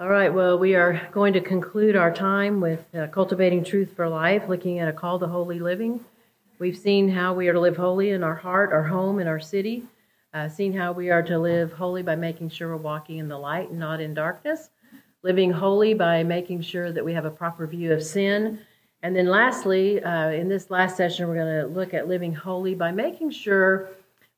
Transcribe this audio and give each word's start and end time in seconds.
All 0.00 0.08
right, 0.08 0.32
well, 0.32 0.56
we 0.56 0.76
are 0.76 1.08
going 1.10 1.32
to 1.32 1.40
conclude 1.40 1.96
our 1.96 2.14
time 2.14 2.60
with 2.60 2.84
uh, 2.94 3.08
Cultivating 3.08 3.64
Truth 3.64 3.94
for 3.96 4.08
Life, 4.08 4.48
looking 4.48 4.78
at 4.78 4.86
a 4.86 4.92
call 4.92 5.18
to 5.18 5.26
holy 5.26 5.58
living. 5.58 6.04
We've 6.60 6.78
seen 6.78 7.08
how 7.08 7.34
we 7.34 7.48
are 7.48 7.52
to 7.52 7.58
live 7.58 7.76
holy 7.76 8.10
in 8.10 8.22
our 8.22 8.36
heart, 8.36 8.72
our 8.72 8.84
home, 8.84 9.18
and 9.18 9.28
our 9.28 9.40
city. 9.40 9.82
Uh, 10.32 10.48
seen 10.48 10.72
how 10.72 10.92
we 10.92 11.10
are 11.10 11.24
to 11.24 11.36
live 11.36 11.72
holy 11.72 12.04
by 12.04 12.14
making 12.14 12.50
sure 12.50 12.68
we're 12.68 12.76
walking 12.76 13.18
in 13.18 13.26
the 13.26 13.36
light 13.36 13.70
and 13.70 13.80
not 13.80 14.00
in 14.00 14.14
darkness. 14.14 14.70
Living 15.24 15.50
holy 15.50 15.94
by 15.94 16.22
making 16.22 16.60
sure 16.60 16.92
that 16.92 17.04
we 17.04 17.12
have 17.12 17.24
a 17.24 17.30
proper 17.30 17.66
view 17.66 17.92
of 17.92 18.00
sin. 18.00 18.60
And 19.02 19.16
then, 19.16 19.26
lastly, 19.26 20.00
uh, 20.00 20.30
in 20.30 20.48
this 20.48 20.70
last 20.70 20.96
session, 20.96 21.26
we're 21.26 21.34
going 21.34 21.60
to 21.60 21.74
look 21.74 21.92
at 21.92 22.06
living 22.06 22.36
holy 22.36 22.76
by 22.76 22.92
making 22.92 23.32
sure 23.32 23.90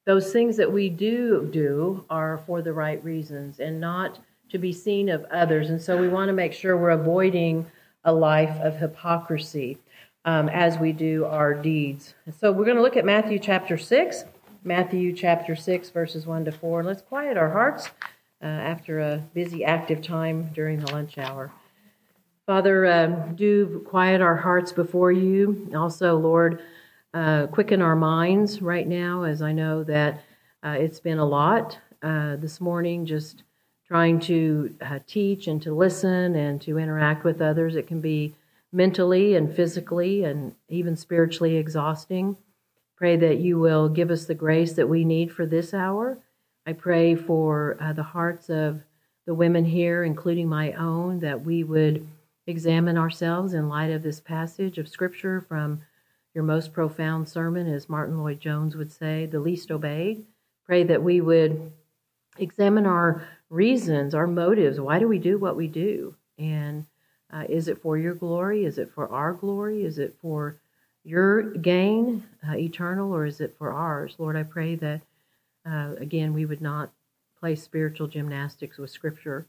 those 0.06 0.32
things 0.32 0.56
that 0.56 0.72
we 0.72 0.88
do 0.88 1.50
do 1.52 2.06
are 2.08 2.38
for 2.46 2.62
the 2.62 2.72
right 2.72 3.04
reasons 3.04 3.60
and 3.60 3.78
not 3.78 4.20
to 4.50 4.58
be 4.58 4.72
seen 4.72 5.08
of 5.08 5.24
others. 5.30 5.70
And 5.70 5.80
so 5.80 5.96
we 5.96 6.08
want 6.08 6.28
to 6.28 6.32
make 6.32 6.52
sure 6.52 6.76
we're 6.76 6.90
avoiding 6.90 7.66
a 8.04 8.12
life 8.12 8.56
of 8.60 8.76
hypocrisy 8.76 9.78
um, 10.24 10.48
as 10.48 10.78
we 10.78 10.92
do 10.92 11.24
our 11.24 11.54
deeds. 11.54 12.14
So 12.38 12.52
we're 12.52 12.64
going 12.64 12.76
to 12.76 12.82
look 12.82 12.96
at 12.96 13.04
Matthew 13.04 13.38
chapter 13.38 13.78
6, 13.78 14.24
Matthew 14.64 15.12
chapter 15.14 15.56
6, 15.56 15.90
verses 15.90 16.26
1 16.26 16.44
to 16.44 16.52
4. 16.52 16.82
Let's 16.82 17.02
quiet 17.02 17.36
our 17.36 17.50
hearts 17.50 17.90
uh, 18.42 18.46
after 18.46 19.00
a 19.00 19.18
busy, 19.34 19.64
active 19.64 20.02
time 20.02 20.50
during 20.54 20.80
the 20.80 20.92
lunch 20.92 21.18
hour. 21.18 21.52
Father, 22.46 22.86
um, 22.86 23.36
do 23.36 23.84
quiet 23.86 24.20
our 24.20 24.36
hearts 24.36 24.72
before 24.72 25.12
you. 25.12 25.70
Also, 25.74 26.16
Lord, 26.16 26.62
uh, 27.14 27.46
quicken 27.46 27.80
our 27.80 27.96
minds 27.96 28.60
right 28.60 28.86
now, 28.86 29.22
as 29.22 29.40
I 29.40 29.52
know 29.52 29.84
that 29.84 30.22
uh, 30.64 30.76
it's 30.78 31.00
been 31.00 31.18
a 31.18 31.24
lot 31.24 31.78
uh, 32.02 32.36
this 32.36 32.60
morning, 32.60 33.06
just 33.06 33.44
trying 33.90 34.20
to 34.20 34.72
uh, 34.80 35.00
teach 35.04 35.48
and 35.48 35.60
to 35.60 35.74
listen 35.74 36.36
and 36.36 36.62
to 36.62 36.78
interact 36.78 37.24
with 37.24 37.42
others. 37.42 37.74
It 37.74 37.88
can 37.88 38.00
be 38.00 38.34
mentally 38.72 39.34
and 39.34 39.52
physically 39.52 40.22
and 40.22 40.54
even 40.68 40.94
spiritually 40.94 41.56
exhausting. 41.56 42.36
Pray 42.96 43.16
that 43.16 43.38
you 43.38 43.58
will 43.58 43.88
give 43.88 44.12
us 44.12 44.26
the 44.26 44.34
grace 44.34 44.74
that 44.74 44.88
we 44.88 45.04
need 45.04 45.32
for 45.32 45.44
this 45.44 45.74
hour. 45.74 46.18
I 46.64 46.72
pray 46.72 47.16
for 47.16 47.76
uh, 47.80 47.92
the 47.92 48.04
hearts 48.04 48.48
of 48.48 48.82
the 49.26 49.34
women 49.34 49.64
here, 49.64 50.04
including 50.04 50.48
my 50.48 50.72
own, 50.74 51.18
that 51.20 51.44
we 51.44 51.64
would 51.64 52.06
examine 52.46 52.96
ourselves 52.96 53.54
in 53.54 53.68
light 53.68 53.90
of 53.90 54.04
this 54.04 54.20
passage 54.20 54.78
of 54.78 54.88
Scripture 54.88 55.40
from 55.40 55.80
your 56.32 56.44
most 56.44 56.72
profound 56.72 57.28
sermon, 57.28 57.66
as 57.66 57.88
Martyn 57.88 58.18
Lloyd-Jones 58.18 58.76
would 58.76 58.92
say, 58.92 59.26
the 59.26 59.40
least 59.40 59.72
obeyed. 59.72 60.24
Pray 60.64 60.84
that 60.84 61.02
we 61.02 61.20
would 61.20 61.72
examine 62.40 62.86
our 62.86 63.26
reasons, 63.48 64.14
our 64.14 64.26
motives. 64.26 64.80
Why 64.80 64.98
do 64.98 65.08
we 65.08 65.18
do 65.18 65.38
what 65.38 65.56
we 65.56 65.68
do? 65.68 66.14
And 66.38 66.86
uh, 67.32 67.44
is 67.48 67.68
it 67.68 67.82
for 67.82 67.98
your 67.98 68.14
glory? 68.14 68.64
Is 68.64 68.78
it 68.78 68.90
for 68.94 69.08
our 69.08 69.32
glory? 69.32 69.84
Is 69.84 69.98
it 69.98 70.16
for 70.20 70.60
your 71.04 71.54
gain, 71.54 72.24
uh, 72.48 72.56
eternal, 72.56 73.12
or 73.14 73.26
is 73.26 73.40
it 73.40 73.54
for 73.58 73.72
ours? 73.72 74.14
Lord, 74.18 74.36
I 74.36 74.42
pray 74.42 74.74
that, 74.76 75.02
uh, 75.64 75.94
again, 75.98 76.32
we 76.32 76.46
would 76.46 76.60
not 76.60 76.90
play 77.38 77.54
spiritual 77.54 78.06
gymnastics 78.08 78.78
with 78.78 78.90
Scripture. 78.90 79.46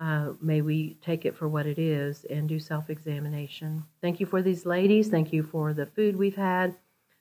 Uh, 0.00 0.32
may 0.40 0.60
we 0.62 0.96
take 1.00 1.24
it 1.24 1.36
for 1.36 1.48
what 1.48 1.66
it 1.66 1.78
is 1.78 2.24
and 2.24 2.48
do 2.48 2.58
self 2.58 2.90
examination. 2.90 3.84
Thank 4.00 4.18
you 4.18 4.26
for 4.26 4.42
these 4.42 4.66
ladies. 4.66 5.08
Thank 5.08 5.32
you 5.32 5.42
for 5.44 5.72
the 5.72 5.86
food 5.86 6.16
we've 6.16 6.36
had, 6.36 6.74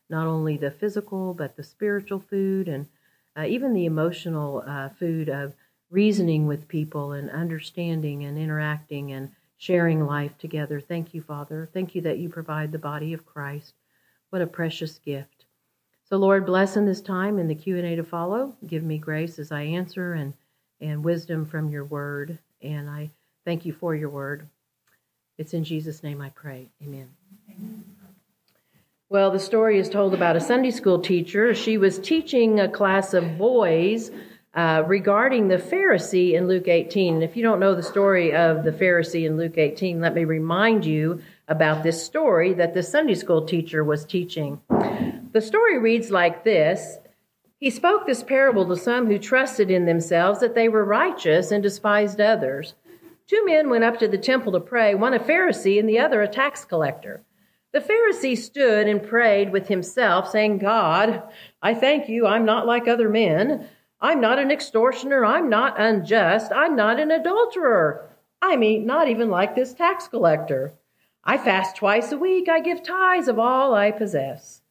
not 0.09 0.25
only 0.25 0.57
the 0.57 0.71
physical, 0.71 1.33
but 1.35 1.55
the 1.55 1.63
spiritual 1.63 2.19
food 2.19 2.67
and 2.67 2.87
uh, 3.37 3.45
even 3.47 3.73
the 3.73 3.85
emotional 3.85 4.63
uh, 4.65 4.89
food 4.89 5.29
of 5.29 5.53
reasoning 5.89 6.47
with 6.47 6.67
people 6.67 7.11
and 7.11 7.29
understanding 7.29 8.23
and 8.23 8.37
interacting 8.37 9.11
and 9.11 9.31
sharing 9.57 10.05
life 10.05 10.37
together. 10.37 10.79
Thank 10.79 11.13
you, 11.13 11.21
Father. 11.21 11.69
Thank 11.73 11.93
you 11.93 12.01
that 12.01 12.17
you 12.17 12.29
provide 12.29 12.71
the 12.71 12.79
body 12.79 13.13
of 13.13 13.25
Christ. 13.25 13.73
What 14.29 14.41
a 14.41 14.47
precious 14.47 14.97
gift. 14.97 15.45
So, 16.05 16.17
Lord, 16.17 16.45
bless 16.45 16.75
in 16.75 16.85
this 16.85 17.01
time 17.01 17.37
in 17.37 17.47
the 17.47 17.55
Q&A 17.55 17.95
to 17.95 18.03
follow. 18.03 18.55
Give 18.65 18.83
me 18.83 18.97
grace 18.97 19.39
as 19.39 19.51
I 19.51 19.61
answer 19.61 20.13
and, 20.13 20.33
and 20.79 21.03
wisdom 21.03 21.45
from 21.45 21.69
your 21.69 21.85
word. 21.85 22.39
And 22.61 22.89
I 22.89 23.11
thank 23.45 23.65
you 23.65 23.73
for 23.73 23.95
your 23.95 24.09
word. 24.09 24.47
It's 25.37 25.53
in 25.53 25.63
Jesus' 25.63 26.03
name 26.03 26.21
I 26.21 26.29
pray. 26.29 26.69
Amen. 26.83 27.09
Amen. 27.49 27.90
Well, 29.11 29.29
the 29.29 29.39
story 29.39 29.77
is 29.77 29.89
told 29.89 30.13
about 30.13 30.37
a 30.37 30.39
Sunday 30.39 30.71
school 30.71 30.97
teacher. 30.97 31.53
She 31.53 31.77
was 31.77 31.99
teaching 31.99 32.61
a 32.61 32.69
class 32.69 33.13
of 33.13 33.37
boys 33.37 34.09
uh, 34.53 34.83
regarding 34.87 35.49
the 35.49 35.57
Pharisee 35.57 36.31
in 36.35 36.47
Luke 36.47 36.69
18. 36.69 37.15
And 37.15 37.21
if 37.21 37.35
you 37.35 37.43
don't 37.43 37.59
know 37.59 37.75
the 37.75 37.83
story 37.83 38.33
of 38.33 38.63
the 38.63 38.71
Pharisee 38.71 39.25
in 39.25 39.35
Luke 39.35 39.57
18, 39.57 39.99
let 39.99 40.15
me 40.15 40.23
remind 40.23 40.85
you 40.85 41.21
about 41.49 41.83
this 41.83 42.01
story 42.01 42.53
that 42.53 42.73
the 42.73 42.81
Sunday 42.81 43.15
school 43.15 43.45
teacher 43.45 43.83
was 43.83 44.05
teaching. 44.05 44.61
The 45.33 45.41
story 45.41 45.77
reads 45.77 46.09
like 46.09 46.45
this 46.45 46.97
He 47.59 47.69
spoke 47.69 48.07
this 48.07 48.23
parable 48.23 48.65
to 48.67 48.77
some 48.77 49.07
who 49.07 49.19
trusted 49.19 49.69
in 49.69 49.87
themselves 49.87 50.39
that 50.39 50.55
they 50.55 50.69
were 50.69 50.85
righteous 50.85 51.51
and 51.51 51.61
despised 51.61 52.21
others. 52.21 52.75
Two 53.27 53.43
men 53.45 53.69
went 53.69 53.83
up 53.83 53.99
to 53.99 54.07
the 54.07 54.17
temple 54.17 54.53
to 54.53 54.61
pray, 54.61 54.95
one 54.95 55.13
a 55.13 55.19
Pharisee 55.19 55.77
and 55.81 55.89
the 55.89 55.99
other 55.99 56.21
a 56.21 56.29
tax 56.29 56.63
collector. 56.63 57.25
The 57.73 57.79
Pharisee 57.79 58.37
stood 58.37 58.87
and 58.87 59.01
prayed 59.01 59.51
with 59.51 59.67
himself, 59.67 60.29
saying, 60.29 60.57
God, 60.57 61.23
I 61.61 61.73
thank 61.73 62.09
you, 62.09 62.27
I'm 62.27 62.45
not 62.45 62.67
like 62.67 62.87
other 62.87 63.09
men. 63.09 63.67
I'm 64.01 64.19
not 64.19 64.39
an 64.39 64.51
extortioner. 64.51 65.23
I'm 65.23 65.47
not 65.47 65.79
unjust. 65.79 66.51
I'm 66.51 66.75
not 66.75 66.99
an 66.99 67.11
adulterer. 67.11 68.09
I 68.41 68.55
mean, 68.55 68.85
not 68.85 69.07
even 69.07 69.29
like 69.29 69.53
this 69.53 69.73
tax 69.73 70.07
collector. 70.07 70.73
I 71.23 71.37
fast 71.37 71.75
twice 71.75 72.11
a 72.11 72.17
week. 72.17 72.49
I 72.49 72.61
give 72.61 72.81
tithes 72.81 73.27
of 73.27 73.37
all 73.37 73.75
I 73.75 73.91
possess. 73.91 74.61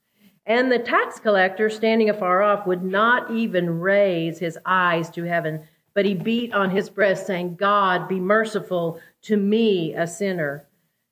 And 0.44 0.72
the 0.72 0.80
tax 0.80 1.20
collector, 1.20 1.70
standing 1.70 2.10
afar 2.10 2.42
off, 2.42 2.66
would 2.66 2.82
not 2.82 3.30
even 3.30 3.78
raise 3.78 4.40
his 4.40 4.58
eyes 4.66 5.08
to 5.10 5.22
heaven, 5.22 5.62
but 5.94 6.04
he 6.04 6.14
beat 6.14 6.52
on 6.52 6.70
his 6.70 6.90
breast, 6.90 7.26
saying, 7.26 7.54
God, 7.54 8.08
be 8.08 8.18
merciful 8.18 9.00
to 9.22 9.36
me, 9.36 9.94
a 9.94 10.08
sinner. 10.08 10.66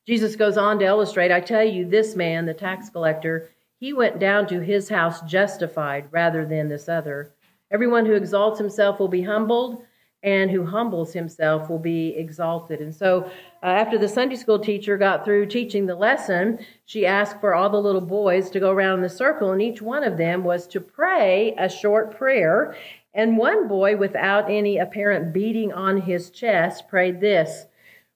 Jesus 0.09 0.37
goes 0.37 0.57
on 0.57 0.79
to 0.79 0.87
illustrate 0.87 1.31
I 1.31 1.41
tell 1.41 1.63
you, 1.63 1.85
this 1.85 2.17
man, 2.17 2.47
the 2.47 2.55
tax 2.55 2.89
collector, 2.89 3.51
he 3.79 3.93
went 3.93 4.19
down 4.19 4.47
to 4.47 4.61
his 4.61 4.89
house 4.89 5.21
justified 5.21 6.07
rather 6.11 6.47
than 6.47 6.67
this 6.67 6.89
other. 6.89 7.35
Everyone 7.71 8.07
who 8.07 8.15
exalts 8.15 8.59
himself 8.59 8.99
will 8.99 9.09
be 9.09 9.21
humbled, 9.21 9.83
and 10.23 10.51
who 10.51 10.65
humbles 10.65 11.13
himself 11.13 11.69
will 11.69 11.79
be 11.79 12.15
exalted. 12.17 12.81
And 12.81 12.95
so, 12.95 13.31
uh, 13.63 13.67
after 13.67 13.99
the 13.99 14.09
Sunday 14.09 14.37
school 14.37 14.59
teacher 14.59 14.97
got 14.97 15.27
through 15.27 15.45
teaching 15.45 15.85
the 15.85 15.95
lesson, 15.95 16.59
she 16.87 17.05
asked 17.05 17.39
for 17.39 17.55
all 17.55 17.69
the 17.69 17.77
little 17.77 18.01
boys 18.01 18.49
to 18.53 18.61
go 18.61 18.71
around 18.71 19.01
in 19.01 19.03
the 19.03 19.11
circle, 19.11 19.53
and 19.53 19.61
each 19.61 19.83
one 19.83 20.05
of 20.05 20.17
them 20.17 20.43
was 20.43 20.67
to 20.69 20.81
pray 20.81 21.55
a 21.59 21.69
short 21.69 22.17
prayer. 22.17 22.75
And 23.13 23.37
one 23.37 23.69
boy, 23.69 23.99
without 23.99 24.51
any 24.51 24.79
apparent 24.79 25.35
beating 25.35 25.71
on 25.71 26.01
his 26.01 26.31
chest, 26.31 26.89
prayed 26.89 27.21
this 27.21 27.67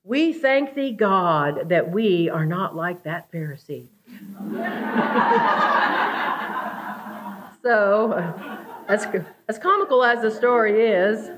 we 0.05 0.33
thank 0.33 0.75
thee, 0.75 0.93
God, 0.93 1.69
that 1.69 1.91
we 1.91 2.29
are 2.29 2.45
not 2.45 2.75
like 2.75 3.05
that 3.05 3.31
Pharisee. 3.31 3.87
so, 7.63 8.13
uh, 8.13 8.59
as, 8.89 9.07
as 9.49 9.59
comical 9.59 10.03
as 10.03 10.23
the 10.23 10.31
story 10.31 10.87
is, 10.87 11.31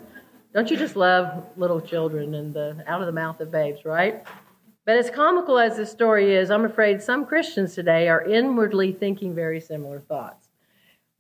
don't 0.55 0.71
you 0.71 0.77
just 0.77 0.97
love 0.97 1.45
little 1.57 1.81
children 1.81 2.35
and 2.35 2.55
the 2.55 2.83
out 2.87 3.01
of 3.01 3.07
the 3.07 3.13
mouth 3.13 3.41
of 3.41 3.51
babes, 3.51 3.85
right? 3.85 4.25
But 4.87 4.97
as 4.97 5.11
comical 5.11 5.59
as 5.59 5.77
this 5.77 5.91
story 5.91 6.35
is, 6.35 6.51
I'm 6.51 6.65
afraid 6.65 7.03
some 7.03 7.27
Christians 7.27 7.75
today 7.75 8.09
are 8.09 8.25
inwardly 8.25 8.93
thinking 8.93 9.35
very 9.35 9.61
similar 9.61 10.01
thoughts. 10.01 10.44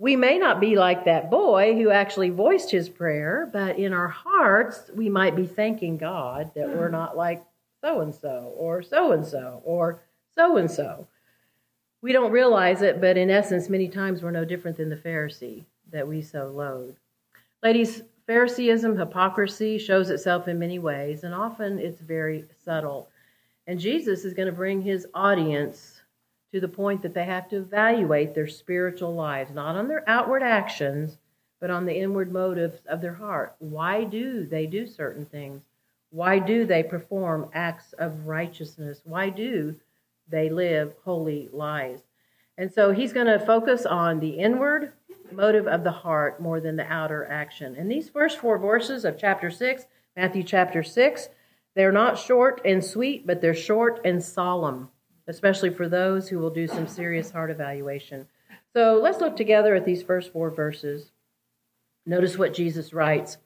We 0.04 0.16
may 0.16 0.36
not 0.36 0.60
be 0.60 0.76
like 0.76 1.06
that 1.06 1.30
boy 1.30 1.76
who 1.76 1.88
actually 1.88 2.28
voiced 2.28 2.70
his 2.70 2.90
prayer, 2.90 3.48
but 3.50 3.78
in 3.78 3.94
our 3.94 4.08
hearts, 4.08 4.90
we 4.94 5.08
might 5.08 5.34
be 5.34 5.46
thanking 5.46 5.96
God 5.96 6.50
that 6.54 6.68
we're 6.68 6.90
not 6.90 7.16
like 7.16 7.42
so 7.80 8.02
and 8.02 8.14
so, 8.14 8.52
or 8.54 8.82
so 8.82 9.12
and 9.12 9.24
so, 9.24 9.62
or 9.64 10.02
so 10.34 10.58
and 10.58 10.70
so. 10.70 11.06
We 12.02 12.12
don't 12.12 12.32
realize 12.32 12.82
it, 12.82 13.00
but 13.00 13.16
in 13.16 13.30
essence, 13.30 13.70
many 13.70 13.88
times 13.88 14.22
we're 14.22 14.30
no 14.30 14.44
different 14.44 14.76
than 14.76 14.90
the 14.90 14.96
Pharisee 14.96 15.64
that 15.90 16.06
we 16.06 16.20
so 16.20 16.48
loathe. 16.48 16.96
Ladies, 17.62 18.02
Phariseeism, 18.26 18.98
hypocrisy 18.98 19.78
shows 19.78 20.10
itself 20.10 20.48
in 20.48 20.58
many 20.58 20.78
ways, 20.78 21.24
and 21.24 21.34
often 21.34 21.78
it's 21.78 22.02
very 22.02 22.44
subtle. 22.62 23.08
And 23.66 23.80
Jesus 23.80 24.26
is 24.26 24.34
going 24.34 24.48
to 24.48 24.52
bring 24.52 24.82
his 24.82 25.06
audience 25.14 25.93
to 26.54 26.60
the 26.60 26.68
point 26.68 27.02
that 27.02 27.14
they 27.14 27.24
have 27.24 27.48
to 27.48 27.56
evaluate 27.56 28.32
their 28.32 28.46
spiritual 28.46 29.12
lives, 29.12 29.50
not 29.50 29.74
on 29.74 29.88
their 29.88 30.08
outward 30.08 30.40
actions, 30.40 31.18
but 31.60 31.68
on 31.68 31.84
the 31.84 31.98
inward 31.98 32.30
motives 32.30 32.78
of 32.86 33.00
their 33.00 33.14
heart. 33.14 33.56
Why 33.58 34.04
do 34.04 34.46
they 34.46 34.64
do 34.64 34.86
certain 34.86 35.26
things? 35.26 35.62
Why 36.10 36.38
do 36.38 36.64
they 36.64 36.84
perform 36.84 37.50
acts 37.52 37.92
of 37.94 38.28
righteousness? 38.28 39.00
Why 39.02 39.30
do 39.30 39.74
they 40.28 40.48
live 40.48 40.94
holy 41.04 41.48
lives? 41.52 42.02
And 42.56 42.72
so 42.72 42.92
he's 42.92 43.12
going 43.12 43.26
to 43.26 43.44
focus 43.44 43.84
on 43.84 44.20
the 44.20 44.38
inward 44.38 44.92
motive 45.32 45.66
of 45.66 45.82
the 45.82 45.90
heart 45.90 46.40
more 46.40 46.60
than 46.60 46.76
the 46.76 46.86
outer 46.86 47.26
action. 47.26 47.74
And 47.74 47.90
these 47.90 48.08
first 48.08 48.38
four 48.38 48.58
verses 48.58 49.04
of 49.04 49.18
chapter 49.18 49.50
6, 49.50 49.86
Matthew 50.16 50.44
chapter 50.44 50.84
6, 50.84 51.30
They're 51.74 51.90
not 51.90 52.16
short 52.16 52.60
and 52.64 52.84
sweet, 52.84 53.26
but 53.26 53.40
they're 53.40 53.54
short 53.54 54.00
and 54.04 54.22
solemn, 54.22 54.90
especially 55.26 55.70
for 55.70 55.88
those 55.88 56.28
who 56.28 56.38
will 56.38 56.50
do 56.50 56.66
some 56.66 56.86
serious 56.86 57.30
heart 57.30 57.50
evaluation. 57.50 58.26
So 58.72 58.98
let's 59.02 59.20
look 59.20 59.36
together 59.36 59.74
at 59.74 59.84
these 59.84 60.02
first 60.02 60.32
four 60.32 60.50
verses. 60.50 61.10
Notice 62.06 62.36
what 62.36 62.54
Jesus 62.54 62.92
writes 62.92 63.38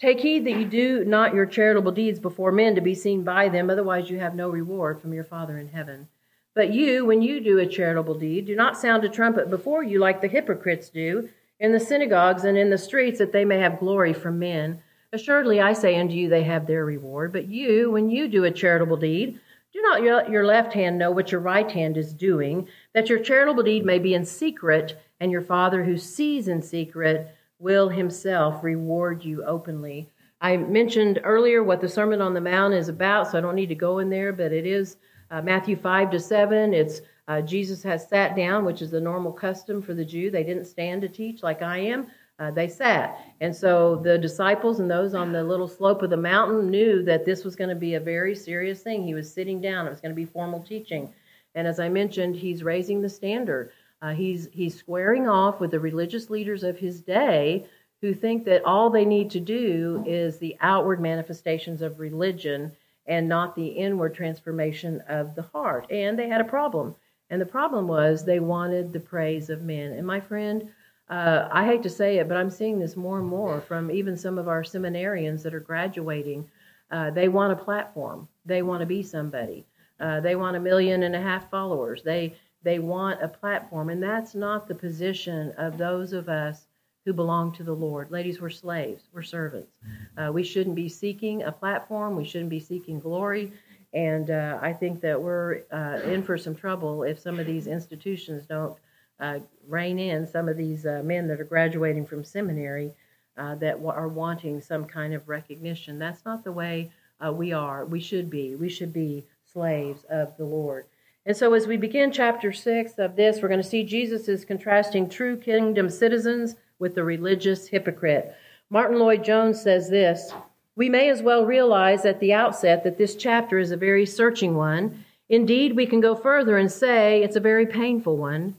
Take 0.00 0.20
heed 0.20 0.46
that 0.46 0.56
you 0.58 0.64
do 0.64 1.04
not 1.04 1.34
your 1.34 1.44
charitable 1.44 1.92
deeds 1.92 2.18
before 2.18 2.52
men 2.52 2.74
to 2.74 2.80
be 2.80 2.94
seen 2.94 3.22
by 3.22 3.50
them, 3.50 3.68
otherwise, 3.68 4.08
you 4.08 4.18
have 4.18 4.34
no 4.34 4.48
reward 4.48 5.00
from 5.00 5.12
your 5.12 5.24
Father 5.24 5.58
in 5.58 5.68
heaven. 5.68 6.08
But 6.54 6.72
you, 6.72 7.04
when 7.04 7.20
you 7.20 7.40
do 7.40 7.58
a 7.58 7.66
charitable 7.66 8.14
deed, 8.14 8.46
do 8.46 8.56
not 8.56 8.78
sound 8.78 9.04
a 9.04 9.08
trumpet 9.08 9.50
before 9.50 9.84
you 9.84 9.98
like 9.98 10.20
the 10.20 10.28
hypocrites 10.28 10.88
do 10.88 11.28
in 11.58 11.72
the 11.72 11.80
synagogues 11.80 12.44
and 12.44 12.56
in 12.56 12.70
the 12.70 12.78
streets, 12.78 13.18
that 13.18 13.32
they 13.32 13.44
may 13.44 13.58
have 13.58 13.78
glory 13.78 14.14
from 14.14 14.38
men. 14.38 14.82
Assuredly, 15.12 15.60
I 15.60 15.74
say 15.74 15.98
unto 16.00 16.14
you, 16.14 16.28
they 16.28 16.44
have 16.44 16.66
their 16.66 16.84
reward. 16.84 17.32
But 17.32 17.48
you, 17.48 17.90
when 17.90 18.08
you 18.08 18.26
do 18.26 18.44
a 18.44 18.50
charitable 18.50 18.96
deed, 18.96 19.38
do 19.72 19.80
not 19.82 20.02
your, 20.02 20.28
your 20.28 20.44
left 20.44 20.72
hand 20.72 20.98
know 20.98 21.10
what 21.10 21.30
your 21.30 21.40
right 21.40 21.70
hand 21.70 21.96
is 21.96 22.12
doing, 22.12 22.68
that 22.92 23.08
your 23.08 23.20
charitable 23.20 23.62
deed 23.62 23.84
may 23.84 23.98
be 23.98 24.14
in 24.14 24.24
secret, 24.24 25.00
and 25.20 25.30
your 25.30 25.42
Father 25.42 25.84
who 25.84 25.96
sees 25.96 26.48
in 26.48 26.60
secret 26.60 27.34
will 27.58 27.88
himself 27.88 28.64
reward 28.64 29.24
you 29.24 29.44
openly. 29.44 30.08
I 30.40 30.56
mentioned 30.56 31.20
earlier 31.22 31.62
what 31.62 31.80
the 31.80 31.88
Sermon 31.88 32.20
on 32.20 32.34
the 32.34 32.40
Mount 32.40 32.74
is 32.74 32.88
about, 32.88 33.30
so 33.30 33.38
I 33.38 33.40
don't 33.42 33.54
need 33.54 33.68
to 33.68 33.74
go 33.74 33.98
in 33.98 34.08
there, 34.08 34.32
but 34.32 34.52
it 34.52 34.66
is 34.66 34.96
uh, 35.30 35.42
Matthew 35.42 35.76
5 35.76 36.10
to 36.10 36.20
7. 36.20 36.74
It's 36.74 37.02
uh, 37.28 37.40
Jesus 37.40 37.82
has 37.84 38.08
sat 38.08 38.34
down, 38.34 38.64
which 38.64 38.82
is 38.82 38.90
the 38.90 39.00
normal 39.00 39.32
custom 39.32 39.82
for 39.82 39.94
the 39.94 40.04
Jew. 40.04 40.30
They 40.30 40.42
didn't 40.42 40.64
stand 40.64 41.02
to 41.02 41.08
teach 41.08 41.44
like 41.44 41.62
I 41.62 41.78
am 41.78 42.08
uh, 42.40 42.50
they 42.50 42.66
sat. 42.66 43.18
And 43.40 43.54
so 43.54 43.96
the 43.96 44.18
disciples 44.18 44.80
and 44.80 44.90
those 44.90 45.14
on 45.14 45.30
the 45.30 45.44
little 45.44 45.68
slope 45.68 46.02
of 46.02 46.10
the 46.10 46.16
mountain 46.16 46.70
knew 46.70 47.02
that 47.04 47.26
this 47.26 47.44
was 47.44 47.54
going 47.54 47.70
to 47.70 47.76
be 47.76 47.94
a 47.94 48.00
very 48.00 48.34
serious 48.34 48.82
thing. 48.82 49.04
He 49.04 49.14
was 49.14 49.32
sitting 49.32 49.60
down, 49.60 49.86
it 49.86 49.90
was 49.90 50.00
going 50.00 50.14
to 50.14 50.16
be 50.16 50.24
formal 50.24 50.60
teaching. 50.60 51.12
And 51.54 51.68
as 51.68 51.78
I 51.78 51.88
mentioned, 51.88 52.36
he's 52.36 52.64
raising 52.64 53.02
the 53.02 53.08
standard. 53.08 53.72
Uh, 54.02 54.14
he's, 54.14 54.48
he's 54.52 54.74
squaring 54.74 55.28
off 55.28 55.60
with 55.60 55.70
the 55.70 55.80
religious 55.80 56.30
leaders 56.30 56.62
of 56.62 56.78
his 56.78 57.02
day 57.02 57.66
who 58.00 58.14
think 58.14 58.46
that 58.46 58.64
all 58.64 58.88
they 58.88 59.04
need 59.04 59.30
to 59.30 59.40
do 59.40 60.02
is 60.06 60.38
the 60.38 60.56
outward 60.62 61.00
manifestations 61.00 61.82
of 61.82 62.00
religion 62.00 62.72
and 63.06 63.28
not 63.28 63.54
the 63.54 63.66
inward 63.66 64.14
transformation 64.14 65.02
of 65.08 65.34
the 65.34 65.42
heart. 65.42 65.86
And 65.90 66.18
they 66.18 66.28
had 66.28 66.40
a 66.40 66.44
problem. 66.44 66.94
And 67.28 67.40
the 67.40 67.46
problem 67.46 67.86
was 67.86 68.24
they 68.24 68.40
wanted 68.40 68.92
the 68.92 69.00
praise 69.00 69.50
of 69.50 69.62
men. 69.62 69.92
And 69.92 70.06
my 70.06 70.20
friend, 70.20 70.70
uh, 71.10 71.48
I 71.50 71.64
hate 71.66 71.82
to 71.82 71.90
say 71.90 72.18
it, 72.18 72.28
but 72.28 72.36
I'm 72.36 72.50
seeing 72.50 72.78
this 72.78 72.96
more 72.96 73.18
and 73.18 73.26
more 73.26 73.60
from 73.60 73.90
even 73.90 74.16
some 74.16 74.38
of 74.38 74.46
our 74.46 74.62
seminarians 74.62 75.42
that 75.42 75.54
are 75.54 75.60
graduating. 75.60 76.48
Uh, 76.90 77.10
they 77.10 77.28
want 77.28 77.52
a 77.52 77.56
platform. 77.56 78.28
They 78.46 78.62
want 78.62 78.80
to 78.80 78.86
be 78.86 79.02
somebody. 79.02 79.66
Uh, 79.98 80.20
they 80.20 80.36
want 80.36 80.56
a 80.56 80.60
million 80.60 81.02
and 81.02 81.14
a 81.14 81.20
half 81.20 81.50
followers. 81.50 82.02
They 82.02 82.34
they 82.62 82.78
want 82.78 83.22
a 83.22 83.28
platform, 83.28 83.88
and 83.88 84.02
that's 84.02 84.34
not 84.34 84.68
the 84.68 84.74
position 84.74 85.52
of 85.56 85.78
those 85.78 86.12
of 86.12 86.28
us 86.28 86.66
who 87.04 87.12
belong 87.12 87.52
to 87.52 87.64
the 87.64 87.74
Lord. 87.74 88.10
Ladies, 88.10 88.40
we're 88.40 88.50
slaves. 88.50 89.04
We're 89.12 89.22
servants. 89.22 89.72
Uh, 90.18 90.30
we 90.32 90.42
shouldn't 90.42 90.76
be 90.76 90.88
seeking 90.88 91.42
a 91.42 91.52
platform. 91.52 92.16
We 92.16 92.24
shouldn't 92.26 92.50
be 92.50 92.60
seeking 92.60 93.00
glory. 93.00 93.52
And 93.94 94.30
uh, 94.30 94.58
I 94.60 94.74
think 94.74 95.00
that 95.00 95.20
we're 95.20 95.62
uh, 95.72 96.00
in 96.04 96.22
for 96.22 96.36
some 96.36 96.54
trouble 96.54 97.02
if 97.02 97.18
some 97.18 97.40
of 97.40 97.46
these 97.46 97.66
institutions 97.66 98.46
don't 98.46 98.76
uh, 99.20 99.38
rein 99.68 99.98
in 99.98 100.26
some 100.26 100.48
of 100.48 100.56
these 100.56 100.86
uh, 100.86 101.02
men 101.04 101.28
that 101.28 101.40
are 101.40 101.44
graduating 101.44 102.06
from 102.06 102.24
seminary 102.24 102.92
uh, 103.36 103.54
that 103.56 103.72
w- 103.72 103.90
are 103.90 104.08
wanting 104.08 104.60
some 104.60 104.84
kind 104.84 105.14
of 105.14 105.28
recognition. 105.28 105.98
That's 105.98 106.24
not 106.24 106.44
the 106.44 106.52
way 106.52 106.90
uh, 107.24 107.32
we 107.32 107.52
are. 107.52 107.84
We 107.84 108.00
should 108.00 108.30
be. 108.30 108.54
We 108.54 108.68
should 108.68 108.92
be 108.92 109.24
slaves 109.44 110.04
of 110.10 110.36
the 110.36 110.44
Lord. 110.44 110.86
And 111.26 111.36
so, 111.36 111.52
as 111.52 111.66
we 111.66 111.76
begin 111.76 112.12
chapter 112.12 112.52
six 112.52 112.98
of 112.98 113.14
this, 113.14 113.40
we're 113.40 113.48
going 113.48 113.62
to 113.62 113.68
see 113.68 113.84
Jesus 113.84 114.26
is 114.26 114.44
contrasting 114.44 115.08
true 115.08 115.36
kingdom 115.36 115.90
citizens 115.90 116.56
with 116.78 116.94
the 116.94 117.04
religious 117.04 117.68
hypocrite. 117.68 118.34
Martyn 118.70 118.98
Lloyd-Jones 118.98 119.60
says 119.60 119.90
this 119.90 120.32
We 120.76 120.88
may 120.88 121.10
as 121.10 121.22
well 121.22 121.44
realize 121.44 122.06
at 122.06 122.20
the 122.20 122.32
outset 122.32 122.84
that 122.84 122.96
this 122.96 123.14
chapter 123.14 123.58
is 123.58 123.70
a 123.70 123.76
very 123.76 124.06
searching 124.06 124.54
one. 124.56 125.04
Indeed, 125.28 125.76
we 125.76 125.86
can 125.86 126.00
go 126.00 126.14
further 126.14 126.56
and 126.56 126.72
say 126.72 127.22
it's 127.22 127.36
a 127.36 127.40
very 127.40 127.66
painful 127.66 128.16
one. 128.16 128.56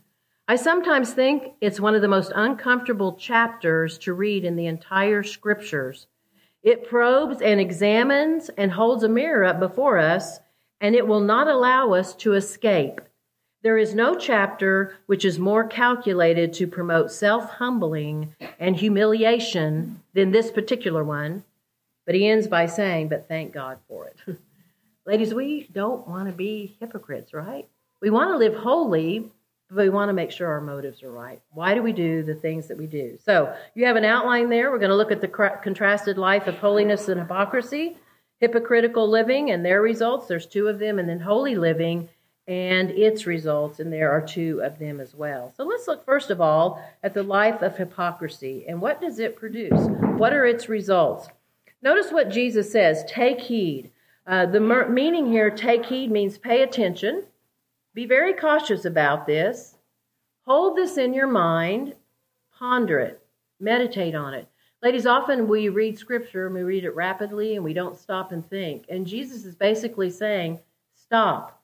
I 0.48 0.56
sometimes 0.56 1.14
think 1.14 1.54
it's 1.62 1.80
one 1.80 1.96
of 1.96 2.02
the 2.02 2.08
most 2.08 2.32
uncomfortable 2.36 3.14
chapters 3.14 3.98
to 4.00 4.14
read 4.14 4.44
in 4.44 4.56
the 4.56 4.66
entire 4.66 5.24
scriptures. 5.24 6.08
It 6.64 6.88
probes 6.88 7.42
and 7.42 7.60
examines 7.60 8.50
and 8.58 8.72
holds 8.72 9.04
a 9.04 9.10
mirror 9.10 9.46
up 9.46 9.60
before 9.60 9.98
us, 9.98 10.40
and 10.80 10.96
it 10.96 11.08
will 11.08 11.22
not 11.22 11.48
allow 11.48 11.94
us 11.94 12.14
to 12.16 12.34
escape. 12.34 13.02
There 13.64 13.78
is 13.78 13.94
no 13.94 14.16
chapter 14.16 14.96
which 15.06 15.24
is 15.24 15.38
more 15.38 15.64
calculated 15.64 16.54
to 16.54 16.68
promote 16.68 17.12
self 17.12 17.50
humbling 17.52 18.36
and 18.60 18.76
humiliation 18.76 20.02
than 20.14 20.32
this 20.32 20.52
particular 20.52 21.04
one. 21.04 21.44
But 22.06 22.16
he 22.16 22.28
ends 22.28 22.48
by 22.48 22.66
saying, 22.66 23.10
But 23.10 23.28
thank 23.28 23.54
God 23.54 23.78
for 23.88 24.08
it. 24.08 24.38
Ladies, 25.06 25.34
we 25.34 25.68
don't 25.72 26.08
want 26.08 26.28
to 26.28 26.34
be 26.34 26.76
hypocrites, 26.80 27.34
right? 27.34 27.68
We 28.02 28.10
want 28.10 28.32
to 28.32 28.38
live 28.38 28.56
holy, 28.56 29.32
we 29.74 29.90
want 29.90 30.10
to 30.10 30.14
make 30.14 30.32
sure 30.32 30.48
our 30.48 30.62
motives 30.62 31.02
are 31.02 31.12
right. 31.12 31.42
Why 31.52 31.74
do 31.74 31.82
we 31.82 31.94
do 31.94 32.24
the 32.24 32.36
things 32.36 32.68
that 32.68 32.78
we 32.78 32.88
do? 32.88 33.18
So 33.24 33.56
you 33.74 33.86
have 33.86 33.96
an 33.96 34.06
outline 34.06 34.50
there. 34.50 34.70
We're 34.70 34.80
going 34.80 34.90
to 34.90 34.96
look 34.96 35.12
at 35.12 35.22
the 35.22 35.28
contrasted 35.28 36.18
life 36.18 36.48
of 36.48 36.58
holiness 36.58 37.08
and 37.08 37.20
hypocrisy, 37.20 37.98
hypocritical 38.40 39.10
living 39.10 39.52
and 39.52 39.66
their 39.66 39.82
results. 39.82 40.28
There's 40.28 40.46
two 40.46 40.68
of 40.68 40.80
them, 40.80 41.00
and 41.00 41.08
then 41.08 41.20
holy 41.20 41.56
living 41.56 42.10
and 42.48 42.90
its 42.92 43.26
results, 43.26 43.80
and 43.80 43.94
there 43.94 44.12
are 44.12 44.20
two 44.20 44.62
of 44.62 44.78
them 44.78 45.00
as 45.00 45.16
well. 45.16 45.54
So 45.56 45.64
let's 45.64 45.88
look 45.88 46.04
first 46.06 46.32
of 46.32 46.42
all 46.42 46.84
at 47.02 47.14
the 47.14 47.24
life 47.24 47.62
of 47.62 47.78
hypocrisy 47.78 48.66
and 48.68 48.82
what 48.82 49.00
does 49.00 49.20
it 49.20 49.38
produce? 49.38 49.88
What 50.18 50.34
are 50.34 50.46
its 50.46 50.68
results? 50.68 51.30
Notice 51.82 52.12
what 52.12 52.30
Jesus 52.30 52.72
says 52.72 53.06
take 53.08 53.40
heed. 53.40 53.92
Uh, 54.28 54.46
the 54.46 54.60
meaning 54.60 55.28
here, 55.28 55.50
take 55.50 55.86
heed, 55.86 56.12
means 56.12 56.38
pay 56.38 56.62
attention 56.62 57.24
be 57.94 58.06
very 58.06 58.34
cautious 58.34 58.86
about 58.86 59.26
this. 59.26 59.76
Hold 60.46 60.78
this 60.78 60.98
in 60.98 61.14
your 61.14 61.28
mind, 61.28 61.96
ponder 62.58 63.00
it, 63.00 63.22
meditate 63.60 64.16
on 64.16 64.34
it. 64.34 64.48
Ladies, 64.82 65.06
often 65.06 65.48
we 65.48 65.70
read 65.70 66.00
scripture 66.00 66.48
and 66.48 66.56
we 66.56 66.64
read 66.64 66.86
it 66.86 66.96
rapidly 66.96 67.56
and 67.56 67.64
we 67.64 67.74
don't 67.74 68.00
stop 68.00 68.32
and 68.32 68.50
think. 68.50 68.86
And 68.90 69.06
Jesus 69.06 69.46
is 69.46 69.56
basically 69.56 70.10
saying, 70.10 70.60
Stop. 70.94 71.62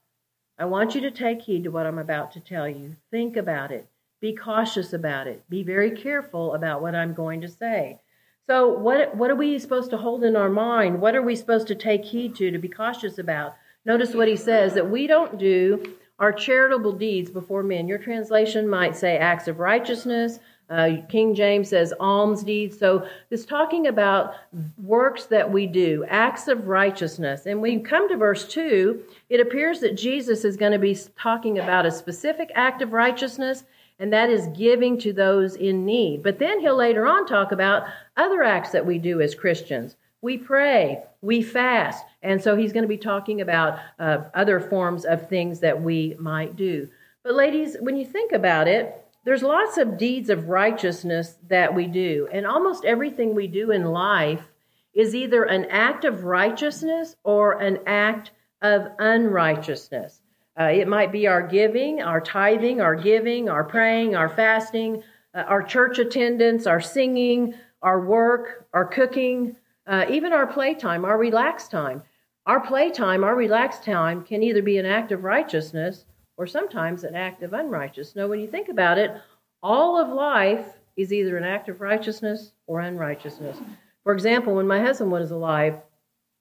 I 0.60 0.66
want 0.66 0.94
you 0.94 1.02
to 1.02 1.12
take 1.12 1.42
heed 1.42 1.64
to 1.64 1.72
what 1.72 1.86
I'm 1.86 2.00
about 2.00 2.34
to 2.34 2.40
tell 2.40 2.68
you. 2.68 2.96
Think 3.12 3.38
about 3.38 3.72
it. 3.72 3.88
Be 4.20 4.36
cautious 4.36 4.92
about 4.92 5.28
it. 5.28 5.48
Be 5.50 5.64
very 5.64 5.92
careful 5.92 6.54
about 6.54 6.82
what 6.82 6.96
I'm 6.96 7.14
going 7.14 7.42
to 7.42 7.48
say. 7.48 8.00
So, 8.48 8.68
what, 8.68 9.16
what 9.16 9.32
are 9.32 9.36
we 9.36 9.58
supposed 9.60 9.92
to 9.92 9.98
hold 9.98 10.24
in 10.24 10.36
our 10.36 10.50
mind? 10.50 11.00
What 11.00 11.16
are 11.16 11.22
we 11.22 11.36
supposed 11.36 11.68
to 11.68 11.76
take 11.76 12.06
heed 12.06 12.36
to, 12.36 12.52
to 12.52 12.58
be 12.58 12.68
cautious 12.68 13.18
about? 13.18 13.56
Notice 13.86 14.14
what 14.14 14.28
he 14.28 14.36
says 14.36 14.74
that 14.74 14.90
we 14.90 15.08
don't 15.08 15.38
do 15.38 15.97
are 16.20 16.32
charitable 16.32 16.94
deeds 16.94 17.30
before 17.30 17.64
men. 17.64 17.88
Your 17.88 17.98
translation 17.98 18.68
might 18.68 18.96
say 18.96 19.18
acts 19.18 19.48
of 19.48 19.60
righteousness. 19.60 20.40
Uh, 20.70 20.98
King 21.08 21.34
James 21.34 21.70
says 21.70 21.94
alms 22.00 22.44
deeds. 22.44 22.78
So 22.78 23.08
this 23.30 23.46
talking 23.46 23.88
about 23.88 24.34
works 24.84 25.26
that 25.26 25.50
we 25.50 25.66
do, 25.66 26.04
acts 26.10 26.50
of 26.50 26.68
righteousness. 26.68 27.46
And 27.46 27.62
we 27.62 27.80
come 27.80 28.10
to 28.10 28.18
verse 28.18 28.48
2, 28.48 29.02
it 29.30 29.40
appears 29.40 29.80
that 29.80 29.96
Jesus 29.96 30.44
is 30.44 30.58
going 30.58 30.74
to 30.74 30.80
be 30.80 30.98
talking 31.18 31.60
about 31.60 31.86
a 31.86 31.92
specific 31.92 32.52
act 32.54 32.82
of 32.82 32.92
righteousness, 32.92 33.64
and 34.00 34.12
that 34.12 34.30
is 34.30 34.48
giving 34.48 35.00
to 35.00 35.14
those 35.14 35.56
in 35.56 35.86
need. 35.86 36.22
But 36.22 36.38
then 36.38 36.60
he'll 36.60 36.76
later 36.76 37.06
on 37.06 37.26
talk 37.26 37.54
about 37.54 37.88
other 38.18 38.44
acts 38.44 38.72
that 38.72 38.86
we 38.86 38.98
do 38.98 39.22
as 39.22 39.36
Christians. 39.36 39.96
We 40.22 40.38
pray, 40.38 41.04
we 41.22 41.42
fast. 41.44 42.04
And 42.28 42.44
so 42.44 42.58
he's 42.58 42.74
going 42.74 42.84
to 42.84 42.90
be 42.90 42.98
talking 42.98 43.40
about 43.40 43.80
uh, 44.00 44.24
other 44.34 44.60
forms 44.60 45.06
of 45.06 45.30
things 45.30 45.62
that 45.62 45.82
we 45.82 46.14
might 46.20 46.58
do. 46.58 46.90
But, 47.24 47.36
ladies, 47.36 47.78
when 47.80 47.96
you 47.96 48.06
think 48.06 48.34
about 48.34 48.68
it, 48.68 49.02
there's 49.24 49.44
lots 49.44 49.78
of 49.78 49.98
deeds 49.98 50.30
of 50.30 50.50
righteousness 50.50 51.38
that 51.48 51.74
we 51.74 51.88
do. 51.88 52.28
And 52.32 52.46
almost 52.46 52.84
everything 52.84 53.34
we 53.34 53.48
do 53.48 53.72
in 53.72 53.86
life 53.86 54.44
is 54.94 55.16
either 55.16 55.44
an 55.44 55.68
act 55.70 56.04
of 56.04 56.26
righteousness 56.26 57.16
or 57.24 57.62
an 57.62 57.80
act 57.86 58.32
of 58.62 58.90
unrighteousness. 59.00 60.22
Uh, 60.60 60.64
it 60.64 60.88
might 60.88 61.14
be 61.14 61.28
our 61.28 61.48
giving, 61.48 62.02
our 62.02 62.20
tithing, 62.20 62.82
our 62.82 62.96
giving, 62.96 63.48
our 63.48 63.64
praying, 63.64 64.16
our 64.18 64.28
fasting, 64.28 65.02
uh, 65.34 65.44
our 65.44 65.64
church 65.64 65.98
attendance, 65.98 66.68
our 66.68 66.82
singing, 66.82 67.54
our 67.82 68.02
work, 68.02 68.68
our 68.74 68.86
cooking, 68.86 69.56
uh, 69.86 70.06
even 70.10 70.34
our 70.34 70.48
playtime, 70.48 71.06
our 71.06 71.18
relaxed 71.18 71.72
time. 71.72 72.04
Our 72.48 72.62
playtime, 72.62 73.26
our 73.26 73.36
relaxed 73.36 73.84
time 73.84 74.24
can 74.24 74.42
either 74.42 74.62
be 74.62 74.78
an 74.78 74.86
act 74.86 75.12
of 75.12 75.26
righteousness 75.26 76.06
or 76.38 76.48
sometimes 76.48 77.04
an 77.04 77.14
act 77.14 77.44
of 77.44 77.52
unrighteousness. 77.52 78.16
Now, 78.16 78.28
when 78.28 78.40
you 78.40 78.48
think 78.48 78.70
about 78.70 78.98
it, 78.98 79.12
all 79.62 80.02
of 80.02 80.08
life 80.08 80.66
is 80.96 81.12
either 81.12 81.36
an 81.36 81.44
act 81.44 81.68
of 81.68 81.82
righteousness 81.82 82.54
or 82.66 82.80
unrighteousness. 82.80 83.58
For 84.04 84.14
example, 84.14 84.56
when 84.56 84.66
my 84.66 84.80
husband 84.80 85.12
was 85.12 85.32
alive, 85.32 85.76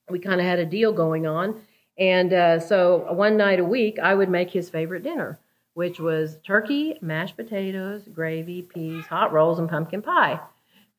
we 0.09 0.21
kind 0.21 0.41
of 0.41 0.47
had 0.47 0.61
a 0.61 0.65
deal 0.65 0.93
going 0.93 1.27
on. 1.27 1.61
And 1.99 2.33
uh, 2.33 2.61
so 2.61 3.13
one 3.13 3.37
night 3.37 3.59
a 3.59 3.65
week, 3.65 3.99
I 3.99 4.15
would 4.15 4.29
make 4.29 4.51
his 4.53 4.71
favorite 4.71 5.03
dinner, 5.03 5.41
which 5.75 5.99
was 5.99 6.39
turkey, 6.47 6.99
mashed 7.01 7.37
potatoes, 7.37 8.03
gravy, 8.13 8.63
peas, 8.63 9.07
hot 9.07 9.33
rolls, 9.33 9.59
and 9.59 9.69
pumpkin 9.69 10.03
pie. 10.03 10.39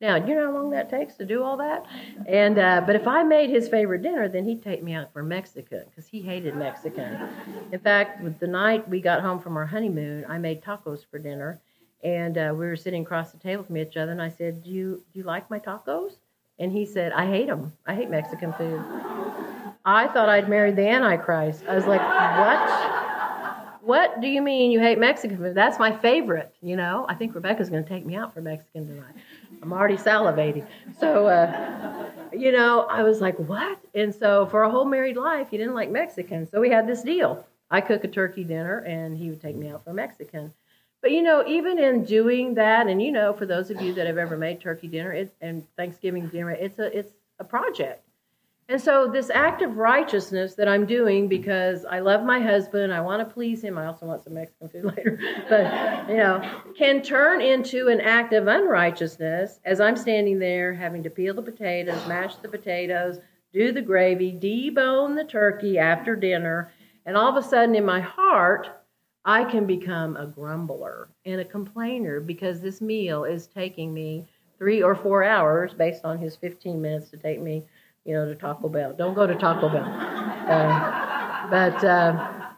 Now, 0.00 0.14
you 0.14 0.34
know 0.36 0.46
how 0.46 0.52
long 0.52 0.70
that 0.70 0.88
takes 0.88 1.16
to 1.16 1.24
do 1.24 1.42
all 1.42 1.56
that? 1.56 1.84
And 2.26 2.56
uh, 2.58 2.82
but 2.86 2.94
if 2.94 3.08
I 3.08 3.24
made 3.24 3.50
his 3.50 3.68
favorite 3.68 4.02
dinner, 4.02 4.28
then 4.28 4.44
he'd 4.44 4.62
take 4.62 4.80
me 4.82 4.92
out 4.94 5.12
for 5.12 5.24
Mexican 5.24 5.84
because 5.90 6.06
he 6.06 6.20
hated 6.20 6.54
Mexican. 6.54 7.18
In 7.72 7.80
fact, 7.80 8.38
the 8.38 8.46
night 8.46 8.88
we 8.88 9.00
got 9.00 9.22
home 9.22 9.40
from 9.40 9.56
our 9.56 9.66
honeymoon, 9.66 10.24
I 10.28 10.38
made 10.38 10.62
tacos 10.62 11.04
for 11.10 11.18
dinner, 11.18 11.60
and 12.04 12.38
uh, 12.38 12.50
we 12.52 12.66
were 12.66 12.76
sitting 12.76 13.02
across 13.02 13.32
the 13.32 13.38
table 13.38 13.64
from 13.64 13.76
each 13.76 13.96
other, 13.96 14.12
and 14.12 14.22
I 14.22 14.28
said, 14.28 14.62
"Do 14.62 14.70
you 14.70 15.02
do 15.12 15.18
you 15.18 15.24
like 15.24 15.50
my 15.50 15.58
tacos?" 15.58 16.12
And 16.60 16.70
he 16.70 16.86
said, 16.86 17.10
"I 17.12 17.26
hate 17.26 17.48
them. 17.48 17.72
I 17.84 17.94
hate 17.96 18.08
Mexican 18.08 18.52
food." 18.52 18.80
I 19.84 20.06
thought 20.06 20.28
I'd 20.28 20.48
married 20.48 20.76
the 20.76 20.86
Antichrist. 20.86 21.64
I 21.68 21.74
was 21.74 21.86
like, 21.86 22.02
"What?" 22.02 23.07
What 23.88 24.20
do 24.20 24.28
you 24.28 24.42
mean 24.42 24.70
you 24.70 24.80
hate 24.80 24.98
Mexican 24.98 25.38
food? 25.38 25.54
That's 25.54 25.78
my 25.78 25.96
favorite, 25.96 26.54
you 26.60 26.76
know. 26.76 27.06
I 27.08 27.14
think 27.14 27.34
Rebecca's 27.34 27.70
going 27.70 27.82
to 27.82 27.88
take 27.88 28.04
me 28.04 28.16
out 28.16 28.34
for 28.34 28.42
Mexican 28.42 28.86
tonight. 28.86 29.14
I'm 29.62 29.72
already 29.72 29.96
salivating. 29.96 30.66
So, 31.00 31.26
uh, 31.26 32.10
you 32.30 32.52
know, 32.52 32.82
I 32.82 33.02
was 33.02 33.22
like, 33.22 33.38
what? 33.38 33.78
And 33.94 34.14
so 34.14 34.44
for 34.44 34.64
a 34.64 34.70
whole 34.70 34.84
married 34.84 35.16
life, 35.16 35.48
he 35.50 35.56
didn't 35.56 35.72
like 35.72 35.90
Mexican. 35.90 36.46
So 36.50 36.60
we 36.60 36.68
had 36.68 36.86
this 36.86 37.00
deal. 37.00 37.46
I 37.70 37.80
cook 37.80 38.04
a 38.04 38.08
turkey 38.08 38.44
dinner, 38.44 38.80
and 38.80 39.16
he 39.16 39.30
would 39.30 39.40
take 39.40 39.56
me 39.56 39.70
out 39.70 39.84
for 39.84 39.94
Mexican. 39.94 40.52
But 41.00 41.12
you 41.12 41.22
know, 41.22 41.42
even 41.46 41.78
in 41.78 42.04
doing 42.04 42.56
that, 42.56 42.88
and 42.88 43.00
you 43.00 43.10
know, 43.10 43.32
for 43.32 43.46
those 43.46 43.70
of 43.70 43.80
you 43.80 43.94
that 43.94 44.06
have 44.06 44.18
ever 44.18 44.36
made 44.36 44.60
turkey 44.60 44.88
dinner 44.88 45.14
it, 45.14 45.34
and 45.40 45.66
Thanksgiving 45.78 46.28
dinner, 46.28 46.50
it's 46.50 46.78
a 46.78 46.94
it's 46.94 47.14
a 47.38 47.44
project. 47.44 48.06
And 48.70 48.78
so, 48.78 49.08
this 49.10 49.30
act 49.30 49.62
of 49.62 49.78
righteousness 49.78 50.54
that 50.56 50.68
I'm 50.68 50.84
doing 50.84 51.26
because 51.26 51.86
I 51.86 52.00
love 52.00 52.22
my 52.22 52.38
husband, 52.38 52.92
I 52.92 53.00
want 53.00 53.26
to 53.26 53.34
please 53.34 53.64
him, 53.64 53.78
I 53.78 53.86
also 53.86 54.04
want 54.04 54.24
some 54.24 54.34
Mexican 54.34 54.68
food 54.68 54.84
later, 54.96 55.18
but, 55.48 56.10
you 56.10 56.18
know, 56.18 56.62
can 56.76 57.00
turn 57.00 57.40
into 57.40 57.88
an 57.88 58.02
act 58.02 58.34
of 58.34 58.46
unrighteousness 58.46 59.60
as 59.64 59.80
I'm 59.80 59.96
standing 59.96 60.38
there 60.38 60.74
having 60.74 61.02
to 61.04 61.08
peel 61.08 61.32
the 61.32 61.40
potatoes, 61.40 62.06
mash 62.06 62.36
the 62.36 62.48
potatoes, 62.48 63.20
do 63.54 63.72
the 63.72 63.80
gravy, 63.80 64.32
debone 64.32 65.16
the 65.16 65.24
turkey 65.24 65.78
after 65.78 66.14
dinner, 66.14 66.70
and 67.06 67.16
all 67.16 67.34
of 67.34 67.42
a 67.42 67.48
sudden 67.48 67.74
in 67.74 67.86
my 67.86 68.00
heart, 68.00 68.68
I 69.24 69.44
can 69.44 69.66
become 69.66 70.14
a 70.16 70.26
grumbler 70.26 71.08
and 71.24 71.40
a 71.40 71.44
complainer 71.44 72.20
because 72.20 72.60
this 72.60 72.82
meal 72.82 73.24
is 73.24 73.46
taking 73.46 73.94
me 73.94 74.26
three 74.58 74.82
or 74.82 74.94
four 74.94 75.24
hours 75.24 75.72
based 75.72 76.04
on 76.04 76.18
his 76.18 76.36
15 76.36 76.82
minutes 76.82 77.10
to 77.10 77.16
take 77.16 77.40
me 77.40 77.64
you 78.08 78.14
know, 78.14 78.24
to 78.24 78.34
Taco 78.34 78.70
Bell. 78.70 78.94
Don't 78.94 79.12
go 79.12 79.26
to 79.26 79.34
Taco 79.34 79.68
Bell. 79.68 79.84
Uh, 79.84 81.50
but 81.50 81.84
uh, 81.84 82.52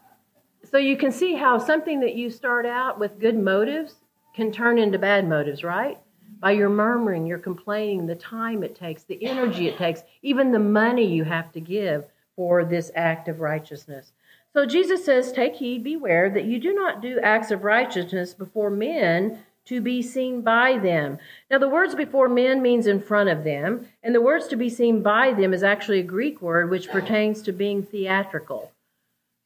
so 0.63 0.79
you 0.79 0.97
can 0.97 1.11
see 1.11 1.35
how 1.35 1.59
something 1.59 1.99
that 2.01 2.15
you 2.15 2.31
start 2.31 2.67
out 2.67 3.01
with 3.01 3.19
good 3.19 3.37
motives 3.37 3.97
can 4.33 4.53
turn 4.53 4.79
into 4.79 4.97
bad 4.97 5.29
motives, 5.29 5.65
right? 5.65 5.99
By 6.39 6.53
your 6.53 6.69
murmuring, 6.69 7.27
your 7.27 7.39
complaining, 7.39 8.07
the 8.07 8.15
time 8.15 8.63
it 8.63 8.77
takes, 8.77 9.03
the 9.03 9.27
energy 9.27 9.67
it 9.67 9.77
takes, 9.77 10.05
even 10.23 10.53
the 10.53 10.61
money 10.61 11.05
you 11.05 11.25
have 11.25 11.51
to 11.51 11.61
give 11.61 12.05
for 12.37 12.65
this 12.65 12.93
act 12.95 13.27
of 13.27 13.41
righteousness. 13.41 14.13
So 14.53 14.67
Jesus 14.67 15.05
says, 15.05 15.33
Take 15.33 15.57
heed, 15.57 15.83
beware 15.83 16.31
that 16.31 16.45
you 16.45 16.61
do 16.61 16.73
not 16.73 17.03
do 17.03 17.19
acts 17.25 17.51
of 17.51 17.65
righteousness 17.65 18.35
before 18.35 18.71
men 18.71 19.41
to 19.71 19.81
be 19.81 20.03
seen 20.03 20.41
by 20.41 20.77
them. 20.79 21.17
Now, 21.49 21.59
the 21.59 21.69
words 21.69 21.95
before 21.95 22.29
men 22.29 22.61
means 22.61 22.89
in 22.89 23.01
front 23.01 23.31
of 23.31 23.45
them, 23.45 23.87
and 24.03 24.13
the 24.13 24.21
words 24.21 24.49
to 24.49 24.57
be 24.57 24.69
seen 24.69 25.01
by 25.01 25.33
them 25.33 25.55
is 25.55 25.63
actually 25.63 26.01
a 26.01 26.03
Greek 26.03 26.43
word 26.43 26.69
which 26.69 26.91
pertains 26.91 27.41
to 27.43 27.53
being 27.53 27.85
theatrical. 27.85 28.73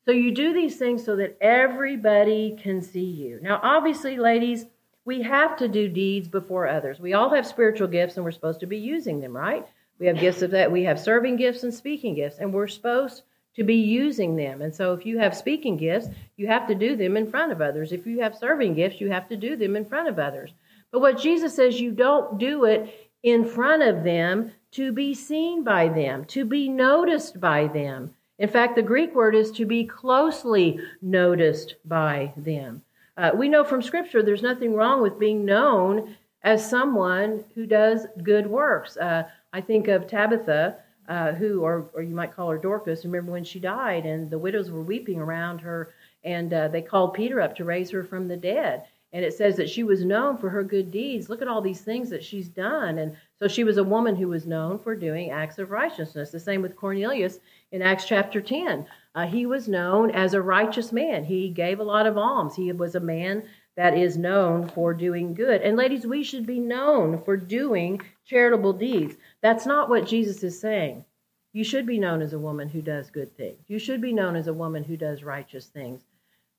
So 0.07 0.12
you 0.12 0.35
do 0.35 0.54
these 0.54 0.78
things 0.78 1.04
so 1.04 1.14
that 1.16 1.37
everybody 1.43 2.59
can 2.59 2.81
see 2.81 3.04
you. 3.04 3.38
Now, 3.43 3.61
obviously, 3.62 4.16
ladies, 4.16 4.64
we 5.04 5.21
have 5.21 5.59
to 5.59 5.69
do 5.69 5.90
deeds 5.90 6.28
before 6.28 6.66
others. 6.66 6.99
We 7.00 7.12
all 7.12 7.28
have 7.35 7.47
spiritual 7.47 7.88
gifts 7.88 8.16
and 8.16 8.25
we're 8.25 8.31
supposed 8.31 8.61
to 8.61 8.66
be 8.66 8.78
using 8.78 9.21
them, 9.21 9.37
right? 9.37 9.66
We 9.99 10.07
have 10.07 10.19
gifts 10.19 10.40
of 10.40 10.52
that. 10.52 10.73
We 10.73 10.85
have 10.85 10.99
serving 10.99 11.37
gifts 11.37 11.64
and 11.64 11.75
speaking 11.75 12.14
gifts, 12.14 12.38
and 12.38 12.50
we're 12.50 12.66
supposed 12.66 13.25
to 13.56 13.64
be 13.64 13.76
using 13.76 14.37
them. 14.37 14.62
And 14.62 14.75
so 14.75 14.92
if 14.92 15.06
you 15.06 15.18
have 15.18 15.37
speaking 15.37 15.76
gifts, 15.76 16.08
you 16.37 16.46
have 16.46 16.66
to 16.68 16.75
do 16.75 16.96
them 16.96 17.16
in 17.16 17.30
front 17.30 17.52
of 17.52 17.61
others. 17.61 17.92
If 17.92 18.06
you 18.06 18.20
have 18.20 18.37
serving 18.37 18.75
gifts, 18.75 19.00
you 19.00 19.11
have 19.11 19.28
to 19.28 19.37
do 19.37 19.56
them 19.56 19.76
in 19.76 19.84
front 19.84 20.08
of 20.08 20.18
others. 20.18 20.52
But 20.90 21.00
what 21.00 21.18
Jesus 21.18 21.54
says, 21.54 21.80
you 21.80 21.92
don't 21.92 22.38
do 22.38 22.64
it 22.64 23.11
in 23.23 23.44
front 23.44 23.82
of 23.82 24.04
them 24.04 24.52
to 24.73 24.92
be 24.92 25.14
seen 25.14 25.64
by 25.64 25.88
them, 25.88 26.25
to 26.26 26.44
be 26.44 26.68
noticed 26.68 27.40
by 27.40 27.68
them. 27.68 28.14
In 28.38 28.49
fact, 28.49 28.75
the 28.75 28.82
Greek 28.82 29.14
word 29.14 29.34
is 29.34 29.50
to 29.52 29.64
be 29.64 29.84
closely 29.84 30.80
noticed 31.00 31.76
by 31.84 32.32
them. 32.37 32.82
Uh, 33.16 33.30
we 33.34 33.49
know 33.49 33.62
from 33.62 33.80
Scripture 33.80 34.23
there's 34.23 34.42
nothing 34.42 34.75
wrong 34.75 35.00
with 35.00 35.18
being 35.18 35.44
known 35.44 36.16
as 36.42 36.68
someone 36.68 37.44
who 37.54 37.66
does 37.66 38.06
good 38.23 38.46
works. 38.46 38.96
Uh, 38.96 39.23
I 39.52 39.61
think 39.61 39.87
of 39.88 40.06
Tabitha, 40.06 40.76
uh, 41.08 41.32
who, 41.32 41.61
or, 41.61 41.90
or 41.94 42.02
you 42.02 42.14
might 42.14 42.34
call 42.34 42.50
her 42.50 42.58
Dorcas, 42.58 43.04
remember 43.04 43.32
when 43.32 43.44
she 43.44 43.61
died 43.61 44.06
and 44.06 44.30
the 44.30 44.38
widows 44.38 44.70
were 44.70 44.82
weeping 44.82 45.20
around 45.20 45.61
her 45.61 45.94
and 46.25 46.52
uh, 46.52 46.68
they 46.68 46.82
called 46.82 47.14
Peter 47.14 47.40
up 47.40 47.54
to 47.56 47.64
raise 47.64 47.90
her 47.90 48.02
from 48.02 48.28
the 48.28 48.37
dead. 48.37 48.84
And 49.12 49.25
it 49.25 49.32
says 49.32 49.56
that 49.56 49.70
she 49.70 49.84
was 49.84 50.04
known 50.04 50.38
for 50.38 50.50
her 50.50 50.64
good 50.64 50.90
deeds. 50.90 51.28
Look 51.28 51.40
at 51.40 51.46
all 51.46 51.61
these 51.61 51.82
things 51.82 52.11
that 52.11 52.25
she's 52.25 52.49
done. 52.49 52.99
And 52.99 53.16
so 53.38 53.46
she 53.46 53.62
was 53.62 53.76
a 53.76 53.84
woman 53.84 54.16
who 54.16 54.26
was 54.26 54.44
known 54.44 54.76
for 54.76 54.96
doing 54.96 55.30
acts 55.30 55.58
of 55.58 55.70
righteousness. 55.70 56.30
The 56.30 56.40
same 56.40 56.62
with 56.62 56.75
Cornelius 56.75 57.38
in 57.70 57.80
Acts 57.80 58.06
chapter 58.06 58.40
10. 58.40 58.84
Uh, 59.14 59.26
he 59.26 59.46
was 59.46 59.68
known 59.68 60.11
as 60.11 60.34
a 60.34 60.42
righteous 60.42 60.90
man. 60.90 61.23
He 61.23 61.50
gave 61.50 61.78
a 61.78 61.84
lot 61.84 62.06
of 62.06 62.18
alms. 62.18 62.56
He 62.56 62.73
was 62.73 62.96
a 62.96 63.00
man 63.00 63.44
that 63.76 63.97
is 63.97 64.16
known 64.16 64.69
for 64.69 64.95
doing 64.95 65.35
good. 65.35 65.62
And 65.62 65.76
ladies, 65.76 66.07
we 66.07 66.23
should 66.23 66.47
be 66.47 66.61
known 66.61 67.23
for 67.25 67.37
doing 67.37 68.00
charitable 68.25 68.75
deeds. 68.75 69.16
That's 69.40 69.66
not 69.66 69.88
what 69.88 70.07
Jesus 70.07 70.43
is 70.43 70.59
saying. 70.59 71.04
You 71.52 71.64
should 71.64 71.87
be 71.87 71.99
known 71.99 72.23
as 72.23 72.33
a 72.33 72.38
woman 72.38 72.69
who 72.69 72.83
does 72.83 73.11
good 73.11 73.37
things. 73.37 73.64
You 73.69 73.78
should 73.78 74.00
be 74.00 74.12
known 74.12 74.37
as 74.37 74.49
a 74.49 74.52
woman 74.52 74.85
who 74.85 74.97
does 74.97 75.23
righteous 75.23 75.66
things. 75.66 76.02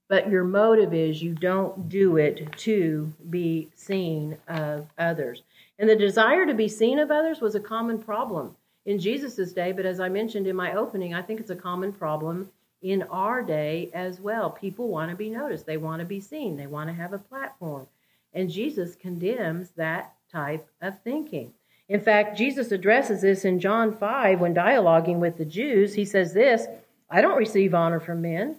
But 0.07 0.29
your 0.29 0.43
motive 0.43 0.93
is 0.93 1.21
you 1.21 1.33
don't 1.33 1.89
do 1.89 2.17
it 2.17 2.55
to 2.59 3.11
be 3.29 3.69
seen 3.75 4.37
of 4.47 4.87
others. 4.97 5.43
And 5.79 5.89
the 5.89 5.95
desire 5.95 6.45
to 6.45 6.53
be 6.53 6.67
seen 6.67 6.99
of 6.99 7.11
others 7.11 7.41
was 7.41 7.55
a 7.55 7.59
common 7.59 7.97
problem 7.99 8.55
in 8.85 8.99
Jesus' 8.99 9.51
day, 9.51 9.71
but 9.71 9.85
as 9.85 9.99
I 9.99 10.09
mentioned 10.09 10.45
in 10.47 10.55
my 10.55 10.73
opening, 10.73 11.13
I 11.13 11.21
think 11.23 11.39
it's 11.39 11.49
a 11.49 11.55
common 11.55 11.91
problem 11.91 12.51
in 12.85 13.01
our 13.09 13.41
day 13.41 13.89
as 13.95 14.21
well. 14.21 14.51
People 14.51 14.89
want 14.89 15.09
to 15.09 15.17
be 15.17 15.27
noticed, 15.27 15.65
they 15.65 15.75
want 15.75 16.01
to 16.01 16.05
be 16.05 16.19
seen, 16.19 16.55
they 16.55 16.67
want 16.67 16.87
to 16.87 16.93
have 16.93 17.13
a 17.13 17.17
platform. 17.17 17.87
And 18.31 18.47
Jesus 18.47 18.95
condemns 18.95 19.71
that 19.71 20.13
type 20.31 20.67
of 20.81 21.01
thinking. 21.01 21.51
In 21.89 21.99
fact, 21.99 22.37
Jesus 22.37 22.71
addresses 22.71 23.21
this 23.21 23.43
in 23.43 23.59
John 23.59 23.97
5 23.97 24.39
when 24.39 24.53
dialoguing 24.53 25.17
with 25.17 25.37
the 25.37 25.45
Jews. 25.45 25.95
He 25.95 26.05
says 26.05 26.33
this 26.33 26.67
I 27.09 27.21
don't 27.21 27.39
receive 27.39 27.73
honor 27.73 27.99
from 27.99 28.21
men, 28.21 28.57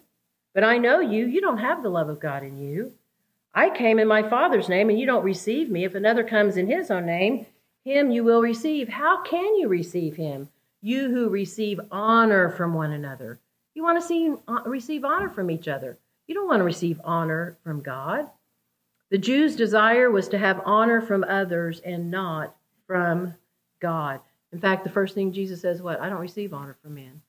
but 0.52 0.64
I 0.64 0.78
know 0.78 0.98
you. 0.98 1.26
You 1.26 1.40
don't 1.40 1.58
have 1.58 1.84
the 1.84 1.88
love 1.88 2.08
of 2.08 2.18
God 2.18 2.42
in 2.42 2.58
you. 2.58 2.94
I 3.54 3.70
came 3.70 4.00
in 4.00 4.08
my 4.08 4.28
Father's 4.28 4.68
name, 4.68 4.90
and 4.90 4.98
you 4.98 5.06
don't 5.06 5.24
receive 5.24 5.70
me. 5.70 5.84
If 5.84 5.94
another 5.94 6.24
comes 6.24 6.56
in 6.56 6.66
his 6.66 6.90
own 6.90 7.06
name, 7.06 7.46
him 7.84 8.10
you 8.10 8.24
will 8.24 8.42
receive. 8.42 8.88
How 8.88 9.22
can 9.22 9.54
you 9.54 9.68
receive 9.68 10.16
him? 10.16 10.48
You 10.82 11.10
who 11.10 11.28
receive 11.28 11.80
honor 11.92 12.50
from 12.50 12.74
one 12.74 12.90
another. 12.90 13.38
You 13.76 13.82
want 13.82 14.00
to 14.00 14.06
see, 14.06 14.32
uh, 14.48 14.62
receive 14.64 15.04
honor 15.04 15.28
from 15.28 15.50
each 15.50 15.68
other. 15.68 15.98
You 16.26 16.34
don't 16.34 16.48
want 16.48 16.60
to 16.60 16.64
receive 16.64 16.98
honor 17.04 17.58
from 17.62 17.82
God. 17.82 18.30
The 19.10 19.18
Jews' 19.18 19.54
desire 19.54 20.10
was 20.10 20.28
to 20.28 20.38
have 20.38 20.62
honor 20.64 21.02
from 21.02 21.24
others 21.24 21.80
and 21.80 22.10
not 22.10 22.56
from 22.86 23.34
God. 23.78 24.20
In 24.50 24.60
fact, 24.60 24.82
the 24.82 24.88
first 24.88 25.14
thing 25.14 25.30
Jesus 25.30 25.60
says, 25.60 25.82
What? 25.82 26.00
I 26.00 26.08
don't 26.08 26.22
receive 26.22 26.54
honor 26.54 26.74
from 26.82 26.94
men. 26.94 27.20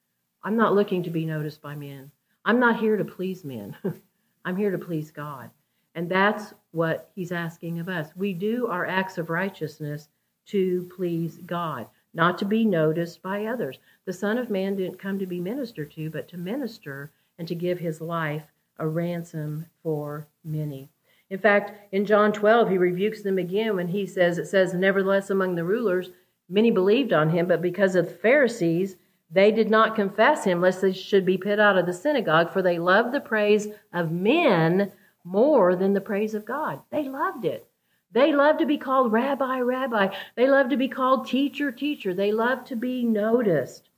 I'm 0.42 0.56
not 0.56 0.74
looking 0.74 1.04
to 1.04 1.10
be 1.10 1.26
noticed 1.26 1.62
by 1.62 1.76
men. 1.76 2.12
I'm 2.46 2.62
not 2.62 2.80
here 2.80 2.96
to 2.96 3.04
please 3.04 3.44
men. 3.44 3.76
I'm 4.46 4.56
here 4.56 4.72
to 4.72 4.78
please 4.78 5.12
God. 5.12 5.50
And 5.96 6.10
that's 6.10 6.54
what 6.72 7.12
he's 7.14 7.34
asking 7.34 7.82
of 7.82 7.90
us. 7.90 8.08
We 8.16 8.32
do 8.32 8.68
our 8.68 8.86
acts 8.86 9.18
of 9.18 9.30
righteousness 9.30 10.08
to 10.46 10.90
please 10.96 11.40
God 11.46 11.88
not 12.18 12.40
to 12.40 12.46
be 12.46 12.66
noticed 12.66 13.22
by 13.22 13.46
others. 13.46 13.78
The 14.06 14.12
Son 14.12 14.40
of 14.40 14.50
Man 14.50 14.76
didn't 14.76 14.98
come 14.98 15.20
to 15.20 15.28
be 15.28 15.40
ministered 15.40 15.92
to, 15.92 16.10
but 16.10 16.28
to 16.30 16.38
minister 16.38 17.12
and 17.38 17.48
to 17.48 17.54
give 17.54 17.78
his 17.78 18.02
life 18.02 18.52
a 18.80 18.88
ransom 18.88 19.68
for 19.84 20.28
many. 20.44 20.90
In 21.30 21.38
fact, 21.38 21.94
in 21.94 22.08
John 22.08 22.34
12, 22.34 22.72
he 22.72 22.78
rebukes 22.80 23.22
them 23.22 23.38
again 23.38 23.76
when 23.76 23.90
he 23.90 24.08
says, 24.08 24.40
It 24.40 24.48
says, 24.48 24.74
Nevertheless, 24.74 25.30
among 25.30 25.54
the 25.54 25.64
rulers, 25.64 26.10
many 26.50 26.72
believed 26.72 27.14
on 27.14 27.30
him, 27.30 27.48
but 27.48 27.62
because 27.62 27.96
of 27.96 28.08
the 28.08 28.14
Pharisees, 28.16 28.96
they 29.30 29.52
did 29.52 29.70
not 29.70 29.96
confess 29.96 30.44
him, 30.44 30.60
lest 30.60 30.82
they 30.82 30.94
should 30.94 31.26
be 31.26 31.38
put 31.38 31.60
out 31.60 31.78
of 31.78 31.86
the 31.86 31.94
synagogue, 31.94 32.52
for 32.52 32.64
they 32.64 32.80
loved 32.80 33.14
the 33.14 33.20
praise 33.20 33.68
of 33.94 34.12
men 34.12 34.92
more 35.24 35.76
than 35.76 35.94
the 35.94 36.02
praise 36.02 36.34
of 36.34 36.46
God. 36.46 36.82
They 36.90 37.08
loved 37.08 37.46
it. 37.46 37.68
They 38.12 38.34
love 38.34 38.58
to 38.58 38.66
be 38.66 38.78
called 38.78 39.12
rabbi, 39.12 39.60
rabbi. 39.60 40.16
They 40.36 40.48
love 40.48 40.70
to 40.70 40.78
be 40.78 40.88
called 40.88 41.28
teacher, 41.28 41.72
teacher. 41.72 42.14
They 42.14 42.32
love 42.32 42.64
to 42.66 42.76
be 42.76 43.04
noticed. 43.04 43.90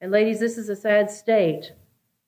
And 0.00 0.10
ladies, 0.10 0.40
this 0.40 0.58
is 0.58 0.68
a 0.68 0.76
sad 0.76 1.10
state 1.10 1.72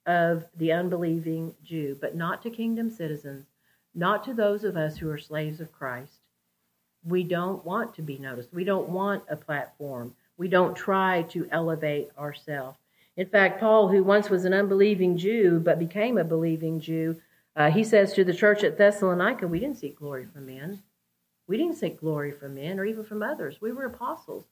of 0.07 0.45
the 0.57 0.73
unbelieving 0.73 1.55
Jew, 1.65 1.97
but 2.01 2.15
not 2.15 2.43
to 2.43 2.51
kingdom 2.51 2.91
citizens, 2.91 3.47
not 3.95 4.23
to 4.25 4.35
those 4.35 4.65
of 4.65 4.77
us 4.77 4.99
who 4.99 5.09
are 5.11 5.19
slaves 5.19 5.61
of 5.61 5.73
Christ. 5.73 6.21
We 7.05 7.25
don't 7.25 7.65
want 7.65 7.95
to 7.95 8.03
be 8.03 8.19
noticed. 8.19 8.53
We 8.53 8.65
don't 8.65 8.89
want 8.89 9.25
a 9.29 9.37
platform. 9.37 10.15
We 10.37 10.49
don't 10.49 10.77
try 10.77 11.23
to 11.31 11.49
elevate 11.51 12.11
ourselves. 12.19 12.79
In 13.17 13.27
fact, 13.29 13.61
Paul, 13.61 13.89
who 13.89 14.03
once 14.03 14.29
was 14.29 14.45
an 14.45 14.53
unbelieving 14.53 15.17
Jew 15.17 15.61
but 15.61 15.79
became 15.79 16.19
a 16.19 16.25
believing 16.25 16.81
Jew, 16.81 17.21
uh, 17.57 17.71
he 17.71 17.85
says 17.85 18.13
to 18.15 18.25
the 18.25 18.35
church 18.35 18.65
at 18.65 18.77
Thessalonica, 18.77 19.47
We 19.47 19.61
didn't 19.61 19.79
seek 19.79 19.99
glory 19.99 20.27
from 20.27 20.47
men. 20.47 20.83
We 21.47 21.57
didn't 21.57 21.77
seek 21.77 22.01
glory 22.01 22.33
from 22.33 22.55
men 22.55 22.79
or 22.79 22.85
even 22.85 23.05
from 23.05 23.23
others. 23.23 23.61
We 23.61 23.73
were 23.73 23.85
apostles. 23.85 24.45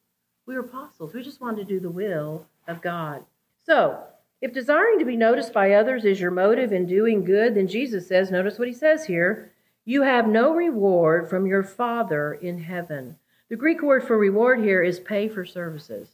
We 0.46 0.54
were 0.54 0.60
apostles. 0.60 1.14
We 1.14 1.22
just 1.22 1.40
wanted 1.40 1.66
to 1.66 1.74
do 1.74 1.80
the 1.80 1.90
will 1.90 2.46
of 2.68 2.82
God. 2.82 3.24
So, 3.64 3.98
if 4.40 4.52
desiring 4.52 4.98
to 4.98 5.04
be 5.04 5.16
noticed 5.16 5.52
by 5.52 5.72
others 5.72 6.04
is 6.04 6.20
your 6.20 6.32
motive 6.32 6.72
in 6.72 6.86
doing 6.86 7.24
good, 7.24 7.54
then 7.54 7.68
Jesus 7.68 8.08
says, 8.08 8.30
notice 8.30 8.58
what 8.58 8.68
he 8.68 8.74
says 8.74 9.06
here, 9.06 9.52
you 9.84 10.02
have 10.02 10.26
no 10.26 10.52
reward 10.52 11.30
from 11.30 11.46
your 11.46 11.62
Father 11.62 12.34
in 12.34 12.58
heaven. 12.58 13.16
The 13.48 13.56
Greek 13.56 13.82
word 13.82 14.04
for 14.04 14.18
reward 14.18 14.60
here 14.60 14.82
is 14.82 14.98
pay 14.98 15.28
for 15.28 15.44
services. 15.44 16.08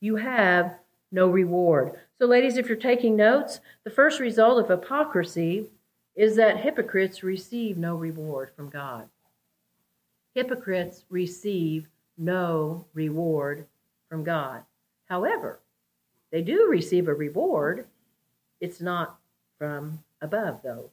You 0.00 0.16
have 0.16 0.78
no 1.10 1.28
reward. 1.28 1.94
So, 2.18 2.26
ladies, 2.26 2.56
if 2.56 2.68
you're 2.68 2.76
taking 2.76 3.16
notes, 3.16 3.60
the 3.84 3.90
first 3.90 4.20
result 4.20 4.60
of 4.60 4.68
hypocrisy 4.68 5.70
is 6.14 6.36
that 6.36 6.60
hypocrites 6.60 7.22
receive 7.22 7.76
no 7.76 7.96
reward 7.96 8.50
from 8.54 8.68
God. 8.70 9.08
Hypocrites 10.34 11.04
receive 11.08 11.88
no 12.18 12.86
reward 12.92 13.66
from 14.08 14.24
God. 14.24 14.62
However, 15.08 15.60
they 16.32 16.42
do 16.42 16.66
receive 16.68 17.08
a 17.08 17.14
reward. 17.14 17.86
It's 18.60 18.80
not 18.80 19.18
from 19.58 20.00
above, 20.20 20.60
though. 20.62 20.90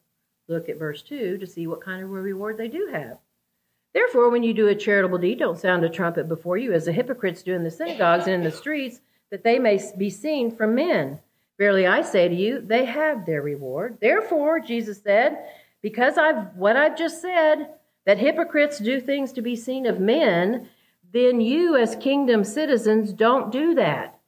Look 0.48 0.69
at 0.69 0.77
verse 0.77 1.01
2 1.01 1.38
to 1.38 1.48
see 1.48 1.65
what 1.65 1.81
kind 1.81 2.03
of 2.03 2.10
reward 2.10 2.57
they 2.57 2.67
do 2.67 2.89
have. 2.91 3.17
Therefore, 3.93 4.29
when 4.29 4.43
you 4.43 4.53
do 4.53 4.67
a 4.67 4.75
charitable 4.75 5.17
deed, 5.17 5.39
don't 5.39 5.60
sound 5.60 5.83
a 5.83 5.89
trumpet 5.89 6.27
before 6.27 6.57
you, 6.57 6.71
as 6.74 6.86
the 6.86 6.93
hypocrites 6.93 7.43
do 7.43 7.53
in 7.53 7.63
the 7.63 7.71
synagogues 7.71 8.25
and 8.25 8.36
in 8.36 8.43
the 8.43 8.51
streets, 8.51 9.01
that 9.31 9.43
they 9.43 9.60
may 9.60 9.81
be 9.98 10.10
seen 10.10 10.55
from 10.55 10.75
men. 10.75 11.19
Verily, 11.57 11.88
I 11.88 12.01
say 12.01 12.27
to 12.27 12.36
you, 12.36 12.62
they 12.62 12.86
have 12.86 13.25
their 13.25 13.41
reward. 13.41 13.98
Therefore, 14.00 14.60
Jesus 14.60 15.01
said, 15.01 15.45
because 15.81 16.17
I've 16.17 16.55
what 16.55 16.75
I've 16.75 16.98
just 16.98 17.21
said, 17.21 17.69
that 18.05 18.17
hypocrites 18.17 18.79
do 18.79 19.00
things 19.00 19.31
to 19.34 19.41
be 19.41 19.55
seen 19.55 19.86
of 19.86 20.00
men, 20.00 20.70
then 21.12 21.41
you, 21.41 21.75
as 21.75 21.96
kingdom 21.96 22.43
citizens, 22.43 23.13
don't 23.13 23.51
do 23.51 23.75
that. 23.75 24.20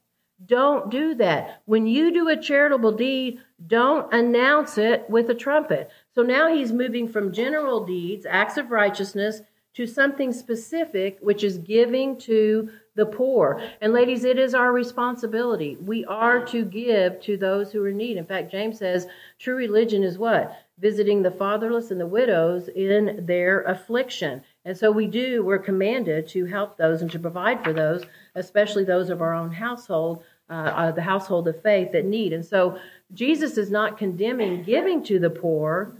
Don't 0.46 0.90
do 0.90 1.14
that. 1.14 1.62
When 1.64 1.86
you 1.86 2.12
do 2.12 2.28
a 2.28 2.36
charitable 2.36 2.92
deed, 2.92 3.40
don't 3.66 4.12
announce 4.12 4.76
it 4.76 5.08
with 5.08 5.30
a 5.30 5.34
trumpet. 5.34 5.90
So 6.14 6.22
now 6.22 6.52
he's 6.52 6.72
moving 6.72 7.08
from 7.08 7.32
general 7.32 7.84
deeds, 7.86 8.26
acts 8.26 8.56
of 8.56 8.70
righteousness, 8.70 9.40
to 9.74 9.86
something 9.86 10.32
specific, 10.32 11.18
which 11.20 11.42
is 11.42 11.58
giving 11.58 12.18
to 12.18 12.70
the 12.94 13.06
poor. 13.06 13.60
And 13.80 13.92
ladies, 13.92 14.24
it 14.24 14.38
is 14.38 14.54
our 14.54 14.72
responsibility. 14.72 15.76
We 15.80 16.04
are 16.04 16.44
to 16.46 16.64
give 16.64 17.20
to 17.22 17.36
those 17.36 17.72
who 17.72 17.82
are 17.82 17.88
in 17.88 17.96
need. 17.96 18.16
In 18.16 18.26
fact, 18.26 18.52
James 18.52 18.78
says 18.78 19.06
true 19.38 19.56
religion 19.56 20.02
is 20.02 20.18
what? 20.18 20.56
Visiting 20.78 21.22
the 21.22 21.30
fatherless 21.30 21.90
and 21.90 22.00
the 22.00 22.06
widows 22.06 22.68
in 22.68 23.24
their 23.26 23.62
affliction. 23.62 24.42
And 24.64 24.76
so 24.76 24.90
we 24.90 25.06
do, 25.06 25.44
we're 25.44 25.58
commanded 25.58 26.28
to 26.28 26.46
help 26.46 26.76
those 26.76 27.02
and 27.02 27.10
to 27.10 27.18
provide 27.18 27.64
for 27.64 27.72
those, 27.72 28.04
especially 28.34 28.84
those 28.84 29.10
of 29.10 29.20
our 29.20 29.34
own 29.34 29.52
household 29.52 30.22
uh, 30.50 30.52
uh, 30.52 30.92
the 30.92 31.00
household 31.00 31.48
of 31.48 31.62
faith 31.62 31.90
that 31.92 32.04
need. 32.04 32.34
And 32.34 32.44
so 32.44 32.78
Jesus 33.14 33.56
is 33.56 33.70
not 33.70 33.96
condemning 33.96 34.62
giving 34.62 35.02
to 35.04 35.18
the 35.18 35.30
poor, 35.30 35.96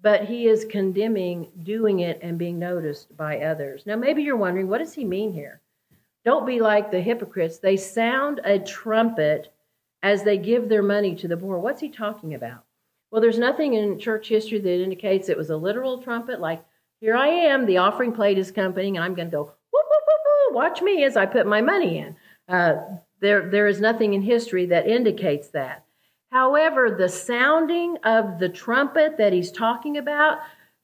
but 0.00 0.24
he 0.24 0.48
is 0.48 0.64
condemning 0.64 1.48
doing 1.62 2.00
it 2.00 2.18
and 2.22 2.38
being 2.38 2.58
noticed 2.58 3.14
by 3.16 3.40
others. 3.40 3.84
Now, 3.84 3.96
maybe 3.96 4.22
you're 4.22 4.36
wondering, 4.36 4.68
what 4.68 4.78
does 4.78 4.94
he 4.94 5.04
mean 5.04 5.34
here? 5.34 5.60
Don't 6.24 6.46
be 6.46 6.60
like 6.60 6.90
the 6.90 7.00
hypocrites. 7.00 7.58
They 7.58 7.76
sound 7.76 8.40
a 8.44 8.58
trumpet 8.58 9.52
as 10.02 10.22
they 10.22 10.38
give 10.38 10.68
their 10.68 10.82
money 10.82 11.14
to 11.16 11.28
the 11.28 11.36
poor. 11.36 11.58
What's 11.58 11.80
he 11.80 11.88
talking 11.88 12.34
about? 12.34 12.64
Well, 13.10 13.20
there's 13.20 13.38
nothing 13.38 13.74
in 13.74 13.98
church 13.98 14.28
history 14.28 14.58
that 14.58 14.82
indicates 14.82 15.28
it 15.28 15.36
was 15.36 15.50
a 15.50 15.56
literal 15.56 16.02
trumpet, 16.02 16.40
like, 16.40 16.64
here 17.00 17.16
I 17.16 17.28
am, 17.28 17.66
the 17.66 17.78
offering 17.78 18.12
plate 18.12 18.38
is 18.38 18.52
coming, 18.52 18.96
and 18.96 19.04
I'm 19.04 19.14
going 19.14 19.28
to 19.28 19.36
go, 19.36 19.42
whoop, 19.42 19.54
whoop, 19.72 20.02
whoop, 20.08 20.54
watch 20.54 20.80
me 20.80 21.04
as 21.04 21.16
I 21.16 21.26
put 21.26 21.46
my 21.46 21.60
money 21.60 21.98
in. 21.98 22.16
Uh, 22.48 22.76
there, 23.20 23.50
there 23.50 23.66
is 23.66 23.80
nothing 23.80 24.14
in 24.14 24.22
history 24.22 24.66
that 24.66 24.86
indicates 24.86 25.48
that. 25.48 25.84
However, 26.30 26.94
the 26.96 27.08
sounding 27.08 27.96
of 28.04 28.38
the 28.38 28.48
trumpet 28.48 29.18
that 29.18 29.32
he's 29.32 29.50
talking 29.50 29.98
about 29.98 30.38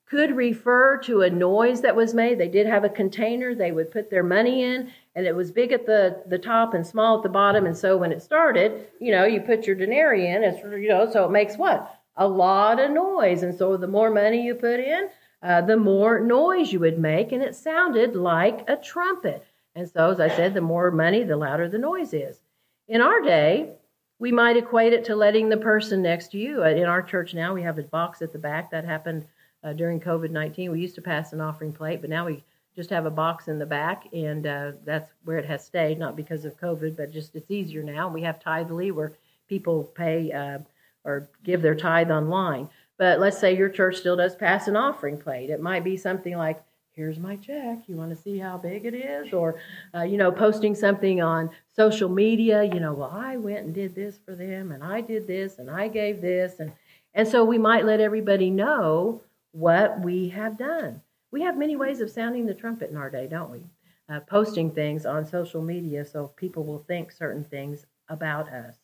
could 0.06 0.36
refer 0.36 0.98
to 0.98 1.22
a 1.22 1.30
noise 1.30 1.82
that 1.82 1.96
was 1.96 2.14
made. 2.14 2.38
They 2.38 2.48
did 2.48 2.66
have 2.66 2.84
a 2.84 2.88
container 2.88 3.54
they 3.54 3.72
would 3.72 3.90
put 3.90 4.10
their 4.10 4.22
money 4.22 4.62
in, 4.64 4.90
and 5.18 5.26
it 5.26 5.34
was 5.34 5.50
big 5.50 5.72
at 5.72 5.84
the, 5.84 6.22
the 6.26 6.38
top 6.38 6.74
and 6.74 6.86
small 6.86 7.16
at 7.16 7.24
the 7.24 7.28
bottom. 7.28 7.66
And 7.66 7.76
so 7.76 7.96
when 7.96 8.12
it 8.12 8.22
started, 8.22 8.86
you 9.00 9.10
know, 9.10 9.24
you 9.24 9.40
put 9.40 9.66
your 9.66 9.74
denarii 9.74 10.28
in, 10.28 10.44
it's, 10.44 10.62
you 10.62 10.88
know, 10.88 11.10
so 11.10 11.24
it 11.24 11.32
makes 11.32 11.58
what? 11.58 11.92
A 12.14 12.28
lot 12.28 12.78
of 12.78 12.92
noise. 12.92 13.42
And 13.42 13.52
so 13.52 13.76
the 13.76 13.88
more 13.88 14.12
money 14.12 14.46
you 14.46 14.54
put 14.54 14.78
in, 14.78 15.08
uh, 15.42 15.62
the 15.62 15.76
more 15.76 16.20
noise 16.20 16.72
you 16.72 16.78
would 16.78 17.00
make, 17.00 17.32
and 17.32 17.42
it 17.42 17.56
sounded 17.56 18.14
like 18.14 18.62
a 18.70 18.76
trumpet. 18.76 19.44
And 19.74 19.90
so, 19.90 20.12
as 20.12 20.20
I 20.20 20.28
said, 20.28 20.54
the 20.54 20.60
more 20.60 20.92
money, 20.92 21.24
the 21.24 21.36
louder 21.36 21.68
the 21.68 21.78
noise 21.78 22.14
is. 22.14 22.38
In 22.86 23.00
our 23.00 23.20
day, 23.20 23.72
we 24.20 24.30
might 24.30 24.56
equate 24.56 24.92
it 24.92 25.04
to 25.06 25.16
letting 25.16 25.48
the 25.48 25.56
person 25.56 26.00
next 26.00 26.28
to 26.28 26.38
you. 26.38 26.62
Uh, 26.62 26.68
in 26.68 26.84
our 26.84 27.02
church 27.02 27.34
now, 27.34 27.54
we 27.54 27.62
have 27.62 27.76
a 27.80 27.82
box 27.82 28.22
at 28.22 28.32
the 28.32 28.38
back. 28.38 28.70
That 28.70 28.84
happened 28.84 29.26
uh, 29.64 29.72
during 29.72 29.98
COVID 29.98 30.30
19. 30.30 30.70
We 30.70 30.80
used 30.80 30.94
to 30.94 31.02
pass 31.02 31.32
an 31.32 31.40
offering 31.40 31.72
plate, 31.72 32.02
but 32.02 32.10
now 32.10 32.24
we 32.26 32.44
just 32.78 32.90
have 32.90 33.06
a 33.06 33.10
box 33.10 33.48
in 33.48 33.58
the 33.58 33.66
back, 33.66 34.04
and 34.12 34.46
uh, 34.46 34.70
that's 34.84 35.10
where 35.24 35.36
it 35.36 35.44
has 35.44 35.64
stayed, 35.64 35.98
not 35.98 36.14
because 36.14 36.44
of 36.44 36.56
COVID, 36.60 36.96
but 36.96 37.10
just 37.10 37.34
it's 37.34 37.50
easier 37.50 37.82
now. 37.82 38.08
We 38.08 38.22
have 38.22 38.38
Tithely 38.38 38.92
where 38.92 39.14
people 39.48 39.82
pay 39.96 40.30
uh, 40.30 40.60
or 41.04 41.28
give 41.42 41.60
their 41.60 41.74
tithe 41.74 42.12
online. 42.12 42.68
But 42.96 43.18
let's 43.18 43.36
say 43.36 43.56
your 43.56 43.68
church 43.68 43.96
still 43.96 44.14
does 44.14 44.36
pass 44.36 44.68
an 44.68 44.76
offering 44.76 45.18
plate. 45.18 45.50
It 45.50 45.60
might 45.60 45.82
be 45.82 45.96
something 45.96 46.36
like 46.36 46.62
here's 46.92 47.18
my 47.18 47.34
check. 47.34 47.78
You 47.88 47.96
want 47.96 48.10
to 48.10 48.22
see 48.22 48.38
how 48.38 48.58
big 48.58 48.86
it 48.86 48.94
is? 48.94 49.32
Or, 49.32 49.60
uh, 49.92 50.02
you 50.02 50.16
know, 50.16 50.30
posting 50.30 50.76
something 50.76 51.20
on 51.20 51.50
social 51.74 52.08
media, 52.08 52.62
you 52.62 52.78
know, 52.78 52.92
well, 52.92 53.10
I 53.12 53.38
went 53.38 53.64
and 53.64 53.74
did 53.74 53.96
this 53.96 54.20
for 54.24 54.36
them 54.36 54.70
and 54.70 54.84
I 54.84 55.00
did 55.00 55.26
this 55.26 55.58
and 55.58 55.68
I 55.68 55.88
gave 55.88 56.20
this. 56.20 56.60
And, 56.60 56.70
and 57.12 57.26
so 57.26 57.44
we 57.44 57.58
might 57.58 57.84
let 57.84 57.98
everybody 57.98 58.50
know 58.50 59.22
what 59.50 60.00
we 60.00 60.28
have 60.28 60.56
done. 60.56 61.02
We 61.30 61.42
have 61.42 61.58
many 61.58 61.76
ways 61.76 62.00
of 62.00 62.10
sounding 62.10 62.46
the 62.46 62.54
trumpet 62.54 62.90
in 62.90 62.96
our 62.96 63.10
day, 63.10 63.26
don't 63.26 63.50
we? 63.50 63.60
Uh, 64.08 64.20
posting 64.20 64.70
things 64.70 65.04
on 65.04 65.26
social 65.26 65.62
media 65.62 66.04
so 66.04 66.28
people 66.36 66.64
will 66.64 66.78
think 66.78 67.12
certain 67.12 67.44
things 67.44 67.86
about 68.08 68.48
us. 68.48 68.76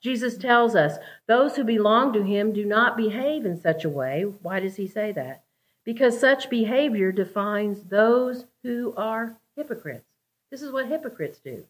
Jesus 0.00 0.36
tells 0.36 0.74
us 0.74 0.98
those 1.28 1.54
who 1.54 1.62
belong 1.62 2.12
to 2.12 2.22
him 2.22 2.52
do 2.52 2.64
not 2.64 2.96
behave 2.96 3.46
in 3.46 3.60
such 3.60 3.84
a 3.84 3.88
way. 3.88 4.24
Why 4.42 4.58
does 4.58 4.76
he 4.76 4.88
say 4.88 5.12
that? 5.12 5.44
because 5.84 6.18
such 6.18 6.50
behavior 6.50 7.12
defines 7.12 7.82
those 7.82 8.46
who 8.62 8.94
are 8.96 9.36
hypocrites. 9.56 10.06
This 10.50 10.62
is 10.62 10.72
what 10.72 10.86
hypocrites 10.86 11.38
do. 11.38 11.64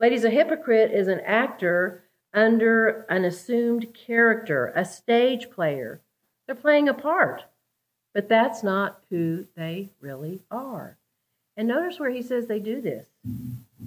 Ladies, 0.00 0.24
a 0.24 0.30
hypocrite 0.30 0.92
is 0.92 1.08
an 1.08 1.20
actor 1.20 2.04
under 2.34 3.06
an 3.08 3.24
assumed 3.24 3.94
character, 3.94 4.72
a 4.76 4.84
stage 4.84 5.50
player. 5.50 6.02
They're 6.46 6.54
playing 6.54 6.88
a 6.88 6.94
part, 6.94 7.44
but 8.16 8.30
that's 8.30 8.62
not 8.62 9.02
who 9.10 9.44
they 9.56 9.90
really 10.00 10.40
are. 10.50 10.96
And 11.54 11.68
notice 11.68 12.00
where 12.00 12.08
he 12.08 12.22
says 12.22 12.46
they 12.46 12.60
do 12.60 12.80
this 12.80 13.06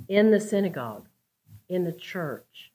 in 0.07 0.29
the 0.29 0.39
synagogue, 0.39 1.07
in 1.67 1.83
the 1.83 1.93
church, 1.93 2.71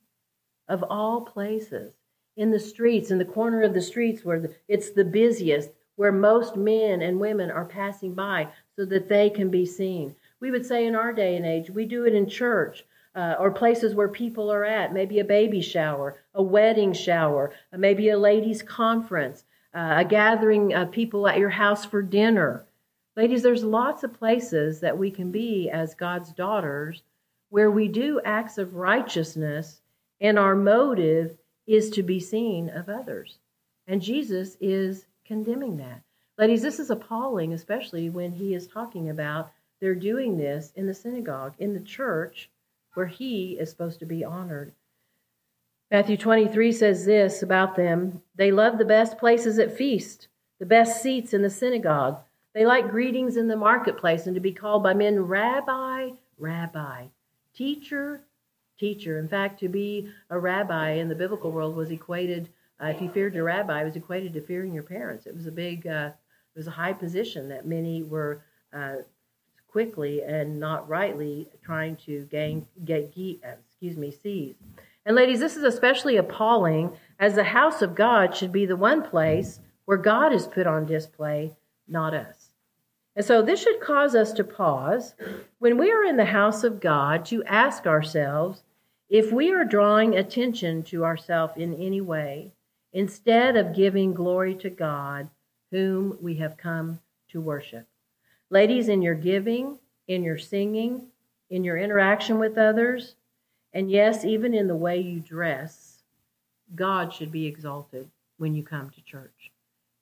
of 0.67 0.83
all 0.83 1.21
places, 1.21 1.93
in 2.37 2.51
the 2.51 2.59
streets, 2.59 3.13
in 3.13 3.19
the 3.19 3.25
corner 3.25 3.63
of 3.63 3.73
the 3.73 3.81
streets 3.81 4.25
where 4.25 4.51
it's 4.67 4.91
the 4.91 5.05
busiest, 5.05 5.71
where 5.95 6.11
most 6.11 6.57
men 6.57 7.03
and 7.03 7.21
women 7.21 7.53
are 7.53 7.65
passing 7.65 8.15
by 8.15 8.49
so 8.75 8.85
that 8.87 9.09
they 9.09 9.31
can 9.31 9.49
be 9.49 9.65
seen. 9.65 10.17
We 10.41 10.51
would 10.51 10.67
say 10.67 10.85
in 10.85 10.97
our 10.97 11.13
day 11.13 11.37
and 11.37 11.47
age, 11.47 11.71
we 11.71 11.85
do 11.85 12.05
it 12.05 12.17
in 12.17 12.29
church 12.29 12.85
uh, 13.15 13.37
or 13.39 13.53
places 13.53 13.95
where 13.95 14.09
people 14.09 14.51
are 14.51 14.65
at, 14.65 14.93
maybe 14.93 15.21
a 15.21 15.25
baby 15.25 15.61
shower, 15.61 16.17
a 16.35 16.43
wedding 16.43 16.93
shower, 16.93 17.53
maybe 17.71 18.09
a 18.09 18.19
ladies' 18.19 18.61
conference, 18.61 19.45
uh, 19.75 19.95
a 19.99 20.05
gathering 20.05 20.73
of 20.73 20.91
people 20.91 21.27
at 21.27 21.39
your 21.39 21.51
house 21.51 21.85
for 21.85 22.03
dinner. 22.03 22.65
Ladies, 23.17 23.43
there's 23.43 23.65
lots 23.65 24.03
of 24.03 24.13
places 24.13 24.81
that 24.81 24.99
we 24.99 25.11
can 25.11 25.31
be 25.31 25.69
as 25.71 25.95
God's 25.95 26.33
daughters 26.33 27.03
where 27.51 27.71
we 27.71 27.89
do 27.89 28.21
acts 28.25 28.59
of 28.59 28.75
righteousness 28.75 29.81
and 30.21 30.39
our 30.39 30.55
motive 30.55 31.37
is 31.67 31.91
to 31.91 32.03
be 32.03 32.21
seen 32.21 32.69
of 32.69 32.89
others. 32.89 33.39
And 33.87 34.03
Jesus 34.03 34.57
is 34.61 35.07
condemning 35.25 35.77
that. 35.77 36.03
Ladies, 36.39 36.63
this 36.63 36.81
is 36.81 36.91
appalling, 36.91 37.53
especially 37.53 38.11
when 38.11 38.33
he 38.33 38.55
is 38.55 38.67
talking 38.67 39.09
about 39.09 39.53
they're 39.81 39.95
doing 39.95 40.37
this 40.37 40.73
in 40.75 40.87
the 40.87 40.95
synagogue, 40.95 41.55
in 41.59 41.75
the 41.75 41.81
church, 41.81 42.49
where 42.95 43.07
he 43.07 43.53
is 43.59 43.71
supposed 43.71 43.99
to 44.01 44.07
be 44.07 44.25
honored. 44.25 44.73
Matthew 45.91 46.17
23 46.17 46.73
says 46.73 47.05
this 47.05 47.43
about 47.43 47.77
them 47.77 48.23
They 48.37 48.51
love 48.51 48.79
the 48.79 48.85
best 48.85 49.19
places 49.19 49.59
at 49.59 49.77
feast, 49.77 50.29
the 50.59 50.67
best 50.67 51.03
seats 51.03 51.35
in 51.35 51.43
the 51.43 51.51
synagogue. 51.51 52.21
They 52.55 52.65
like 52.65 52.91
greetings 52.91 53.37
in 53.37 53.49
the 53.49 53.57
marketplace 53.57 54.27
and 54.27 54.35
to 54.35 54.41
be 54.41 54.53
called 54.53 54.83
by 54.83 54.95
men 54.95 55.21
rabbi, 55.21 56.11
rabbi, 56.39 57.07
teacher, 57.55 58.23
teacher. 58.79 59.19
In 59.19 59.29
fact, 59.29 59.61
to 59.61 59.69
be 59.69 60.11
a 60.31 60.39
rabbi 60.39 60.93
in 60.93 61.09
the 61.09 61.15
biblical 61.15 61.51
world 61.51 61.77
was 61.77 61.91
equated, 61.91 62.49
uh, 62.81 62.87
if 62.87 63.01
you 63.01 63.11
feared 63.11 63.35
your 63.35 63.45
rabbi, 63.45 63.83
it 63.83 63.85
was 63.85 63.97
equated 63.97 64.33
to 64.35 64.41
fearing 64.41 64.73
your 64.73 64.83
parents. 64.83 65.27
It 65.27 65.35
was 65.35 65.47
a 65.47 65.53
big, 65.53 65.87
uh, 65.87 66.11
it 66.55 66.59
was 66.59 66.67
a 66.67 66.73
high 66.73 66.93
position 66.93 67.49
that 67.49 67.67
many 67.67 68.03
were 68.03 68.43
uh, 68.73 68.97
quickly 69.69 70.23
and 70.23 70.59
not 70.59 70.89
rightly 70.89 71.49
trying 71.65 71.97
to 71.97 72.25
gain, 72.31 72.67
get, 72.85 73.13
excuse 73.17 73.97
me, 73.97 74.11
seize. 74.11 74.55
And 75.07 75.17
ladies, 75.17 75.41
this 75.41 75.57
is 75.57 75.65
especially 75.65 76.17
appalling 76.17 76.97
as 77.19 77.35
the 77.35 77.45
house 77.45 77.83
of 77.83 77.95
God 77.95 78.35
should 78.35 78.53
be 78.53 78.67
the 78.67 78.77
one 78.77 79.03
place 79.03 79.61
where 79.85 79.99
God 79.99 80.33
is 80.33 80.47
put 80.47 80.67
on 80.67 80.87
display, 80.87 81.55
not 81.87 82.15
us. 82.15 82.51
And 83.17 83.25
so 83.25 83.43
this 83.43 83.63
should 83.63 83.81
cause 83.81 84.15
us 84.15 84.33
to 84.33 84.45
pause 84.45 85.15
when 85.59 85.79
we 85.79 85.93
are 85.93 86.05
in 86.05 86.17
the 86.17 86.25
house 86.25 86.65
of 86.65 86.81
God 86.81 87.25
to 87.27 87.45
ask 87.45 87.87
ourselves 87.87 88.63
if 89.09 89.31
we 89.31 89.53
are 89.53 89.65
drawing 89.65 90.17
attention 90.17 90.83
to 90.85 91.05
ourselves 91.05 91.53
in 91.57 91.75
any 91.75 92.01
way 92.01 92.53
instead 92.93 93.57
of 93.57 93.75
giving 93.75 94.15
glory 94.15 94.55
to 94.55 94.71
God 94.71 95.29
whom 95.71 96.17
we 96.21 96.37
have 96.37 96.57
come 96.57 97.01
to 97.29 97.41
worship. 97.41 97.87
Ladies, 98.51 98.89
in 98.89 99.03
your 99.03 99.15
giving, 99.15 99.79
in 100.09 100.23
your 100.23 100.39
singing, 100.39 101.09
in 101.51 101.65
your 101.65 101.77
interaction 101.77 102.39
with 102.39 102.57
others, 102.57 103.17
and 103.75 103.91
yes, 103.91 104.25
even 104.25 104.55
in 104.55 104.69
the 104.69 104.77
way 104.77 105.01
you 105.01 105.19
dress, 105.19 106.05
God 106.77 107.13
should 107.13 107.33
be 107.33 107.47
exalted 107.47 108.09
when 108.39 108.55
you 108.55 108.63
come 108.63 108.91
to 108.91 109.03
church. 109.03 109.51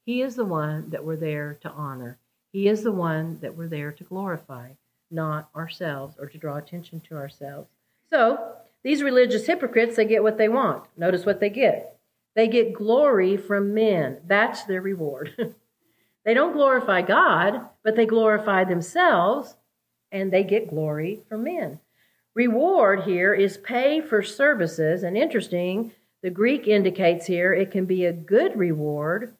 He 0.05 0.21
is 0.21 0.37
the 0.37 0.45
one 0.45 0.91
that 0.91 1.05
we're 1.05 1.17
there 1.17 1.59
to 1.63 1.71
honor. 1.71 2.19
He 2.53 2.69
is 2.69 2.83
the 2.83 2.93
one 2.93 3.39
that 3.41 3.57
we're 3.57 3.69
there 3.69 3.91
to 3.93 4.05
glorify, 4.05 4.73
not 5.11 5.49
ourselves 5.57 6.17
or 6.19 6.27
to 6.27 6.39
draw 6.39 6.59
attention 6.59 7.01
to 7.09 7.17
ourselves. 7.17 7.69
So, 8.11 8.57
these 8.83 9.03
religious 9.03 9.47
hypocrites, 9.47 9.97
they 9.97 10.05
get 10.05 10.23
what 10.23 10.37
they 10.39 10.49
want. 10.49 10.85
Notice 10.97 11.25
what 11.25 11.41
they 11.41 11.51
get. 11.51 11.97
They 12.35 12.49
get 12.49 12.75
glory 12.75 13.37
from 13.37 13.73
men. 13.73 14.19
That's 14.27 14.65
their 14.65 14.83
reward. 14.83 15.55
they 16.25 16.35
don't 16.35 16.53
glorify 16.53 17.03
God, 17.03 17.69
but 17.83 17.97
they 17.97 18.07
glorify 18.07 18.65
themselves 18.65 19.57
and 20.11 20.31
they 20.31 20.45
get 20.45 20.69
glory 20.69 21.21
from 21.29 21.45
men. 21.45 21.79
Reward 22.35 23.03
here 23.03 23.35
is 23.35 23.59
pay 23.59 24.01
for 24.01 24.23
services, 24.23 25.03
and 25.03 25.18
interesting, 25.18 25.92
the 26.23 26.31
Greek 26.31 26.66
indicates 26.66 27.27
here 27.27 27.53
it 27.53 27.71
can 27.71 27.85
be 27.85 28.07
a 28.07 28.12
good 28.12 28.57
reward 28.57 29.35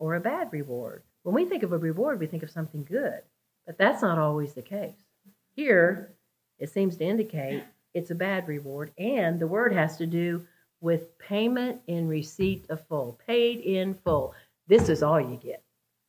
or 0.00 0.16
a 0.16 0.20
bad 0.20 0.52
reward. 0.52 1.04
When 1.22 1.36
we 1.36 1.44
think 1.44 1.62
of 1.62 1.72
a 1.72 1.78
reward, 1.78 2.18
we 2.18 2.26
think 2.26 2.42
of 2.42 2.50
something 2.50 2.82
good, 2.82 3.20
but 3.64 3.78
that's 3.78 4.02
not 4.02 4.18
always 4.18 4.54
the 4.54 4.62
case. 4.62 4.98
Here, 5.54 6.10
it 6.58 6.68
seems 6.70 6.96
to 6.96 7.04
indicate 7.04 7.62
it's 7.94 8.10
a 8.10 8.16
bad 8.16 8.48
reward, 8.48 8.90
and 8.98 9.38
the 9.38 9.46
word 9.46 9.72
has 9.72 9.96
to 9.98 10.06
do 10.06 10.44
with 10.80 11.16
payment 11.20 11.80
in 11.86 12.08
receipt 12.08 12.66
of 12.70 12.84
full, 12.88 13.20
paid 13.24 13.60
in 13.60 13.94
full. 13.94 14.34
This 14.66 14.88
is 14.88 15.04
all 15.04 15.20
you 15.20 15.36
get. 15.36 15.62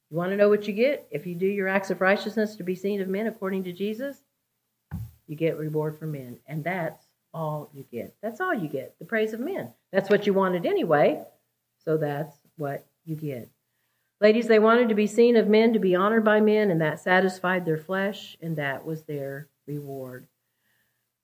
You 0.10 0.18
want 0.18 0.32
to 0.32 0.38
know 0.38 0.50
what 0.50 0.68
you 0.68 0.74
get? 0.74 1.08
If 1.12 1.28
you 1.28 1.36
do 1.36 1.46
your 1.46 1.68
acts 1.68 1.92
of 1.92 2.02
righteousness 2.02 2.56
to 2.56 2.64
be 2.64 2.74
seen 2.74 3.02
of 3.02 3.08
men 3.08 3.28
according 3.28 3.66
to 3.66 3.72
Jesus, 3.72 4.23
you 5.28 5.36
get 5.36 5.58
reward 5.58 5.98
from 5.98 6.12
men. 6.12 6.38
And 6.48 6.64
that's 6.64 7.06
all 7.34 7.70
you 7.74 7.86
get. 7.92 8.16
That's 8.22 8.42
all 8.42 8.54
you 8.54 8.68
get 8.68 8.96
the 9.00 9.06
praise 9.06 9.34
of 9.34 9.40
men. 9.40 9.70
That's 9.92 10.10
what 10.10 10.28
you 10.28 10.34
wanted 10.34 10.66
anyway. 10.66 11.24
So 11.84 11.98
that's 11.98 12.36
what 12.58 12.86
you 13.06 13.16
get. 13.16 13.50
Ladies, 14.22 14.48
they 14.48 14.60
wanted 14.60 14.90
to 14.90 14.96
be 14.96 15.08
seen 15.08 15.36
of 15.36 15.50
men, 15.50 15.74
to 15.74 15.80
be 15.80 15.96
honored 15.96 16.24
by 16.24 16.40
men, 16.40 16.72
and 16.72 16.80
that 16.80 17.00
satisfied 17.00 17.66
their 17.66 17.78
flesh, 17.78 18.38
and 18.42 18.56
that 18.56 18.86
was 18.86 19.04
their 19.04 19.50
reward. 19.68 20.28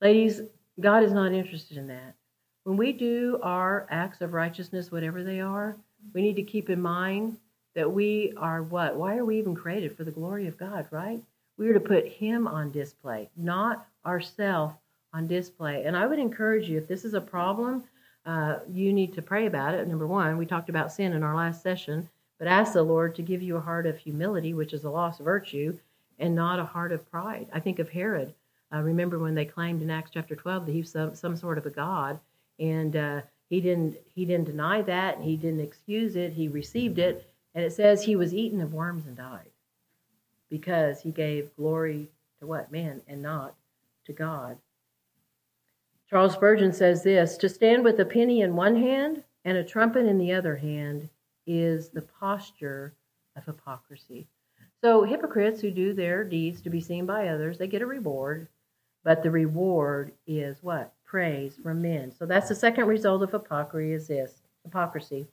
Ladies, 0.02 0.42
God 0.80 1.04
is 1.04 1.14
not 1.14 1.32
interested 1.32 1.78
in 1.78 1.88
that. 1.88 2.16
When 2.64 2.76
we 2.76 2.92
do 2.92 3.40
our 3.42 3.88
acts 3.90 4.22
of 4.22 4.34
righteousness, 4.34 4.92
whatever 4.92 5.24
they 5.24 5.40
are, 5.40 5.78
we 6.14 6.22
need 6.22 6.36
to 6.36 6.44
keep 6.44 6.70
in 6.70 6.82
mind 6.82 7.38
that 7.76 7.92
we 7.92 8.34
are 8.36 8.64
what? 8.64 8.96
Why 8.96 9.18
are 9.18 9.26
we 9.26 9.40
even 9.40 9.56
created? 9.56 9.96
For 9.96 10.04
the 10.04 10.12
glory 10.12 10.48
of 10.48 10.58
God, 10.58 10.88
right? 10.92 11.22
We 11.60 11.68
are 11.68 11.74
to 11.74 11.80
put 11.82 12.08
Him 12.08 12.48
on 12.48 12.72
display, 12.72 13.30
not 13.36 13.86
ourself 14.06 14.76
on 15.14 15.28
display. 15.28 15.84
And 15.84 15.98
I 15.98 16.08
would 16.08 16.18
encourage 16.18 16.70
you, 16.70 16.78
if 16.78 16.88
this 16.88 17.04
is 17.04 17.14
a 17.14 17.20
problem, 17.20 17.84
uh, 18.26 18.60
you 18.72 18.94
need 18.94 19.14
to 19.16 19.22
pray 19.22 19.46
about 19.46 19.74
it. 19.74 19.86
Number 19.86 20.08
one, 20.08 20.38
we 20.38 20.46
talked 20.46 20.70
about 20.70 20.94
sin 20.94 21.12
in 21.12 21.22
our 21.22 21.36
last 21.36 21.62
session, 21.62 22.08
but 22.38 22.48
ask 22.48 22.72
the 22.72 22.82
Lord 22.82 23.14
to 23.16 23.22
give 23.22 23.42
you 23.42 23.58
a 23.58 23.62
heart 23.62 23.86
of 23.86 23.98
humility, 23.98 24.54
which 24.54 24.72
is 24.72 24.86
a 24.86 24.90
lost 24.90 25.20
virtue, 25.20 25.78
and 26.18 26.34
not 26.34 26.60
a 26.60 26.66
heart 26.66 26.94
of 26.94 27.12
pride. 27.12 27.48
I 27.52 27.60
think 27.60 27.80
of 27.80 27.90
Herod. 27.90 28.34
Uh, 28.74 28.80
remember 28.80 29.20
when 29.20 29.36
they 29.36 29.44
claimed 29.44 29.82
in 29.82 29.92
Acts 29.92 30.12
chapter 30.14 30.38
12 30.38 30.66
that 30.66 30.72
he 30.72 30.80
was 30.80 30.92
some, 30.92 31.14
some 31.14 31.36
sort 31.36 31.58
of 31.58 31.66
a 31.66 31.72
god, 31.72 32.22
and 32.58 32.96
uh, 32.96 33.22
he 33.50 33.60
didn't 33.60 33.98
he 34.16 34.24
didn't 34.24 34.46
deny 34.46 34.82
that, 34.84 35.18
and 35.18 35.26
he 35.26 35.36
didn't 35.36 35.60
excuse 35.60 36.16
it, 36.16 36.32
he 36.32 36.48
received 36.48 37.00
it, 37.00 37.30
and 37.54 37.66
it 37.66 37.74
says 37.74 38.04
he 38.04 38.16
was 38.16 38.34
eaten 38.34 38.62
of 38.62 38.74
worms 38.74 39.06
and 39.06 39.18
died 39.18 39.50
because 40.50 41.02
he 41.02 41.12
gave 41.12 41.56
glory 41.56 42.10
to 42.40 42.48
what? 42.48 42.72
Man, 42.72 43.02
and 43.08 43.22
not 43.22 43.56
to 44.06 44.14
God. 44.14 44.58
Charles 46.10 46.34
Spurgeon 46.34 46.74
says 46.74 47.04
this 47.04 47.38
To 47.38 47.50
stand 47.50 47.84
with 47.84 48.00
a 48.00 48.06
penny 48.06 48.42
in 48.42 48.56
one 48.56 48.76
hand 48.76 49.24
and 49.46 49.58
a 49.58 49.64
trumpet 49.64 50.06
in 50.06 50.18
the 50.18 50.34
other 50.34 50.56
hand 50.56 51.10
is 51.46 51.90
the 51.90 52.02
posture 52.02 52.94
of 53.36 53.46
hypocrisy. 53.46 54.28
So, 54.82 55.04
hypocrites 55.04 55.62
who 55.62 55.72
do 55.72 55.94
their 55.94 56.24
deeds 56.24 56.62
to 56.62 56.70
be 56.70 56.82
seen 56.82 57.06
by 57.06 57.28
others, 57.28 57.58
they 57.58 57.68
get 57.68 57.82
a 57.82 57.86
reward, 57.86 58.48
but 59.04 59.22
the 59.22 59.32
reward 59.32 60.14
is 60.26 60.58
what? 60.62 60.94
Praise 61.06 61.56
from 61.62 61.82
men. 61.82 62.12
So, 62.18 62.26
that's 62.26 62.50
the 62.50 62.56
second 62.56 62.88
result 62.88 63.22
of 63.22 63.32
hypocrisy 63.32 63.94
is 63.94 64.08
this 64.08 64.42
hypocrisy. 64.64 65.28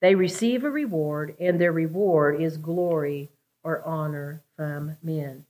They 0.00 0.14
receive 0.14 0.64
a 0.64 0.70
reward, 0.70 1.36
and 1.40 1.60
their 1.60 1.72
reward 1.72 2.40
is 2.40 2.56
glory 2.56 3.30
or 3.66 3.82
honor 3.84 4.40
from 4.56 4.96
men. 5.02 5.44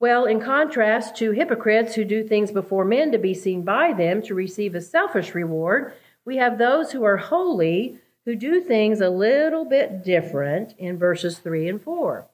Well, 0.00 0.24
in 0.24 0.40
contrast 0.40 1.16
to 1.16 1.30
hypocrites 1.30 1.94
who 1.94 2.04
do 2.04 2.24
things 2.24 2.50
before 2.50 2.84
men 2.84 3.12
to 3.12 3.18
be 3.18 3.32
seen 3.32 3.62
by 3.62 3.92
them 3.92 4.20
to 4.22 4.34
receive 4.34 4.74
a 4.74 4.80
selfish 4.80 5.32
reward, 5.32 5.94
we 6.24 6.36
have 6.38 6.58
those 6.58 6.90
who 6.90 7.04
are 7.04 7.16
holy 7.16 7.98
who 8.24 8.34
do 8.34 8.60
things 8.60 9.00
a 9.00 9.08
little 9.08 9.64
bit 9.64 10.02
different 10.02 10.74
in 10.78 10.98
verses 10.98 11.38
3 11.38 11.68
and 11.68 11.80
4. 11.80 12.26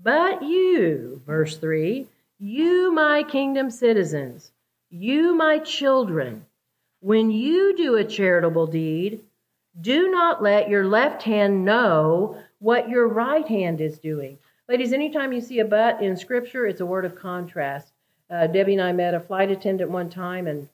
But 0.00 0.42
you, 0.42 1.22
verse 1.26 1.56
3, 1.56 2.06
you, 2.38 2.92
my 2.92 3.22
kingdom 3.22 3.70
citizens, 3.70 4.52
you, 4.90 5.34
my 5.34 5.58
children, 5.58 6.44
when 7.00 7.30
you 7.30 7.74
do 7.78 7.96
a 7.96 8.04
charitable 8.04 8.66
deed, 8.66 9.22
do 9.80 10.10
not 10.10 10.42
let 10.42 10.68
your 10.68 10.86
left 10.86 11.22
hand 11.22 11.64
know 11.64 12.36
what 12.62 12.88
your 12.88 13.08
right 13.08 13.46
hand 13.46 13.80
is 13.80 13.98
doing. 13.98 14.38
Ladies, 14.68 14.92
anytime 14.92 15.32
you 15.32 15.40
see 15.40 15.58
a 15.58 15.64
but 15.64 16.00
in 16.00 16.16
Scripture, 16.16 16.64
it's 16.64 16.80
a 16.80 16.86
word 16.86 17.04
of 17.04 17.16
contrast. 17.16 17.92
Uh, 18.30 18.46
Debbie 18.46 18.74
and 18.74 18.82
I 18.82 18.92
met 18.92 19.14
a 19.14 19.20
flight 19.20 19.50
attendant 19.50 19.90
one 19.90 20.08
time, 20.08 20.46
and 20.46 20.68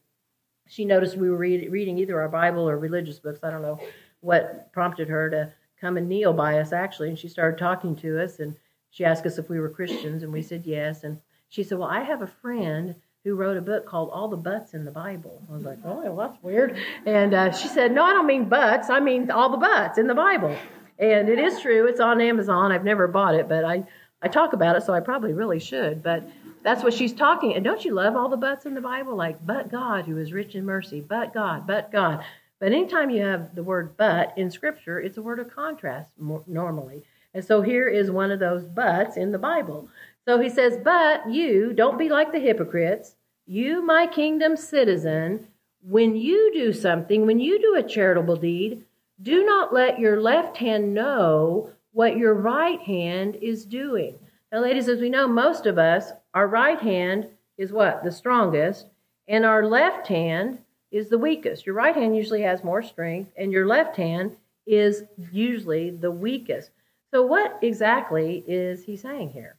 she 0.66 0.84
noticed 0.84 1.16
we 1.16 1.30
were 1.30 1.38
read, 1.38 1.72
reading 1.72 1.96
either 1.96 2.20
our 2.20 2.28
Bible 2.28 2.68
or 2.68 2.78
religious 2.78 3.18
books. 3.18 3.40
I 3.42 3.50
don't 3.50 3.62
know 3.62 3.80
what 4.20 4.70
prompted 4.70 5.08
her 5.08 5.30
to 5.30 5.50
come 5.80 5.96
and 5.96 6.08
kneel 6.08 6.34
by 6.34 6.58
us, 6.58 6.74
actually. 6.74 7.08
And 7.08 7.18
she 7.18 7.26
started 7.26 7.58
talking 7.58 7.96
to 7.96 8.22
us, 8.22 8.38
and 8.38 8.54
she 8.90 9.06
asked 9.06 9.24
us 9.24 9.38
if 9.38 9.48
we 9.48 9.58
were 9.58 9.70
Christians, 9.70 10.22
and 10.22 10.30
we 10.30 10.42
said 10.42 10.66
yes. 10.66 11.04
And 11.04 11.18
she 11.48 11.62
said, 11.62 11.78
Well, 11.78 11.88
I 11.88 12.02
have 12.02 12.20
a 12.20 12.26
friend 12.26 12.96
who 13.24 13.34
wrote 13.34 13.56
a 13.56 13.62
book 13.62 13.86
called 13.86 14.10
All 14.12 14.28
the 14.28 14.36
Butts 14.36 14.74
in 14.74 14.84
the 14.84 14.90
Bible. 14.90 15.42
I 15.48 15.54
was 15.54 15.64
like, 15.64 15.78
Oh, 15.86 16.02
well, 16.02 16.28
that's 16.28 16.42
weird. 16.42 16.76
And 17.06 17.32
uh, 17.32 17.50
she 17.50 17.66
said, 17.66 17.92
No, 17.92 18.04
I 18.04 18.12
don't 18.12 18.26
mean 18.26 18.46
butts. 18.46 18.90
I 18.90 19.00
mean 19.00 19.30
all 19.30 19.48
the 19.48 19.56
butts 19.56 19.96
in 19.96 20.06
the 20.06 20.14
Bible. 20.14 20.54
And 20.98 21.28
it 21.28 21.38
is 21.38 21.60
true. 21.60 21.86
It's 21.86 22.00
on 22.00 22.20
Amazon. 22.20 22.72
I've 22.72 22.84
never 22.84 23.06
bought 23.06 23.34
it, 23.34 23.48
but 23.48 23.64
I, 23.64 23.84
I 24.20 24.28
talk 24.28 24.52
about 24.52 24.76
it, 24.76 24.82
so 24.82 24.92
I 24.92 25.00
probably 25.00 25.32
really 25.32 25.60
should. 25.60 26.02
But 26.02 26.28
that's 26.62 26.82
what 26.82 26.94
she's 26.94 27.12
talking. 27.12 27.54
And 27.54 27.64
don't 27.64 27.84
you 27.84 27.94
love 27.94 28.16
all 28.16 28.28
the 28.28 28.36
buts 28.36 28.66
in 28.66 28.74
the 28.74 28.80
Bible? 28.80 29.16
Like, 29.16 29.44
but 29.46 29.70
God, 29.70 30.06
who 30.06 30.18
is 30.18 30.32
rich 30.32 30.54
in 30.54 30.64
mercy, 30.64 31.00
but 31.00 31.32
God, 31.32 31.66
but 31.66 31.92
God. 31.92 32.24
But 32.58 32.72
anytime 32.72 33.10
you 33.10 33.22
have 33.22 33.54
the 33.54 33.62
word 33.62 33.96
but 33.96 34.36
in 34.36 34.50
Scripture, 34.50 34.98
it's 34.98 35.18
a 35.18 35.22
word 35.22 35.38
of 35.38 35.54
contrast 35.54 36.10
normally. 36.18 37.04
And 37.32 37.44
so 37.44 37.62
here 37.62 37.88
is 37.88 38.10
one 38.10 38.32
of 38.32 38.40
those 38.40 38.64
buts 38.64 39.16
in 39.16 39.30
the 39.30 39.38
Bible. 39.38 39.88
So 40.24 40.40
he 40.40 40.48
says, 40.48 40.76
But 40.82 41.30
you, 41.30 41.72
don't 41.72 41.98
be 41.98 42.08
like 42.08 42.32
the 42.32 42.40
hypocrites. 42.40 43.14
You, 43.46 43.80
my 43.80 44.06
kingdom 44.06 44.56
citizen, 44.56 45.46
when 45.82 46.16
you 46.16 46.50
do 46.52 46.72
something, 46.72 47.24
when 47.24 47.38
you 47.38 47.60
do 47.60 47.76
a 47.76 47.88
charitable 47.88 48.36
deed, 48.36 48.84
do 49.22 49.44
not 49.44 49.72
let 49.72 49.98
your 49.98 50.20
left 50.20 50.56
hand 50.56 50.94
know 50.94 51.70
what 51.92 52.16
your 52.16 52.34
right 52.34 52.80
hand 52.80 53.36
is 53.36 53.64
doing. 53.64 54.18
Now, 54.52 54.60
ladies, 54.60 54.88
as 54.88 55.00
we 55.00 55.10
know, 55.10 55.26
most 55.28 55.66
of 55.66 55.78
us, 55.78 56.12
our 56.34 56.46
right 56.46 56.78
hand 56.78 57.28
is 57.56 57.72
what? 57.72 58.04
The 58.04 58.12
strongest. 58.12 58.86
And 59.26 59.44
our 59.44 59.66
left 59.66 60.06
hand, 60.06 60.58
is 60.90 61.08
the 61.08 61.18
weakest. 61.18 61.66
Your 61.66 61.74
right 61.74 61.94
hand 61.94 62.16
usually 62.16 62.42
has 62.42 62.64
more 62.64 62.82
strength, 62.82 63.32
and 63.36 63.52
your 63.52 63.66
left 63.66 63.96
hand 63.96 64.36
is 64.66 65.04
usually 65.32 65.90
the 65.90 66.10
weakest. 66.10 66.70
So, 67.10 67.24
what 67.24 67.58
exactly 67.62 68.44
is 68.46 68.84
he 68.84 68.96
saying 68.96 69.30
here? 69.30 69.56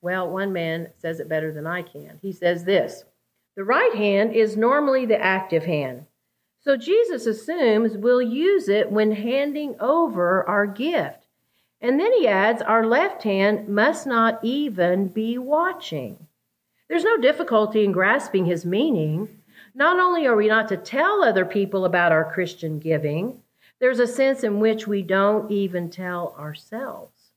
Well, 0.00 0.28
one 0.30 0.52
man 0.52 0.88
says 0.98 1.20
it 1.20 1.28
better 1.28 1.52
than 1.52 1.66
I 1.66 1.82
can. 1.82 2.18
He 2.22 2.32
says 2.32 2.64
this 2.64 3.04
The 3.56 3.64
right 3.64 3.94
hand 3.94 4.34
is 4.34 4.56
normally 4.56 5.06
the 5.06 5.20
active 5.20 5.64
hand. 5.64 6.06
So, 6.64 6.76
Jesus 6.76 7.26
assumes 7.26 7.96
we'll 7.96 8.22
use 8.22 8.68
it 8.68 8.92
when 8.92 9.12
handing 9.12 9.74
over 9.80 10.48
our 10.48 10.66
gift. 10.66 11.26
And 11.80 11.98
then 11.98 12.12
he 12.12 12.28
adds, 12.28 12.62
Our 12.62 12.86
left 12.86 13.24
hand 13.24 13.68
must 13.68 14.06
not 14.06 14.38
even 14.44 15.08
be 15.08 15.36
watching. 15.38 16.28
There's 16.88 17.02
no 17.02 17.16
difficulty 17.16 17.84
in 17.84 17.90
grasping 17.90 18.44
his 18.44 18.64
meaning. 18.64 19.40
Not 19.74 19.98
only 19.98 20.26
are 20.26 20.36
we 20.36 20.46
not 20.46 20.68
to 20.68 20.76
tell 20.76 21.24
other 21.24 21.44
people 21.44 21.84
about 21.84 22.12
our 22.12 22.30
Christian 22.32 22.78
giving, 22.78 23.42
there's 23.80 23.98
a 23.98 24.06
sense 24.06 24.44
in 24.44 24.60
which 24.60 24.86
we 24.86 25.02
don't 25.02 25.50
even 25.50 25.90
tell 25.90 26.36
ourselves. 26.38 27.32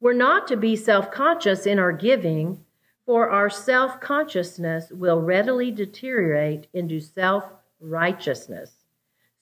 We're 0.00 0.12
not 0.12 0.46
to 0.48 0.56
be 0.56 0.76
self 0.76 1.10
conscious 1.10 1.66
in 1.66 1.80
our 1.80 1.90
giving, 1.90 2.64
for 3.06 3.30
our 3.30 3.50
self 3.50 4.00
consciousness 4.00 4.92
will 4.92 5.20
readily 5.20 5.72
deteriorate 5.72 6.68
into 6.72 7.00
self 7.00 7.44
righteousness. 7.82 8.72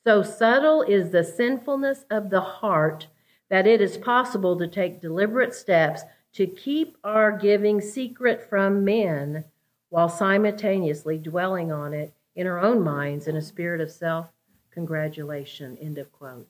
So 0.04 0.22
subtle 0.22 0.82
is 0.82 1.10
the 1.10 1.24
sinfulness 1.24 2.04
of 2.10 2.30
the 2.30 2.40
heart 2.40 3.06
that 3.50 3.66
it 3.66 3.80
is 3.80 3.98
possible 3.98 4.58
to 4.58 4.66
take 4.66 5.00
deliberate 5.00 5.54
steps 5.54 6.02
to 6.32 6.46
keep 6.46 6.96
our 7.04 7.36
giving 7.36 7.80
secret 7.80 8.48
from 8.48 8.84
men 8.84 9.44
while 9.88 10.08
simultaneously 10.08 11.18
dwelling 11.18 11.72
on 11.72 11.92
it 11.92 12.14
in 12.36 12.46
our 12.46 12.60
own 12.60 12.82
minds 12.82 13.26
in 13.26 13.36
a 13.36 13.42
spirit 13.42 13.80
of 13.80 13.90
self 13.90 14.28
congratulation. 14.70 15.76
End 15.78 15.98
of 15.98 16.10
quote. 16.12 16.48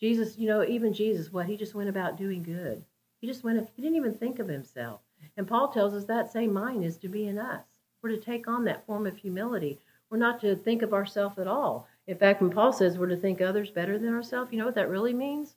Jesus, 0.00 0.36
you 0.38 0.48
know, 0.48 0.64
even 0.64 0.92
Jesus, 0.92 1.32
what 1.32 1.46
he 1.46 1.56
just 1.56 1.74
went 1.74 1.88
about 1.88 2.16
doing 2.16 2.42
good. 2.42 2.82
He 3.20 3.26
just 3.26 3.44
went, 3.44 3.68
he 3.76 3.82
didn't 3.82 3.96
even 3.96 4.14
think 4.14 4.38
of 4.38 4.48
himself. 4.48 5.00
And 5.36 5.46
Paul 5.46 5.68
tells 5.68 5.94
us 5.94 6.06
that 6.06 6.32
same 6.32 6.52
mind 6.52 6.84
is 6.84 6.96
to 6.98 7.08
be 7.08 7.28
in 7.28 7.38
us. 7.38 7.62
We're 8.02 8.10
to 8.10 8.16
take 8.16 8.48
on 8.48 8.64
that 8.64 8.86
form 8.86 9.06
of 9.06 9.16
humility. 9.16 9.78
We're 10.10 10.18
not 10.18 10.40
to 10.40 10.56
think 10.56 10.82
of 10.82 10.92
ourselves 10.92 11.38
at 11.38 11.46
all. 11.46 11.86
In 12.08 12.16
fact, 12.16 12.42
when 12.42 12.50
Paul 12.50 12.72
says 12.72 12.98
we're 12.98 13.06
to 13.06 13.16
think 13.16 13.40
others 13.40 13.70
better 13.70 13.98
than 13.98 14.12
ourselves, 14.12 14.52
you 14.52 14.58
know 14.58 14.66
what 14.66 14.74
that 14.74 14.90
really 14.90 15.14
means? 15.14 15.54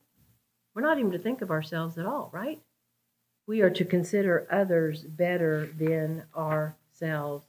We're 0.76 0.84
not 0.84 1.00
even 1.00 1.12
to 1.12 1.20
think 1.20 1.42
of 1.42 1.50
ourselves 1.50 1.98
at 1.98 2.06
all, 2.06 2.30
right? 2.32 2.62
We 3.48 3.62
are 3.62 3.72
to 3.72 3.84
consider 3.84 4.48
others 4.52 5.02
better 5.04 5.70
than 5.78 6.24
ourselves. 6.36 7.46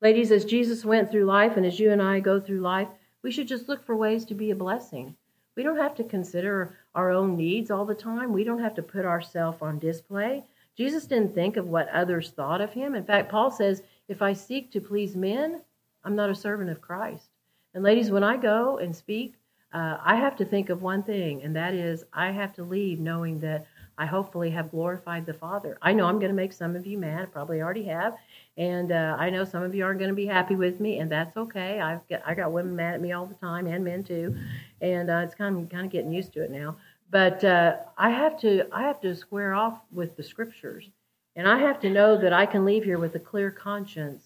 Ladies, 0.00 0.30
as 0.30 0.44
Jesus 0.44 0.84
went 0.84 1.10
through 1.10 1.24
life 1.24 1.56
and 1.56 1.66
as 1.66 1.80
you 1.80 1.90
and 1.90 2.00
I 2.00 2.20
go 2.20 2.40
through 2.40 2.60
life, 2.60 2.88
we 3.22 3.32
should 3.32 3.48
just 3.48 3.68
look 3.68 3.84
for 3.84 3.96
ways 3.96 4.24
to 4.26 4.34
be 4.34 4.50
a 4.50 4.56
blessing. 4.56 5.16
We 5.56 5.62
don't 5.62 5.78
have 5.78 5.94
to 5.96 6.04
consider 6.04 6.76
our 6.94 7.10
own 7.10 7.36
needs 7.36 7.70
all 7.70 7.84
the 7.84 7.94
time. 7.94 8.32
We 8.32 8.44
don't 8.44 8.60
have 8.60 8.74
to 8.76 8.82
put 8.82 9.04
ourselves 9.04 9.58
on 9.60 9.78
display. 9.78 10.44
Jesus 10.76 11.06
didn't 11.06 11.34
think 11.34 11.56
of 11.56 11.68
what 11.68 11.88
others 11.88 12.30
thought 12.30 12.60
of 12.60 12.72
him. 12.72 12.94
In 12.94 13.04
fact, 13.04 13.30
Paul 13.30 13.50
says, 13.50 13.82
if 14.08 14.20
I 14.22 14.32
seek 14.32 14.70
to 14.72 14.80
please 14.80 15.16
men, 15.16 15.60
I'm 16.04 16.16
not 16.16 16.30
a 16.30 16.34
servant 16.34 16.70
of 16.70 16.80
Christ. 16.80 17.28
And 17.74 17.82
ladies, 17.82 18.10
when 18.10 18.22
I 18.22 18.36
go 18.36 18.78
and 18.78 18.94
speak, 18.94 19.34
uh, 19.72 19.98
I 20.04 20.14
have 20.14 20.36
to 20.36 20.44
think 20.44 20.70
of 20.70 20.82
one 20.82 21.02
thing, 21.02 21.42
and 21.42 21.56
that 21.56 21.74
is 21.74 22.04
I 22.12 22.30
have 22.30 22.52
to 22.54 22.62
leave 22.62 23.00
knowing 23.00 23.40
that 23.40 23.66
I 23.98 24.06
hopefully 24.06 24.50
have 24.50 24.70
glorified 24.70 25.26
the 25.26 25.34
Father. 25.34 25.78
I 25.82 25.92
know 25.92 26.06
I'm 26.06 26.20
going 26.20 26.30
to 26.30 26.36
make 26.36 26.52
some 26.52 26.76
of 26.76 26.86
you 26.86 26.96
mad, 26.96 27.32
probably 27.32 27.60
already 27.60 27.84
have, 27.84 28.16
and 28.56 28.92
uh, 28.92 29.16
I 29.18 29.30
know 29.30 29.44
some 29.44 29.64
of 29.64 29.74
you 29.74 29.84
aren't 29.84 29.98
going 29.98 30.10
to 30.10 30.14
be 30.14 30.26
happy 30.26 30.54
with 30.54 30.78
me, 30.78 30.98
and 30.98 31.10
that's 31.10 31.36
okay. 31.36 31.80
I've 31.80 32.06
got 32.08 32.22
I 32.24 32.34
got 32.34 32.52
women 32.52 32.76
mad 32.76 32.94
at 32.94 33.00
me 33.00 33.12
all 33.12 33.26
the 33.26 33.34
time, 33.34 33.66
and 33.66 33.84
men 33.84 34.04
too, 34.04 34.36
and 34.80 35.10
uh, 35.10 35.22
it's 35.24 35.34
kind 35.34 35.58
of 35.58 35.68
kind 35.68 35.86
of 35.86 35.92
getting 35.92 36.12
used 36.12 36.32
to 36.34 36.44
it 36.44 36.50
now. 36.52 36.76
But 37.10 37.42
uh, 37.42 37.78
I 37.98 38.10
have 38.10 38.38
to 38.40 38.66
I 38.72 38.82
have 38.82 39.00
to 39.00 39.16
square 39.16 39.54
off 39.54 39.80
with 39.90 40.16
the 40.16 40.22
Scriptures, 40.22 40.88
and 41.34 41.48
I 41.48 41.58
have 41.58 41.80
to 41.80 41.90
know 41.90 42.16
that 42.20 42.32
I 42.32 42.46
can 42.46 42.64
leave 42.64 42.84
here 42.84 42.98
with 42.98 43.16
a 43.16 43.20
clear 43.20 43.50
conscience 43.50 44.23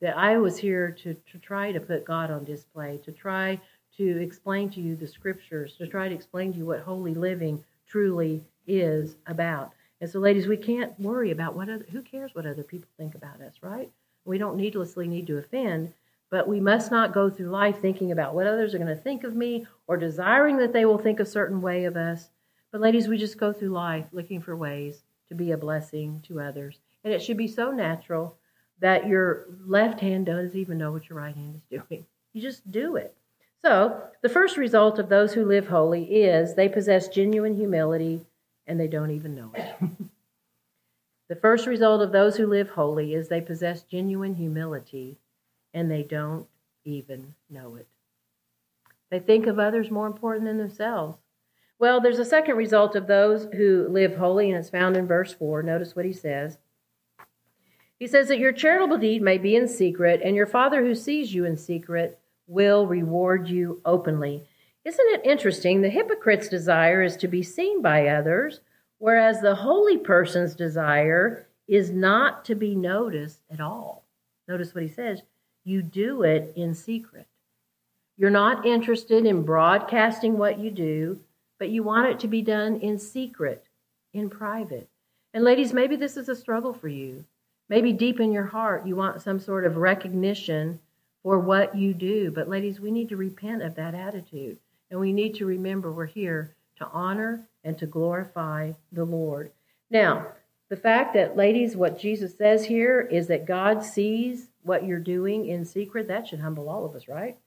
that 0.00 0.16
I 0.16 0.38
was 0.38 0.58
here 0.58 0.90
to 1.02 1.14
to 1.14 1.38
try 1.38 1.72
to 1.72 1.80
put 1.80 2.04
God 2.04 2.30
on 2.30 2.44
display, 2.44 3.00
to 3.04 3.12
try 3.12 3.60
to 3.96 4.22
explain 4.22 4.70
to 4.70 4.80
you 4.80 4.94
the 4.94 5.06
Scriptures, 5.06 5.74
to 5.78 5.86
try 5.86 6.08
to 6.08 6.14
explain 6.14 6.52
to 6.52 6.58
you 6.58 6.66
what 6.66 6.80
holy 6.80 7.14
living 7.14 7.64
truly 7.86 8.44
is 8.66 9.16
about. 9.26 9.72
And 10.00 10.08
so, 10.08 10.20
ladies, 10.20 10.46
we 10.46 10.56
can't 10.56 10.98
worry 11.00 11.32
about 11.32 11.56
what 11.56 11.68
other, 11.68 11.84
who 11.90 12.02
cares 12.02 12.34
what 12.34 12.46
other 12.46 12.62
people 12.62 12.88
think 12.96 13.16
about 13.16 13.40
us, 13.40 13.54
right? 13.60 13.90
We 14.24 14.38
don't 14.38 14.56
needlessly 14.56 15.08
need 15.08 15.26
to 15.26 15.38
offend, 15.38 15.92
but 16.30 16.46
we 16.46 16.60
must 16.60 16.92
not 16.92 17.12
go 17.12 17.28
through 17.28 17.48
life 17.48 17.80
thinking 17.80 18.12
about 18.12 18.34
what 18.34 18.46
others 18.46 18.74
are 18.74 18.78
going 18.78 18.94
to 18.94 19.02
think 19.02 19.24
of 19.24 19.34
me 19.34 19.66
or 19.88 19.96
desiring 19.96 20.58
that 20.58 20.72
they 20.72 20.84
will 20.84 20.98
think 20.98 21.18
a 21.18 21.26
certain 21.26 21.60
way 21.60 21.84
of 21.84 21.96
us. 21.96 22.28
But, 22.70 22.80
ladies, 22.80 23.08
we 23.08 23.18
just 23.18 23.38
go 23.38 23.52
through 23.52 23.70
life 23.70 24.06
looking 24.12 24.40
for 24.40 24.54
ways 24.54 25.02
to 25.28 25.34
be 25.34 25.50
a 25.50 25.56
blessing 25.56 26.22
to 26.28 26.40
others. 26.40 26.78
And 27.02 27.12
it 27.12 27.20
should 27.20 27.36
be 27.36 27.48
so 27.48 27.72
natural 27.72 28.36
that 28.80 29.06
your 29.06 29.46
left 29.66 30.00
hand 30.00 30.26
doesn't 30.26 30.56
even 30.56 30.78
know 30.78 30.92
what 30.92 31.08
your 31.08 31.18
right 31.18 31.34
hand 31.34 31.56
is 31.56 31.80
doing. 31.80 32.06
You 32.32 32.42
just 32.42 32.70
do 32.70 32.96
it. 32.96 33.14
So, 33.64 34.00
the 34.22 34.28
first 34.28 34.56
result 34.56 34.98
of 34.98 35.08
those 35.08 35.34
who 35.34 35.44
live 35.44 35.66
holy 35.68 36.04
is 36.22 36.54
they 36.54 36.68
possess 36.68 37.08
genuine 37.08 37.56
humility 37.56 38.24
and 38.66 38.78
they 38.78 38.86
don't 38.86 39.10
even 39.10 39.34
know 39.34 39.50
it. 39.54 39.74
the 41.28 41.34
first 41.34 41.66
result 41.66 42.00
of 42.02 42.12
those 42.12 42.36
who 42.36 42.46
live 42.46 42.70
holy 42.70 43.14
is 43.14 43.28
they 43.28 43.40
possess 43.40 43.82
genuine 43.82 44.34
humility 44.34 45.18
and 45.74 45.90
they 45.90 46.02
don't 46.02 46.46
even 46.84 47.34
know 47.50 47.74
it. 47.76 47.88
They 49.10 49.18
think 49.18 49.46
of 49.46 49.58
others 49.58 49.90
more 49.90 50.06
important 50.06 50.44
than 50.44 50.58
themselves. 50.58 51.18
Well, 51.78 52.00
there's 52.00 52.18
a 52.18 52.24
second 52.24 52.56
result 52.56 52.96
of 52.96 53.06
those 53.06 53.46
who 53.54 53.86
live 53.88 54.16
holy, 54.16 54.50
and 54.50 54.58
it's 54.58 54.70
found 54.70 54.96
in 54.96 55.06
verse 55.06 55.32
4. 55.32 55.62
Notice 55.62 55.94
what 55.94 56.04
he 56.04 56.12
says. 56.12 56.58
He 57.98 58.06
says 58.06 58.28
that 58.28 58.38
your 58.38 58.52
charitable 58.52 58.98
deed 58.98 59.22
may 59.22 59.38
be 59.38 59.56
in 59.56 59.66
secret, 59.66 60.20
and 60.22 60.36
your 60.36 60.46
Father 60.46 60.84
who 60.84 60.94
sees 60.94 61.34
you 61.34 61.44
in 61.44 61.56
secret 61.56 62.18
will 62.46 62.86
reward 62.86 63.48
you 63.48 63.80
openly. 63.84 64.44
Isn't 64.84 65.08
it 65.10 65.26
interesting? 65.26 65.82
The 65.82 65.90
hypocrite's 65.90 66.48
desire 66.48 67.02
is 67.02 67.16
to 67.18 67.28
be 67.28 67.42
seen 67.42 67.82
by 67.82 68.06
others, 68.06 68.60
whereas 68.98 69.40
the 69.40 69.56
holy 69.56 69.98
person's 69.98 70.54
desire 70.54 71.46
is 71.66 71.90
not 71.90 72.44
to 72.46 72.54
be 72.54 72.74
noticed 72.74 73.40
at 73.50 73.60
all. 73.60 74.04
Notice 74.46 74.74
what 74.74 74.84
he 74.84 74.88
says 74.88 75.22
you 75.64 75.82
do 75.82 76.22
it 76.22 76.52
in 76.56 76.74
secret. 76.74 77.26
You're 78.16 78.30
not 78.30 78.64
interested 78.64 79.26
in 79.26 79.42
broadcasting 79.42 80.38
what 80.38 80.58
you 80.58 80.70
do, 80.70 81.20
but 81.58 81.68
you 81.68 81.82
want 81.82 82.08
it 82.08 82.18
to 82.20 82.28
be 82.28 82.42
done 82.42 82.76
in 82.80 82.98
secret, 82.98 83.64
in 84.14 84.30
private. 84.30 84.88
And 85.34 85.44
ladies, 85.44 85.74
maybe 85.74 85.96
this 85.96 86.16
is 86.16 86.28
a 86.28 86.34
struggle 86.34 86.72
for 86.72 86.88
you. 86.88 87.24
Maybe 87.68 87.92
deep 87.92 88.20
in 88.20 88.32
your 88.32 88.46
heart, 88.46 88.86
you 88.86 88.96
want 88.96 89.22
some 89.22 89.38
sort 89.38 89.66
of 89.66 89.76
recognition 89.76 90.80
for 91.22 91.38
what 91.38 91.76
you 91.76 91.92
do. 91.92 92.30
But, 92.30 92.48
ladies, 92.48 92.80
we 92.80 92.90
need 92.90 93.08
to 93.10 93.16
repent 93.16 93.62
of 93.62 93.74
that 93.74 93.94
attitude. 93.94 94.58
And 94.90 94.98
we 94.98 95.12
need 95.12 95.34
to 95.36 95.46
remember 95.46 95.92
we're 95.92 96.06
here 96.06 96.54
to 96.78 96.86
honor 96.86 97.46
and 97.64 97.76
to 97.78 97.86
glorify 97.86 98.72
the 98.92 99.04
Lord. 99.04 99.50
Now, 99.90 100.28
the 100.68 100.76
fact 100.76 101.14
that, 101.14 101.36
ladies, 101.36 101.76
what 101.76 101.98
Jesus 101.98 102.36
says 102.36 102.66
here 102.66 103.00
is 103.00 103.26
that 103.26 103.46
God 103.46 103.82
sees 103.84 104.48
what 104.62 104.84
you're 104.84 104.98
doing 104.98 105.46
in 105.46 105.64
secret, 105.64 106.08
that 106.08 106.28
should 106.28 106.40
humble 106.40 106.68
all 106.68 106.84
of 106.84 106.94
us, 106.94 107.08
right? 107.08 107.38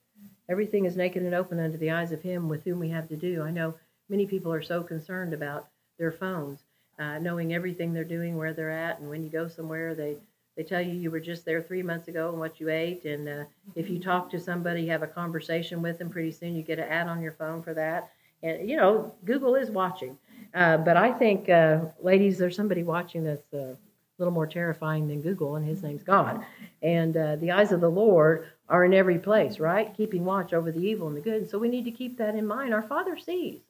Everything 0.49 0.85
is 0.85 0.97
naked 0.97 1.23
and 1.23 1.33
open 1.33 1.59
under 1.59 1.77
the 1.77 1.91
eyes 1.91 2.11
of 2.11 2.23
Him 2.23 2.49
with 2.49 2.63
whom 2.63 2.79
we 2.79 2.89
have 2.89 3.07
to 3.09 3.15
do. 3.15 3.41
I 3.43 3.51
know 3.51 3.75
many 4.09 4.25
people 4.25 4.51
are 4.51 4.61
so 4.61 4.83
concerned 4.83 5.33
about 5.33 5.67
their 5.97 6.11
phones, 6.11 6.59
uh, 7.01 7.17
knowing 7.19 7.53
everything 7.53 7.91
they're 7.91 8.03
doing, 8.17 8.37
where 8.37 8.53
they're 8.53 8.69
at, 8.87 8.99
and 8.99 9.09
when 9.09 9.23
you 9.23 9.29
go 9.29 9.47
somewhere, 9.47 9.95
they 9.95 10.17
they 10.55 10.63
tell 10.63 10.81
you 10.81 10.93
you 10.93 11.09
were 11.09 11.19
just 11.19 11.45
there 11.45 11.61
three 11.61 11.81
months 11.81 12.07
ago 12.07 12.29
and 12.29 12.37
what 12.37 12.59
you 12.59 12.69
ate. 12.69 13.05
And 13.05 13.27
uh, 13.27 13.43
if 13.75 13.89
you 13.89 13.99
talk 13.99 14.29
to 14.31 14.39
somebody, 14.39 14.85
have 14.87 15.01
a 15.01 15.07
conversation 15.07 15.81
with 15.81 15.97
them, 15.97 16.09
pretty 16.09 16.31
soon 16.31 16.55
you 16.55 16.61
get 16.61 16.77
an 16.77 16.89
ad 16.89 17.07
on 17.07 17.21
your 17.21 17.31
phone 17.31 17.63
for 17.63 17.73
that. 17.73 18.11
And, 18.43 18.69
you 18.69 18.75
know, 18.75 19.13
Google 19.23 19.55
is 19.55 19.69
watching. 19.69 20.17
Uh, 20.53 20.77
but 20.77 20.97
I 20.97 21.13
think, 21.13 21.47
uh, 21.49 21.79
ladies, 22.01 22.37
there's 22.37 22.55
somebody 22.55 22.83
watching 22.83 23.23
that's 23.23 23.53
uh, 23.53 23.57
a 23.57 23.77
little 24.17 24.33
more 24.33 24.47
terrifying 24.47 25.07
than 25.07 25.21
Google, 25.21 25.55
and 25.55 25.65
his 25.65 25.83
name's 25.83 26.03
God. 26.03 26.43
And 26.81 27.15
uh, 27.15 27.37
the 27.37 27.51
eyes 27.51 27.71
of 27.71 27.79
the 27.79 27.89
Lord 27.89 28.47
are 28.67 28.83
in 28.83 28.93
every 28.93 29.19
place, 29.19 29.57
right? 29.59 29.95
Keeping 29.95 30.25
watch 30.25 30.53
over 30.53 30.71
the 30.71 30.85
evil 30.85 31.07
and 31.07 31.15
the 31.15 31.21
good. 31.21 31.41
And 31.41 31.49
so 31.49 31.59
we 31.59 31.69
need 31.69 31.85
to 31.85 31.91
keep 31.91 32.17
that 32.17 32.35
in 32.35 32.45
mind. 32.45 32.73
Our 32.73 32.83
Father 32.83 33.17
sees. 33.17 33.61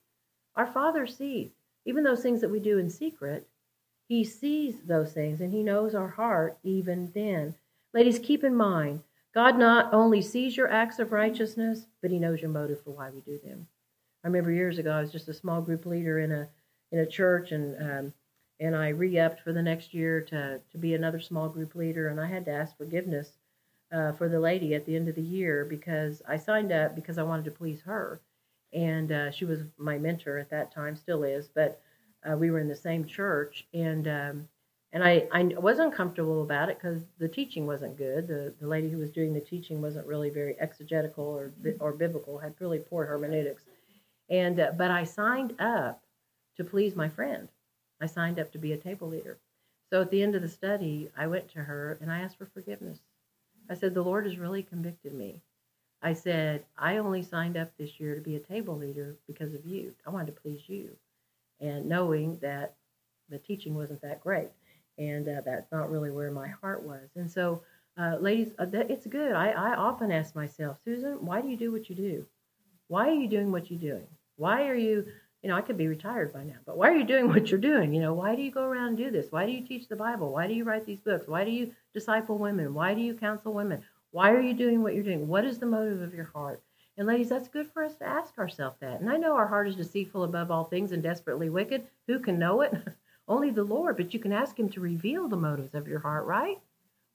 Our 0.55 0.67
Father 0.67 1.05
sees. 1.05 1.51
Even 1.85 2.03
those 2.03 2.21
things 2.21 2.41
that 2.41 2.51
we 2.51 2.59
do 2.59 2.77
in 2.77 2.89
secret, 2.89 3.47
he 4.11 4.25
sees 4.25 4.81
those 4.81 5.13
things 5.13 5.39
and 5.39 5.53
He 5.53 5.63
knows 5.63 5.95
our 5.95 6.09
heart 6.09 6.57
even 6.63 7.13
then. 7.15 7.55
Ladies, 7.93 8.19
keep 8.19 8.43
in 8.43 8.53
mind, 8.53 9.03
God 9.33 9.57
not 9.57 9.93
only 9.93 10.21
sees 10.21 10.57
your 10.57 10.69
acts 10.69 10.99
of 10.99 11.13
righteousness, 11.13 11.85
but 12.01 12.11
He 12.11 12.19
knows 12.19 12.41
your 12.41 12.51
motive 12.51 12.83
for 12.83 12.91
why 12.91 13.09
we 13.09 13.21
do 13.21 13.39
them. 13.41 13.69
I 14.21 14.27
remember 14.27 14.51
years 14.51 14.79
ago, 14.79 14.91
I 14.91 14.99
was 14.99 15.13
just 15.13 15.29
a 15.29 15.33
small 15.33 15.61
group 15.61 15.85
leader 15.85 16.19
in 16.19 16.33
a 16.33 16.49
in 16.91 16.99
a 16.99 17.05
church, 17.05 17.53
and 17.53 17.81
um, 17.81 18.13
and 18.59 18.75
I 18.75 18.89
re-upped 18.89 19.39
for 19.39 19.53
the 19.53 19.61
next 19.61 19.93
year 19.93 20.19
to 20.23 20.59
to 20.59 20.77
be 20.77 20.93
another 20.93 21.21
small 21.21 21.47
group 21.47 21.73
leader, 21.73 22.09
and 22.09 22.19
I 22.19 22.27
had 22.27 22.43
to 22.47 22.51
ask 22.51 22.75
forgiveness 22.75 23.37
uh, 23.93 24.11
for 24.11 24.27
the 24.27 24.41
lady 24.41 24.75
at 24.75 24.85
the 24.85 24.97
end 24.97 25.07
of 25.07 25.15
the 25.15 25.21
year 25.21 25.63
because 25.63 26.21
I 26.27 26.35
signed 26.35 26.73
up 26.73 26.95
because 26.95 27.17
I 27.17 27.23
wanted 27.23 27.45
to 27.45 27.51
please 27.51 27.79
her. 27.83 28.19
And 28.73 29.11
uh, 29.11 29.31
she 29.31 29.45
was 29.45 29.61
my 29.77 29.97
mentor 29.97 30.37
at 30.37 30.49
that 30.49 30.73
time, 30.73 30.95
still 30.95 31.23
is, 31.23 31.49
but 31.53 31.81
uh, 32.29 32.37
we 32.37 32.51
were 32.51 32.59
in 32.59 32.67
the 32.67 32.75
same 32.75 33.05
church. 33.05 33.65
And 33.73 34.07
um, 34.07 34.47
and 34.93 35.03
I, 35.03 35.27
I 35.31 35.43
was 35.57 35.79
uncomfortable 35.79 36.43
about 36.43 36.69
it 36.69 36.77
because 36.77 37.01
the 37.17 37.27
teaching 37.27 37.65
wasn't 37.65 37.97
good. 37.97 38.27
The, 38.27 38.53
the 38.59 38.67
lady 38.67 38.89
who 38.89 38.97
was 38.97 39.09
doing 39.09 39.33
the 39.33 39.39
teaching 39.39 39.81
wasn't 39.81 40.05
really 40.05 40.29
very 40.29 40.59
exegetical 40.59 41.23
or, 41.23 41.51
or 41.79 41.93
biblical, 41.93 42.37
had 42.37 42.55
really 42.59 42.79
poor 42.79 43.05
hermeneutics. 43.05 43.63
And, 44.29 44.59
uh, 44.59 44.71
but 44.77 44.91
I 44.91 45.05
signed 45.05 45.53
up 45.61 46.03
to 46.57 46.65
please 46.65 46.95
my 46.95 47.07
friend. 47.07 47.47
I 48.01 48.05
signed 48.05 48.37
up 48.39 48.51
to 48.51 48.57
be 48.57 48.73
a 48.73 48.77
table 48.77 49.07
leader. 49.07 49.37
So 49.89 50.01
at 50.01 50.11
the 50.11 50.23
end 50.23 50.35
of 50.35 50.41
the 50.41 50.49
study, 50.49 51.09
I 51.17 51.27
went 51.27 51.47
to 51.49 51.59
her 51.59 51.97
and 52.01 52.11
I 52.11 52.19
asked 52.19 52.37
for 52.37 52.45
forgiveness. 52.47 52.99
I 53.69 53.75
said, 53.75 53.93
The 53.93 54.03
Lord 54.03 54.25
has 54.25 54.37
really 54.37 54.63
convicted 54.63 55.13
me. 55.13 55.41
I 56.01 56.13
said, 56.13 56.63
I 56.77 56.97
only 56.97 57.21
signed 57.21 57.57
up 57.57 57.71
this 57.77 57.99
year 57.99 58.15
to 58.15 58.21
be 58.21 58.35
a 58.35 58.39
table 58.39 58.75
leader 58.75 59.17
because 59.27 59.53
of 59.53 59.65
you. 59.65 59.93
I 60.05 60.09
wanted 60.09 60.27
to 60.35 60.41
please 60.41 60.61
you. 60.67 60.89
And 61.59 61.85
knowing 61.85 62.37
that 62.41 62.75
the 63.29 63.37
teaching 63.37 63.75
wasn't 63.75 64.01
that 64.01 64.21
great 64.21 64.49
and 64.97 65.27
uh, 65.27 65.41
that's 65.45 65.71
not 65.71 65.89
really 65.89 66.11
where 66.11 66.31
my 66.31 66.47
heart 66.47 66.83
was. 66.83 67.09
And 67.15 67.29
so, 67.29 67.61
uh, 67.97 68.17
ladies, 68.19 68.51
uh, 68.59 68.65
that, 68.65 68.89
it's 68.89 69.07
good. 69.07 69.33
I, 69.33 69.49
I 69.51 69.75
often 69.75 70.11
ask 70.11 70.35
myself, 70.35 70.77
Susan, 70.83 71.25
why 71.25 71.41
do 71.41 71.49
you 71.49 71.57
do 71.57 71.71
what 71.71 71.89
you 71.89 71.95
do? 71.95 72.25
Why 72.87 73.07
are 73.09 73.13
you 73.13 73.27
doing 73.27 73.51
what 73.51 73.69
you're 73.71 73.79
doing? 73.79 74.07
Why 74.37 74.67
are 74.67 74.75
you, 74.75 75.05
you 75.41 75.49
know, 75.49 75.55
I 75.55 75.61
could 75.61 75.77
be 75.77 75.87
retired 75.87 76.33
by 76.33 76.43
now, 76.43 76.57
but 76.65 76.77
why 76.77 76.89
are 76.89 76.97
you 76.97 77.05
doing 77.05 77.27
what 77.29 77.49
you're 77.49 77.59
doing? 77.59 77.93
You 77.93 78.01
know, 78.01 78.13
why 78.13 78.35
do 78.35 78.41
you 78.41 78.51
go 78.51 78.63
around 78.63 78.89
and 78.89 78.97
do 78.97 79.11
this? 79.11 79.27
Why 79.31 79.45
do 79.45 79.51
you 79.51 79.65
teach 79.65 79.87
the 79.87 79.95
Bible? 79.95 80.31
Why 80.31 80.47
do 80.47 80.53
you 80.53 80.63
write 80.63 80.85
these 80.85 80.99
books? 80.99 81.27
Why 81.27 81.45
do 81.45 81.51
you 81.51 81.71
disciple 81.93 82.37
women? 82.37 82.73
Why 82.73 82.93
do 82.93 83.01
you 83.01 83.13
counsel 83.13 83.53
women? 83.53 83.83
Why 84.11 84.31
are 84.31 84.41
you 84.41 84.53
doing 84.53 84.83
what 84.83 84.93
you're 84.93 85.03
doing? 85.03 85.27
What 85.27 85.45
is 85.45 85.57
the 85.57 85.65
motive 85.65 86.01
of 86.01 86.13
your 86.13 86.29
heart? 86.33 86.61
And 86.97 87.07
ladies, 87.07 87.29
that's 87.29 87.47
good 87.47 87.71
for 87.71 87.83
us 87.83 87.95
to 87.95 88.07
ask 88.07 88.37
ourselves 88.37 88.75
that. 88.81 88.99
And 88.99 89.09
I 89.09 89.15
know 89.15 89.35
our 89.35 89.47
heart 89.47 89.69
is 89.69 89.75
deceitful 89.75 90.23
above 90.23 90.51
all 90.51 90.65
things 90.65 90.91
and 90.91 91.01
desperately 91.01 91.49
wicked. 91.49 91.87
Who 92.07 92.19
can 92.19 92.37
know 92.37 92.61
it? 92.61 92.73
Only 93.27 93.49
the 93.51 93.63
Lord, 93.63 93.95
but 93.95 94.13
you 94.13 94.19
can 94.19 94.33
ask 94.33 94.59
Him 94.59 94.69
to 94.69 94.81
reveal 94.81 95.29
the 95.29 95.37
motives 95.37 95.73
of 95.73 95.87
your 95.87 95.99
heart, 95.99 96.25
right? 96.25 96.59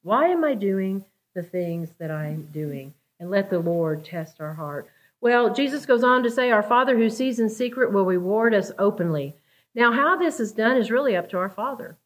Why 0.03 0.29
am 0.29 0.43
I 0.43 0.55
doing 0.55 1.05
the 1.35 1.43
things 1.43 1.91
that 1.99 2.11
I'm 2.11 2.49
doing? 2.53 2.95
And 3.21 3.31
let 3.31 3.51
the 3.51 3.59
Lord 3.59 4.05
test 4.05 4.41
our 4.41 4.55
heart. 4.55 4.89
Well, 5.21 5.53
Jesus 5.53 5.85
goes 5.85 6.03
on 6.03 6.23
to 6.23 6.31
say, 6.31 6.51
Our 6.51 6.63
Father 6.63 6.97
who 6.97 7.11
sees 7.11 7.39
in 7.39 7.51
secret 7.51 7.93
will 7.93 8.07
reward 8.07 8.55
us 8.55 8.73
openly. 8.79 9.35
Now, 9.75 9.93
how 9.93 10.17
this 10.17 10.41
is 10.41 10.53
done 10.53 10.79
is 10.79 10.91
really 10.91 11.15
up 11.15 11.29
to 11.31 11.39
our 11.39 11.51
Father. 11.51 11.99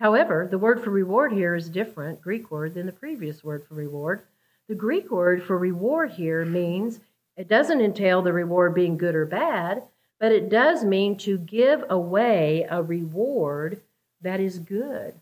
However, 0.00 0.48
the 0.50 0.58
word 0.58 0.82
for 0.82 0.90
reward 0.90 1.32
here 1.32 1.54
is 1.54 1.68
different, 1.68 2.20
Greek 2.20 2.50
word, 2.50 2.74
than 2.74 2.86
the 2.86 2.92
previous 2.92 3.44
word 3.44 3.64
for 3.68 3.74
reward. 3.74 4.22
The 4.68 4.74
Greek 4.74 5.10
word 5.10 5.42
for 5.42 5.58
reward 5.58 6.12
here 6.12 6.44
means 6.44 7.00
it 7.36 7.48
doesn't 7.48 7.80
entail 7.80 8.22
the 8.22 8.32
reward 8.32 8.74
being 8.74 8.96
good 8.96 9.14
or 9.14 9.26
bad, 9.26 9.82
but 10.20 10.32
it 10.32 10.48
does 10.48 10.84
mean 10.84 11.16
to 11.18 11.38
give 11.38 11.84
away 11.90 12.66
a 12.70 12.82
reward 12.82 13.80
that 14.20 14.40
is 14.40 14.58
good, 14.58 15.14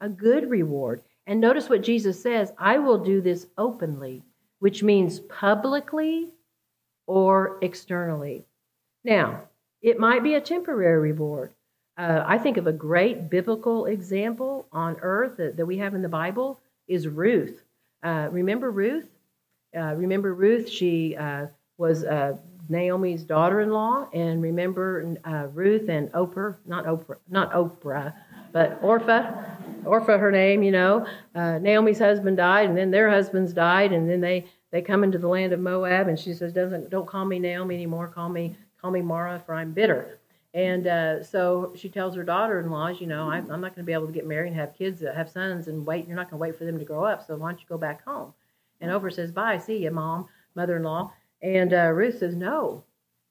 a 0.00 0.08
good 0.08 0.50
reward. 0.50 1.00
And 1.26 1.40
notice 1.40 1.68
what 1.68 1.82
Jesus 1.82 2.22
says 2.22 2.52
I 2.58 2.78
will 2.78 2.98
do 2.98 3.20
this 3.20 3.46
openly, 3.56 4.22
which 4.58 4.82
means 4.82 5.20
publicly 5.20 6.28
or 7.06 7.58
externally. 7.62 8.44
Now, 9.02 9.44
it 9.80 9.98
might 9.98 10.22
be 10.22 10.34
a 10.34 10.40
temporary 10.40 10.98
reward. 10.98 11.52
Uh, 11.96 12.24
I 12.26 12.38
think 12.38 12.56
of 12.56 12.66
a 12.66 12.72
great 12.72 13.30
biblical 13.30 13.86
example 13.86 14.66
on 14.72 14.96
earth 15.00 15.36
that, 15.38 15.56
that 15.56 15.66
we 15.66 15.78
have 15.78 15.94
in 15.94 16.02
the 16.02 16.08
Bible 16.08 16.60
is 16.88 17.08
Ruth. 17.08 17.63
Uh, 18.04 18.28
remember 18.30 18.70
Ruth? 18.70 19.08
Uh, 19.76 19.94
remember 19.94 20.34
Ruth? 20.34 20.68
She 20.68 21.16
uh, 21.16 21.46
was 21.78 22.04
uh, 22.04 22.36
Naomi's 22.68 23.24
daughter-in-law, 23.24 24.10
and 24.12 24.42
remember 24.42 25.16
Ruth 25.54 25.88
and 25.88 26.12
Oprah, 26.12 26.56
not 26.66 26.84
Oprah, 26.84 27.16
not 27.30 27.52
Oprah, 27.52 28.12
but 28.52 28.78
Orpah, 28.82 29.32
Orpah, 29.86 30.18
her 30.18 30.30
name. 30.30 30.62
You 30.62 30.72
know, 30.72 31.06
Naomi's 31.34 31.98
husband 31.98 32.36
died, 32.36 32.68
and 32.68 32.76
then 32.76 32.90
their 32.90 33.10
husbands 33.10 33.52
died, 33.54 33.92
and 33.92 34.08
then 34.08 34.20
they 34.20 34.46
they 34.70 34.82
come 34.82 35.02
into 35.02 35.18
the 35.18 35.28
land 35.28 35.52
of 35.52 35.60
Moab, 35.60 36.08
and 36.08 36.18
she 36.18 36.34
says, 36.34 36.52
"Doesn't 36.52 36.90
don't 36.90 37.06
call 37.06 37.24
me 37.24 37.38
Naomi 37.38 37.74
anymore. 37.74 38.08
Call 38.08 38.28
me 38.28 38.56
call 38.80 38.90
me 38.90 39.00
Mara, 39.00 39.42
for 39.44 39.54
I'm 39.54 39.72
bitter." 39.72 40.18
And 40.54 40.86
uh, 40.86 41.24
so 41.24 41.72
she 41.74 41.88
tells 41.88 42.14
her 42.14 42.22
daughter-in-laws, 42.22 43.00
you 43.00 43.08
know, 43.08 43.28
I'm, 43.28 43.50
I'm 43.50 43.60
not 43.60 43.74
going 43.74 43.84
to 43.84 43.90
be 43.90 43.92
able 43.92 44.06
to 44.06 44.12
get 44.12 44.24
married 44.24 44.52
and 44.52 44.56
have 44.56 44.78
kids, 44.78 45.02
uh, 45.02 45.12
have 45.12 45.28
sons, 45.28 45.66
and 45.66 45.84
wait. 45.84 46.06
You're 46.06 46.14
not 46.14 46.30
going 46.30 46.38
to 46.38 46.42
wait 46.42 46.56
for 46.56 46.64
them 46.64 46.78
to 46.78 46.84
grow 46.84 47.02
up. 47.04 47.26
So 47.26 47.34
why 47.34 47.50
don't 47.50 47.60
you 47.60 47.66
go 47.68 47.76
back 47.76 48.04
home? 48.04 48.32
And 48.80 48.92
Oprah 48.92 49.12
says, 49.12 49.32
"Bye, 49.32 49.58
see 49.58 49.78
you, 49.78 49.90
mom, 49.90 50.28
mother-in-law." 50.54 51.12
And 51.42 51.74
uh, 51.74 51.90
Ruth 51.90 52.18
says, 52.18 52.36
"No, 52.36 52.84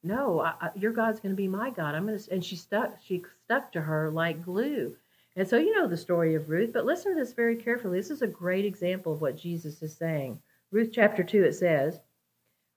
no, 0.03 0.41
I, 0.41 0.53
I, 0.59 0.69
your 0.75 0.91
God's 0.91 1.21
going 1.21 1.31
to 1.31 1.41
be 1.41 1.47
my 1.47 1.69
God. 1.69 1.95
I'm 1.95 2.05
going 2.05 2.19
to." 2.19 2.33
And 2.33 2.43
she 2.43 2.57
stuck. 2.57 2.97
She 3.01 3.23
stuck 3.45 3.71
to 3.71 3.81
her 3.81 4.11
like 4.11 4.43
glue. 4.43 4.93
And 5.37 5.47
so 5.47 5.57
you 5.57 5.73
know 5.73 5.87
the 5.87 5.95
story 5.95 6.35
of 6.35 6.49
Ruth, 6.49 6.71
but 6.73 6.85
listen 6.85 7.13
to 7.13 7.19
this 7.19 7.33
very 7.33 7.55
carefully. 7.55 7.99
This 7.99 8.11
is 8.11 8.21
a 8.21 8.27
great 8.27 8.65
example 8.65 9.13
of 9.13 9.21
what 9.21 9.37
Jesus 9.37 9.81
is 9.81 9.95
saying. 9.95 10.39
Ruth 10.71 10.89
chapter 10.91 11.23
two. 11.23 11.45
It 11.45 11.53
says, 11.53 12.01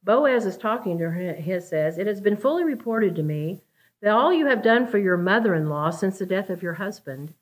Boaz 0.05 0.47
is 0.47 0.57
talking 0.57 0.99
to 0.99 1.11
her. 1.11 1.35
He 1.35 1.61
says, 1.61 1.99
"It 1.99 2.07
has 2.07 2.21
been 2.21 2.37
fully 2.37 2.63
reported 2.63 3.17
to 3.17 3.25
me 3.25 3.61
that 4.03 4.13
all 4.13 4.33
you 4.33 4.47
have 4.47 4.63
done 4.63 4.87
for 4.87 4.99
your 4.99 5.17
mother-in-law 5.17 5.91
since 5.91 6.19
the 6.19 6.27
death 6.27 6.51
of 6.51 6.63
your 6.63 6.75
husband." 6.75 7.35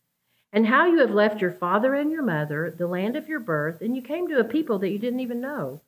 And 0.52 0.68
how 0.68 0.86
you 0.86 1.00
have 1.00 1.10
left 1.10 1.40
your 1.40 1.50
father 1.50 1.94
and 1.94 2.12
your 2.12 2.22
mother, 2.22 2.70
the 2.70 2.86
land 2.86 3.16
of 3.16 3.28
your 3.28 3.40
birth, 3.40 3.80
and 3.80 3.96
you 3.96 4.02
came 4.02 4.28
to 4.28 4.38
a 4.38 4.44
people 4.44 4.78
that 4.78 4.90
you 4.90 5.00
didn't 5.00 5.18
even 5.18 5.40
know. 5.40 5.80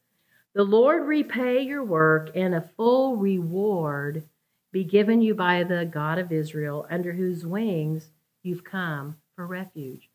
The 0.55 0.65
Lord 0.65 1.07
repay 1.07 1.61
your 1.61 1.85
work, 1.85 2.31
and 2.35 2.53
a 2.53 2.69
full 2.77 3.17
reward 3.17 4.25
be 4.73 4.83
given 4.83 5.23
you 5.23 5.37
by 5.37 5.63
the 5.63 5.85
God 5.85 6.19
of 6.19 6.33
Israel, 6.33 6.85
under 6.91 7.13
whose 7.13 7.47
wings 7.47 8.11
you've 8.43 8.65
come 8.65 9.19
for 9.37 9.47
refuge. 9.47 10.11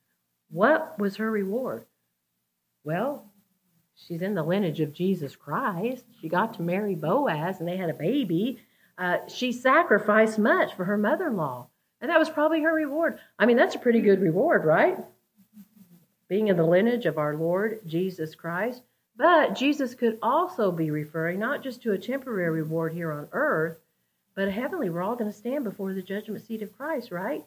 What 0.49 0.99
was 0.99 1.15
her 1.15 1.31
reward? 1.31 1.85
Well, 2.83 3.31
she's 3.95 4.21
in 4.21 4.33
the 4.33 4.43
lineage 4.43 4.81
of 4.81 4.91
Jesus 4.91 5.35
Christ. 5.35 6.03
She 6.19 6.27
got 6.27 6.55
to 6.55 6.61
marry 6.61 6.95
Boaz, 6.95 7.59
and 7.59 7.69
they 7.69 7.77
had 7.77 7.89
a 7.89 7.93
baby. 7.93 8.59
Uh, 8.97 9.17
she 9.27 9.51
sacrificed 9.51 10.37
much 10.37 10.75
for 10.75 10.85
her 10.85 10.97
mother 10.97 11.27
in 11.27 11.37
law, 11.37 11.67
and 11.99 12.09
that 12.09 12.19
was 12.19 12.29
probably 12.29 12.61
her 12.61 12.73
reward. 12.73 13.19
I 13.39 13.45
mean, 13.45 13.57
that's 13.57 13.75
a 13.75 13.79
pretty 13.79 14.01
good 14.01 14.21
reward, 14.21 14.65
right? 14.65 14.97
Being 16.27 16.47
in 16.47 16.57
the 16.57 16.63
lineage 16.63 17.05
of 17.05 17.17
our 17.17 17.35
Lord 17.35 17.81
Jesus 17.85 18.35
Christ. 18.35 18.83
But 19.17 19.55
Jesus 19.55 19.93
could 19.93 20.17
also 20.21 20.71
be 20.71 20.89
referring 20.89 21.39
not 21.39 21.63
just 21.63 21.81
to 21.83 21.91
a 21.91 21.97
temporary 21.97 22.49
reward 22.49 22.93
here 22.93 23.11
on 23.11 23.27
earth, 23.33 23.77
but 24.35 24.51
heavenly. 24.51 24.89
We're 24.89 25.03
all 25.03 25.15
going 25.15 25.31
to 25.31 25.37
stand 25.37 25.63
before 25.63 25.93
the 25.93 26.01
judgment 26.01 26.43
seat 26.45 26.61
of 26.61 26.75
Christ, 26.77 27.11
right? 27.11 27.45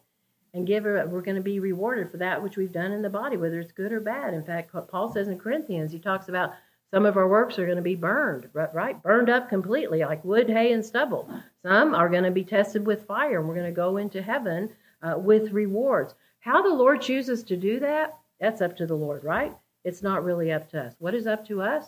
And 0.52 0.66
give 0.66 0.84
we're 0.84 1.20
going 1.22 1.34
to 1.34 1.40
be 1.40 1.58
rewarded 1.58 2.10
for 2.10 2.18
that 2.18 2.42
which 2.42 2.56
we've 2.56 2.70
done 2.70 2.92
in 2.92 3.02
the 3.02 3.10
body, 3.10 3.36
whether 3.36 3.58
it's 3.58 3.72
good 3.72 3.92
or 3.92 4.00
bad. 4.00 4.34
In 4.34 4.44
fact, 4.44 4.72
Paul 4.88 5.12
says 5.12 5.26
in 5.26 5.38
Corinthians, 5.38 5.90
he 5.90 5.98
talks 5.98 6.28
about 6.28 6.54
some 6.94 7.06
of 7.06 7.16
our 7.16 7.26
works 7.26 7.58
are 7.58 7.66
going 7.66 7.74
to 7.74 7.82
be 7.82 7.96
burned, 7.96 8.48
right? 8.52 9.02
Burned 9.02 9.28
up 9.28 9.48
completely, 9.48 10.04
like 10.04 10.24
wood, 10.24 10.48
hay, 10.48 10.72
and 10.72 10.86
stubble. 10.86 11.28
Some 11.64 11.92
are 11.92 12.08
going 12.08 12.22
to 12.22 12.30
be 12.30 12.44
tested 12.44 12.86
with 12.86 13.08
fire, 13.08 13.40
and 13.40 13.48
we're 13.48 13.56
going 13.56 13.66
to 13.66 13.72
go 13.72 13.96
into 13.96 14.22
heaven 14.22 14.70
uh, 15.02 15.18
with 15.18 15.50
rewards. 15.50 16.14
How 16.38 16.62
the 16.62 16.72
Lord 16.72 17.02
chooses 17.02 17.42
to 17.44 17.56
do 17.56 17.80
that, 17.80 18.16
that's 18.38 18.60
up 18.60 18.76
to 18.76 18.86
the 18.86 18.94
Lord, 18.94 19.24
right? 19.24 19.52
It's 19.82 20.04
not 20.04 20.22
really 20.22 20.52
up 20.52 20.70
to 20.70 20.82
us. 20.82 20.94
What 21.00 21.16
is 21.16 21.26
up 21.26 21.44
to 21.48 21.62
us 21.62 21.84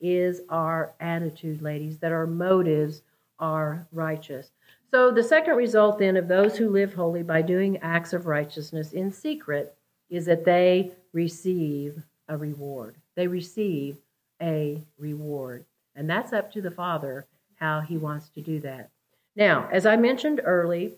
is 0.00 0.40
our 0.48 0.92
attitude, 0.98 1.62
ladies, 1.62 1.98
that 1.98 2.10
our 2.10 2.26
motives 2.26 3.02
are 3.38 3.86
righteous. 3.92 4.50
So, 4.90 5.12
the 5.12 5.22
second 5.22 5.54
result 5.54 6.00
then 6.00 6.16
of 6.16 6.26
those 6.26 6.56
who 6.56 6.68
live 6.68 6.94
holy 6.94 7.22
by 7.22 7.42
doing 7.42 7.76
acts 7.76 8.12
of 8.12 8.26
righteousness 8.26 8.92
in 8.92 9.12
secret 9.12 9.76
is 10.10 10.26
that 10.26 10.44
they 10.44 10.90
receive 11.12 12.02
a 12.28 12.36
reward. 12.36 12.96
They 13.14 13.28
receive 13.28 13.98
a 14.40 14.82
reward. 14.98 15.64
And 15.94 16.08
that's 16.08 16.32
up 16.32 16.52
to 16.52 16.60
the 16.60 16.70
Father 16.70 17.26
how 17.56 17.80
he 17.80 17.96
wants 17.96 18.28
to 18.30 18.40
do 18.40 18.60
that. 18.60 18.90
Now, 19.34 19.68
as 19.72 19.86
I 19.86 19.96
mentioned 19.96 20.40
early, 20.44 20.94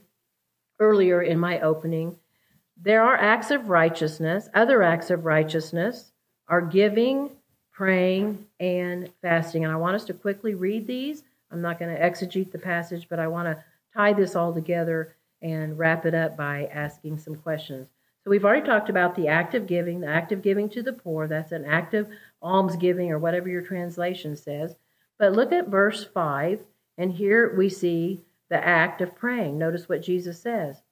earlier 0.79 1.23
in 1.23 1.39
my 1.39 1.61
opening, 1.61 2.17
there 2.83 3.03
are 3.03 3.17
acts 3.17 3.51
of 3.51 3.69
righteousness, 3.69 4.49
other 4.55 4.83
acts 4.83 5.11
of 5.11 5.25
righteousness 5.25 6.13
are 6.49 6.63
giving, 6.63 7.31
praying, 7.73 8.47
and 8.59 9.11
fasting. 9.23 9.65
And 9.65 9.73
I 9.73 9.77
want 9.77 9.97
us 9.97 10.05
to 10.07 10.15
quickly 10.15 10.55
read 10.55 10.87
these. 10.87 11.23
I'm 11.51 11.63
not 11.63 11.79
going 11.79 11.95
to 11.95 12.01
exegete 12.01 12.53
the 12.53 12.59
passage, 12.59 13.07
but 13.09 13.19
I 13.19 13.27
want 13.27 13.47
to 13.47 13.63
tie 13.95 14.13
this 14.13 14.37
all 14.37 14.53
together 14.53 15.15
and 15.43 15.79
wrap 15.79 16.07
it 16.07 16.15
up 16.15 16.37
by 16.37 16.67
asking 16.73 17.19
some 17.19 17.37
questions. 17.37 17.89
So 18.25 18.31
we've 18.31 18.45
already 18.45 18.67
talked 18.67 18.91
about 18.91 19.17
the 19.17 19.29
act 19.29 19.55
of 19.55 19.67
giving, 19.67 20.01
the 20.01 20.09
act 20.09 20.33
of 20.33 20.43
giving 20.43 20.69
to 20.71 20.83
the 20.83 20.93
poor. 20.93 21.27
That's 21.27 21.53
an 21.53 21.65
act 21.65 21.95
of 21.95 22.09
almsgiving 22.43 23.11
or 23.11 23.19
whatever 23.19 23.49
your 23.49 23.63
translation 23.63 24.37
says. 24.37 24.75
But 25.19 25.33
look 25.33 25.53
at 25.53 25.69
verse 25.69 26.05
5, 26.05 26.61
and 26.99 27.13
here 27.13 27.55
we 27.57 27.69
see 27.69 28.23
the 28.49 28.65
act 28.65 29.01
of 29.01 29.15
praying. 29.15 29.59
Notice 29.59 29.89
what 29.89 30.03
Jesus 30.03 30.41
says. 30.41 30.83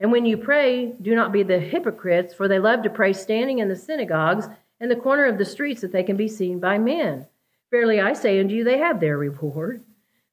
And 0.00 0.10
when 0.10 0.26
you 0.26 0.36
pray, 0.36 0.92
do 1.00 1.14
not 1.14 1.32
be 1.32 1.42
the 1.42 1.58
hypocrites, 1.58 2.34
for 2.34 2.48
they 2.48 2.58
love 2.58 2.82
to 2.82 2.90
pray 2.90 3.12
standing 3.12 3.58
in 3.58 3.68
the 3.68 3.76
synagogues 3.76 4.48
in 4.80 4.88
the 4.88 4.96
corner 4.96 5.26
of 5.26 5.38
the 5.38 5.44
streets 5.44 5.80
that 5.82 5.92
they 5.92 6.02
can 6.02 6.16
be 6.16 6.28
seen 6.28 6.58
by 6.58 6.78
men. 6.78 7.26
Verily 7.70 8.00
I 8.00 8.12
say 8.12 8.40
unto 8.40 8.54
you, 8.54 8.64
they 8.64 8.78
have 8.78 9.00
their 9.00 9.16
reward. 9.16 9.82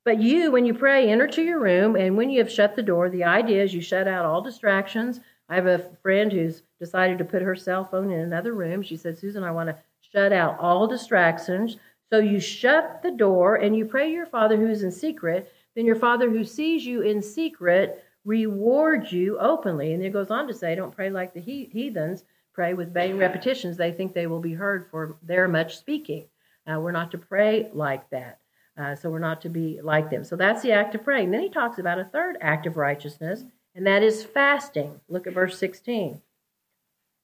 But 0.04 0.20
you, 0.20 0.52
when 0.52 0.66
you 0.66 0.74
pray, 0.74 1.10
enter 1.10 1.28
to 1.28 1.44
your 1.44 1.60
room, 1.60 1.96
and 1.96 2.18
when 2.18 2.30
you 2.32 2.40
have 2.40 2.52
shut 2.52 2.76
the 2.76 2.82
door, 2.82 3.10
the 3.10 3.24
idea 3.24 3.64
is 3.64 3.74
you 3.74 3.82
shut 3.82 4.08
out 4.08 4.26
all 4.26 4.42
distractions. 4.42 5.20
I 5.48 5.56
have 5.56 5.68
a 5.68 5.92
friend 6.02 6.32
who's 6.32 6.64
decided 6.80 7.20
to 7.20 7.26
put 7.26 7.44
her 7.44 7.56
cell 7.56 7.86
phone 7.86 8.12
in 8.12 8.20
another 8.20 8.54
room. 8.54 8.82
She 8.82 8.98
said, 8.98 9.20
Susan, 9.20 9.44
I 9.44 9.52
want 9.52 9.70
to 9.70 9.78
shut 10.12 10.34
out 10.34 10.60
all 10.60 10.88
distractions. 10.88 11.78
So 12.12 12.20
you 12.20 12.40
shut 12.40 13.02
the 13.02 13.12
door 13.12 13.56
and 13.56 13.76
you 13.76 13.86
pray 13.86 14.12
your 14.12 14.26
Father 14.26 14.58
who 14.58 14.68
is 14.68 14.84
in 14.84 14.92
secret. 14.92 15.52
Then 15.76 15.86
your 15.86 15.96
Father 15.96 16.30
who 16.30 16.44
sees 16.44 16.86
you 16.86 17.02
in 17.02 17.22
secret 17.22 18.04
rewards 18.26 19.12
you 19.12 19.40
openly. 19.40 19.94
And 19.94 20.04
it 20.04 20.14
goes 20.14 20.30
on 20.30 20.48
to 20.48 20.54
say, 20.54 20.76
don't 20.76 20.96
pray 20.96 21.10
like 21.10 21.34
the 21.34 21.40
heathens, 21.40 22.24
pray 22.54 22.74
with 22.74 22.94
vain 22.94 23.18
repetitions. 23.18 23.78
They 23.78 23.92
think 23.92 24.14
they 24.14 24.28
will 24.28 24.42
be 24.42 24.54
heard 24.54 24.90
for 24.92 25.18
their 25.24 25.48
much 25.48 25.78
speaking. 25.78 26.26
Uh, 26.68 26.80
we're 26.80 26.92
not 26.92 27.12
to 27.12 27.18
pray 27.18 27.70
like 27.74 28.10
that. 28.10 28.40
Uh, 28.78 28.96
so 28.96 29.10
we're 29.10 29.20
not 29.20 29.42
to 29.42 29.50
be 29.50 29.80
like 29.82 30.10
them. 30.10 30.24
So 30.24 30.36
that's 30.36 30.62
the 30.62 30.72
act 30.72 30.96
of 30.96 31.04
praying. 31.04 31.32
Then 31.32 31.42
he 31.42 31.50
talks 31.50 31.78
about 31.78 32.00
a 32.00 32.06
third 32.06 32.38
act 32.42 32.66
of 32.66 32.78
righteousness, 32.78 33.44
and 33.76 33.86
that 33.86 34.02
is 34.02 34.24
fasting. 34.24 35.00
Look 35.10 35.28
at 35.28 35.34
verse 35.34 35.58
16. 35.58 36.22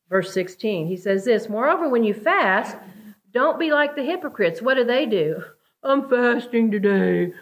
Verse 0.09 0.33
16, 0.33 0.87
he 0.87 0.97
says 0.97 1.25
this 1.25 1.49
Moreover, 1.49 1.89
when 1.89 2.03
you 2.03 2.13
fast, 2.13 2.77
don't 3.33 3.59
be 3.59 3.71
like 3.71 3.95
the 3.95 4.03
hypocrites. 4.03 4.61
What 4.61 4.75
do 4.75 4.83
they 4.83 5.05
do? 5.05 5.43
I'm 5.83 6.09
fasting 6.09 6.71
today. 6.71 7.33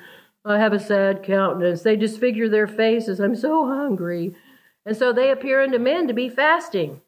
I 0.43 0.59
have 0.59 0.73
a 0.73 0.79
sad 0.79 1.23
countenance. 1.23 1.81
They 1.81 1.95
disfigure 1.95 2.49
their 2.49 2.67
faces. 2.67 3.19
I'm 3.19 3.35
so 3.35 3.65
hungry. 3.65 4.35
And 4.85 4.95
so 4.95 5.11
they 5.11 5.31
appear 5.31 5.63
unto 5.63 5.79
men 5.79 6.07
to 6.07 6.13
be 6.13 6.29
fasting. 6.29 7.01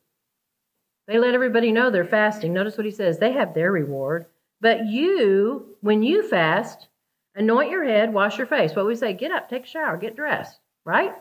They 1.07 1.19
let 1.19 1.35
everybody 1.35 1.71
know 1.71 1.89
they're 1.89 2.05
fasting. 2.05 2.53
Notice 2.53 2.77
what 2.77 2.85
he 2.85 2.91
says 2.91 3.17
they 3.17 3.31
have 3.33 3.53
their 3.53 3.71
reward. 3.71 4.25
But 4.59 4.87
you, 4.87 5.77
when 5.81 6.01
you 6.01 6.27
fast, 6.27 6.87
anoint 7.35 7.69
your 7.69 7.83
head, 7.83 8.13
wash 8.13 8.37
your 8.37 8.47
face. 8.47 8.75
What 8.75 8.87
we 8.87 8.95
say, 8.95 9.13
get 9.13 9.31
up, 9.31 9.49
take 9.49 9.63
a 9.63 9.67
shower, 9.67 9.97
get 9.97 10.15
dressed, 10.15 10.59
right? 10.83 11.13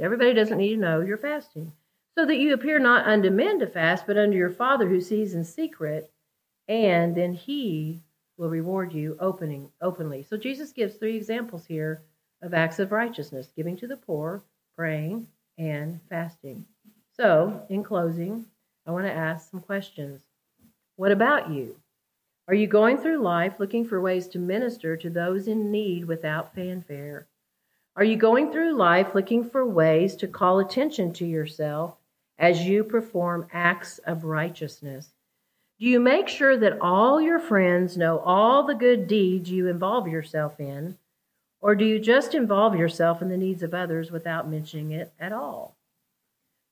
Everybody 0.00 0.32
doesn't 0.32 0.58
need 0.58 0.74
to 0.74 0.80
know 0.80 1.00
you're 1.00 1.18
fasting. 1.18 1.72
So 2.16 2.24
that 2.24 2.38
you 2.38 2.54
appear 2.54 2.78
not 2.78 3.06
unto 3.06 3.28
men 3.28 3.58
to 3.58 3.66
fast, 3.66 4.06
but 4.06 4.16
unto 4.16 4.38
your 4.38 4.48
Father 4.48 4.88
who 4.88 5.02
sees 5.02 5.34
in 5.34 5.44
secret, 5.44 6.10
and 6.66 7.14
then 7.14 7.34
he 7.34 8.00
will 8.38 8.48
reward 8.48 8.92
you 8.92 9.18
opening 9.20 9.70
openly. 9.82 10.22
So 10.22 10.38
Jesus 10.38 10.72
gives 10.72 10.94
three 10.94 11.14
examples 11.14 11.66
here 11.66 12.02
of 12.40 12.54
acts 12.54 12.78
of 12.78 12.90
righteousness 12.90 13.52
giving 13.54 13.76
to 13.76 13.86
the 13.86 13.98
poor, 13.98 14.42
praying, 14.76 15.26
and 15.58 16.00
fasting. 16.08 16.64
So, 17.12 17.66
in 17.68 17.82
closing, 17.82 18.46
I 18.86 18.92
want 18.92 19.04
to 19.04 19.12
ask 19.12 19.50
some 19.50 19.60
questions. 19.60 20.22
What 20.96 21.12
about 21.12 21.50
you? 21.50 21.76
Are 22.48 22.54
you 22.54 22.66
going 22.66 22.96
through 22.96 23.18
life 23.18 23.58
looking 23.58 23.86
for 23.86 24.00
ways 24.00 24.26
to 24.28 24.38
minister 24.38 24.96
to 24.96 25.10
those 25.10 25.48
in 25.48 25.70
need 25.70 26.06
without 26.06 26.54
fanfare? 26.54 27.26
Are 27.94 28.04
you 28.04 28.16
going 28.16 28.52
through 28.52 28.76
life 28.76 29.14
looking 29.14 29.48
for 29.48 29.66
ways 29.66 30.16
to 30.16 30.28
call 30.28 30.60
attention 30.60 31.12
to 31.14 31.26
yourself 31.26 31.96
as 32.38 32.62
you 32.62 32.84
perform 32.84 33.46
acts 33.52 33.98
of 33.98 34.24
righteousness? 34.24 35.08
Do 35.78 35.86
you 35.86 36.00
make 36.00 36.28
sure 36.28 36.56
that 36.56 36.80
all 36.80 37.20
your 37.20 37.38
friends 37.38 37.96
know 37.96 38.18
all 38.18 38.62
the 38.62 38.74
good 38.74 39.06
deeds 39.06 39.50
you 39.50 39.68
involve 39.68 40.08
yourself 40.08 40.58
in? 40.58 40.96
Or 41.60 41.74
do 41.74 41.84
you 41.84 41.98
just 41.98 42.34
involve 42.34 42.76
yourself 42.76 43.20
in 43.20 43.28
the 43.28 43.36
needs 43.36 43.62
of 43.62 43.74
others 43.74 44.10
without 44.10 44.48
mentioning 44.48 44.92
it 44.92 45.12
at 45.18 45.32
all? 45.32 45.76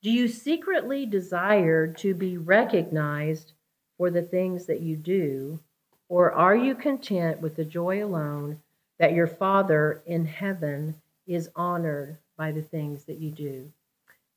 Do 0.03 0.11
you 0.11 0.29
secretly 0.29 1.07
desire 1.07 1.87
to 1.87 2.15
be 2.15 2.37
recognized 2.37 3.53
for 3.97 4.11
the 4.11 4.23
things 4.23 4.67
that 4.67 4.81
you 4.81 4.97
do? 4.97 5.61
Or 6.09 6.33
are 6.33 6.55
you 6.55 6.75
content 6.75 7.41
with 7.41 7.57
the 7.57 7.65
joy 7.65 8.05
alone 8.05 8.61
that 8.99 9.15
your 9.15 9.27
Father 9.27 10.03
in 10.07 10.27
heaven 10.27 10.95
is 11.27 11.49
honored 11.57 12.19
by 12.37 12.53
the 12.53 12.63
things 12.63 13.05
that 13.05 13.19
you 13.19 13.31
do? 13.31 13.73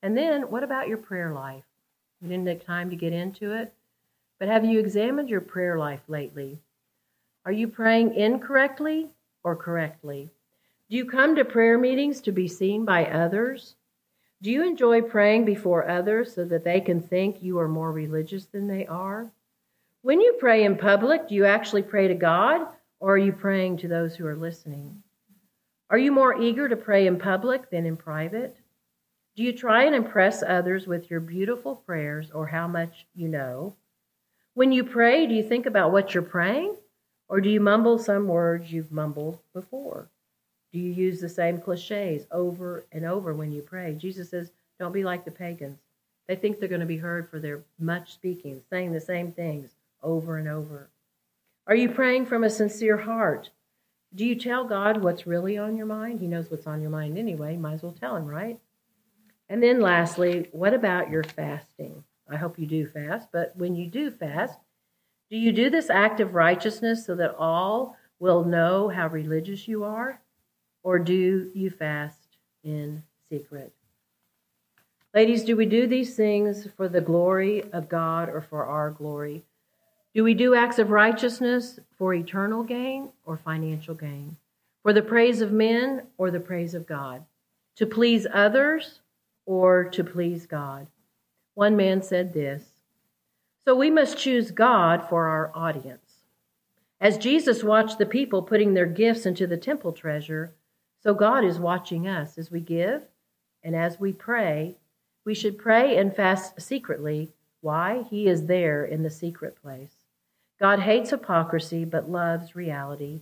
And 0.02 0.18
then, 0.18 0.44
what 0.50 0.64
about 0.64 0.88
your 0.88 0.98
prayer 0.98 1.32
life? 1.34 1.66
We 2.22 2.30
didn't 2.30 2.46
take 2.46 2.66
time 2.66 2.90
to 2.90 2.96
get 2.96 3.14
into 3.14 3.52
it, 3.54 3.74
but 4.40 4.48
have 4.48 4.66
you 4.66 4.80
examined 4.80 5.30
your 5.30 5.42
prayer 5.42 5.78
life 5.78 6.02
lately? 6.08 6.60
Are 7.46 7.52
you 7.52 7.68
praying 7.68 8.16
incorrectly 8.16 9.10
or 9.44 9.56
correctly? 9.56 10.30
Do 10.90 10.98
you 10.98 11.06
come 11.06 11.36
to 11.36 11.46
prayer 11.46 11.78
meetings 11.78 12.22
to 12.22 12.32
be 12.32 12.48
seen 12.48 12.86
by 12.86 13.06
others? 13.06 13.76
Do 14.42 14.52
you 14.52 14.64
enjoy 14.66 15.02
praying 15.02 15.46
before 15.46 15.90
others 15.90 16.34
so 16.34 16.46
that 16.46 16.64
they 16.64 16.80
can 16.80 17.02
think 17.02 17.42
you 17.42 17.60
are 17.60 17.68
more 17.68 17.92
religious 17.92 18.46
than 18.46 18.68
they 18.68 18.86
are? 18.86 19.32
When 20.02 20.22
you 20.22 20.36
pray 20.40 20.64
in 20.64 20.78
public, 20.78 21.28
do 21.28 21.36
you 21.36 21.46
actually 21.46 21.84
pray 21.84 22.08
to 22.08 22.14
God 22.14 22.68
or 23.00 23.14
are 23.16 23.18
you 23.18 23.32
praying 23.32 23.78
to 23.78 23.88
those 23.88 24.16
who 24.16 24.26
are 24.28 24.36
listening? 24.36 25.04
Are 25.90 25.98
you 25.98 26.12
more 26.12 26.40
eager 26.40 26.70
to 26.70 26.76
pray 26.76 27.08
in 27.08 27.18
public 27.18 27.70
than 27.70 27.86
in 27.86 27.98
private? 27.98 28.58
Do 29.38 29.44
you 29.44 29.54
try 29.54 29.84
and 29.84 29.94
impress 29.94 30.42
others 30.42 30.88
with 30.88 31.12
your 31.12 31.20
beautiful 31.20 31.76
prayers 31.76 32.32
or 32.32 32.48
how 32.48 32.68
much 32.68 33.06
you 33.14 33.28
know? 33.28 33.76
When 34.56 34.72
you 34.72 34.84
pray, 34.84 35.28
do 35.28 35.36
you 35.36 35.44
think 35.44 35.68
about 35.68 35.92
what 35.92 36.16
you're 36.16 36.24
praying 36.24 36.76
or 37.30 37.40
do 37.40 37.48
you 37.48 37.60
mumble 37.60 38.00
some 38.00 38.28
words 38.28 38.72
you've 38.72 38.92
mumbled 38.92 39.38
before? 39.54 40.10
Do 40.74 40.80
you 40.80 40.92
use 40.92 41.22
the 41.22 41.30
same 41.30 41.60
cliches 41.60 42.26
over 42.32 42.88
and 42.92 43.06
over 43.06 43.36
when 43.36 43.52
you 43.52 43.62
pray? 43.62 43.94
Jesus 43.94 44.32
says, 44.32 44.50
don't 44.80 44.92
be 44.92 45.04
like 45.04 45.24
the 45.24 45.30
pagans. 45.30 45.78
They 46.28 46.36
think 46.36 46.60
they're 46.60 46.68
going 46.68 46.82
to 46.82 46.88
be 46.88 46.98
heard 46.98 47.30
for 47.30 47.40
their 47.40 47.62
much 47.78 48.14
speaking, 48.14 48.64
saying 48.72 48.92
the 48.92 49.00
same 49.00 49.32
things 49.32 49.76
over 50.02 50.38
and 50.38 50.48
over? 50.48 50.90
Are 51.68 51.76
you 51.76 51.90
praying 51.90 52.26
from 52.26 52.44
a 52.44 52.50
sincere 52.50 52.98
heart? 52.98 53.52
Do 54.16 54.26
you 54.26 54.34
tell 54.34 54.66
God 54.66 55.04
what's 55.04 55.28
really 55.28 55.60
on 55.60 55.78
your 55.78 55.86
mind? 55.86 56.22
He 56.22 56.28
knows 56.28 56.50
what's 56.50 56.66
on 56.66 56.82
your 56.82 56.90
mind 56.90 57.20
anyway. 57.20 57.56
Might 57.56 57.74
as 57.74 57.84
well 57.84 57.92
tell 57.92 58.16
him, 58.16 58.26
right? 58.26 58.60
And 59.50 59.64
then 59.64 59.80
lastly, 59.80 60.50
what 60.52 60.74
about 60.74 61.10
your 61.10 61.24
fasting? 61.24 62.04
I 62.30 62.36
hope 62.36 62.60
you 62.60 62.66
do 62.66 62.86
fast, 62.86 63.30
but 63.32 63.56
when 63.56 63.76
you 63.76 63.88
do 63.88 64.12
fast, 64.12 64.60
do 65.30 65.38
you 65.38 65.52
do 65.52 65.70
this 65.70 65.90
act 65.90 66.20
of 66.20 66.36
righteousness 66.36 67.06
so 67.06 67.16
that 67.16 67.36
all 67.36 67.98
will 68.20 68.44
know 68.44 68.90
how 68.90 69.08
religious 69.08 69.68
you 69.68 69.84
are? 69.84 70.22
Or 70.84 71.00
do 71.00 71.52
you 71.54 71.70
fast 71.70 72.38
in 72.64 73.04
secret? 73.30 73.74
Ladies, 75.14 75.44
do 75.44 75.56
we 75.56 75.66
do 75.66 75.88
these 75.88 76.16
things 76.16 76.68
for 76.76 76.88
the 76.88 77.02
glory 77.02 77.64
of 77.72 77.90
God 77.90 78.30
or 78.30 78.42
for 78.42 78.66
our 78.66 78.92
glory? 78.92 79.44
Do 80.14 80.24
we 80.24 80.34
do 80.34 80.56
acts 80.56 80.80
of 80.80 80.90
righteousness 80.90 81.80
for 81.98 82.14
eternal 82.14 82.64
gain 82.64 83.10
or 83.26 83.38
financial 83.38 83.96
gain? 83.96 84.38
For 84.84 84.94
the 84.94 85.02
praise 85.02 85.42
of 85.42 85.52
men 85.52 86.04
or 86.18 86.32
the 86.32 86.40
praise 86.40 86.74
of 86.74 86.88
God? 86.88 87.26
To 87.78 87.86
please 87.86 88.28
others 88.32 89.00
or 89.48 89.86
to 89.86 90.04
please 90.04 90.46
God? 90.46 90.86
One 91.56 91.76
man 91.76 92.04
said 92.04 92.34
this 92.34 92.66
So 93.66 93.74
we 93.74 93.90
must 93.90 94.20
choose 94.20 94.52
God 94.52 95.10
for 95.10 95.26
our 95.26 95.52
audience. 95.56 96.18
As 97.02 97.18
Jesus 97.18 97.64
watched 97.64 97.98
the 97.98 98.06
people 98.06 98.44
putting 98.44 98.76
their 98.76 98.86
gifts 98.86 99.26
into 99.26 99.48
the 99.48 99.58
temple 99.58 99.94
treasure, 99.94 100.54
so 101.02 101.14
God 101.14 101.44
is 101.44 101.58
watching 101.58 102.08
us 102.08 102.38
as 102.38 102.52
we 102.52 102.60
give 102.60 103.04
and 103.64 103.76
as 103.76 104.00
we 104.00 104.14
pray. 104.14 104.76
We 105.26 105.34
should 105.34 105.58
pray 105.58 105.98
and 105.98 106.16
fast 106.16 106.62
secretly. 106.62 107.34
Why? 107.62 108.04
He 108.10 108.28
is 108.28 108.46
there 108.46 108.86
in 108.86 109.04
the 109.04 109.10
secret 109.10 109.62
place. 109.62 109.94
God 110.60 110.80
hates 110.80 111.12
hypocrisy 111.12 111.86
but 111.86 112.10
loves 112.10 112.56
reality. 112.56 113.22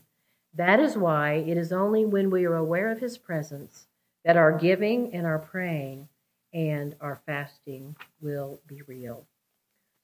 That 0.53 0.79
is 0.79 0.97
why 0.97 1.33
it 1.33 1.57
is 1.57 1.73
only 1.73 2.05
when 2.05 2.29
we 2.29 2.45
are 2.45 2.55
aware 2.55 2.89
of 2.91 2.99
His 2.99 3.17
presence 3.17 3.87
that 4.23 4.37
our 4.37 4.57
giving 4.57 5.13
and 5.13 5.25
our 5.25 5.39
praying 5.39 6.07
and 6.55 6.95
our 7.01 7.19
fasting 7.25 7.97
will 8.21 8.61
be 8.65 8.81
real. 8.87 9.27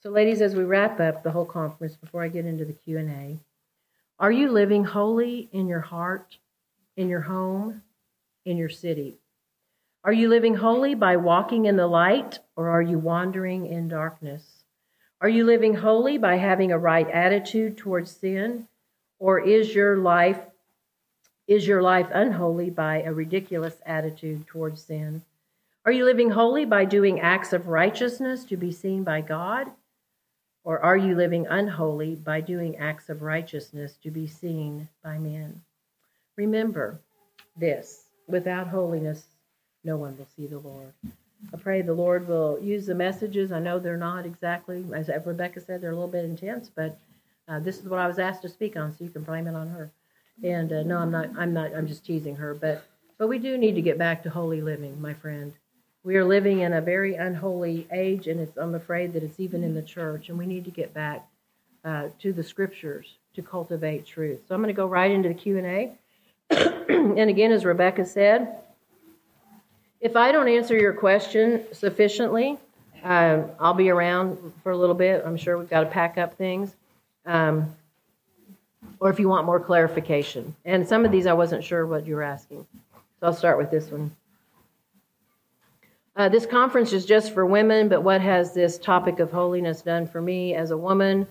So 0.04 0.10
ladies, 0.10 0.42
as 0.42 0.54
we 0.54 0.66
wrap 0.66 1.00
up 1.00 1.24
the 1.24 1.32
whole 1.32 1.46
conference 1.46 1.96
before 1.96 2.22
I 2.22 2.28
get 2.28 2.46
into 2.46 2.66
the 2.66 2.74
Q&A, 2.74 3.40
are 4.20 4.32
you 4.32 4.52
living 4.52 4.84
holy 4.84 5.50
in 5.54 5.68
your 5.68 5.80
heart, 5.80 6.38
in 6.98 7.08
your 7.08 7.22
home, 7.22 7.82
in 8.44 8.58
your 8.58 8.70
city? 8.70 9.16
Are 10.04 10.12
you 10.12 10.28
living 10.28 10.56
holy 10.56 10.94
by 10.94 11.16
walking 11.16 11.66
in 11.66 11.78
the 11.78 11.88
light 11.88 12.40
or 12.58 12.68
are 12.68 12.82
you 12.82 13.00
wandering 13.00 13.66
in 13.66 13.88
darkness? 13.88 14.64
Are 15.22 15.30
you 15.30 15.46
living 15.46 15.76
holy 15.76 16.18
by 16.18 16.36
having 16.36 16.72
a 16.72 16.78
right 16.78 17.10
attitude 17.10 17.78
towards 17.78 18.12
sin? 18.12 18.68
Or 19.20 19.40
is 19.40 19.74
your 19.74 19.98
life 19.98 20.40
is 21.48 21.68
your 21.68 21.82
life 21.82 22.08
unholy 22.14 22.70
by 22.70 23.02
a 23.02 23.14
ridiculous 23.14 23.76
attitude 23.86 24.48
towards 24.48 24.84
sin? 24.84 25.24
Are 25.84 25.92
you 25.92 26.06
living 26.06 26.30
holy 26.30 26.64
by 26.66 26.86
doing 26.86 27.20
acts 27.20 27.54
of 27.54 27.68
righteousness 27.68 28.44
to 28.46 28.58
be 28.58 28.72
seen 28.72 29.04
by 29.04 29.22
God? 29.22 29.68
Or 30.64 30.80
are 30.80 30.98
you 30.98 31.16
living 31.16 31.48
unholy 31.48 32.14
by 32.14 32.42
doing 32.42 32.78
acts 32.78 33.10
of 33.10 33.24
righteousness 33.24 33.98
to 34.04 34.12
be 34.12 34.28
seen 34.28 34.90
by 35.04 35.18
men? 35.18 35.62
Remember 36.38 37.00
this 37.58 38.04
without 38.28 38.68
holiness, 38.68 39.24
no 39.84 39.98
one 39.98 40.16
will 40.18 40.28
see 40.36 40.46
the 40.46 40.60
Lord. 40.60 40.94
I 41.52 41.58
pray 41.58 41.82
the 41.82 41.96
Lord 41.96 42.28
will 42.28 42.60
use 42.62 42.86
the 42.86 42.94
messages. 42.94 43.52
I 43.52 43.58
know 43.58 43.80
they're 43.80 43.98
not 43.98 44.28
exactly, 44.28 44.86
as 44.94 45.10
Rebecca 45.26 45.62
said, 45.62 45.82
they're 45.82 45.92
a 45.92 45.96
little 45.96 46.08
bit 46.08 46.26
intense, 46.26 46.70
but 46.74 46.96
uh, 47.48 47.60
this 47.60 47.80
is 47.80 47.86
what 47.86 48.00
I 48.00 48.08
was 48.08 48.20
asked 48.20 48.44
to 48.44 48.50
speak 48.50 48.78
on, 48.78 48.94
so 48.94 49.04
you 49.04 49.10
can 49.10 49.24
blame 49.24 49.48
it 49.48 49.56
on 49.56 49.68
her. 49.70 49.90
And 50.44 50.72
uh, 50.72 50.84
no, 50.84 51.00
I'm 51.00 51.12
not. 51.12 51.30
I'm 51.38 51.54
not. 51.54 51.76
I'm 51.76 51.88
just 51.88 52.06
teasing 52.06 52.36
her. 52.36 52.54
But 52.54 52.84
but 53.18 53.28
we 53.28 53.40
do 53.40 53.58
need 53.58 53.76
to 53.76 53.82
get 53.82 53.98
back 53.98 54.24
to 54.24 54.30
holy 54.30 54.62
living, 54.62 55.02
my 55.02 55.14
friend. 55.14 55.54
We 56.04 56.18
are 56.18 56.26
living 56.26 56.62
in 56.62 56.74
a 56.74 56.82
very 56.82 57.16
unholy 57.16 57.88
age, 57.92 58.28
and 58.28 58.40
it's, 58.40 58.58
I'm 58.58 58.74
afraid 58.74 59.14
that 59.14 59.24
it's 59.24 59.40
even 59.40 59.64
in 59.64 59.76
the 59.76 59.84
church. 59.84 60.30
And 60.30 60.38
we 60.38 60.48
need 60.48 60.66
to 60.66 60.72
get 60.72 60.94
back 60.94 61.28
uh, 61.86 62.10
to 62.20 62.34
the 62.34 62.44
scriptures 62.44 63.18
to 63.36 63.42
cultivate 63.42 64.06
truth. 64.06 64.40
So 64.48 64.56
I'm 64.56 64.62
going 64.62 64.74
to 64.74 64.78
go 64.78 64.88
right 64.88 65.12
into 65.12 65.30
the 65.30 65.36
Q 65.36 65.58
and 65.58 65.68
A. 65.68 65.92
and 66.90 67.30
again, 67.30 67.52
as 67.52 67.66
Rebecca 67.66 68.06
said, 68.06 68.58
if 70.00 70.16
I 70.16 70.32
don't 70.32 70.48
answer 70.48 70.76
your 70.76 70.94
question 70.94 71.64
sufficiently, 71.72 72.58
uh, 73.04 73.44
I'll 73.60 73.76
be 73.76 73.90
around 73.90 74.54
for 74.64 74.72
a 74.72 74.78
little 74.78 74.96
bit. 74.96 75.24
I'm 75.26 75.38
sure 75.38 75.58
we've 75.58 75.70
got 75.70 75.82
to 75.82 75.90
pack 75.90 76.18
up 76.18 76.36
things. 76.36 76.76
Um, 77.26 77.76
or 79.00 79.10
if 79.10 79.20
you 79.20 79.30
want 79.30 79.46
more 79.46 79.60
clarification. 79.60 80.56
And 80.66 80.88
some 80.88 81.06
of 81.06 81.12
these 81.12 81.28
I 81.28 81.34
wasn't 81.34 81.64
sure 81.64 81.86
what 81.86 82.06
you 82.06 82.16
were 82.16 82.24
asking. 82.24 82.66
So 83.20 83.28
I'll 83.28 83.34
start 83.34 83.58
with 83.58 83.70
this 83.70 83.90
one. 83.90 84.16
Uh, 86.16 86.28
this 86.28 86.46
conference 86.46 86.92
is 86.92 87.06
just 87.06 87.34
for 87.34 87.46
women, 87.46 87.88
but 87.88 88.04
what 88.04 88.20
has 88.20 88.54
this 88.54 88.78
topic 88.78 89.20
of 89.20 89.32
holiness 89.32 89.82
done 89.82 90.06
for 90.06 90.22
me 90.22 90.54
as 90.54 90.72
a 90.72 90.78
woman 90.78 91.26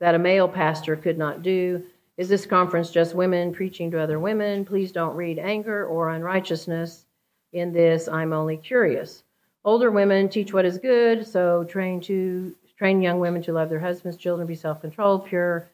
that 0.00 0.14
a 0.14 0.18
male 0.18 0.48
pastor 0.48 0.96
could 0.96 1.18
not 1.18 1.42
do? 1.42 1.82
Is 2.16 2.28
this 2.28 2.46
conference 2.46 2.90
just 2.90 3.14
women 3.14 3.52
preaching 3.52 3.90
to 3.90 4.00
other 4.00 4.18
women? 4.18 4.64
Please 4.64 4.90
don't 4.90 5.16
read 5.16 5.38
anger 5.38 5.86
or 5.86 6.10
unrighteousness 6.10 7.04
in 7.52 7.72
this. 7.72 8.08
I'm 8.08 8.32
only 8.32 8.56
curious. 8.56 9.22
Older 9.64 9.90
women 9.90 10.28
teach 10.28 10.52
what 10.52 10.64
is 10.64 10.78
good, 10.78 11.26
so 11.26 11.64
train 11.64 12.00
to 12.02 12.54
train 12.76 13.02
young 13.02 13.20
women 13.20 13.42
to 13.42 13.52
love 13.52 13.68
their 13.68 13.78
husbands, 13.78 14.16
children, 14.16 14.46
be 14.46 14.54
self-controlled, 14.54 15.26
pure, 15.26 15.68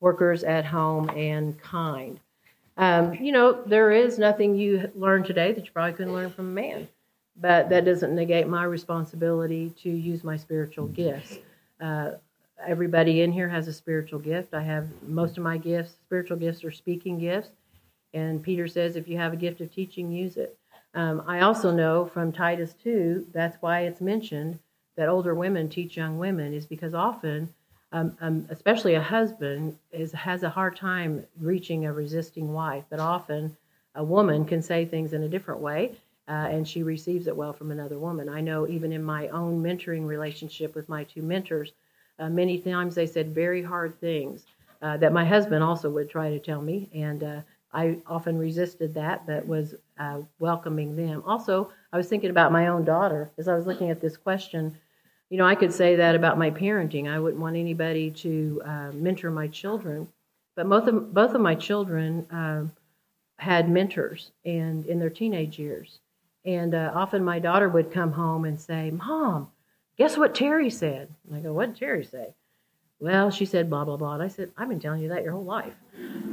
workers 0.00 0.44
at 0.44 0.64
home, 0.64 1.08
and 1.10 1.60
kind. 1.60 2.20
Um, 2.76 3.14
you 3.14 3.32
know, 3.32 3.62
there 3.64 3.90
is 3.90 4.18
nothing 4.18 4.54
you 4.54 4.90
learn 4.94 5.24
today 5.24 5.52
that 5.52 5.64
you 5.64 5.72
probably 5.72 5.94
couldn't 5.94 6.14
learn 6.14 6.30
from 6.30 6.46
a 6.46 6.52
man, 6.52 6.88
but 7.42 7.68
that 7.68 7.84
doesn't 7.84 8.14
negate 8.14 8.46
my 8.46 8.64
responsibility 8.64 9.70
to 9.82 9.90
use 9.90 10.22
my 10.22 10.36
spiritual 10.36 10.86
gifts. 10.86 11.38
Uh, 11.80 12.12
everybody 12.64 13.22
in 13.22 13.32
here 13.32 13.48
has 13.48 13.66
a 13.66 13.72
spiritual 13.72 14.20
gift. 14.20 14.54
I 14.54 14.62
have 14.62 14.86
most 15.02 15.36
of 15.36 15.42
my 15.42 15.58
gifts, 15.58 15.96
spiritual 16.06 16.36
gifts, 16.36 16.62
are 16.62 16.70
speaking 16.70 17.18
gifts. 17.18 17.50
And 18.14 18.42
Peter 18.42 18.68
says, 18.68 18.94
if 18.94 19.08
you 19.08 19.16
have 19.16 19.32
a 19.32 19.36
gift 19.36 19.60
of 19.60 19.74
teaching, 19.74 20.12
use 20.12 20.36
it. 20.36 20.56
Um, 20.94 21.24
I 21.26 21.40
also 21.40 21.72
know 21.72 22.06
from 22.06 22.30
Titus 22.30 22.74
2, 22.84 23.26
that's 23.32 23.56
why 23.60 23.80
it's 23.80 24.00
mentioned 24.00 24.60
that 24.96 25.08
older 25.08 25.34
women 25.34 25.68
teach 25.68 25.96
young 25.96 26.18
women, 26.18 26.54
is 26.54 26.66
because 26.66 26.94
often 26.94 27.52
um, 27.92 28.16
um, 28.20 28.46
especially 28.48 28.94
a 28.94 29.02
husband, 29.02 29.76
is 29.92 30.12
has 30.12 30.42
a 30.42 30.50
hard 30.50 30.76
time 30.76 31.26
reaching 31.38 31.84
a 31.84 31.92
resisting 31.92 32.52
wife. 32.52 32.84
But 32.88 33.00
often, 33.00 33.56
a 33.94 34.02
woman 34.02 34.44
can 34.46 34.62
say 34.62 34.86
things 34.86 35.12
in 35.12 35.22
a 35.22 35.28
different 35.28 35.60
way, 35.60 35.96
uh, 36.28 36.48
and 36.50 36.66
she 36.66 36.82
receives 36.82 37.26
it 37.26 37.36
well 37.36 37.52
from 37.52 37.70
another 37.70 37.98
woman. 37.98 38.28
I 38.28 38.40
know 38.40 38.68
even 38.68 38.92
in 38.92 39.02
my 39.02 39.28
own 39.28 39.62
mentoring 39.62 40.06
relationship 40.06 40.74
with 40.74 40.88
my 40.88 41.04
two 41.04 41.22
mentors, 41.22 41.72
uh, 42.18 42.28
many 42.28 42.58
times 42.58 42.94
they 42.94 43.06
said 43.06 43.34
very 43.34 43.62
hard 43.62 43.98
things 44.00 44.44
uh, 44.82 44.96
that 44.98 45.12
my 45.12 45.24
husband 45.24 45.64
also 45.64 45.90
would 45.90 46.10
try 46.10 46.30
to 46.30 46.38
tell 46.38 46.62
me, 46.62 46.88
and 46.94 47.22
uh, 47.22 47.40
I 47.72 47.98
often 48.06 48.38
resisted 48.38 48.94
that, 48.94 49.26
but 49.26 49.46
was 49.46 49.74
uh, 49.98 50.20
welcoming 50.38 50.94
them. 50.94 51.22
Also, 51.26 51.70
I 51.92 51.96
was 51.96 52.08
thinking 52.08 52.30
about 52.30 52.52
my 52.52 52.68
own 52.68 52.84
daughter 52.84 53.30
as 53.38 53.48
I 53.48 53.54
was 53.56 53.66
looking 53.66 53.90
at 53.90 54.00
this 54.00 54.16
question 54.16 54.76
you 55.30 55.38
know, 55.38 55.46
I 55.46 55.54
could 55.54 55.72
say 55.72 55.96
that 55.96 56.14
about 56.14 56.36
my 56.36 56.50
parenting. 56.50 57.10
I 57.10 57.18
wouldn't 57.18 57.40
want 57.40 57.56
anybody 57.56 58.10
to 58.10 58.60
uh, 58.66 58.90
mentor 58.92 59.30
my 59.30 59.48
children, 59.48 60.06
but 60.54 60.68
both 60.68 60.86
of 60.86 61.14
both 61.14 61.34
of 61.34 61.40
my 61.40 61.54
children 61.54 62.26
had 63.38 63.68
mentors, 63.68 64.30
and 64.44 64.86
in 64.86 64.98
their 65.00 65.10
teenage 65.10 65.58
years, 65.58 65.98
and 66.44 66.74
uh, 66.74 66.92
often 66.94 67.24
my 67.24 67.38
daughter 67.38 67.68
would 67.68 67.92
come 67.92 68.12
home 68.12 68.44
and 68.44 68.60
say, 68.60 68.90
"Mom, 68.90 69.50
guess 69.96 70.16
what 70.16 70.34
Terry 70.34 70.70
said?" 70.70 71.08
And 71.28 71.36
I 71.36 71.40
go, 71.40 71.52
"What 71.52 71.66
did 71.66 71.76
Terry 71.78 72.04
say?" 72.04 72.34
Well, 73.00 73.30
she 73.30 73.44
said 73.44 73.68
blah 73.70 73.84
blah 73.84 73.96
blah. 73.96 74.14
And 74.14 74.22
I 74.22 74.28
said, 74.28 74.50
"I've 74.56 74.68
been 74.68 74.80
telling 74.80 75.02
you 75.02 75.08
that 75.08 75.24
your 75.24 75.32
whole 75.32 75.44
life," 75.44 75.74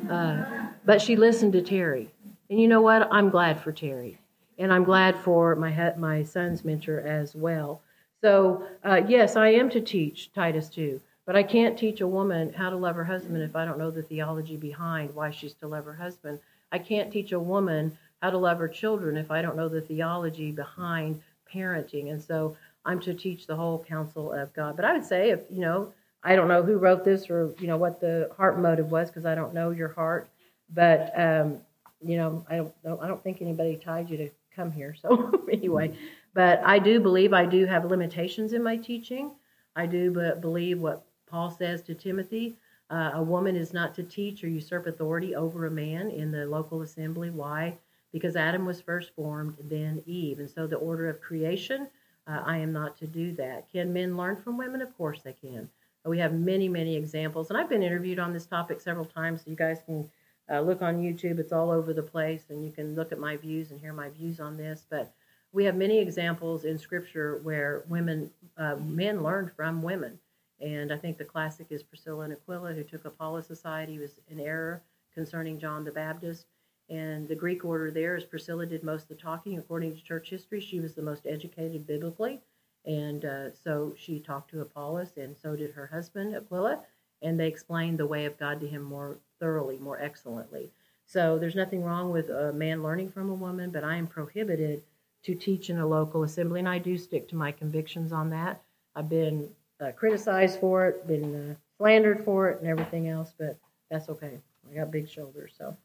uh, 0.09 0.45
but 0.85 1.01
she 1.01 1.15
listened 1.15 1.53
to 1.53 1.61
Terry, 1.61 2.11
and 2.49 2.59
you 2.61 2.67
know 2.67 2.81
what? 2.81 3.07
I'm 3.11 3.29
glad 3.29 3.61
for 3.61 3.71
Terry, 3.71 4.19
and 4.57 4.73
I'm 4.73 4.83
glad 4.83 5.17
for 5.17 5.55
my 5.55 5.93
my 5.97 6.23
son's 6.23 6.63
mentor 6.65 6.99
as 6.99 7.35
well 7.35 7.81
so, 8.21 8.67
uh, 8.83 9.01
yes, 9.07 9.37
I 9.37 9.49
am 9.49 9.69
to 9.69 9.79
teach 9.79 10.33
Titus 10.33 10.67
2, 10.69 10.99
but 11.25 11.37
I 11.37 11.43
can't 11.43 11.77
teach 11.79 12.01
a 12.01 12.07
woman 12.07 12.51
how 12.51 12.69
to 12.69 12.75
love 12.75 12.95
her 12.95 13.05
husband 13.05 13.41
if 13.41 13.55
I 13.55 13.63
don't 13.63 13.79
know 13.79 13.91
the 13.91 14.01
theology 14.01 14.57
behind 14.57 15.15
why 15.15 15.31
she's 15.31 15.53
to 15.55 15.67
love 15.67 15.85
her 15.85 15.93
husband. 15.93 16.39
I 16.71 16.79
can't 16.79 17.11
teach 17.11 17.31
a 17.31 17.39
woman 17.39 17.97
how 18.21 18.29
to 18.29 18.37
love 18.37 18.59
her 18.59 18.67
children 18.67 19.17
if 19.17 19.31
I 19.31 19.41
don't 19.41 19.55
know 19.55 19.69
the 19.69 19.81
theology 19.81 20.51
behind 20.51 21.21
parenting. 21.53 22.11
And 22.11 22.21
so 22.21 22.55
I'm 22.85 22.99
to 23.01 23.13
teach 23.13 23.47
the 23.47 23.55
whole 23.55 23.83
counsel 23.87 24.31
of 24.33 24.53
God. 24.53 24.75
But 24.75 24.85
I 24.85 24.93
would 24.93 25.05
say, 25.05 25.29
if, 25.31 25.41
you 25.49 25.61
know, 25.61 25.93
I 26.23 26.35
don't 26.35 26.47
know 26.47 26.63
who 26.63 26.77
wrote 26.77 27.03
this 27.03 27.29
or, 27.29 27.53
you 27.59 27.67
know, 27.67 27.77
what 27.77 27.99
the 27.99 28.29
heart 28.35 28.59
motive 28.59 28.91
was 28.91 29.09
because 29.09 29.25
I 29.25 29.35
don't 29.35 29.53
know 29.53 29.71
your 29.71 29.89
heart. 29.89 30.29
But, 30.73 31.17
um, 31.19 31.59
you 32.01 32.17
know, 32.17 32.45
I 32.49 32.57
don't, 32.57 32.73
I 33.01 33.07
don't 33.07 33.23
think 33.23 33.41
anybody 33.41 33.75
tied 33.77 34.09
you 34.09 34.17
to 34.17 34.29
come 34.55 34.71
here. 34.71 34.93
So 34.93 35.45
anyway, 35.51 35.93
but 36.33 36.61
I 36.65 36.79
do 36.79 36.99
believe 36.99 37.33
I 37.33 37.45
do 37.45 37.65
have 37.65 37.85
limitations 37.85 38.53
in 38.53 38.63
my 38.63 38.77
teaching. 38.77 39.31
I 39.75 39.85
do 39.85 40.11
but 40.11 40.41
believe 40.41 40.79
what 40.79 41.05
Paul 41.29 41.49
says 41.51 41.81
to 41.83 41.93
Timothy 41.93 42.57
uh, 42.89 43.11
a 43.13 43.23
woman 43.23 43.55
is 43.55 43.73
not 43.73 43.93
to 43.95 44.03
teach 44.03 44.43
or 44.43 44.47
usurp 44.47 44.87
authority 44.87 45.35
over 45.35 45.65
a 45.65 45.71
man 45.71 46.09
in 46.09 46.31
the 46.31 46.45
local 46.45 46.81
assembly. 46.81 47.29
Why? 47.29 47.77
Because 48.11 48.35
Adam 48.35 48.65
was 48.65 48.81
first 48.81 49.11
formed, 49.15 49.55
then 49.59 50.01
Eve. 50.05 50.39
And 50.39 50.49
so, 50.49 50.65
the 50.65 50.77
order 50.77 51.09
of 51.09 51.21
creation, 51.21 51.87
uh, 52.27 52.41
I 52.45 52.57
am 52.57 52.73
not 52.73 52.97
to 52.97 53.07
do 53.07 53.31
that. 53.33 53.71
Can 53.71 53.93
men 53.93 54.17
learn 54.17 54.41
from 54.41 54.57
women? 54.57 54.81
Of 54.81 54.95
course 54.97 55.21
they 55.21 55.33
can. 55.33 55.69
We 56.05 56.19
have 56.19 56.33
many, 56.33 56.69
many 56.69 56.95
examples. 56.95 57.49
And 57.49 57.57
I've 57.57 57.69
been 57.69 57.83
interviewed 57.83 58.19
on 58.19 58.33
this 58.33 58.45
topic 58.45 58.81
several 58.81 59.05
times, 59.05 59.41
so 59.43 59.49
you 59.51 59.55
guys 59.55 59.81
can 59.85 60.09
uh, 60.49 60.61
look 60.61 60.81
on 60.81 61.01
YouTube. 61.01 61.39
It's 61.39 61.51
all 61.51 61.69
over 61.69 61.93
the 61.93 62.03
place, 62.03 62.45
and 62.49 62.63
you 62.65 62.71
can 62.71 62.95
look 62.95 63.11
at 63.11 63.19
my 63.19 63.37
views 63.37 63.71
and 63.71 63.79
hear 63.79 63.93
my 63.93 64.09
views 64.09 64.39
on 64.39 64.57
this. 64.57 64.85
But 64.89 65.13
we 65.51 65.65
have 65.65 65.75
many 65.75 65.99
examples 65.99 66.65
in 66.65 66.77
Scripture 66.77 67.39
where 67.43 67.83
women, 67.89 68.31
uh, 68.57 68.75
men 68.75 69.23
learned 69.23 69.51
from 69.55 69.81
women. 69.81 70.19
And 70.61 70.91
I 70.91 70.97
think 70.97 71.17
the 71.17 71.25
classic 71.25 71.67
is 71.69 71.83
Priscilla 71.83 72.25
and 72.25 72.33
Aquila, 72.33 72.73
who 72.73 72.83
took 72.83 73.05
Apollos 73.05 73.49
aside. 73.49 73.89
He 73.89 73.99
was 73.99 74.19
in 74.29 74.39
error 74.39 74.81
concerning 75.13 75.59
John 75.59 75.83
the 75.83 75.91
Baptist. 75.91 76.45
And 76.89 77.27
the 77.27 77.35
Greek 77.35 77.63
order 77.63 77.91
there 77.91 78.15
is 78.15 78.23
Priscilla 78.23 78.65
did 78.65 78.83
most 78.83 79.03
of 79.03 79.09
the 79.09 79.15
talking. 79.15 79.57
According 79.57 79.95
to 79.95 80.03
church 80.03 80.29
history, 80.29 80.59
she 80.59 80.79
was 80.79 80.95
the 80.95 81.01
most 81.01 81.27
educated 81.27 81.85
biblically. 81.85 82.41
And 82.85 83.25
uh, 83.25 83.53
so 83.53 83.93
she 83.97 84.19
talked 84.19 84.49
to 84.51 84.61
Apollos, 84.61 85.11
and 85.17 85.35
so 85.37 85.55
did 85.55 85.71
her 85.71 85.87
husband, 85.87 86.35
Aquila. 86.35 86.81
And 87.21 87.39
they 87.39 87.47
explained 87.47 87.99
the 87.99 88.07
way 88.07 88.25
of 88.25 88.39
God 88.39 88.59
to 88.61 88.67
him 88.67 88.81
more 88.81 89.17
thoroughly, 89.39 89.77
more 89.77 89.99
excellently. 89.99 90.71
So 91.05 91.37
there's 91.37 91.55
nothing 91.55 91.83
wrong 91.83 92.11
with 92.11 92.29
a 92.29 92.53
man 92.53 92.81
learning 92.81 93.11
from 93.11 93.29
a 93.29 93.33
woman, 93.33 93.71
but 93.71 93.83
I 93.83 93.95
am 93.95 94.07
prohibited 94.07 94.83
to 95.23 95.35
teach 95.35 95.69
in 95.69 95.79
a 95.79 95.87
local 95.87 96.23
assembly, 96.23 96.59
and 96.59 96.69
I 96.69 96.77
do 96.77 96.97
stick 96.97 97.27
to 97.29 97.35
my 97.35 97.51
convictions 97.51 98.11
on 98.11 98.29
that. 98.29 98.61
I've 98.95 99.09
been 99.09 99.49
uh, 99.81 99.91
criticized 99.91 100.59
for 100.59 100.87
it, 100.87 101.07
been 101.07 101.51
uh, 101.51 101.55
slandered 101.77 102.23
for 102.23 102.49
it, 102.49 102.61
and 102.61 102.69
everything 102.69 103.09
else, 103.09 103.33
but 103.37 103.57
that's 103.89 104.07
okay. 104.09 104.39
I 104.71 104.75
got 104.75 104.91
big 104.91 105.09
shoulders. 105.09 105.53
So, 105.57 105.75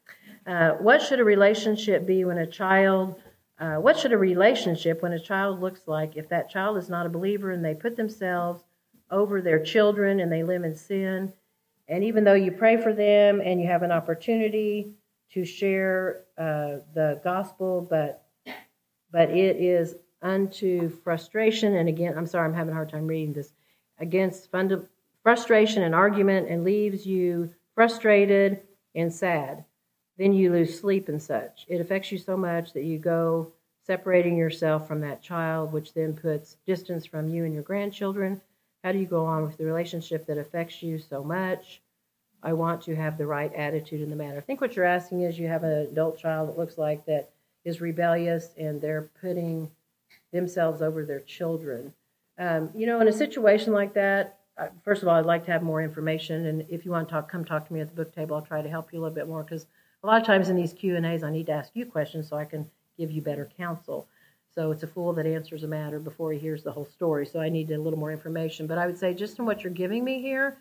uh, 0.47 0.73
what 0.73 1.01
should 1.01 1.21
a 1.21 1.25
relationship 1.25 2.07
be 2.07 2.25
when 2.25 2.39
a 2.39 2.47
child? 2.47 3.21
Uh, 3.59 3.77
what 3.77 3.99
should 3.99 4.13
a 4.13 4.19
relationship 4.19 5.01
when 5.03 5.13
a 5.13 5.21
child 5.21 5.61
looks 5.61 5.83
like 5.87 6.17
if 6.17 6.29
that 6.29 6.51
child 6.51 6.77
is 6.77 6.89
not 6.89 7.07
a 7.07 7.09
believer 7.09 7.51
and 7.51 7.65
they 7.65 7.75
put 7.75 7.97
themselves 7.97 8.65
over 9.11 9.41
their 9.41 9.63
children 9.63 10.21
and 10.21 10.31
they 10.31 10.43
live 10.43 10.65
in 10.65 10.75
sin? 10.75 11.33
And 11.89 12.03
even 12.05 12.25
though 12.25 12.35
you 12.35 12.51
pray 12.51 12.77
for 12.77 12.93
them 12.93 13.41
and 13.41 13.61
you 13.61 13.67
have 13.69 13.83
an 13.83 13.93
opportunity 13.93 14.95
to 15.33 15.45
share 15.45 16.25
uh, 16.39 16.79
the 16.95 17.21
gospel, 17.25 17.87
but 17.89 18.27
but 19.11 19.31
it 19.31 19.57
is 19.57 19.95
unto 20.23 20.89
frustration. 20.89 21.77
And 21.77 21.89
again, 21.89 22.15
I'm 22.17 22.27
sorry, 22.27 22.47
I'm 22.49 22.55
having 22.55 22.73
a 22.73 22.75
hard 22.75 22.91
time 22.91 23.07
reading 23.07 23.33
this. 23.33 23.53
Against 23.99 24.51
funda- 24.51 24.89
frustration 25.23 25.85
and 25.85 25.95
argument, 25.95 26.49
and 26.49 26.65
leaves 26.65 27.07
you 27.07 27.55
frustrated 27.75 28.63
and 28.95 29.13
sad. 29.13 29.65
Then 30.17 30.33
you 30.33 30.53
lose 30.53 30.79
sleep 30.79 31.09
and 31.09 31.21
such. 31.21 31.67
It 31.69 31.81
affects 31.81 32.13
you 32.13 32.19
so 32.19 32.37
much 32.37 32.73
that 32.73 32.85
you 32.85 32.99
go 32.99 33.53
separating 33.87 34.37
yourself 34.37 34.89
from 34.89 35.01
that 35.01 35.23
child, 35.23 35.73
which 35.73 35.93
then 35.93 36.15
puts 36.15 36.57
distance 36.67 37.05
from 37.05 37.29
you 37.29 37.45
and 37.45 37.53
your 37.53 37.63
grandchildren. 37.63 38.41
How 38.83 38.93
do 38.93 38.99
you 38.99 39.07
go 39.07 39.25
on 39.27 39.45
with 39.45 39.57
the 39.57 39.65
relationship 39.65 40.27
that 40.27 40.39
affects 40.39 40.83
you 40.83 40.99
so 40.99 41.25
much? 41.25 41.81
I 42.43 42.53
want 42.53 42.83
to 42.83 42.95
have 42.95 43.19
the 43.19 43.27
right 43.27 43.53
attitude 43.55 44.03
in 44.03 44.11
the 44.11 44.17
matter. 44.17 44.39
I 44.39 44.43
think 44.43 44.61
what 44.61 44.77
you're 44.77 44.85
asking 44.85 45.23
is 45.23 45.39
you 45.39 45.49
have 45.49 45.65
an 45.65 45.87
adult 45.87 46.19
child 46.19 46.49
that 46.49 46.59
looks 46.59 46.79
like 46.79 47.07
that 47.07 47.31
is 47.65 47.81
rebellious 47.81 48.51
and 48.59 48.81
they're 48.81 49.11
putting 49.21 49.71
themselves 50.33 50.83
over 50.83 51.05
their 51.05 51.21
children. 51.21 51.95
Um, 52.39 52.71
you 52.75 52.87
know, 52.87 53.01
in 53.01 53.09
a 53.09 53.13
situation 53.13 53.73
like 53.73 53.95
that, 53.95 54.41
first 54.83 55.03
of 55.03 55.09
all, 55.09 55.15
I'd 55.15 55.25
like 55.25 55.45
to 55.47 55.53
have 55.53 55.63
more 55.63 55.83
information, 55.83 56.47
and 56.47 56.67
if 56.69 56.85
you 56.85 56.91
want 56.91 57.09
to 57.09 57.13
talk, 57.13 57.31
come 57.31 57.45
talk 57.45 57.67
to 57.67 57.73
me 57.73 57.81
at 57.81 57.89
the 57.89 57.95
book 57.95 58.15
table. 58.15 58.37
I'll 58.37 58.43
try 58.43 58.63
to 58.63 58.69
help 58.69 58.93
you 58.93 58.99
a 58.99 59.03
little 59.03 59.15
bit 59.15 59.29
more 59.29 59.43
because 59.43 59.67
a 60.05 60.07
lot 60.07 60.21
of 60.21 60.27
times 60.27 60.51
in 60.51 60.57
these 60.57 60.75
Q 60.75 60.97
and 60.97 61.07
A's, 61.07 61.23
I 61.23 61.31
need 61.31 61.47
to 61.47 61.53
ask 61.53 61.71
you 61.73 61.87
questions 61.87 62.29
so 62.29 62.37
I 62.37 62.45
can 62.45 62.69
give 62.99 63.11
you 63.11 63.23
better 63.23 63.49
counsel. 63.57 64.07
So 64.55 64.71
it's 64.71 64.83
a 64.83 64.87
fool 64.87 65.15
that 65.15 65.27
answers 65.27 65.65
a 65.65 65.67
matter 65.67 65.99
before 65.99 66.31
he 66.31 66.39
hears 66.39 66.63
the 66.63 66.71
whole 66.71 66.85
story. 66.85 67.25
So 67.25 67.41
I 67.41 67.49
need 67.49 67.71
a 67.71 67.79
little 67.79 67.99
more 67.99 68.13
information. 68.13 68.67
But 68.67 68.77
I 68.77 68.87
would 68.87 68.99
say, 68.99 69.15
just 69.15 69.39
in 69.39 69.47
what 69.47 69.65
you're 69.65 69.73
giving 69.73 70.05
me 70.05 70.21
here, 70.21 70.59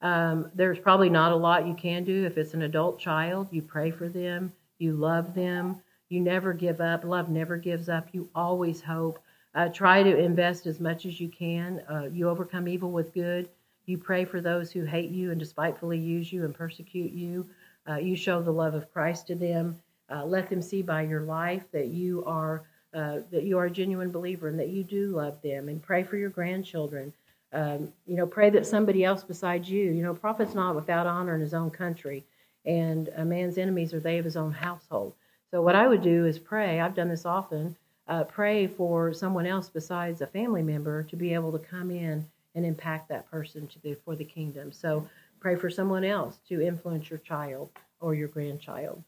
um, 0.00 0.48
there's 0.54 0.78
probably 0.78 1.10
not 1.10 1.32
a 1.32 1.36
lot 1.36 1.66
you 1.66 1.74
can 1.74 2.04
do. 2.04 2.24
If 2.24 2.38
it's 2.38 2.54
an 2.54 2.62
adult 2.62 3.00
child, 3.00 3.48
you 3.50 3.62
pray 3.62 3.90
for 3.90 4.08
them, 4.08 4.52
you 4.78 4.92
love 4.92 5.34
them, 5.34 5.82
you 6.08 6.20
never 6.20 6.52
give 6.52 6.80
up. 6.80 7.04
Love 7.04 7.28
never 7.28 7.56
gives 7.56 7.88
up. 7.88 8.08
You 8.12 8.28
always 8.34 8.80
hope. 8.80 9.18
Uh, 9.56 9.68
try 9.68 10.04
to 10.04 10.16
invest 10.16 10.66
as 10.66 10.78
much 10.78 11.04
as 11.04 11.20
you 11.20 11.28
can. 11.28 11.82
Uh, 11.90 12.08
you 12.12 12.28
overcome 12.28 12.68
evil 12.68 12.92
with 12.92 13.12
good. 13.12 13.48
You 13.86 13.98
pray 13.98 14.24
for 14.24 14.40
those 14.40 14.70
who 14.70 14.84
hate 14.84 15.10
you 15.10 15.32
and 15.32 15.40
despitefully 15.40 15.98
use 15.98 16.32
you 16.32 16.44
and 16.44 16.54
persecute 16.54 17.12
you. 17.12 17.46
Uh, 17.88 17.96
you 17.96 18.16
show 18.16 18.42
the 18.42 18.50
love 18.50 18.74
of 18.74 18.92
Christ 18.92 19.26
to 19.28 19.34
them. 19.34 19.78
Uh, 20.10 20.24
let 20.24 20.48
them 20.48 20.62
see 20.62 20.82
by 20.82 21.02
your 21.02 21.22
life 21.22 21.62
that 21.72 21.88
you 21.88 22.24
are 22.24 22.62
uh, 22.94 23.20
that 23.32 23.42
you 23.42 23.58
are 23.58 23.64
a 23.64 23.70
genuine 23.70 24.12
believer 24.12 24.48
and 24.48 24.58
that 24.60 24.68
you 24.68 24.84
do 24.84 25.08
love 25.08 25.40
them. 25.42 25.68
And 25.68 25.82
pray 25.82 26.04
for 26.04 26.16
your 26.16 26.30
grandchildren. 26.30 27.12
Um, 27.52 27.92
you 28.06 28.16
know, 28.16 28.26
pray 28.26 28.50
that 28.50 28.66
somebody 28.66 29.04
else 29.04 29.24
besides 29.24 29.68
you. 29.68 29.90
You 29.90 30.02
know, 30.02 30.14
prophet's 30.14 30.54
not 30.54 30.76
without 30.76 31.06
honor 31.06 31.34
in 31.34 31.40
his 31.40 31.54
own 31.54 31.70
country, 31.70 32.24
and 32.64 33.08
a 33.16 33.24
man's 33.24 33.58
enemies 33.58 33.92
are 33.92 34.00
they 34.00 34.18
of 34.18 34.24
his 34.24 34.36
own 34.36 34.52
household. 34.52 35.14
So 35.50 35.62
what 35.62 35.74
I 35.74 35.86
would 35.86 36.02
do 36.02 36.26
is 36.26 36.38
pray. 36.38 36.80
I've 36.80 36.94
done 36.94 37.08
this 37.08 37.26
often 37.26 37.76
uh, 38.08 38.24
pray 38.24 38.66
for 38.66 39.12
someone 39.12 39.46
else 39.46 39.68
besides 39.68 40.20
a 40.20 40.26
family 40.26 40.62
member 40.62 41.02
to 41.04 41.16
be 41.16 41.32
able 41.34 41.52
to 41.52 41.58
come 41.58 41.90
in 41.90 42.26
and 42.54 42.64
impact 42.64 43.08
that 43.08 43.30
person 43.30 43.66
to 43.66 43.82
the, 43.82 43.94
for 44.04 44.14
the 44.14 44.24
kingdom. 44.24 44.72
So 44.72 45.08
pray 45.44 45.56
for 45.56 45.68
someone 45.68 46.04
else 46.04 46.38
to 46.48 46.62
influence 46.62 47.10
your 47.10 47.18
child 47.18 47.68
or 48.00 48.14
your 48.14 48.28
grandchild. 48.28 49.04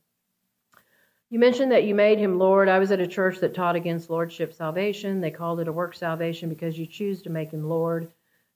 You 1.30 1.38
mentioned 1.38 1.72
that 1.72 1.84
you 1.84 1.94
made 1.94 2.18
him 2.18 2.38
Lord. 2.38 2.68
I 2.68 2.78
was 2.78 2.92
at 2.92 3.00
a 3.00 3.06
church 3.06 3.38
that 3.38 3.54
taught 3.54 3.74
against 3.74 4.10
lordship 4.10 4.52
salvation. 4.52 5.22
They 5.22 5.30
called 5.30 5.60
it 5.60 5.68
a 5.68 5.72
work 5.72 5.94
salvation 5.94 6.50
because 6.50 6.78
you 6.78 6.84
choose 6.84 7.22
to 7.22 7.30
make 7.30 7.52
him 7.52 7.66
Lord. 7.66 8.08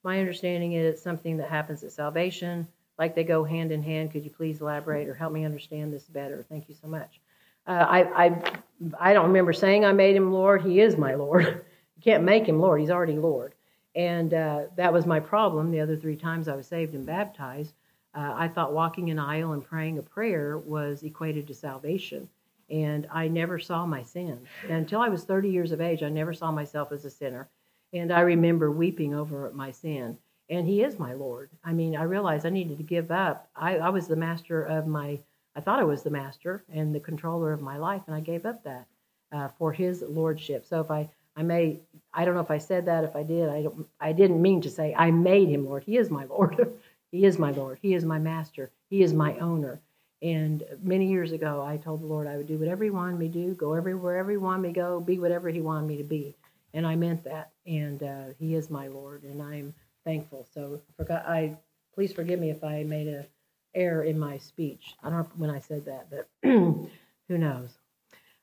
My 0.04 0.20
understanding 0.20 0.74
is 0.74 0.92
it's 0.92 1.02
something 1.02 1.38
that 1.38 1.48
happens 1.48 1.82
at 1.82 1.92
salvation, 1.92 2.68
like 2.98 3.14
they 3.14 3.24
go 3.24 3.44
hand 3.44 3.72
in 3.72 3.82
hand. 3.82 4.12
Could 4.12 4.24
you 4.24 4.30
please 4.30 4.60
elaborate 4.60 5.08
or 5.08 5.14
help 5.14 5.32
me 5.32 5.46
understand 5.46 5.90
this 5.90 6.04
better? 6.04 6.44
Thank 6.50 6.68
you 6.68 6.74
so 6.74 6.86
much. 6.86 7.18
Uh, 7.66 7.86
I, 7.88 8.26
I, 8.26 8.60
I 9.00 9.14
don't 9.14 9.28
remember 9.28 9.54
saying 9.54 9.86
I 9.86 9.92
made 9.92 10.16
him 10.16 10.34
Lord. 10.34 10.60
He 10.60 10.80
is 10.82 10.98
my 10.98 11.14
Lord. 11.14 11.46
you 11.96 12.02
can't 12.02 12.24
make 12.24 12.46
him 12.46 12.60
Lord. 12.60 12.82
He's 12.82 12.90
already 12.90 13.16
Lord. 13.16 13.54
And 13.94 14.32
uh, 14.32 14.62
that 14.76 14.92
was 14.92 15.06
my 15.06 15.20
problem 15.20 15.70
the 15.70 15.80
other 15.80 15.96
three 15.96 16.16
times 16.16 16.48
I 16.48 16.56
was 16.56 16.66
saved 16.66 16.94
and 16.94 17.06
baptized. 17.06 17.74
Uh, 18.14 18.34
I 18.36 18.48
thought 18.48 18.72
walking 18.72 19.10
an 19.10 19.18
aisle 19.18 19.52
and 19.52 19.64
praying 19.64 19.98
a 19.98 20.02
prayer 20.02 20.58
was 20.58 21.02
equated 21.02 21.46
to 21.48 21.54
salvation. 21.54 22.28
And 22.68 23.06
I 23.12 23.28
never 23.28 23.58
saw 23.58 23.84
my 23.84 24.02
sin. 24.02 24.46
And 24.62 24.72
until 24.72 25.00
I 25.00 25.08
was 25.08 25.24
30 25.24 25.48
years 25.48 25.72
of 25.72 25.80
age, 25.80 26.02
I 26.02 26.08
never 26.08 26.32
saw 26.32 26.52
myself 26.52 26.92
as 26.92 27.04
a 27.04 27.10
sinner. 27.10 27.48
And 27.92 28.12
I 28.12 28.20
remember 28.20 28.70
weeping 28.70 29.14
over 29.14 29.50
my 29.52 29.72
sin. 29.72 30.18
And 30.48 30.66
He 30.66 30.82
is 30.82 30.98
my 30.98 31.12
Lord. 31.12 31.50
I 31.64 31.72
mean, 31.72 31.96
I 31.96 32.04
realized 32.04 32.46
I 32.46 32.50
needed 32.50 32.78
to 32.78 32.84
give 32.84 33.10
up. 33.10 33.48
I, 33.56 33.78
I 33.78 33.88
was 33.88 34.06
the 34.06 34.16
master 34.16 34.62
of 34.62 34.86
my 34.86 35.20
I 35.54 35.60
thought 35.60 35.80
I 35.80 35.84
was 35.84 36.02
the 36.02 36.10
master 36.10 36.64
and 36.72 36.94
the 36.94 37.00
controller 37.00 37.52
of 37.52 37.60
my 37.60 37.76
life, 37.76 38.02
and 38.06 38.14
I 38.14 38.20
gave 38.20 38.46
up 38.46 38.62
that 38.64 38.86
uh, 39.32 39.48
for 39.58 39.72
His 39.72 40.02
lordship. 40.02 40.64
So 40.64 40.80
if 40.80 40.90
I, 40.90 41.08
I 41.36 41.42
may, 41.42 41.80
I 42.12 42.24
don't 42.24 42.34
know 42.34 42.40
if 42.40 42.50
I 42.50 42.58
said 42.58 42.86
that. 42.86 43.04
If 43.04 43.16
I 43.16 43.22
did, 43.22 43.48
I 43.48 43.62
don't. 43.62 43.86
I 44.00 44.12
didn't 44.12 44.42
mean 44.42 44.60
to 44.62 44.70
say 44.70 44.94
I 44.96 45.10
made 45.10 45.48
Him 45.48 45.66
Lord. 45.66 45.84
He 45.84 45.96
is 45.96 46.10
my 46.10 46.24
Lord. 46.24 46.74
he 47.12 47.24
is 47.24 47.38
my 47.38 47.50
Lord. 47.52 47.78
He 47.80 47.94
is 47.94 48.04
my 48.04 48.18
master. 48.18 48.70
He 48.90 49.02
is 49.02 49.12
my 49.12 49.36
owner. 49.38 49.80
And 50.22 50.64
many 50.82 51.08
years 51.08 51.32
ago, 51.32 51.64
I 51.66 51.78
told 51.78 52.02
the 52.02 52.06
Lord 52.06 52.26
I 52.26 52.36
would 52.36 52.46
do 52.46 52.58
whatever 52.58 52.84
He 52.84 52.90
wanted 52.90 53.18
me 53.18 53.28
to 53.28 53.32
do, 53.32 53.54
go 53.54 53.74
everywhere 53.74 54.28
He 54.28 54.36
wanted 54.36 54.62
me 54.62 54.68
to 54.68 54.74
go, 54.74 55.00
be 55.00 55.18
whatever 55.18 55.48
He 55.48 55.60
wanted 55.60 55.86
me 55.86 55.96
to 55.96 56.04
be, 56.04 56.34
and 56.74 56.86
I 56.86 56.96
meant 56.96 57.24
that. 57.24 57.50
And 57.66 58.02
uh, 58.02 58.24
He 58.38 58.54
is 58.54 58.68
my 58.68 58.88
Lord, 58.88 59.22
and 59.22 59.40
I'm 59.40 59.72
thankful. 60.04 60.46
So 60.52 60.80
forgot. 60.96 61.26
I 61.26 61.56
please 61.94 62.12
forgive 62.12 62.40
me 62.40 62.50
if 62.50 62.62
I 62.64 62.82
made 62.82 63.08
a 63.08 63.26
error 63.74 64.04
in 64.04 64.18
my 64.18 64.36
speech. 64.38 64.94
I 65.02 65.10
don't 65.10 65.18
know 65.20 65.28
when 65.36 65.50
I 65.50 65.60
said 65.60 65.84
that, 65.86 66.08
but 66.10 66.28
who 66.42 66.88
knows? 67.28 67.70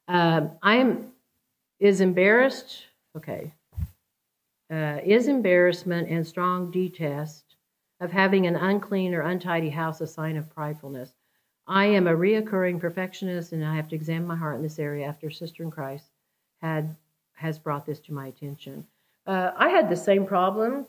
Um, 0.07 0.51
I 0.63 0.77
am 0.77 1.11
is 1.79 2.01
embarrassed. 2.01 2.83
Okay, 3.15 3.53
uh, 4.71 4.99
is 5.03 5.27
embarrassment 5.27 6.09
and 6.09 6.25
strong 6.25 6.71
detest 6.71 7.55
of 7.99 8.11
having 8.11 8.45
an 8.45 8.55
unclean 8.55 9.13
or 9.13 9.21
untidy 9.21 9.69
house 9.69 10.01
a 10.01 10.07
sign 10.07 10.37
of 10.37 10.53
pridefulness. 10.53 11.13
I 11.67 11.85
am 11.85 12.07
a 12.07 12.15
reoccurring 12.15 12.79
perfectionist, 12.79 13.51
and 13.51 13.65
I 13.65 13.75
have 13.75 13.89
to 13.89 13.95
examine 13.95 14.27
my 14.27 14.35
heart 14.35 14.55
in 14.55 14.61
this 14.61 14.79
area 14.79 15.05
after 15.05 15.29
Sister 15.29 15.63
in 15.63 15.71
Christ 15.71 16.11
had 16.61 16.95
has 17.33 17.59
brought 17.59 17.85
this 17.85 17.99
to 17.99 18.13
my 18.13 18.27
attention. 18.27 18.85
Uh, 19.27 19.51
I 19.55 19.69
had 19.69 19.89
the 19.89 19.95
same 19.95 20.25
problem 20.25 20.87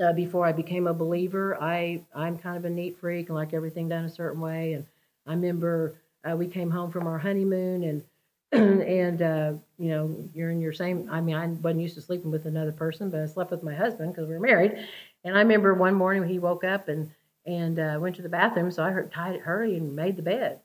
uh, 0.00 0.12
before 0.12 0.46
I 0.46 0.52
became 0.52 0.86
a 0.86 0.94
believer. 0.94 1.60
I 1.60 2.04
I'm 2.14 2.38
kind 2.38 2.56
of 2.56 2.64
a 2.64 2.70
neat 2.70 2.98
freak 2.98 3.28
and 3.28 3.36
like 3.36 3.54
everything 3.54 3.88
done 3.88 4.04
a 4.04 4.10
certain 4.10 4.40
way. 4.40 4.74
And 4.74 4.86
I 5.26 5.32
remember 5.32 5.94
uh, 6.28 6.36
we 6.36 6.46
came 6.46 6.70
home 6.70 6.90
from 6.90 7.06
our 7.06 7.18
honeymoon 7.18 7.84
and 7.84 8.02
and 8.52 9.22
uh, 9.22 9.52
you 9.78 9.90
know 9.90 10.28
you're 10.34 10.50
in 10.50 10.60
your 10.60 10.72
same. 10.72 11.08
I 11.10 11.20
mean, 11.20 11.36
I 11.36 11.46
wasn't 11.46 11.82
used 11.82 11.96
to 11.96 12.00
sleeping 12.00 12.30
with 12.30 12.46
another 12.46 12.72
person, 12.72 13.10
but 13.10 13.20
I 13.20 13.26
slept 13.26 13.50
with 13.50 13.62
my 13.62 13.74
husband 13.74 14.12
because 14.12 14.28
we 14.28 14.34
were 14.34 14.40
married. 14.40 14.86
And 15.24 15.36
I 15.36 15.40
remember 15.40 15.74
one 15.74 15.94
morning 15.94 16.26
he 16.26 16.38
woke 16.38 16.64
up 16.64 16.88
and 16.88 17.10
and 17.46 17.78
uh, 17.78 17.98
went 18.00 18.16
to 18.16 18.22
the 18.22 18.28
bathroom, 18.28 18.70
so 18.70 18.82
I 18.82 18.90
heard 18.90 19.12
tied 19.12 19.40
hurry 19.40 19.76
and 19.76 19.94
made 19.94 20.16
the 20.16 20.22
bed. 20.22 20.60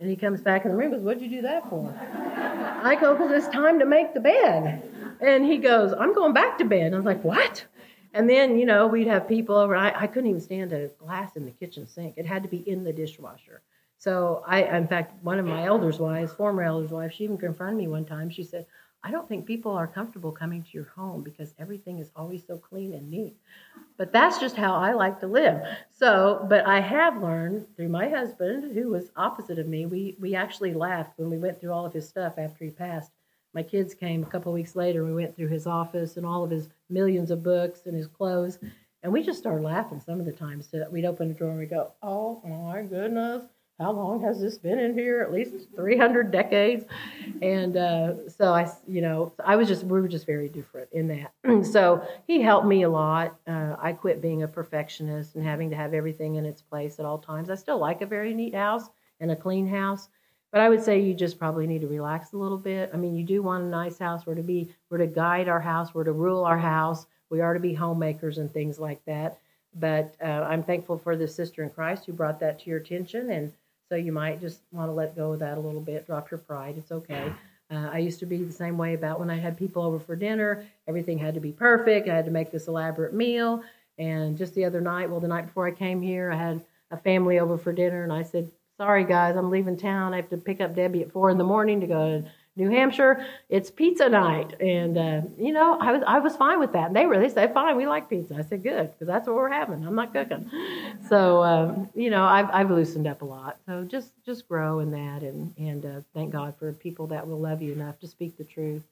And 0.00 0.08
he 0.08 0.16
comes 0.16 0.40
back 0.40 0.64
in 0.64 0.70
the 0.70 0.76
room 0.76 0.92
and 0.92 1.02
goes, 1.02 1.04
What'd 1.04 1.22
you 1.22 1.28
do 1.28 1.42
that 1.42 1.68
for? 1.68 1.92
I 2.82 2.96
go, 3.00 3.14
Because 3.14 3.32
it's 3.32 3.52
time 3.52 3.80
to 3.80 3.84
make 3.84 4.14
the 4.14 4.20
bed. 4.20 4.82
And 5.20 5.44
he 5.44 5.58
goes, 5.58 5.92
I'm 5.92 6.14
going 6.14 6.32
back 6.32 6.58
to 6.58 6.64
bed. 6.64 6.86
And 6.86 6.94
I 6.94 6.98
was 6.98 7.06
like, 7.06 7.24
What? 7.24 7.66
And 8.14 8.28
then, 8.28 8.58
you 8.58 8.64
know, 8.64 8.86
we'd 8.86 9.08
have 9.08 9.28
people 9.28 9.56
over. 9.56 9.76
I, 9.76 9.92
I 9.94 10.06
couldn't 10.06 10.30
even 10.30 10.40
stand 10.40 10.72
a 10.72 10.88
glass 10.88 11.36
in 11.36 11.44
the 11.44 11.50
kitchen 11.50 11.86
sink. 11.86 12.14
It 12.16 12.26
had 12.26 12.42
to 12.44 12.48
be 12.48 12.68
in 12.68 12.84
the 12.84 12.92
dishwasher. 12.92 13.62
So 13.98 14.42
I, 14.46 14.62
in 14.62 14.86
fact, 14.86 15.22
one 15.22 15.38
of 15.38 15.46
my 15.46 15.66
elders' 15.66 15.98
wives, 15.98 16.32
former 16.32 16.62
elders' 16.62 16.90
wife, 16.90 17.12
she 17.12 17.24
even 17.24 17.36
confronted 17.36 17.78
me 17.78 17.88
one 17.88 18.04
time. 18.04 18.30
She 18.30 18.44
said, 18.44 18.66
I 19.04 19.10
don't 19.10 19.28
think 19.28 19.46
people 19.46 19.72
are 19.72 19.86
comfortable 19.86 20.32
coming 20.32 20.62
to 20.62 20.68
your 20.72 20.88
home 20.96 21.22
because 21.22 21.54
everything 21.58 21.98
is 21.98 22.10
always 22.16 22.46
so 22.46 22.58
clean 22.58 22.94
and 22.94 23.10
neat. 23.10 23.36
But 23.96 24.12
that's 24.12 24.38
just 24.38 24.56
how 24.56 24.74
I 24.74 24.92
like 24.92 25.20
to 25.20 25.26
live. 25.26 25.62
So, 25.92 26.46
but 26.48 26.66
I 26.66 26.80
have 26.80 27.22
learned 27.22 27.66
through 27.76 27.88
my 27.90 28.08
husband, 28.08 28.72
who 28.74 28.88
was 28.90 29.10
opposite 29.16 29.58
of 29.58 29.68
me, 29.68 29.86
we, 29.86 30.16
we 30.18 30.34
actually 30.34 30.74
laughed 30.74 31.12
when 31.18 31.30
we 31.30 31.38
went 31.38 31.60
through 31.60 31.72
all 31.72 31.86
of 31.86 31.92
his 31.92 32.08
stuff 32.08 32.34
after 32.38 32.64
he 32.64 32.70
passed 32.70 33.12
my 33.54 33.62
kids 33.62 33.94
came 33.94 34.22
a 34.22 34.26
couple 34.26 34.52
of 34.52 34.54
weeks 34.54 34.76
later. 34.76 35.00
And 35.00 35.08
we 35.08 35.22
went 35.22 35.34
through 35.34 35.48
his 35.48 35.66
office 35.66 36.16
and 36.16 36.26
all 36.26 36.44
of 36.44 36.50
his 36.50 36.68
millions 36.88 37.30
of 37.30 37.42
books 37.42 37.82
and 37.86 37.96
his 37.96 38.06
clothes, 38.06 38.58
and 39.02 39.12
we 39.12 39.22
just 39.22 39.38
started 39.38 39.62
laughing 39.62 40.00
some 40.00 40.20
of 40.20 40.26
the 40.26 40.32
times. 40.32 40.68
So 40.70 40.86
we'd 40.90 41.04
open 41.04 41.28
the 41.28 41.34
drawer 41.34 41.50
and 41.50 41.58
we 41.58 41.66
go, 41.66 41.92
"Oh 42.02 42.40
my 42.44 42.82
goodness, 42.82 43.44
how 43.78 43.92
long 43.92 44.20
has 44.22 44.40
this 44.40 44.58
been 44.58 44.78
in 44.78 44.94
here? 44.94 45.20
At 45.20 45.32
least 45.32 45.52
300 45.76 46.30
decades." 46.30 46.84
And 47.42 47.76
uh, 47.76 48.28
so 48.28 48.52
I, 48.52 48.70
you 48.86 49.00
know, 49.00 49.32
I 49.44 49.56
was 49.56 49.68
just 49.68 49.84
we 49.84 50.00
were 50.00 50.08
just 50.08 50.26
very 50.26 50.48
different 50.48 50.88
in 50.92 51.08
that. 51.08 51.64
so 51.72 52.06
he 52.26 52.40
helped 52.40 52.66
me 52.66 52.82
a 52.82 52.88
lot. 52.88 53.38
Uh, 53.46 53.76
I 53.80 53.92
quit 53.92 54.20
being 54.20 54.42
a 54.42 54.48
perfectionist 54.48 55.34
and 55.34 55.44
having 55.44 55.70
to 55.70 55.76
have 55.76 55.94
everything 55.94 56.36
in 56.36 56.44
its 56.44 56.62
place 56.62 56.98
at 56.98 57.04
all 57.04 57.18
times. 57.18 57.50
I 57.50 57.54
still 57.54 57.78
like 57.78 58.02
a 58.02 58.06
very 58.06 58.34
neat 58.34 58.54
house 58.54 58.90
and 59.20 59.30
a 59.30 59.36
clean 59.36 59.66
house 59.66 60.08
but 60.50 60.60
I 60.60 60.68
would 60.68 60.82
say 60.82 61.00
you 61.00 61.14
just 61.14 61.38
probably 61.38 61.66
need 61.66 61.82
to 61.82 61.88
relax 61.88 62.32
a 62.32 62.38
little 62.38 62.58
bit. 62.58 62.90
I 62.94 62.96
mean, 62.96 63.14
you 63.14 63.24
do 63.24 63.42
want 63.42 63.64
a 63.64 63.68
nice 63.68 63.98
house. 63.98 64.26
We're 64.26 64.34
to 64.34 64.42
be, 64.42 64.70
we're 64.88 64.98
to 64.98 65.06
guide 65.06 65.48
our 65.48 65.60
house. 65.60 65.94
We're 65.94 66.04
to 66.04 66.12
rule 66.12 66.44
our 66.44 66.58
house. 66.58 67.06
We 67.28 67.40
are 67.40 67.52
to 67.52 67.60
be 67.60 67.74
homemakers 67.74 68.38
and 68.38 68.50
things 68.50 68.78
like 68.78 69.04
that. 69.04 69.38
But 69.74 70.14
uh, 70.22 70.46
I'm 70.48 70.62
thankful 70.62 70.96
for 70.96 71.16
the 71.16 71.28
sister 71.28 71.62
in 71.62 71.70
Christ 71.70 72.06
who 72.06 72.14
brought 72.14 72.40
that 72.40 72.60
to 72.60 72.70
your 72.70 72.78
attention. 72.78 73.30
And 73.30 73.52
so 73.88 73.96
you 73.96 74.12
might 74.12 74.40
just 74.40 74.60
want 74.72 74.88
to 74.88 74.92
let 74.92 75.16
go 75.16 75.32
of 75.32 75.40
that 75.40 75.58
a 75.58 75.60
little 75.60 75.80
bit. 75.80 76.06
Drop 76.06 76.30
your 76.30 76.38
pride. 76.38 76.76
It's 76.76 76.92
okay. 76.92 77.32
Uh, 77.70 77.90
I 77.92 77.98
used 77.98 78.18
to 78.20 78.26
be 78.26 78.38
the 78.38 78.52
same 78.52 78.78
way 78.78 78.94
about 78.94 79.20
when 79.20 79.30
I 79.30 79.36
had 79.36 79.56
people 79.56 79.82
over 79.82 79.98
for 79.98 80.16
dinner. 80.16 80.64
Everything 80.86 81.18
had 81.18 81.34
to 81.34 81.40
be 81.40 81.52
perfect. 81.52 82.08
I 82.08 82.14
had 82.14 82.24
to 82.24 82.30
make 82.30 82.50
this 82.50 82.68
elaborate 82.68 83.14
meal. 83.14 83.62
And 83.98 84.38
just 84.38 84.54
the 84.54 84.64
other 84.64 84.80
night, 84.80 85.10
well, 85.10 85.20
the 85.20 85.28
night 85.28 85.46
before 85.46 85.66
I 85.66 85.72
came 85.72 86.00
here, 86.00 86.30
I 86.30 86.36
had 86.36 86.64
a 86.90 86.96
family 86.96 87.38
over 87.38 87.58
for 87.58 87.72
dinner, 87.72 88.04
and 88.04 88.12
I 88.12 88.22
said, 88.22 88.50
sorry 88.78 89.04
guys, 89.04 89.36
I'm 89.36 89.50
leaving 89.50 89.76
town. 89.76 90.14
I 90.14 90.16
have 90.16 90.30
to 90.30 90.36
pick 90.36 90.60
up 90.60 90.74
Debbie 90.74 91.02
at 91.02 91.12
four 91.12 91.30
in 91.30 91.38
the 91.38 91.44
morning 91.44 91.80
to 91.80 91.86
go 91.86 92.20
to 92.22 92.30
New 92.58 92.70
Hampshire. 92.70 93.24
It's 93.48 93.70
pizza 93.70 94.08
night, 94.08 94.60
and 94.60 94.98
uh, 94.98 95.20
you 95.38 95.52
know 95.52 95.78
I 95.80 95.92
was 95.92 96.02
I 96.06 96.18
was 96.18 96.36
fine 96.36 96.58
with 96.58 96.72
that. 96.72 96.88
And 96.88 96.96
they 96.96 97.06
were 97.06 97.18
they 97.18 97.28
said 97.28 97.54
fine, 97.54 97.76
we 97.76 97.86
like 97.86 98.10
pizza. 98.10 98.34
I 98.36 98.42
said 98.42 98.62
good 98.62 98.92
because 98.92 99.06
that's 99.06 99.28
what 99.28 99.36
we're 99.36 99.50
having. 99.50 99.86
I'm 99.86 99.94
not 99.94 100.12
cooking, 100.12 100.50
so 101.08 101.42
um, 101.42 101.88
you 101.94 102.10
know 102.10 102.24
I've 102.24 102.50
I've 102.52 102.70
loosened 102.70 103.06
up 103.06 103.22
a 103.22 103.24
lot. 103.24 103.58
So 103.66 103.84
just 103.84 104.12
just 104.26 104.48
grow 104.48 104.80
in 104.80 104.90
that, 104.90 105.22
and 105.22 105.54
and 105.56 105.86
uh, 105.86 106.00
thank 106.14 106.32
God 106.32 106.54
for 106.58 106.72
people 106.72 107.06
that 107.08 107.26
will 107.26 107.38
love 107.38 107.62
you 107.62 107.72
enough 107.72 107.98
to 108.00 108.08
speak 108.08 108.36
the 108.36 108.44
truth. 108.44 108.82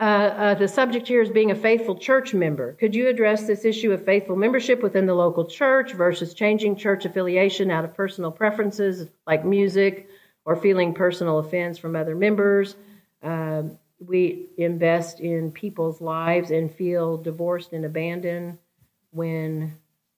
Uh, 0.00 0.02
uh, 0.02 0.54
the 0.54 0.66
subject 0.66 1.06
here 1.06 1.22
is 1.22 1.30
being 1.30 1.52
a 1.52 1.54
faithful 1.54 1.96
church 1.96 2.34
member. 2.34 2.72
Could 2.72 2.96
you 2.96 3.08
address 3.08 3.46
this 3.46 3.64
issue 3.64 3.92
of 3.92 4.04
faithful 4.04 4.34
membership 4.34 4.82
within 4.82 5.06
the 5.06 5.14
local 5.14 5.44
church 5.44 5.92
versus 5.92 6.34
changing 6.34 6.76
church 6.76 7.04
affiliation 7.04 7.70
out 7.70 7.84
of 7.84 7.94
personal 7.94 8.32
preferences 8.32 9.06
like 9.26 9.44
music 9.44 10.08
or 10.44 10.56
feeling 10.56 10.94
personal 10.94 11.38
offense 11.38 11.78
from 11.78 11.96
other 11.96 12.14
members? 12.14 12.76
Uh, 13.22 13.62
we 13.98 14.48
invest 14.58 15.20
in 15.20 15.50
people's 15.50 16.00
lives 16.00 16.50
and 16.50 16.72
feel 16.72 17.16
divorced 17.16 17.72
and 17.72 17.84
abandoned 17.84 18.58
when 19.10 19.76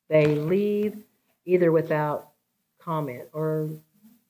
they 0.09 0.27
leave, 0.27 0.97
either 1.45 1.71
without 1.71 2.31
comment 2.79 3.25
or 3.33 3.71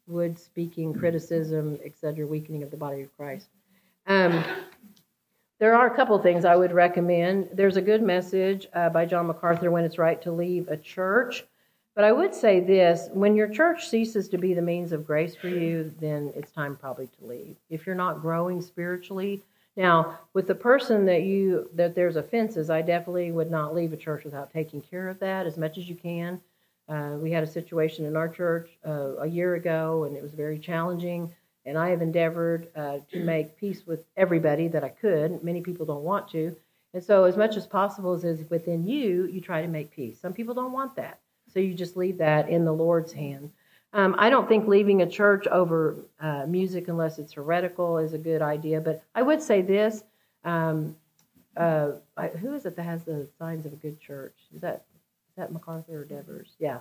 would 0.07 0.39
speaking, 0.39 0.95
criticism, 0.95 1.79
etc., 1.85 2.27
weakening 2.27 2.63
of 2.63 2.71
the 2.71 2.77
body 2.77 3.03
of 3.03 3.17
Christ. 3.17 3.49
Um, 4.07 4.45
there 5.59 5.75
are 5.75 5.87
a 5.87 5.97
couple 5.97 6.19
things 6.19 6.45
I 6.45 6.55
would 6.55 6.73
recommend. 6.73 7.49
There's 7.53 7.77
a 7.77 7.83
good 7.83 8.03
message 8.03 8.67
uh, 8.75 8.91
by 8.91 9.07
John 9.07 9.27
MacArthur 9.27 9.71
when 9.71 9.85
it's 9.85 9.99
right 9.99 10.21
to 10.23 10.31
leave 10.31 10.69
a 10.69 10.77
church. 10.77 11.45
But 11.97 12.05
I 12.05 12.13
would 12.13 12.35
say 12.35 12.61
this 12.61 13.09
when 13.15 13.37
your 13.37 13.49
church 13.49 13.89
ceases 13.89 14.29
to 14.29 14.37
be 14.37 14.53
the 14.53 14.61
means 14.61 14.93
of 14.93 15.07
grace 15.07 15.35
for 15.35 15.49
you, 15.49 15.95
then 15.99 16.31
it's 16.37 16.53
time 16.53 16.77
probably 16.77 17.07
to 17.07 17.25
leave. 17.25 17.57
If 17.71 17.87
you're 17.87 17.95
not 17.95 18.21
growing 18.21 18.61
spiritually, 18.61 19.43
now 19.79 20.19
with 20.35 20.47
the 20.47 20.55
person 20.55 21.07
that 21.07 21.23
you 21.23 21.71
that 21.73 21.95
there's 21.95 22.17
offenses, 22.17 22.69
I 22.69 22.83
definitely 22.83 23.33
would 23.33 23.51
not 23.51 23.75
leave 23.75 23.95
a 23.95 23.97
church 23.97 24.25
without 24.25 24.53
taking 24.53 24.83
care 24.83 25.09
of 25.09 25.19
that 25.21 25.47
as 25.47 25.57
much 25.57 25.79
as 25.79 25.89
you 25.89 25.95
can. 25.95 26.39
Uh, 26.87 27.17
we 27.19 27.31
had 27.31 27.43
a 27.43 27.47
situation 27.47 28.05
in 28.05 28.15
our 28.15 28.29
church 28.29 28.69
uh, 28.87 29.17
a 29.17 29.27
year 29.27 29.55
ago, 29.55 30.05
and 30.05 30.15
it 30.15 30.23
was 30.23 30.35
very 30.35 30.59
challenging. 30.59 31.35
And 31.65 31.79
I 31.79 31.89
have 31.89 32.03
endeavored 32.03 32.69
uh, 32.77 32.99
to 33.11 33.25
make 33.25 33.57
peace 33.57 33.87
with 33.87 34.05
everybody 34.19 34.69
that 34.69 34.85
I 34.85 34.91
could. 34.91 35.43
Many 35.43 35.63
people 35.63 35.87
don't 35.87 36.05
want 36.05 36.29
to. 36.33 36.55
And 36.93 37.03
so, 37.03 37.25
as 37.25 37.39
much 37.39 37.57
as 37.57 37.67
possible 37.67 38.13
as 38.13 38.23
is 38.23 38.51
within 38.51 38.87
you, 38.87 39.25
you 39.25 39.41
try 39.41 39.63
to 39.63 39.69
make 39.69 39.91
peace. 39.91 40.21
Some 40.21 40.35
people 40.35 40.55
don't 40.55 40.73
want 40.73 40.95
that. 40.97 41.21
So, 41.57 41.61
you 41.61 41.73
just 41.73 41.97
leave 41.97 42.19
that 42.19 42.51
in 42.51 42.67
the 42.67 42.73
Lord's 42.73 43.15
hand. 43.15 43.51
Um, 43.95 44.15
I 44.19 44.29
don't 44.29 44.47
think 44.47 44.69
leaving 44.69 45.01
a 45.01 45.07
church 45.07 45.47
over 45.47 45.97
uh, 46.21 46.45
music, 46.47 46.89
unless 46.89 47.19
it's 47.19 47.33
heretical, 47.33 47.97
is 47.97 48.13
a 48.13 48.19
good 48.19 48.43
idea. 48.43 48.79
But 48.79 49.03
I 49.15 49.23
would 49.23 49.41
say 49.41 49.63
this 49.63 50.05
um, 50.45 50.95
uh, 51.57 51.93
I, 52.15 52.27
who 52.29 52.53
is 52.53 52.67
it 52.67 52.77
that 52.77 52.83
has 52.83 53.05
the 53.05 53.27
signs 53.39 53.65
of 53.65 53.73
a 53.73 53.77
good 53.77 53.99
church? 53.99 54.35
Is 54.55 54.61
that, 54.61 54.85
is 55.31 55.37
that 55.39 55.51
MacArthur 55.51 56.03
or 56.03 56.05
Devers? 56.05 56.57
Yeah, 56.59 56.81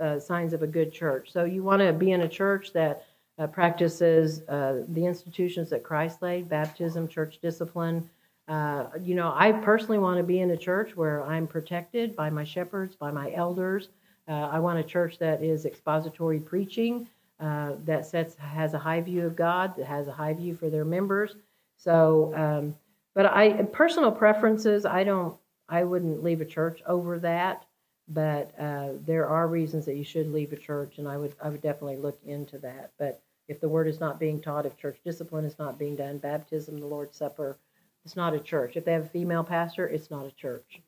uh, 0.00 0.18
signs 0.18 0.54
of 0.54 0.62
a 0.62 0.66
good 0.66 0.90
church. 0.90 1.30
So, 1.30 1.44
you 1.44 1.62
want 1.62 1.82
to 1.82 1.92
be 1.92 2.12
in 2.12 2.22
a 2.22 2.28
church 2.28 2.72
that 2.72 3.04
uh, 3.38 3.46
practices 3.46 4.40
uh, 4.48 4.84
the 4.88 5.04
institutions 5.04 5.68
that 5.68 5.82
Christ 5.82 6.22
laid 6.22 6.48
baptism, 6.48 7.08
church 7.08 7.40
discipline. 7.42 8.08
Uh, 8.48 8.86
you 9.02 9.16
know, 9.16 9.34
I 9.36 9.52
personally 9.52 9.98
want 9.98 10.16
to 10.16 10.24
be 10.24 10.40
in 10.40 10.50
a 10.50 10.56
church 10.56 10.96
where 10.96 11.22
I'm 11.24 11.46
protected 11.46 12.16
by 12.16 12.30
my 12.30 12.44
shepherds, 12.44 12.96
by 12.96 13.10
my 13.10 13.30
elders. 13.34 13.90
Uh, 14.28 14.48
I 14.52 14.58
want 14.58 14.78
a 14.78 14.82
church 14.82 15.18
that 15.18 15.42
is 15.42 15.66
expository 15.66 16.40
preaching, 16.40 17.06
uh, 17.40 17.72
that 17.84 18.06
sets 18.06 18.36
has 18.36 18.74
a 18.74 18.78
high 18.78 19.00
view 19.00 19.26
of 19.26 19.36
God, 19.36 19.76
that 19.76 19.86
has 19.86 20.08
a 20.08 20.12
high 20.12 20.32
view 20.32 20.54
for 20.54 20.70
their 20.70 20.84
members. 20.84 21.36
So, 21.76 22.32
um, 22.34 22.74
but 23.14 23.26
I 23.26 23.64
personal 23.64 24.12
preferences, 24.12 24.86
I 24.86 25.04
don't, 25.04 25.36
I 25.68 25.84
wouldn't 25.84 26.22
leave 26.22 26.40
a 26.40 26.46
church 26.46 26.82
over 26.86 27.18
that 27.20 27.64
but 28.08 28.52
uh, 28.58 28.90
there 29.06 29.26
are 29.26 29.48
reasons 29.48 29.86
that 29.86 29.96
you 29.96 30.04
should 30.04 30.30
leave 30.30 30.52
a 30.52 30.56
church, 30.56 30.98
and 30.98 31.08
I 31.08 31.16
would 31.16 31.34
I 31.42 31.48
would 31.48 31.62
definitely 31.62 31.96
look 31.96 32.18
into 32.24 32.58
that. 32.58 32.92
But 32.98 33.22
if 33.48 33.60
the 33.60 33.68
word 33.68 33.88
is 33.88 34.00
not 34.00 34.20
being 34.20 34.40
taught, 34.40 34.66
if 34.66 34.76
church 34.76 34.98
discipline 35.04 35.44
is 35.44 35.58
not 35.58 35.78
being 35.78 35.96
done, 35.96 36.18
baptism, 36.18 36.78
the 36.78 36.86
Lord's 36.86 37.16
Supper, 37.16 37.56
it's 38.04 38.16
not 38.16 38.34
a 38.34 38.40
church. 38.40 38.76
If 38.76 38.84
they 38.84 38.92
have 38.92 39.06
a 39.06 39.08
female 39.08 39.44
pastor, 39.44 39.86
it's 39.86 40.10
not 40.10 40.26
a 40.26 40.30
church. 40.32 40.80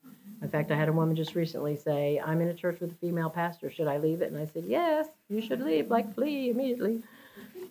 In 0.42 0.48
fact, 0.48 0.70
I 0.70 0.76
had 0.76 0.88
a 0.88 0.92
woman 0.92 1.16
just 1.16 1.34
recently 1.34 1.76
say, 1.76 2.20
"I'm 2.24 2.40
in 2.42 2.48
a 2.48 2.54
church 2.54 2.80
with 2.80 2.92
a 2.92 2.96
female 2.96 3.30
pastor. 3.30 3.70
Should 3.70 3.88
I 3.88 3.96
leave 3.96 4.20
it?" 4.20 4.30
And 4.30 4.38
I 4.38 4.44
said, 4.44 4.64
"Yes, 4.66 5.08
you 5.28 5.40
should 5.40 5.62
leave. 5.62 5.90
Like 5.90 6.14
flee 6.14 6.50
immediately." 6.50 7.02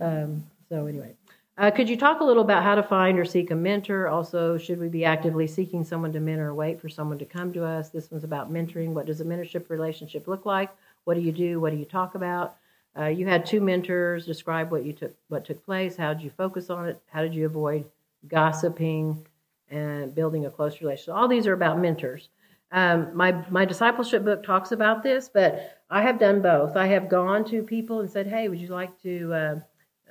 Um, 0.02 0.44
so 0.70 0.88
anyway. 0.88 1.14
Uh, 1.58 1.72
could 1.72 1.88
you 1.88 1.96
talk 1.96 2.20
a 2.20 2.24
little 2.24 2.44
about 2.44 2.64
how 2.64 2.76
to 2.76 2.84
find 2.84 3.18
or 3.18 3.24
seek 3.24 3.50
a 3.50 3.56
mentor? 3.56 4.10
Also, 4.10 4.58
should 4.58 4.78
we 4.78 4.90
be 4.90 5.06
actively 5.06 5.48
seeking 5.48 5.86
someone 5.86 6.12
to 6.12 6.20
mentor 6.20 6.48
or 6.48 6.54
wait 6.54 6.82
for 6.82 6.90
someone 6.90 7.18
to 7.18 7.26
come 7.26 7.54
to 7.54 7.64
us? 7.64 7.90
This 7.90 8.12
one's 8.12 8.26
about 8.26 8.52
mentoring. 8.52 8.90
What 8.90 9.06
does 9.06 9.22
a 9.22 9.26
mentorship 9.26 9.70
relationship 9.70 10.28
look 10.28 10.46
like? 10.46 10.70
What 11.06 11.14
do 11.14 11.22
you 11.22 11.32
do? 11.32 11.62
What 11.62 11.72
do 11.72 11.78
you 11.78 11.86
talk 11.86 12.16
about? 12.16 12.58
Uh, 12.98 13.06
you 13.06 13.28
had 13.28 13.46
two 13.46 13.62
mentors. 13.62 14.26
Describe 14.26 14.72
what 14.72 14.84
you 14.84 14.92
took, 14.92 15.14
what 15.30 15.46
took 15.46 15.64
place. 15.64 15.96
How 15.96 16.14
did 16.14 16.24
you 16.24 16.32
focus 16.32 16.70
on 16.70 16.90
it? 16.90 17.00
How 17.08 17.22
did 17.22 17.34
you 17.34 17.46
avoid 17.46 17.86
gossiping 18.28 19.26
and 19.70 20.14
building 20.14 20.46
a 20.46 20.52
close 20.52 20.82
relationship? 20.82 21.16
All 21.16 21.28
these 21.28 21.48
are 21.48 21.54
about 21.54 21.80
mentors. 21.80 22.30
Um, 22.72 23.16
my 23.16 23.32
my 23.50 23.66
discipleship 23.66 24.24
book 24.24 24.44
talks 24.44 24.72
about 24.72 25.04
this, 25.04 25.30
but 25.34 25.80
I 25.90 26.02
have 26.02 26.20
done 26.20 26.42
both. 26.42 26.76
I 26.76 26.88
have 26.88 27.10
gone 27.10 27.46
to 27.46 27.64
people 27.64 28.00
and 28.02 28.10
said, 28.10 28.28
"Hey, 28.28 28.48
would 28.48 28.60
you 28.60 28.68
like 28.68 29.02
to?" 29.04 29.34
Uh, 29.34 29.60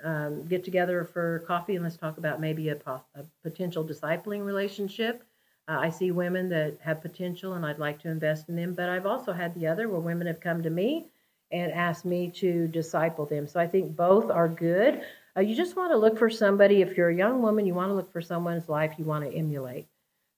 um, 0.04 0.44
get 0.44 0.62
together 0.64 1.04
for 1.04 1.40
coffee 1.46 1.74
and 1.74 1.82
let's 1.82 1.96
talk 1.96 2.18
about 2.18 2.40
maybe 2.40 2.68
a, 2.68 2.76
a 2.86 3.24
potential 3.42 3.84
discipling 3.84 4.44
relationship. 4.44 5.24
Uh, 5.66 5.78
I 5.80 5.88
see 5.88 6.10
women 6.10 6.50
that 6.50 6.76
have 6.80 7.00
potential 7.00 7.54
and 7.54 7.64
I'd 7.64 7.78
like 7.78 8.00
to 8.00 8.10
invest 8.10 8.50
in 8.50 8.56
them, 8.56 8.74
but 8.74 8.90
I've 8.90 9.06
also 9.06 9.32
had 9.32 9.54
the 9.54 9.66
other 9.66 9.88
where 9.88 10.00
women 10.00 10.26
have 10.26 10.40
come 10.40 10.62
to 10.62 10.70
me 10.70 11.06
and 11.50 11.72
asked 11.72 12.04
me 12.04 12.30
to 12.32 12.68
disciple 12.68 13.24
them. 13.24 13.46
So 13.46 13.58
I 13.58 13.66
think 13.66 13.96
both 13.96 14.30
are 14.30 14.48
good. 14.48 15.02
Uh, 15.36 15.40
you 15.40 15.54
just 15.54 15.76
want 15.76 15.92
to 15.92 15.98
look 15.98 16.18
for 16.18 16.30
somebody, 16.30 16.80
if 16.80 16.96
you're 16.96 17.08
a 17.08 17.14
young 17.14 17.42
woman, 17.42 17.66
you 17.66 17.74
want 17.74 17.90
to 17.90 17.94
look 17.94 18.12
for 18.12 18.22
someone's 18.22 18.68
life 18.68 18.94
you 18.98 19.04
want 19.04 19.24
to 19.24 19.36
emulate. 19.36 19.86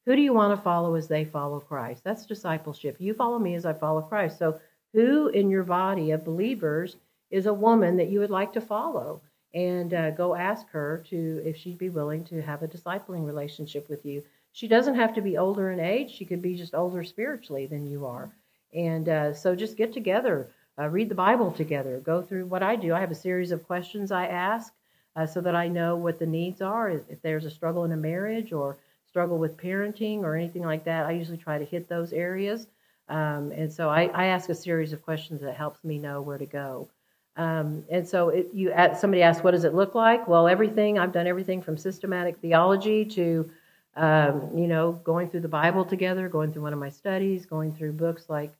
Who 0.07 0.17
do 0.17 0.23
you 0.23 0.33
want 0.33 0.57
to 0.57 0.63
follow 0.63 0.95
as 0.95 1.09
they 1.09 1.25
follow 1.25 1.61
Christ? 1.61 2.03
That's 2.05 2.27
discipleship. 2.27 2.97
You 2.99 3.13
follow 3.13 3.39
me 3.39 3.55
as 3.55 3.67
I 3.67 3.73
follow 3.73 4.03
Christ. 4.03 4.39
So, 4.39 4.61
who 4.93 5.29
in 5.29 5.51
your 5.51 5.65
body 5.65 6.13
of 6.13 6.25
believers 6.25 6.97
is 7.31 7.47
a 7.47 7.53
woman 7.53 7.97
that 7.97 8.09
you 8.09 8.21
would 8.21 8.31
like 8.31 8.53
to 8.55 8.61
follow? 8.61 9.21
and 9.57 9.95
uh, 9.95 10.11
go 10.11 10.35
ask 10.35 10.69
her 10.69 11.03
to 11.09 11.43
if 11.43 11.57
she'd 11.57 11.79
be 11.79 11.89
willing 11.89 12.23
to 12.23 12.43
have 12.43 12.63
a 12.63 12.69
discipling 12.69 13.27
relationship 13.27 13.89
with 13.89 14.05
you. 14.05 14.23
She 14.53 14.69
doesn't 14.69 14.97
have 14.97 15.15
to 15.15 15.23
be 15.23 15.39
older 15.39 15.71
in 15.71 15.81
age; 15.81 16.11
she 16.11 16.27
could 16.27 16.43
be 16.43 16.57
just 16.57 16.75
older 16.75 17.03
spiritually 17.03 17.67
than 17.67 17.87
you 17.87 18.05
are. 18.05 18.31
And 18.75 19.09
uh, 19.09 19.33
so, 19.33 19.57
just 19.57 19.79
get 19.79 19.95
together, 19.95 20.51
uh, 20.79 20.89
read 20.89 21.09
the 21.09 21.15
Bible 21.15 21.53
together, 21.53 22.01
go 22.01 22.21
through 22.21 22.47
what 22.47 22.63
I 22.63 22.77
do. 22.77 22.93
I 22.93 23.01
have 23.01 23.11
a 23.11 23.15
series 23.15 23.51
of 23.51 23.67
questions 23.67 24.13
I 24.13 24.27
ask 24.27 24.75
uh, 25.17 25.27
so 25.27 25.41
that 25.41 25.57
I 25.57 25.67
know 25.67 25.97
what 25.97 26.19
the 26.19 26.27
needs 26.27 26.61
are. 26.61 26.91
If 26.91 27.23
there's 27.23 27.47
a 27.47 27.51
struggle 27.51 27.85
in 27.85 27.93
a 27.93 27.97
marriage 27.97 28.53
or 28.53 28.77
struggle 29.09 29.39
with 29.39 29.57
parenting 29.57 30.21
or 30.21 30.37
anything 30.37 30.63
like 30.63 30.85
that, 30.85 31.07
I 31.07 31.13
usually 31.13 31.39
try 31.39 31.59
to 31.59 31.65
hit 31.65 31.89
those 31.89 32.13
areas. 32.13 32.67
Um, 33.09 33.51
and 33.53 33.73
so 33.73 33.89
I, 33.89 34.11
I 34.13 34.27
ask 34.27 34.49
a 34.51 34.55
series 34.55 34.93
of 34.93 35.03
questions 35.03 35.41
that 35.41 35.57
helps 35.57 35.83
me 35.85 35.99
know 35.99 36.21
where 36.21 36.39
to 36.39 36.47
go. 36.47 36.89
Um, 37.37 37.85
and 37.91 38.07
so 38.07 38.31
it, 38.31 38.49
you 38.53 38.73
somebody 38.99 39.23
asked, 39.23 39.45
what 39.45 39.51
does 39.53 39.65
it 39.65 39.75
look 39.75 39.95
like? 39.95 40.27
Well, 40.27 40.49
everything 40.49 40.99
I've 40.99 41.13
done 41.13 41.27
everything 41.27 41.63
from 41.63 41.77
systematic 41.77 42.39
theology 42.39 43.05
to 43.05 43.51
um, 43.95 44.51
you 44.55 44.67
know 44.67 44.93
going 45.05 45.29
through 45.29 45.41
the 45.41 45.49
Bible 45.49 45.85
together, 45.85 46.29
going 46.29 46.53
through 46.53 46.63
one 46.63 46.73
of 46.73 46.79
my 46.79 46.89
studies, 46.91 47.47
going 47.47 47.75
through 47.75 47.93
books 47.93 48.27
like 48.29 48.53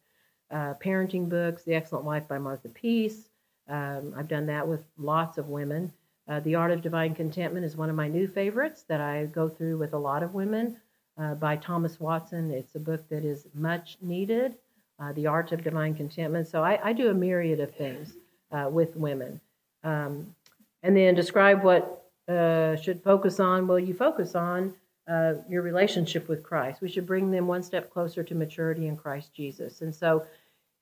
uh, 0.51 0.75
parenting 0.75 1.29
books, 1.29 1.65
The 1.65 1.75
Excellent 1.75 2.05
Wife 2.05 2.29
by 2.29 2.39
Martha 2.39 2.69
Peace. 2.69 3.29
Um, 3.69 4.15
I've 4.17 4.29
done 4.29 4.47
that 4.47 4.69
with 4.69 4.85
lots 4.97 5.39
of 5.39 5.49
women. 5.49 5.93
Uh, 6.29 6.41
the 6.41 6.55
Art 6.55 6.73
of 6.73 6.83
Divine 6.83 7.15
Contentment 7.15 7.65
is 7.65 7.77
one 7.77 7.89
of 7.89 7.97
my 7.97 8.09
new 8.09 8.27
favorites 8.27 8.85
that 8.89 9.01
I 9.01 9.27
go 9.27 9.49
through 9.49 9.79
with 9.79 9.93
a 9.93 9.99
lot 9.99 10.23
of 10.23 10.35
women 10.35 10.77
uh, 11.19 11.35
by 11.35 11.57
Thomas 11.57 12.01
Watson. 12.01 12.51
It's 12.51 12.75
a 12.75 12.81
book 12.81 13.09
that 13.09 13.25
is 13.25 13.47
much 13.55 13.97
needed. 14.01 14.57
Uh, 14.99 15.13
the 15.13 15.27
Art 15.27 15.53
of 15.53 15.63
Divine 15.63 15.95
Contentment. 15.95 16.49
So 16.49 16.65
I, 16.65 16.81
I 16.83 16.93
do 16.95 17.11
a 17.11 17.15
myriad 17.15 17.61
of 17.61 17.75
things 17.75 18.15
uh, 18.51 18.69
with 18.71 18.97
women. 18.97 19.41
Um, 19.85 20.35
and 20.83 20.97
then 20.97 21.15
describe 21.15 21.63
what 21.63 22.11
uh, 22.29 22.77
should 22.77 23.03
focus 23.03 23.39
on. 23.39 23.67
Well, 23.67 23.79
you 23.79 23.93
focus 23.93 24.35
on 24.35 24.75
uh, 25.07 25.35
your 25.49 25.63
relationship 25.63 26.29
with 26.29 26.43
Christ. 26.43 26.81
We 26.81 26.89
should 26.89 27.07
bring 27.07 27.31
them 27.31 27.47
one 27.47 27.63
step 27.63 27.91
closer 27.91 28.23
to 28.25 28.35
maturity 28.35 28.87
in 28.87 28.97
Christ 28.97 29.35
Jesus. 29.35 29.83
And 29.83 29.95
so, 29.95 30.27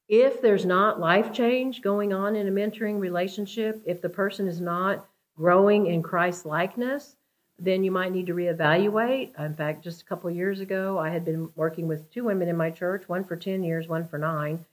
if 0.08 0.42
there's 0.42 0.66
not 0.66 1.00
life 1.00 1.32
change 1.32 1.80
going 1.80 2.12
on 2.12 2.36
in 2.36 2.46
a 2.46 2.50
mentoring 2.50 3.00
relationship, 3.00 3.82
if 3.86 4.02
the 4.02 4.08
person 4.08 4.46
is 4.46 4.60
not 4.60 5.06
growing 5.36 5.86
in 5.86 6.02
Christ 6.02 6.46
likeness, 6.46 7.16
then 7.58 7.84
you 7.84 7.90
might 7.90 8.12
need 8.12 8.26
to 8.26 8.34
reevaluate. 8.34 9.38
In 9.38 9.54
fact, 9.54 9.84
just 9.84 10.02
a 10.02 10.04
couple 10.04 10.30
years 10.30 10.60
ago, 10.60 10.98
I 10.98 11.10
had 11.10 11.24
been 11.24 11.50
working 11.54 11.86
with 11.86 12.10
two 12.10 12.24
women 12.24 12.48
in 12.48 12.56
my 12.56 12.70
church, 12.70 13.08
one 13.08 13.24
for 13.24 13.36
10 13.36 13.62
years, 13.62 13.88
one 13.88 14.06
for 14.06 14.18
nine 14.18 14.64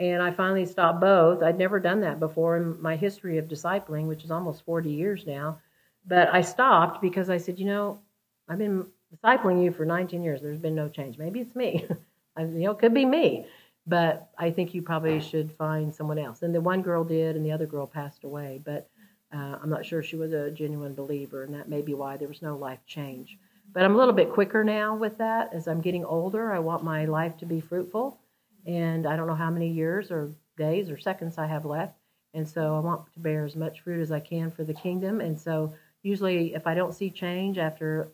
and 0.00 0.22
I 0.22 0.30
finally 0.30 0.64
stopped 0.64 0.98
both. 1.00 1.42
I'd 1.42 1.58
never 1.58 1.78
done 1.78 2.00
that 2.00 2.18
before 2.18 2.56
in 2.56 2.80
my 2.80 2.96
history 2.96 3.36
of 3.36 3.48
discipling, 3.48 4.06
which 4.06 4.24
is 4.24 4.30
almost 4.30 4.64
40 4.64 4.90
years 4.90 5.26
now. 5.26 5.60
But 6.06 6.32
I 6.32 6.40
stopped 6.40 7.02
because 7.02 7.28
I 7.28 7.36
said, 7.36 7.58
you 7.58 7.66
know, 7.66 8.00
I've 8.48 8.56
been 8.56 8.86
discipling 9.14 9.62
you 9.62 9.70
for 9.70 9.84
19 9.84 10.22
years. 10.22 10.40
There's 10.40 10.58
been 10.58 10.74
no 10.74 10.88
change. 10.88 11.18
Maybe 11.18 11.40
it's 11.40 11.54
me. 11.54 11.86
I, 12.36 12.44
you 12.44 12.60
know, 12.60 12.70
it 12.70 12.78
could 12.78 12.94
be 12.94 13.04
me. 13.04 13.44
But 13.86 14.30
I 14.38 14.50
think 14.50 14.72
you 14.72 14.80
probably 14.80 15.20
should 15.20 15.52
find 15.52 15.94
someone 15.94 16.18
else. 16.18 16.40
And 16.40 16.54
the 16.54 16.62
one 16.62 16.80
girl 16.80 17.04
did, 17.04 17.36
and 17.36 17.44
the 17.44 17.52
other 17.52 17.66
girl 17.66 17.86
passed 17.86 18.24
away. 18.24 18.60
But 18.64 18.88
uh, 19.32 19.58
I'm 19.62 19.70
not 19.70 19.86
sure 19.86 20.02
she 20.02 20.16
was 20.16 20.32
a 20.32 20.50
genuine 20.50 20.94
believer, 20.94 21.44
and 21.44 21.54
that 21.54 21.68
may 21.68 21.82
be 21.82 21.94
why 21.94 22.16
there 22.16 22.28
was 22.28 22.42
no 22.42 22.56
life 22.56 22.80
change. 22.86 23.38
but 23.72 23.84
I'm 23.84 23.94
a 23.94 23.98
little 23.98 24.14
bit 24.14 24.32
quicker 24.32 24.64
now 24.64 24.96
with 24.96 25.18
that. 25.18 25.52
As 25.52 25.68
I'm 25.68 25.80
getting 25.80 26.04
older, 26.04 26.52
I 26.52 26.58
want 26.58 26.82
my 26.82 27.04
life 27.04 27.36
to 27.38 27.46
be 27.46 27.60
fruitful, 27.60 28.18
and 28.66 29.06
I 29.06 29.16
don't 29.16 29.28
know 29.28 29.34
how 29.34 29.50
many 29.50 29.68
years 29.68 30.10
or 30.10 30.30
days 30.56 30.90
or 30.90 30.98
seconds 30.98 31.38
I 31.38 31.46
have 31.46 31.64
left, 31.64 31.94
and 32.34 32.48
so 32.48 32.76
I 32.76 32.80
want 32.80 33.12
to 33.14 33.20
bear 33.20 33.44
as 33.44 33.56
much 33.56 33.80
fruit 33.80 34.00
as 34.00 34.10
I 34.12 34.20
can 34.20 34.50
for 34.50 34.64
the 34.64 34.74
kingdom. 34.74 35.20
And 35.20 35.38
so 35.38 35.72
usually, 36.02 36.54
if 36.54 36.66
I 36.66 36.74
don't 36.74 36.94
see 36.94 37.10
change 37.10 37.58
after 37.58 38.10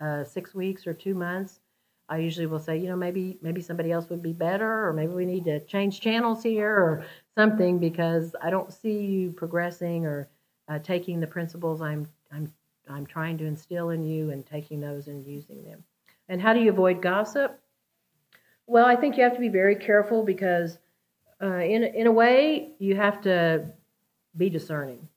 uh, 0.00 0.24
six 0.24 0.54
weeks 0.54 0.86
or 0.86 0.94
two 0.94 1.14
months, 1.14 1.60
I 2.10 2.18
usually 2.18 2.46
will 2.46 2.58
say, 2.60 2.76
you 2.78 2.88
know, 2.88 2.96
maybe 2.96 3.38
maybe 3.42 3.60
somebody 3.62 3.92
else 3.92 4.08
would 4.10 4.22
be 4.22 4.32
better, 4.32 4.86
or 4.88 4.92
maybe 4.92 5.12
we 5.12 5.26
need 5.26 5.44
to 5.44 5.60
change 5.60 6.00
channels 6.00 6.42
here 6.42 6.70
or 6.70 7.04
something 7.36 7.78
because 7.78 8.34
I 8.42 8.50
don't 8.50 8.72
see 8.72 9.00
you 9.06 9.32
progressing 9.32 10.06
or 10.06 10.28
uh, 10.68 10.78
taking 10.78 11.20
the 11.20 11.26
principles 11.26 11.80
I'm 11.80 12.06
I'm 12.30 12.52
I'm 12.88 13.06
trying 13.06 13.38
to 13.38 13.44
instill 13.44 13.90
in 13.90 14.04
you 14.04 14.30
and 14.30 14.44
taking 14.46 14.80
those 14.80 15.08
and 15.08 15.26
using 15.26 15.62
them. 15.64 15.84
And 16.28 16.40
how 16.40 16.52
do 16.52 16.60
you 16.60 16.70
avoid 16.70 17.02
gossip? 17.02 17.60
Well, 18.66 18.86
I 18.86 18.96
think 18.96 19.16
you 19.16 19.22
have 19.22 19.34
to 19.34 19.40
be 19.40 19.48
very 19.48 19.76
careful 19.76 20.22
because, 20.22 20.78
uh, 21.42 21.56
in 21.56 21.82
in 21.84 22.06
a 22.06 22.12
way, 22.12 22.72
you 22.78 22.96
have 22.96 23.20
to 23.22 23.66
be 24.36 24.50
discerning. 24.50 25.08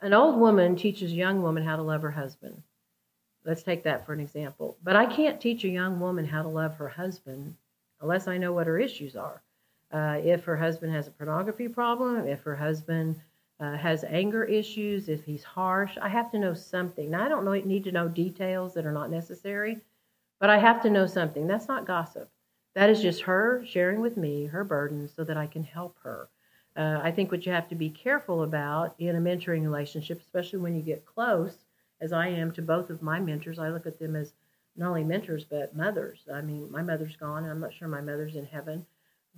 An 0.00 0.12
old 0.12 0.38
woman 0.38 0.76
teaches 0.76 1.12
a 1.12 1.14
young 1.14 1.42
woman 1.42 1.64
how 1.64 1.76
to 1.76 1.82
love 1.82 2.02
her 2.02 2.10
husband. 2.10 2.62
Let's 3.44 3.62
take 3.62 3.84
that 3.84 4.04
for 4.04 4.12
an 4.12 4.20
example. 4.20 4.76
But 4.82 4.96
I 4.96 5.06
can't 5.06 5.40
teach 5.40 5.64
a 5.64 5.68
young 5.68 6.00
woman 6.00 6.26
how 6.26 6.42
to 6.42 6.48
love 6.48 6.76
her 6.76 6.88
husband 6.88 7.54
unless 8.00 8.28
I 8.28 8.38
know 8.38 8.52
what 8.52 8.66
her 8.66 8.78
issues 8.78 9.16
are. 9.16 9.42
Uh, 9.92 10.20
if 10.22 10.44
her 10.44 10.56
husband 10.56 10.92
has 10.92 11.06
a 11.06 11.12
pornography 11.12 11.68
problem, 11.68 12.26
if 12.26 12.42
her 12.42 12.56
husband 12.56 13.16
uh, 13.58 13.76
has 13.76 14.04
anger 14.04 14.44
issues, 14.44 15.08
if 15.08 15.24
he's 15.24 15.44
harsh, 15.44 15.96
I 16.00 16.08
have 16.08 16.30
to 16.32 16.38
know 16.38 16.54
something. 16.54 17.10
Now, 17.10 17.24
I 17.24 17.28
don't 17.28 17.44
know, 17.44 17.52
need 17.52 17.84
to 17.84 17.92
know 17.92 18.08
details 18.08 18.74
that 18.74 18.86
are 18.86 18.92
not 18.92 19.10
necessary, 19.10 19.78
but 20.38 20.50
I 20.50 20.58
have 20.58 20.82
to 20.82 20.90
know 20.90 21.06
something. 21.06 21.46
That's 21.46 21.68
not 21.68 21.86
gossip. 21.86 22.30
That 22.74 22.90
is 22.90 23.00
just 23.00 23.22
her 23.22 23.64
sharing 23.66 24.00
with 24.00 24.18
me 24.18 24.44
her 24.46 24.62
burdens 24.62 25.12
so 25.16 25.24
that 25.24 25.38
I 25.38 25.46
can 25.46 25.64
help 25.64 25.96
her. 26.02 26.28
Uh, 26.76 27.00
I 27.02 27.10
think 27.10 27.30
what 27.30 27.46
you 27.46 27.52
have 27.52 27.68
to 27.68 27.74
be 27.74 27.88
careful 27.88 28.42
about 28.42 28.94
in 28.98 29.16
a 29.16 29.20
mentoring 29.20 29.62
relationship, 29.62 30.20
especially 30.20 30.58
when 30.58 30.76
you 30.76 30.82
get 30.82 31.06
close, 31.06 31.56
as 32.02 32.12
I 32.12 32.28
am 32.28 32.52
to 32.52 32.62
both 32.62 32.90
of 32.90 33.00
my 33.00 33.18
mentors, 33.18 33.58
I 33.58 33.70
look 33.70 33.86
at 33.86 33.98
them 33.98 34.14
as 34.14 34.34
not 34.76 34.88
only 34.88 35.04
mentors 35.04 35.44
but 35.44 35.74
mothers. 35.74 36.26
I 36.30 36.42
mean, 36.42 36.70
my 36.70 36.82
mother's 36.82 37.16
gone, 37.16 37.48
I'm 37.48 37.60
not 37.60 37.72
sure 37.72 37.88
my 37.88 38.02
mother's 38.02 38.36
in 38.36 38.44
heaven, 38.44 38.84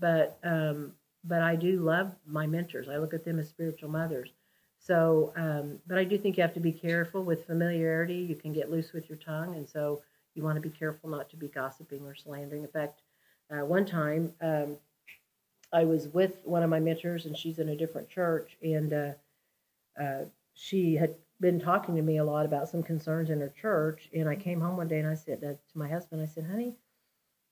but 0.01 0.37
um, 0.43 0.95
but 1.29 1.43
I 1.43 1.57
do 1.57 1.81
love 1.81 2.12
my 2.26 2.47
mentors. 2.47 2.89
I 2.89 2.97
look 2.97 3.14
at 3.14 3.24
them 3.24 3.39
as 3.39 3.49
spiritual 3.49 3.91
mothers. 3.91 4.31
So, 4.79 5.33
um, 5.37 5.79
but 5.87 5.99
I 5.99 6.05
do 6.05 6.16
think 6.16 6.37
you 6.37 6.43
have 6.43 6.55
to 6.55 6.61
be 6.61 6.72
careful 6.72 7.22
with 7.22 7.47
familiarity. 7.47 8.14
You 8.16 8.37
can 8.37 8.53
get 8.53 8.70
loose 8.70 8.93
with 8.93 9.09
your 9.09 9.18
tongue, 9.18 9.57
and 9.57 9.68
so 9.68 10.03
you 10.35 10.43
want 10.43 10.57
to 10.57 10.61
be 10.61 10.70
careful 10.70 11.11
not 11.11 11.29
to 11.31 11.37
be 11.37 11.49
gossiping 11.49 12.05
or 12.07 12.14
slandering. 12.14 12.62
In 12.62 12.68
fact, 12.68 13.03
uh, 13.51 13.64
one 13.64 13.85
time 13.85 14.33
um, 14.41 14.76
I 15.72 15.85
was 15.85 16.09
with 16.09 16.41
one 16.45 16.62
of 16.62 16.70
my 16.70 16.81
mentors, 16.81 17.26
and 17.26 17.37
she's 17.37 17.59
in 17.59 17.68
a 17.68 17.76
different 17.76 18.09
church, 18.09 18.57
and 18.62 18.93
uh, 18.93 19.12
uh, 20.01 20.24
she 20.55 20.95
had 20.95 21.14
been 21.41 21.61
talking 21.61 21.95
to 21.95 22.03
me 22.03 22.18
a 22.18 22.24
lot 22.24 22.47
about 22.47 22.68
some 22.68 22.83
concerns 22.83 23.31
in 23.31 23.41
her 23.41 23.53
church. 23.61 24.09
And 24.14 24.29
I 24.29 24.35
came 24.35 24.61
home 24.61 24.76
one 24.76 24.89
day 24.89 24.99
and 24.99 25.09
I 25.09 25.14
said 25.14 25.41
to 25.41 25.59
my 25.74 25.89
husband, 25.89 26.20
I 26.20 26.26
said, 26.26 26.45
honey, 26.45 26.74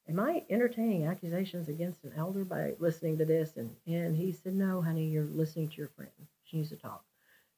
am 0.08 0.20
I 0.20 0.44
entertaining 0.50 1.06
accusations 1.06 1.68
against 1.68 2.04
an 2.04 2.12
elder 2.16 2.44
by 2.44 2.74
listening 2.78 3.18
to 3.18 3.24
this? 3.24 3.56
And, 3.56 3.70
and 3.86 4.16
he 4.16 4.32
said, 4.32 4.54
no, 4.54 4.80
honey, 4.80 5.06
you're 5.06 5.24
listening 5.24 5.68
to 5.68 5.76
your 5.76 5.88
friend. 5.88 6.10
She 6.44 6.58
needs 6.58 6.70
to 6.70 6.76
talk. 6.76 7.04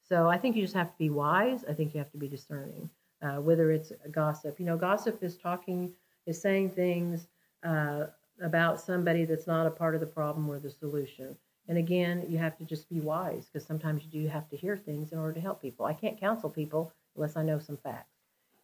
So 0.09 0.29
I 0.29 0.39
think 0.39 0.57
you 0.57 0.63
just 0.63 0.75
have 0.75 0.91
to 0.91 0.99
be 0.99 1.11
wise. 1.11 1.65
I 1.69 1.75
think 1.75 1.93
you 1.93 1.99
have 1.99 2.11
to 2.13 2.19
be 2.19 2.29
discerning, 2.29 2.89
uh, 3.23 3.37
whether 3.37 3.71
it's 3.71 3.93
gossip. 4.11 4.59
You 4.59 4.67
know, 4.67 4.77
gossip 4.77 5.23
is 5.23 5.37
talking, 5.37 5.93
is 6.27 6.41
saying 6.41 6.71
things 6.71 7.27
uh, 7.63 8.07
about 8.43 8.81
somebody 8.81 9.25
that's 9.25 9.47
not 9.47 9.67
a 9.67 9.71
part 9.71 9.95
of 9.95 10.01
the 10.01 10.07
problem 10.07 10.49
or 10.49 10.59
the 10.59 10.71
solution. 10.71 11.37
And 11.69 11.77
again, 11.77 12.25
you 12.29 12.39
have 12.39 12.57
to 12.59 12.65
just 12.65 12.89
be 12.89 13.01
wise 13.01 13.47
because 13.53 13.67
sometimes 13.67 14.03
you 14.05 14.23
do 14.23 14.29
have 14.29 14.49
to 14.49 14.57
hear 14.57 14.77
things 14.77 15.13
in 15.13 15.19
order 15.19 15.35
to 15.35 15.41
help 15.41 15.61
people. 15.61 15.85
I 15.85 15.93
can't 15.93 16.19
counsel 16.19 16.49
people 16.49 16.93
unless 17.15 17.37
I 17.37 17.43
know 17.43 17.59
some 17.59 17.77
facts. 17.77 18.18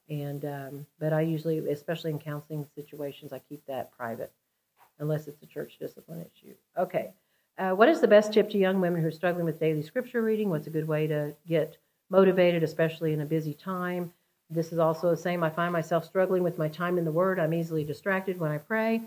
And 0.09 0.44
um, 0.44 0.86
but 0.98 1.12
I 1.12 1.22
usually, 1.22 1.59
especially 1.70 2.11
in 2.11 2.18
counseling 2.18 2.66
situations, 2.74 3.32
I 3.32 3.38
keep 3.38 3.64
that 3.66 3.96
private, 3.96 4.32
unless 4.98 5.28
it's 5.28 5.42
a 5.42 5.46
church 5.46 5.78
discipline 5.80 6.20
issue. 6.20 6.55
Okay, 6.76 7.12
uh, 7.57 7.70
what 7.70 7.88
is 7.88 8.00
the 8.00 8.09
best 8.09 8.32
tip 8.32 8.50
to 8.50 8.59
young 8.59 8.80
women 8.80 9.00
who 9.00 9.09
are 9.09 9.12
struggling 9.12 9.46
with 9.46 9.61
daily 9.61 9.82
scripture 9.82 10.22
reading? 10.22 10.50
What's 10.50 10.66
a 10.66 10.70
good 10.70 10.86
way 10.86 11.07
to 11.07 11.34
get 11.46 11.78
motivated, 12.11 12.62
especially 12.62 13.12
in 13.12 13.22
a 13.22 13.26
busy 13.26 13.55
time? 13.55 14.12
This 14.50 14.72
is 14.72 14.78
also 14.78 15.11
the 15.11 15.16
same. 15.16 15.42
I 15.42 15.50
find 15.50 15.72
myself 15.72 16.05
struggling 16.05 16.42
with 16.42 16.59
my 16.59 16.68
time 16.68 16.98
in 16.98 17.05
the 17.05 17.12
Word. 17.12 17.40
I'm 17.40 17.55
easily 17.55 17.82
distracted 17.82 18.38
when 18.38 18.50
I 18.50 18.59
pray. 18.59 19.00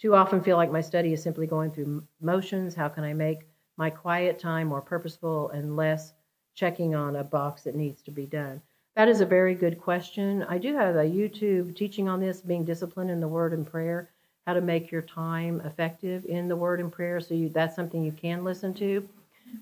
Too 0.00 0.14
often 0.14 0.42
feel 0.42 0.56
like 0.56 0.72
my 0.72 0.80
study 0.80 1.12
is 1.12 1.22
simply 1.22 1.46
going 1.46 1.70
through 1.70 2.02
motions. 2.20 2.74
How 2.74 2.88
can 2.88 3.04
I 3.04 3.12
make 3.12 3.46
my 3.76 3.88
quiet 3.88 4.38
time 4.38 4.66
more 4.66 4.80
purposeful 4.80 5.50
and 5.50 5.76
less 5.76 6.12
checking 6.54 6.94
on 6.94 7.16
a 7.16 7.24
box 7.24 7.62
that 7.62 7.76
needs 7.76 8.02
to 8.02 8.10
be 8.10 8.26
done? 8.26 8.62
That 9.00 9.08
is 9.08 9.22
a 9.22 9.24
very 9.24 9.54
good 9.54 9.80
question. 9.80 10.44
I 10.46 10.58
do 10.58 10.76
have 10.76 10.94
a 10.94 11.04
YouTube 11.04 11.74
teaching 11.74 12.06
on 12.06 12.20
this, 12.20 12.42
being 12.42 12.66
disciplined 12.66 13.10
in 13.10 13.18
the 13.18 13.28
Word 13.28 13.54
and 13.54 13.66
prayer, 13.66 14.10
how 14.46 14.52
to 14.52 14.60
make 14.60 14.90
your 14.90 15.00
time 15.00 15.62
effective 15.64 16.26
in 16.26 16.48
the 16.48 16.56
Word 16.56 16.80
and 16.80 16.92
prayer. 16.92 17.18
So 17.18 17.32
you, 17.32 17.48
that's 17.48 17.74
something 17.74 18.04
you 18.04 18.12
can 18.12 18.44
listen 18.44 18.74
to. 18.74 19.08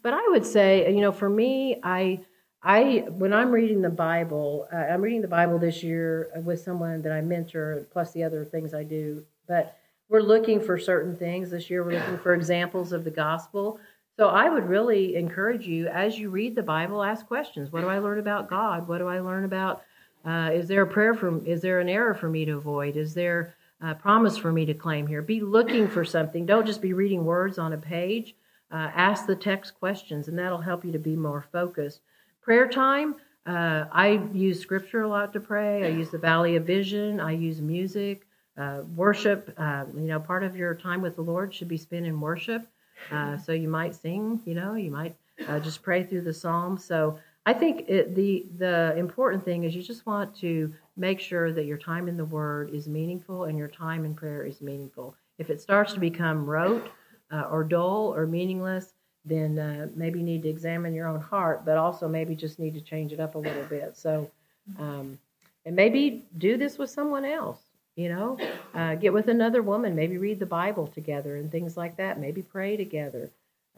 But 0.03 0.13
I 0.13 0.27
would 0.31 0.45
say, 0.45 0.93
you 0.93 1.01
know, 1.01 1.13
for 1.13 1.31
me, 1.31 1.79
I, 1.85 2.19
I 2.65 3.05
when 3.11 3.33
I'm 3.33 3.53
reading 3.53 3.81
the 3.81 3.91
Bible, 3.91 4.67
uh, 4.73 4.77
I'm 4.77 5.03
reading 5.03 5.23
the 5.23 5.29
Bible 5.29 5.61
this 5.61 5.85
year 5.85 6.31
with 6.43 6.61
someone 6.61 7.01
that 7.03 7.13
I 7.13 7.21
mentor, 7.21 7.87
plus 7.93 8.11
the 8.11 8.25
other 8.25 8.45
things 8.45 8.75
I 8.75 8.83
do. 8.83 9.25
But 9.47 9.79
we're 10.09 10.21
looking 10.21 10.61
for 10.61 10.81
certain 10.81 11.15
things 11.15 11.53
this 11.53 11.71
year. 11.71 11.85
We're 11.85 12.01
looking 12.01 12.19
for 12.19 12.35
examples 12.35 12.91
of 12.91 13.05
the 13.05 13.13
gospel. 13.13 13.79
So 14.19 14.27
I 14.27 14.49
would 14.49 14.69
really 14.69 15.15
encourage 15.15 15.65
you 15.65 15.87
as 15.87 16.19
you 16.19 16.29
read 16.29 16.57
the 16.57 16.63
Bible, 16.63 17.05
ask 17.05 17.25
questions. 17.29 17.71
What 17.71 17.83
do 17.83 17.89
I 17.89 18.01
learn 18.01 18.19
about 18.19 18.51
God? 18.51 18.89
What 18.89 18.99
do 18.99 19.07
I 19.07 19.21
learn 19.21 19.45
about? 19.45 19.85
Uh, 20.25 20.51
is 20.53 20.67
there 20.67 20.83
a 20.83 20.87
prayer 20.89 21.15
from? 21.15 21.47
Is 21.47 21.63
there 21.63 21.79
an 21.79 21.89
error 21.89 22.15
for 22.15 22.29
me 22.29 22.45
to 22.45 22.57
avoid? 22.57 22.97
Is 22.97 23.15
there 23.15 23.55
a 23.81 23.95
promise 23.95 24.37
for 24.37 24.51
me 24.51 24.67
to 24.67 24.75
claim 24.75 25.07
here? 25.07 25.23
Be 25.23 25.41
looking 25.41 25.87
for 25.87 26.05
something. 26.05 26.47
Don't 26.47 26.67
just 26.67 26.83
be 26.83 26.95
reading 26.95 27.25
words 27.25 27.61
on 27.61 27.73
a 27.73 27.79
page. 27.79 28.35
Uh, 28.73 28.91
ask 28.93 29.25
the 29.27 29.37
text 29.37 29.79
questions, 29.79 30.27
and 30.27 30.37
that'll 30.37 30.61
help 30.61 30.85
you 30.85 30.91
to 30.91 30.99
be 30.99 31.15
more 31.15 31.47
focused. 31.53 32.01
Prayer 32.43 32.67
time. 32.67 33.15
Uh, 33.47 33.85
I 33.93 34.21
use 34.33 34.59
scripture 34.59 35.03
a 35.03 35.09
lot 35.09 35.33
to 35.35 35.41
pray. 35.41 35.85
I 35.85 35.91
use 35.91 36.11
the 36.11 36.19
Valley 36.19 36.57
of 36.57 36.67
Vision. 36.67 37.21
I 37.21 37.33
use 37.33 37.61
music, 37.61 38.27
uh, 38.57 38.81
worship. 38.97 39.55
Uh, 39.57 39.85
you 39.95 40.09
know, 40.09 40.19
part 40.19 40.43
of 40.43 40.57
your 40.57 40.75
time 40.75 41.03
with 41.03 41.15
the 41.15 41.23
Lord 41.23 41.55
should 41.55 41.69
be 41.69 41.79
spent 41.79 42.05
in 42.05 42.21
worship. 42.21 42.67
Uh, 43.11 43.37
so 43.37 43.53
you 43.53 43.69
might 43.69 43.95
sing, 43.95 44.41
you 44.45 44.55
know, 44.55 44.75
you 44.75 44.91
might 44.91 45.17
uh, 45.47 45.59
just 45.59 45.83
pray 45.83 46.03
through 46.03 46.23
the 46.23 46.33
psalms. 46.33 46.85
So 46.85 47.19
I 47.47 47.55
think 47.55 47.89
it, 47.89 48.15
the 48.15 48.47
the 48.59 48.95
important 48.97 49.45
thing 49.45 49.65
is 49.65 49.75
you 49.75 49.83
just 49.83 50.05
want 50.05 50.37
to 50.37 50.73
make 50.97 51.21
sure 51.21 51.53
that 51.53 51.65
your 51.65 51.79
time 51.79 52.09
in 52.09 52.17
the 52.17 52.25
Word 52.25 52.71
is 52.75 52.89
meaningful 52.89 53.45
and 53.45 53.57
your 53.57 53.69
time 53.69 54.05
in 54.05 54.15
prayer 54.15 54.43
is 54.43 54.61
meaningful. 54.61 55.15
If 55.39 55.49
it 55.49 55.61
starts 55.61 55.95
to 55.95 56.01
become 56.01 56.45
rote 56.45 56.91
uh, 57.31 57.43
or 57.51 57.65
dull 57.65 58.13
or 58.15 58.27
meaningless, 58.27 58.93
then 59.25 59.59
uh, 59.59 59.89
maybe 59.95 60.19
you 60.19 60.25
need 60.25 60.43
to 60.43 60.49
examine 60.49 60.95
your 60.95 61.07
own 61.07 61.21
heart, 61.21 61.65
but 61.65 61.77
also 61.77 62.09
maybe 62.09 62.35
just 62.35 62.59
need 62.59 62.75
to 62.75 62.81
change 62.81 63.13
it 63.13 63.21
up 63.21 63.35
a 63.35 63.39
little 63.39 63.65
bit. 63.65 63.97
So, 63.97 64.31
um, 64.79 65.19
and 65.65 65.77
maybe 65.77 66.27
do 66.39 66.57
this 66.57 66.79
with 66.79 66.91
someone 66.91 67.25
else 67.25 67.68
you 67.99 68.09
know? 68.09 68.39
Uh, 68.75 68.95
get 68.95 69.13
with 69.13 69.29
another 69.29 69.61
woman 69.61 69.95
maybe 69.97 70.17
read 70.19 70.39
the 70.39 70.47
bible 70.47 70.87
together 70.87 71.37
and 71.37 71.51
things 71.51 71.77
like 71.77 71.97
that 71.97 72.19
maybe 72.21 72.41
pray 72.43 72.77
together. 72.77 73.29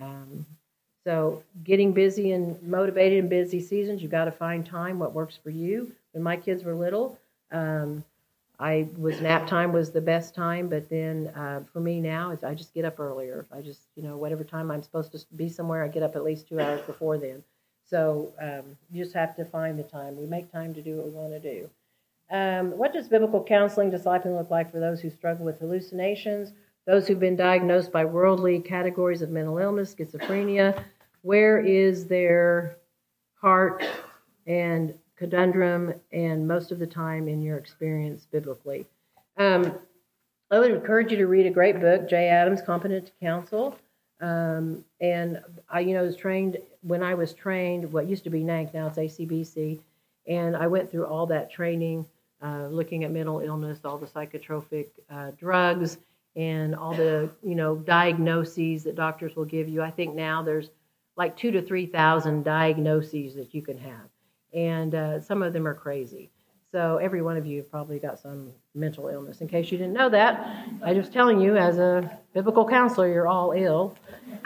Um, 0.00 0.44
so 1.04 1.42
getting 1.64 1.92
busy 1.92 2.32
and 2.32 2.62
motivated 2.62 3.18
in 3.18 3.28
busy 3.28 3.60
seasons 3.60 4.02
you've 4.02 4.10
got 4.10 4.26
to 4.26 4.32
find 4.32 4.64
time 4.64 4.98
what 4.98 5.14
works 5.14 5.38
for 5.42 5.50
you. 5.50 5.92
When 6.12 6.22
my 6.22 6.36
kids 6.36 6.62
were 6.64 6.74
little 6.74 7.18
um, 7.50 8.04
i 8.58 8.86
was 8.98 9.20
nap 9.22 9.46
time 9.46 9.72
was 9.72 9.90
the 9.90 10.00
best 10.02 10.34
time 10.34 10.68
but 10.68 10.88
then 10.90 11.28
uh, 11.28 11.62
for 11.72 11.80
me 11.80 11.98
now 11.98 12.36
i 12.46 12.54
just 12.54 12.74
get 12.74 12.84
up 12.84 13.00
earlier. 13.00 13.46
I 13.50 13.62
just 13.62 13.80
you 13.96 14.02
know 14.02 14.18
whatever 14.18 14.44
time 14.44 14.70
i'm 14.70 14.82
supposed 14.82 15.12
to 15.12 15.20
be 15.34 15.48
somewhere 15.48 15.82
i 15.82 15.88
get 15.88 16.02
up 16.02 16.14
at 16.14 16.24
least 16.24 16.46
two 16.46 16.60
hours 16.60 16.82
before 16.82 17.16
then. 17.16 17.42
So 17.88 18.32
um, 18.40 18.76
you 18.92 19.02
just 19.02 19.16
have 19.16 19.34
to 19.36 19.44
find 19.44 19.76
the 19.76 19.82
time. 19.82 20.16
We 20.16 20.26
make 20.26 20.52
time 20.52 20.74
to 20.74 20.82
do 20.82 20.96
what 20.96 21.06
we 21.06 21.10
want 21.10 21.32
to 21.32 21.40
do 21.40 21.68
um, 22.30 22.70
what 22.78 22.92
does 22.92 23.08
biblical 23.08 23.42
counseling 23.42 23.90
discipling 23.90 24.36
look 24.36 24.50
like 24.50 24.70
for 24.70 24.78
those 24.78 25.00
who 25.00 25.10
struggle 25.10 25.44
with 25.44 25.58
hallucinations, 25.58 26.52
those 26.86 27.06
who've 27.06 27.20
been 27.20 27.36
diagnosed 27.36 27.90
by 27.90 28.04
worldly 28.04 28.60
categories 28.60 29.22
of 29.22 29.30
mental 29.30 29.58
illness, 29.58 29.94
schizophrenia? 29.94 30.84
Where 31.22 31.58
is 31.58 32.06
their 32.06 32.76
heart 33.34 33.84
and 34.46 34.94
conundrum, 35.16 35.92
and 36.12 36.48
most 36.48 36.72
of 36.72 36.78
the 36.78 36.86
time 36.86 37.28
in 37.28 37.42
your 37.42 37.58
experience 37.58 38.26
biblically? 38.30 38.86
Um, 39.36 39.74
I 40.50 40.58
would 40.58 40.70
encourage 40.70 41.10
you 41.10 41.18
to 41.18 41.26
read 41.26 41.46
a 41.46 41.50
great 41.50 41.80
book, 41.80 42.08
Jay 42.08 42.28
Adams, 42.28 42.62
Competent 42.62 43.06
to 43.06 43.12
Counsel. 43.20 43.76
Um, 44.20 44.84
and 45.00 45.40
I, 45.68 45.80
you 45.80 45.94
know, 45.94 46.02
was 46.02 46.16
trained 46.16 46.58
when 46.82 47.02
I 47.02 47.14
was 47.14 47.32
trained. 47.32 47.92
What 47.92 48.08
used 48.08 48.24
to 48.24 48.30
be 48.30 48.42
NANC, 48.42 48.72
now 48.72 48.86
it's 48.86 48.98
ACBC, 48.98 49.80
and 50.26 50.56
I 50.56 50.66
went 50.66 50.90
through 50.90 51.06
all 51.06 51.26
that 51.26 51.50
training 51.50 52.06
uh, 52.42 52.66
looking 52.68 53.04
at 53.04 53.10
mental 53.10 53.40
illness, 53.40 53.80
all 53.84 53.98
the 53.98 54.06
psychotropic 54.06 54.88
uh, 55.10 55.30
drugs, 55.38 55.98
and 56.36 56.74
all 56.74 56.94
the 56.94 57.30
you 57.42 57.54
know 57.54 57.76
diagnoses 57.76 58.84
that 58.84 58.94
doctors 58.94 59.36
will 59.36 59.44
give 59.44 59.68
you. 59.68 59.82
I 59.82 59.90
think 59.90 60.14
now 60.14 60.42
there's 60.42 60.70
like 61.16 61.36
two 61.36 61.50
to 61.50 61.62
three 61.62 61.86
thousand 61.86 62.44
diagnoses 62.44 63.34
that 63.34 63.54
you 63.54 63.62
can 63.62 63.78
have, 63.78 64.08
and 64.52 64.94
uh, 64.94 65.20
some 65.20 65.42
of 65.42 65.52
them 65.52 65.66
are 65.66 65.74
crazy. 65.74 66.30
So 66.72 66.98
every 66.98 67.20
one 67.20 67.36
of 67.36 67.46
you 67.46 67.64
probably 67.64 67.98
got 67.98 68.20
some 68.20 68.52
mental 68.76 69.08
illness. 69.08 69.40
In 69.40 69.48
case 69.48 69.72
you 69.72 69.78
didn't 69.78 69.92
know 69.92 70.08
that, 70.10 70.66
I 70.84 70.92
was 70.92 71.08
telling 71.08 71.40
you 71.40 71.56
as 71.56 71.78
a 71.78 72.18
biblical 72.32 72.64
counselor, 72.68 73.08
you're 73.08 73.26
all 73.26 73.50
ill, 73.52 73.96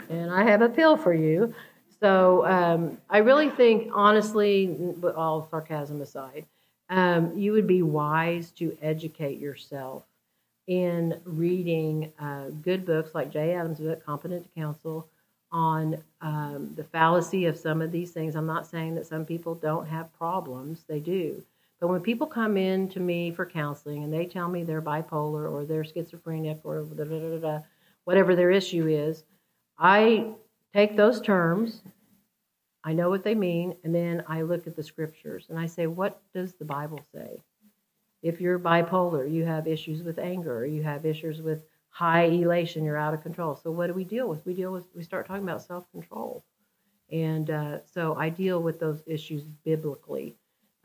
and 0.09 0.31
I 0.31 0.43
have 0.43 0.63
a 0.63 0.69
pill 0.69 0.97
for 0.97 1.13
you. 1.13 1.53
So 1.99 2.45
um, 2.45 2.97
I 3.09 3.19
really 3.19 3.49
think, 3.49 3.91
honestly, 3.93 4.75
all 5.15 5.47
sarcasm 5.49 6.01
aside, 6.01 6.45
um, 6.89 7.37
you 7.37 7.51
would 7.51 7.67
be 7.67 7.81
wise 7.81 8.51
to 8.51 8.77
educate 8.81 9.39
yourself 9.39 10.03
in 10.67 11.19
reading 11.25 12.11
uh, 12.19 12.49
good 12.61 12.85
books 12.85 13.13
like 13.13 13.31
Jay 13.31 13.53
Adams' 13.53 13.79
book, 13.79 14.03
Competent 14.05 14.47
Counsel, 14.55 15.07
on 15.51 16.01
um, 16.21 16.73
the 16.75 16.83
fallacy 16.83 17.45
of 17.45 17.57
some 17.57 17.81
of 17.81 17.91
these 17.91 18.11
things. 18.11 18.35
I'm 18.35 18.47
not 18.47 18.67
saying 18.67 18.95
that 18.95 19.07
some 19.07 19.25
people 19.25 19.55
don't 19.55 19.87
have 19.87 20.13
problems, 20.17 20.83
they 20.87 20.99
do. 20.99 21.43
But 21.79 21.87
when 21.87 22.01
people 22.01 22.27
come 22.27 22.57
in 22.57 22.89
to 22.89 22.99
me 22.99 23.31
for 23.31 23.45
counseling 23.45 24.03
and 24.03 24.13
they 24.13 24.25
tell 24.25 24.49
me 24.49 24.63
they're 24.63 24.81
bipolar 24.81 25.51
or 25.51 25.65
they're 25.65 25.83
schizophrenic 25.83 26.59
or 26.63 26.83
da, 26.83 27.03
da, 27.03 27.37
da, 27.37 27.59
whatever 28.05 28.35
their 28.35 28.51
issue 28.51 28.87
is, 28.87 29.23
I 29.77 30.33
take 30.73 30.95
those 30.95 31.21
terms, 31.21 31.81
I 32.85 32.93
know 32.93 33.09
what 33.09 33.23
they 33.23 33.33
mean, 33.33 33.75
and 33.83 33.93
then 33.95 34.23
I 34.27 34.43
look 34.43 34.67
at 34.67 34.75
the 34.75 34.83
scriptures 34.83 35.47
and 35.49 35.57
I 35.57 35.65
say, 35.65 35.87
what 35.87 36.21
does 36.35 36.53
the 36.53 36.65
Bible 36.65 37.01
say? 37.11 37.41
If 38.21 38.39
you're 38.39 38.59
bipolar, 38.59 39.29
you 39.29 39.43
have 39.43 39.67
issues 39.67 40.03
with 40.03 40.19
anger, 40.19 40.67
you 40.67 40.83
have 40.83 41.03
issues 41.03 41.41
with 41.41 41.63
high 41.89 42.25
elation, 42.25 42.83
you're 42.83 42.95
out 42.95 43.15
of 43.15 43.23
control. 43.23 43.55
So 43.55 43.71
what 43.71 43.87
do 43.87 43.93
we 43.93 44.03
deal 44.03 44.29
with? 44.29 44.45
We 44.45 44.53
deal 44.53 44.71
with 44.71 44.85
we 44.95 45.01
start 45.01 45.25
talking 45.27 45.43
about 45.43 45.63
self 45.63 45.89
control, 45.91 46.45
and 47.11 47.49
uh, 47.49 47.83
so 47.85 48.15
I 48.15 48.29
deal 48.29 48.61
with 48.61 48.79
those 48.79 49.01
issues 49.07 49.43
biblically. 49.63 50.35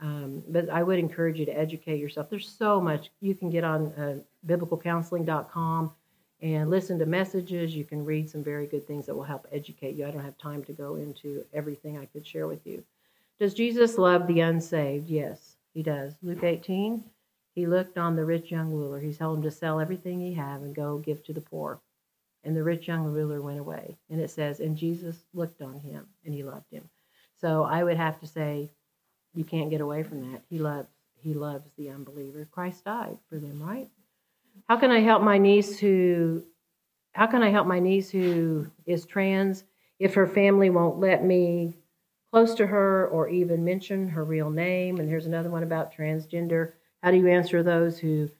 Um, 0.00 0.42
but 0.48 0.70
I 0.70 0.82
would 0.82 0.98
encourage 0.98 1.38
you 1.38 1.44
to 1.44 1.52
educate 1.58 2.00
yourself. 2.00 2.30
There's 2.30 2.48
so 2.48 2.80
much 2.80 3.10
you 3.20 3.34
can 3.34 3.50
get 3.50 3.64
on 3.64 3.88
uh, 3.92 4.20
biblicalcounseling.com 4.46 5.92
and 6.42 6.70
listen 6.70 6.98
to 6.98 7.06
messages. 7.06 7.74
You 7.74 7.84
can 7.84 8.04
read 8.04 8.30
some 8.30 8.42
very 8.42 8.66
good 8.66 8.86
things 8.86 9.06
that 9.06 9.14
will 9.14 9.24
help 9.24 9.46
educate 9.52 9.96
you. 9.96 10.06
I 10.06 10.10
don't 10.10 10.24
have 10.24 10.38
time 10.38 10.64
to 10.64 10.72
go 10.72 10.96
into 10.96 11.44
everything 11.52 11.98
I 11.98 12.06
could 12.06 12.26
share 12.26 12.46
with 12.46 12.66
you. 12.66 12.82
Does 13.38 13.54
Jesus 13.54 13.98
love 13.98 14.26
the 14.26 14.40
unsaved? 14.40 15.08
Yes, 15.08 15.56
he 15.72 15.82
does. 15.82 16.14
Luke 16.22 16.44
18, 16.44 17.02
he 17.54 17.66
looked 17.66 17.98
on 17.98 18.16
the 18.16 18.24
rich 18.24 18.50
young 18.50 18.70
ruler. 18.70 19.00
He 19.00 19.12
told 19.12 19.38
him 19.38 19.42
to 19.44 19.50
sell 19.50 19.80
everything 19.80 20.20
he 20.20 20.34
had 20.34 20.60
and 20.60 20.74
go 20.74 20.98
give 20.98 21.24
to 21.24 21.32
the 21.32 21.40
poor. 21.40 21.80
And 22.44 22.56
the 22.56 22.62
rich 22.62 22.88
young 22.88 23.04
ruler 23.04 23.42
went 23.42 23.60
away. 23.60 23.96
And 24.08 24.20
it 24.20 24.30
says, 24.30 24.60
and 24.60 24.76
Jesus 24.76 25.24
looked 25.34 25.60
on 25.60 25.78
him 25.80 26.06
and 26.24 26.34
he 26.34 26.42
loved 26.42 26.70
him. 26.70 26.88
So 27.40 27.64
I 27.64 27.84
would 27.84 27.96
have 27.96 28.18
to 28.20 28.26
say, 28.26 28.70
you 29.34 29.44
can't 29.44 29.70
get 29.70 29.80
away 29.80 30.02
from 30.02 30.32
that. 30.32 30.42
He 30.48 30.58
loves 30.58 30.88
he 31.22 31.34
loves 31.34 31.70
the 31.76 31.90
unbeliever. 31.90 32.48
Christ 32.50 32.84
died 32.84 33.18
for 33.28 33.38
them, 33.38 33.62
right? 33.62 33.90
How 34.70 34.76
can 34.76 34.92
I 34.92 35.00
help 35.00 35.20
my 35.20 35.36
niece 35.36 35.80
who 35.80 36.44
how 37.10 37.26
can 37.26 37.42
I 37.42 37.50
help 37.50 37.66
my 37.66 37.80
niece 37.80 38.08
who 38.08 38.70
is 38.86 39.04
trans 39.04 39.64
if 39.98 40.14
her 40.14 40.28
family 40.28 40.70
won't 40.70 41.00
let 41.00 41.24
me 41.24 41.74
close 42.30 42.54
to 42.54 42.68
her 42.68 43.08
or 43.08 43.28
even 43.28 43.64
mention 43.64 44.10
her 44.10 44.22
real 44.22 44.48
name? 44.48 45.00
And 45.00 45.08
here's 45.08 45.26
another 45.26 45.50
one 45.50 45.64
about 45.64 45.92
transgender. 45.92 46.74
How 47.02 47.10
do 47.10 47.16
you 47.16 47.26
answer 47.26 47.64
those 47.64 47.98
who 47.98 48.30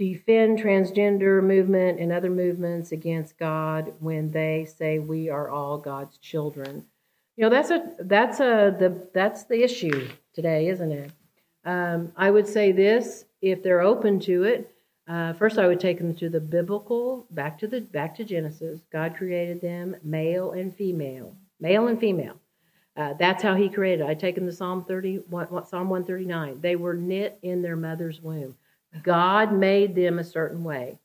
defend 0.00 0.58
transgender 0.58 1.40
movement 1.40 2.00
and 2.00 2.10
other 2.10 2.30
movements 2.30 2.90
against 2.90 3.38
God 3.38 3.92
when 4.00 4.32
they 4.32 4.64
say 4.64 4.98
we 4.98 5.30
are 5.30 5.48
all 5.48 5.78
God's 5.78 6.18
children? 6.18 6.86
You 7.36 7.44
know, 7.44 7.50
that's 7.50 7.70
a 7.70 7.88
that's 8.00 8.40
a 8.40 8.74
the 8.76 9.06
that's 9.14 9.44
the 9.44 9.62
issue 9.62 10.08
today, 10.34 10.66
isn't 10.70 10.90
it? 10.90 11.12
Um, 11.64 12.10
I 12.16 12.32
would 12.32 12.48
say 12.48 12.72
this: 12.72 13.26
if 13.40 13.62
they're 13.62 13.80
open 13.80 14.18
to 14.20 14.42
it, 14.42 14.71
uh, 15.08 15.32
first 15.34 15.58
I 15.58 15.66
would 15.66 15.80
take 15.80 15.98
them 15.98 16.14
to 16.16 16.28
the 16.28 16.40
biblical, 16.40 17.26
back 17.30 17.58
to 17.58 17.66
the 17.66 17.80
back 17.80 18.14
to 18.16 18.24
Genesis. 18.24 18.80
God 18.92 19.16
created 19.16 19.60
them 19.60 19.96
male 20.02 20.52
and 20.52 20.74
female, 20.74 21.36
male 21.60 21.88
and 21.88 21.98
female. 21.98 22.38
Uh, 22.96 23.14
that's 23.18 23.42
how 23.42 23.54
He 23.54 23.68
created. 23.68 24.06
I 24.06 24.14
take 24.14 24.34
them 24.34 24.46
to 24.46 24.52
Psalm 24.52 24.84
thirty, 24.84 25.20
Psalm 25.66 25.88
one 25.88 26.04
thirty 26.04 26.26
nine. 26.26 26.60
They 26.60 26.76
were 26.76 26.94
knit 26.94 27.38
in 27.42 27.62
their 27.62 27.76
mother's 27.76 28.20
womb. 28.20 28.56
God 29.02 29.52
made 29.52 29.94
them 29.94 30.18
a 30.18 30.24
certain 30.24 30.62
way. 30.62 30.98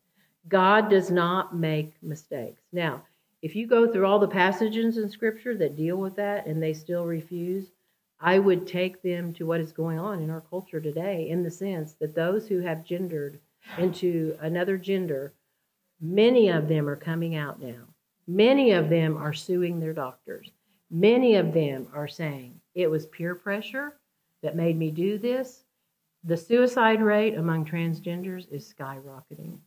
God 0.50 0.90
does 0.90 1.10
not 1.10 1.56
make 1.56 1.94
mistakes. 2.04 2.62
Now, 2.72 3.04
if 3.42 3.56
you 3.56 3.68
go 3.68 3.92
through 3.92 4.06
all 4.06 4.20
the 4.20 4.28
passages 4.28 4.98
in 4.98 5.10
Scripture 5.10 5.56
that 5.58 5.76
deal 5.76 5.98
with 5.98 6.16
that 6.18 6.46
and 6.46 6.62
they 6.62 6.74
still 6.74 7.06
refuse, 7.06 7.72
I 8.20 8.40
would 8.40 8.68
take 8.68 9.02
them 9.02 9.34
to 9.34 9.46
what 9.46 9.62
is 9.62 9.72
going 9.72 10.00
on 10.00 10.22
in 10.22 10.30
our 10.30 10.42
culture 10.42 10.82
today 10.82 11.30
in 11.30 11.44
the 11.44 11.52
sense 11.52 11.94
that 11.94 12.16
those 12.16 12.48
who 12.48 12.60
have 12.60 12.84
gendered 12.84 13.40
into 13.78 14.38
another 14.42 14.78
gender, 14.78 15.34
many 16.02 16.50
of 16.50 16.68
them 16.68 16.88
are 16.88 16.96
coming 16.96 17.36
out 17.36 17.62
now. 17.62 17.84
Many 18.28 18.72
of 18.72 18.90
them 18.90 19.18
are 19.18 19.34
suing 19.34 19.80
their 19.80 19.94
doctors. 19.94 20.52
Many 20.90 21.36
of 21.36 21.54
them 21.54 21.88
are 21.94 22.08
saying 22.08 22.60
it 22.76 22.90
was 22.90 23.06
peer 23.08 23.36
pressure 23.36 23.94
that 24.44 24.56
made 24.56 24.78
me 24.78 24.92
do 24.92 25.18
this. 25.18 25.64
The 26.24 26.38
suicide 26.38 27.02
rate 27.02 27.36
among 27.36 27.66
transgenders 27.66 28.52
is 28.52 28.74
skyrocketing. 28.78 29.60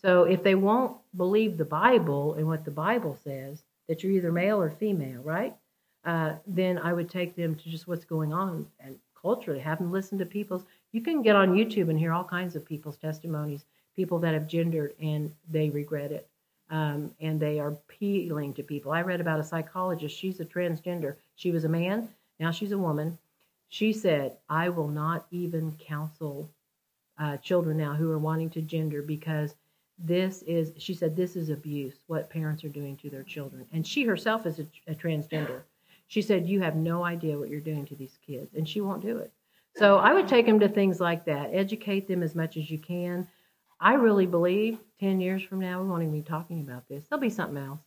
So 0.00 0.24
if 0.24 0.42
they 0.42 0.54
won't 0.54 0.96
believe 1.16 1.56
the 1.56 1.64
Bible 1.64 2.34
and 2.34 2.46
what 2.46 2.64
the 2.64 2.70
Bible 2.70 3.16
says, 3.24 3.64
that 3.88 4.02
you're 4.02 4.12
either 4.12 4.32
male 4.32 4.60
or 4.60 4.70
female, 4.70 5.22
right? 5.22 5.56
Uh, 6.04 6.34
then 6.46 6.78
I 6.78 6.92
would 6.92 7.08
take 7.08 7.34
them 7.36 7.54
to 7.54 7.68
just 7.68 7.88
what's 7.88 8.04
going 8.04 8.32
on 8.32 8.66
and 8.80 8.98
culturally, 9.20 9.60
have 9.60 9.78
them 9.78 9.90
listen 9.90 10.18
to 10.18 10.26
people's. 10.26 10.64
You 10.94 11.00
can 11.00 11.22
get 11.22 11.34
on 11.34 11.56
YouTube 11.56 11.90
and 11.90 11.98
hear 11.98 12.12
all 12.12 12.22
kinds 12.22 12.54
of 12.54 12.64
people's 12.64 12.96
testimonies, 12.96 13.64
people 13.96 14.20
that 14.20 14.32
have 14.32 14.46
gendered 14.46 14.94
and 15.02 15.34
they 15.50 15.68
regret 15.68 16.12
it. 16.12 16.28
Um, 16.70 17.10
and 17.18 17.40
they 17.40 17.58
are 17.58 17.70
appealing 17.70 18.54
to 18.54 18.62
people. 18.62 18.92
I 18.92 19.02
read 19.02 19.20
about 19.20 19.40
a 19.40 19.44
psychologist. 19.44 20.16
She's 20.16 20.38
a 20.38 20.44
transgender. 20.44 21.16
She 21.34 21.50
was 21.50 21.64
a 21.64 21.68
man. 21.68 22.10
Now 22.38 22.52
she's 22.52 22.70
a 22.70 22.78
woman. 22.78 23.18
She 23.70 23.92
said, 23.92 24.36
I 24.48 24.68
will 24.68 24.86
not 24.86 25.26
even 25.32 25.72
counsel 25.72 26.48
uh, 27.18 27.38
children 27.38 27.76
now 27.76 27.94
who 27.94 28.12
are 28.12 28.18
wanting 28.18 28.50
to 28.50 28.62
gender 28.62 29.02
because 29.02 29.56
this 29.98 30.42
is 30.42 30.72
she 30.78 30.94
said 30.94 31.16
this 31.16 31.34
is 31.34 31.50
abuse 31.50 31.94
what 32.06 32.30
parents 32.30 32.62
are 32.62 32.68
doing 32.68 32.96
to 32.96 33.08
their 33.08 33.22
children 33.22 33.64
and 33.72 33.86
she 33.86 34.02
herself 34.02 34.44
is 34.44 34.58
a, 34.58 34.66
a, 34.88 34.94
transgender 34.94 35.62
she 36.08 36.20
said 36.20 36.48
you 36.48 36.60
have 36.60 36.74
no 36.74 37.04
idea 37.04 37.38
what 37.38 37.48
you're 37.48 37.60
doing 37.60 37.86
to 37.86 37.94
these 37.94 38.18
kids 38.26 38.54
and 38.54 38.68
she 38.68 38.80
won't 38.80 39.02
do 39.02 39.18
it 39.18 39.32
so 39.76 39.98
i 39.98 40.12
would 40.12 40.28
take 40.28 40.46
them 40.46 40.60
to 40.60 40.68
things 40.68 41.00
like 41.00 41.24
that 41.24 41.50
educate 41.52 42.06
them 42.06 42.22
as 42.22 42.34
much 42.34 42.56
as 42.56 42.70
you 42.70 42.78
can 42.78 43.26
i 43.80 43.94
really 43.94 44.26
believe 44.26 44.78
10 45.00 45.20
years 45.20 45.42
from 45.42 45.60
now 45.60 45.80
we 45.82 45.88
won't 45.88 46.02
even 46.02 46.12
be 46.12 46.22
talking 46.22 46.60
about 46.60 46.88
this 46.88 47.04
there'll 47.08 47.20
be 47.20 47.30
something 47.30 47.62
else 47.62 47.80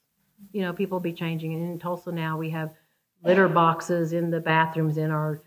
you 0.52 0.62
know 0.62 0.74
people 0.74 0.96
will 0.96 1.04
be 1.04 1.14
changing 1.14 1.54
and 1.54 1.64
in 1.64 1.80
tulsa 1.80 2.12
now 2.12 2.38
we 2.38 2.50
have 2.50 2.74
litter 3.24 3.48
boxes 3.48 4.14
in 4.14 4.30
the 4.30 4.40
bathrooms 4.40 4.98
in 4.98 5.12
our 5.12 5.42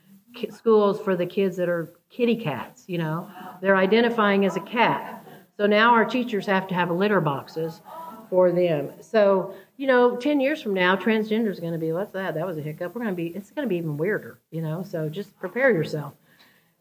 schools 0.51 1.01
for 1.01 1.17
the 1.17 1.27
kids 1.27 1.57
that 1.57 1.69
are 1.69 1.93
kitty 2.09 2.37
cats 2.37 2.85
you 2.89 2.99
know 2.99 3.31
they're 3.61 3.77
identifying 3.77 4.45
as 4.45 4.57
a 4.57 4.61
cat 4.61 5.27
so 5.57 5.67
now 5.67 5.93
our 5.93 6.05
teachers 6.05 6.47
have 6.47 6.67
to 6.69 6.75
have 6.75 6.91
litter 6.91 7.21
boxes 7.21 7.81
for 8.31 8.53
them. 8.53 8.91
So, 9.03 9.55
you 9.77 9.87
know, 9.87 10.17
10 10.17 10.41
years 10.41 10.63
from 10.63 10.73
now, 10.73 10.97
transgender 10.97 11.51
is 11.51 11.61
going 11.61 11.73
to 11.73 11.79
be, 11.79 11.93
what's 11.93 12.13
that? 12.13 12.35
That 12.35 12.47
was 12.47 12.57
a 12.57 12.63
hiccup. 12.63 12.95
We're 12.95 13.03
going 13.03 13.15
to 13.15 13.17
be, 13.17 13.37
it's 13.37 13.51
going 13.51 13.67
to 13.67 13.69
be 13.69 13.77
even 13.77 13.97
weirder, 13.97 14.39
you 14.51 14.63
know, 14.63 14.83
so 14.83 15.09
just 15.09 15.39
prepare 15.39 15.71
yourself. 15.71 16.15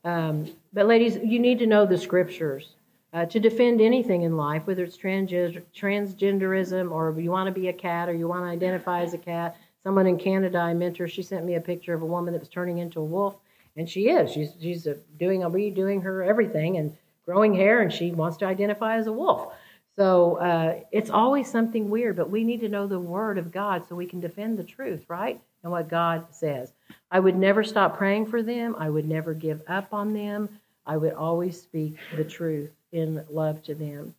Um, 0.03 0.51
but, 0.73 0.87
ladies, 0.87 1.17
you 1.23 1.39
need 1.39 1.59
to 1.59 1.67
know 1.67 1.85
the 1.85 1.97
scriptures 1.97 2.69
uh, 3.13 3.25
to 3.25 3.39
defend 3.39 3.81
anything 3.81 4.23
in 4.23 4.37
life, 4.37 4.63
whether 4.65 4.83
it's 4.83 4.97
transgender, 4.97 5.61
transgenderism 5.75 6.91
or 6.91 7.19
you 7.19 7.31
want 7.31 7.53
to 7.53 7.59
be 7.59 7.67
a 7.67 7.73
cat 7.73 8.07
or 8.07 8.13
you 8.13 8.27
want 8.27 8.43
to 8.43 8.49
identify 8.49 9.01
as 9.01 9.13
a 9.13 9.17
cat. 9.17 9.57
Someone 9.83 10.07
in 10.07 10.17
Canada 10.17 10.59
I 10.59 10.73
mentor, 10.73 11.07
she 11.07 11.23
sent 11.23 11.45
me 11.45 11.55
a 11.55 11.61
picture 11.61 11.93
of 11.93 12.01
a 12.01 12.05
woman 12.05 12.33
that 12.33 12.39
was 12.39 12.49
turning 12.49 12.79
into 12.79 12.99
a 12.99 13.03
wolf, 13.03 13.35
and 13.77 13.89
she 13.89 14.09
is. 14.09 14.31
She's, 14.31 14.53
she's 14.61 14.87
doing 15.17 15.43
a 15.43 15.49
redoing 15.49 16.03
her 16.03 16.21
everything, 16.23 16.77
and 16.77 16.95
growing 17.29 17.53
hair 17.53 17.81
and 17.81 17.93
she 17.93 18.11
wants 18.11 18.37
to 18.37 18.45
identify 18.45 18.95
as 18.95 19.05
a 19.05 19.11
wolf. 19.11 19.53
So 19.95 20.37
uh, 20.37 20.79
it's 20.91 21.11
always 21.11 21.47
something 21.47 21.87
weird, 21.87 22.15
but 22.15 22.31
we 22.31 22.43
need 22.43 22.61
to 22.61 22.69
know 22.69 22.87
the 22.87 22.99
Word 22.99 23.37
of 23.37 23.51
God 23.51 23.87
so 23.87 23.93
we 23.93 24.07
can 24.07 24.19
defend 24.19 24.57
the 24.57 24.63
truth, 24.63 25.05
right? 25.07 25.39
And 25.61 25.71
what 25.71 25.89
God 25.89 26.25
says. 26.31 26.73
I 27.11 27.19
would 27.19 27.35
never 27.35 27.63
stop 27.63 27.97
praying 27.97 28.27
for 28.27 28.43
them. 28.43 28.75
I 28.77 28.89
would 28.89 29.07
never 29.07 29.33
give 29.33 29.61
up 29.67 29.93
on 29.93 30.13
them. 30.13 30.49
I 30.85 30.97
would 30.97 31.13
always 31.13 31.59
speak 31.59 31.97
the 32.15 32.23
truth 32.23 32.71
in 32.91 33.23
love 33.29 33.63
to 33.63 33.75
them. 33.75 34.13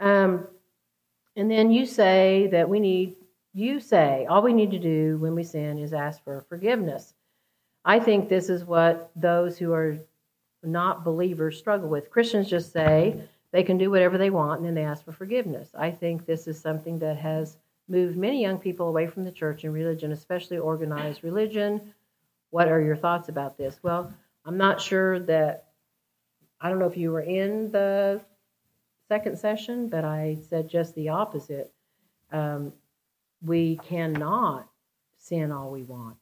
Um, 0.00 0.46
and 1.36 1.50
then 1.50 1.70
you 1.70 1.86
say 1.86 2.48
that 2.52 2.68
we 2.68 2.80
need, 2.80 3.16
you 3.54 3.80
say, 3.80 4.26
all 4.28 4.42
we 4.42 4.52
need 4.52 4.70
to 4.72 4.78
do 4.78 5.18
when 5.18 5.34
we 5.34 5.44
sin 5.44 5.78
is 5.78 5.92
ask 5.92 6.22
for 6.24 6.44
forgiveness. 6.48 7.14
I 7.84 8.00
think 8.00 8.28
this 8.28 8.48
is 8.48 8.64
what 8.64 9.10
those 9.16 9.58
who 9.58 9.72
are 9.72 9.98
not 10.62 11.04
believers 11.04 11.58
struggle 11.58 11.88
with. 11.88 12.10
Christians 12.10 12.48
just 12.48 12.72
say 12.72 13.22
they 13.52 13.62
can 13.62 13.78
do 13.78 13.90
whatever 13.90 14.18
they 14.18 14.30
want 14.30 14.58
and 14.58 14.66
then 14.66 14.74
they 14.74 14.84
ask 14.84 15.04
for 15.04 15.12
forgiveness. 15.12 15.70
I 15.74 15.90
think 15.90 16.26
this 16.26 16.46
is 16.46 16.60
something 16.60 16.98
that 16.98 17.16
has 17.16 17.56
moved 17.88 18.16
many 18.16 18.42
young 18.42 18.58
people 18.58 18.88
away 18.88 19.06
from 19.06 19.24
the 19.24 19.32
church 19.32 19.64
and 19.64 19.72
religion, 19.72 20.12
especially 20.12 20.58
organized 20.58 21.24
religion. 21.24 21.94
What 22.50 22.68
are 22.68 22.80
your 22.80 22.96
thoughts 22.96 23.28
about 23.28 23.58
this? 23.58 23.78
Well, 23.82 24.12
I'm 24.44 24.56
not 24.56 24.80
sure 24.80 25.18
that, 25.20 25.64
I 26.60 26.68
don't 26.68 26.78
know 26.78 26.86
if 26.86 26.96
you 26.96 27.12
were 27.12 27.20
in 27.20 27.70
the 27.70 28.20
second 29.08 29.38
session, 29.38 29.88
but 29.88 30.04
I 30.04 30.38
said 30.48 30.68
just 30.68 30.94
the 30.94 31.10
opposite. 31.10 31.72
Um, 32.32 32.72
we 33.42 33.76
cannot 33.76 34.68
sin 35.18 35.52
all 35.52 35.70
we 35.70 35.82
want. 35.82 36.16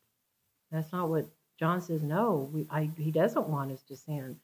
That's 0.70 0.92
not 0.92 1.08
what 1.08 1.26
John 1.58 1.80
says. 1.80 2.02
No, 2.02 2.50
we, 2.52 2.66
I, 2.70 2.90
he 2.98 3.10
doesn't 3.10 3.48
want 3.48 3.72
us 3.72 3.82
to 3.84 3.96
sin. 3.96 4.36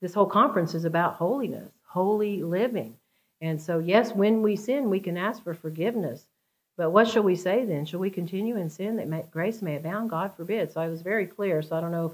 This 0.00 0.14
whole 0.14 0.26
conference 0.26 0.74
is 0.74 0.84
about 0.84 1.14
holiness, 1.14 1.72
holy 1.86 2.42
living. 2.42 2.96
And 3.40 3.60
so, 3.60 3.78
yes, 3.78 4.12
when 4.12 4.42
we 4.42 4.56
sin, 4.56 4.90
we 4.90 5.00
can 5.00 5.16
ask 5.16 5.42
for 5.42 5.54
forgiveness. 5.54 6.26
But 6.76 6.90
what 6.90 7.08
shall 7.08 7.22
we 7.22 7.36
say 7.36 7.64
then? 7.64 7.84
Shall 7.84 8.00
we 8.00 8.10
continue 8.10 8.56
in 8.56 8.70
sin 8.70 8.96
that 8.96 9.08
may, 9.08 9.24
grace 9.30 9.62
may 9.62 9.76
abound? 9.76 10.10
God 10.10 10.34
forbid. 10.36 10.72
So 10.72 10.80
I 10.80 10.88
was 10.88 11.02
very 11.02 11.26
clear. 11.26 11.62
So 11.62 11.76
I 11.76 11.80
don't 11.80 11.92
know 11.92 12.06
if 12.06 12.12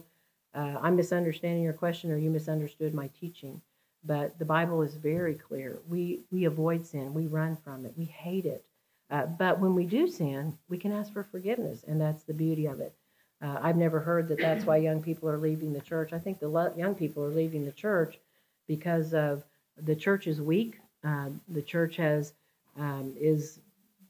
uh, 0.55 0.79
I'm 0.83 0.97
misunderstanding 0.97 1.63
your 1.63 1.73
question 1.73 2.11
or 2.11 2.17
you 2.17 2.31
misunderstood 2.31 2.95
my 2.95 3.09
teaching. 3.19 3.61
But 4.05 4.39
the 4.39 4.45
Bible 4.45 4.83
is 4.83 4.95
very 4.95 5.35
clear. 5.35 5.81
We, 5.89 6.21
we 6.31 6.45
avoid 6.45 6.87
sin, 6.87 7.15
we 7.15 7.27
run 7.27 7.57
from 7.57 7.85
it, 7.85 7.95
we 7.97 8.05
hate 8.05 8.47
it. 8.47 8.65
Uh, 9.11 9.27
but 9.27 9.59
when 9.59 9.75
we 9.75 9.87
do 9.87 10.07
sin, 10.07 10.57
we 10.69 10.79
can 10.79 10.93
ask 10.93 11.13
for 11.13 11.25
forgiveness, 11.25 11.85
and 11.87 12.01
that's 12.01 12.23
the 12.25 12.35
beauty 12.35 12.67
of 12.67 12.81
it. 12.81 12.95
Uh, 13.41 13.59
I've 13.63 13.77
never 13.77 14.01
heard 14.01 14.29
that 14.29 14.39
that's 14.39 14.65
why 14.65 14.77
young 14.77 15.03
people 15.03 15.29
are 15.29 15.39
leaving 15.39 15.73
the 15.73 15.81
church. 15.81 16.13
I 16.13 16.19
think 16.19 16.41
the 16.41 16.49
lo- 16.49 16.73
young 16.77 16.95
people 16.95 17.25
are 17.25 17.31
leaving 17.31 17.65
the 17.65 17.73
church 17.73 18.19
because 18.67 19.15
of 19.15 19.45
the 19.77 19.97
church 19.97 20.27
is 20.27 20.41
weak. 20.41 20.79
Uh, 21.05 21.31
the 21.49 21.63
church 21.63 21.97
has 21.97 22.35
um, 22.77 23.15
is 23.19 23.61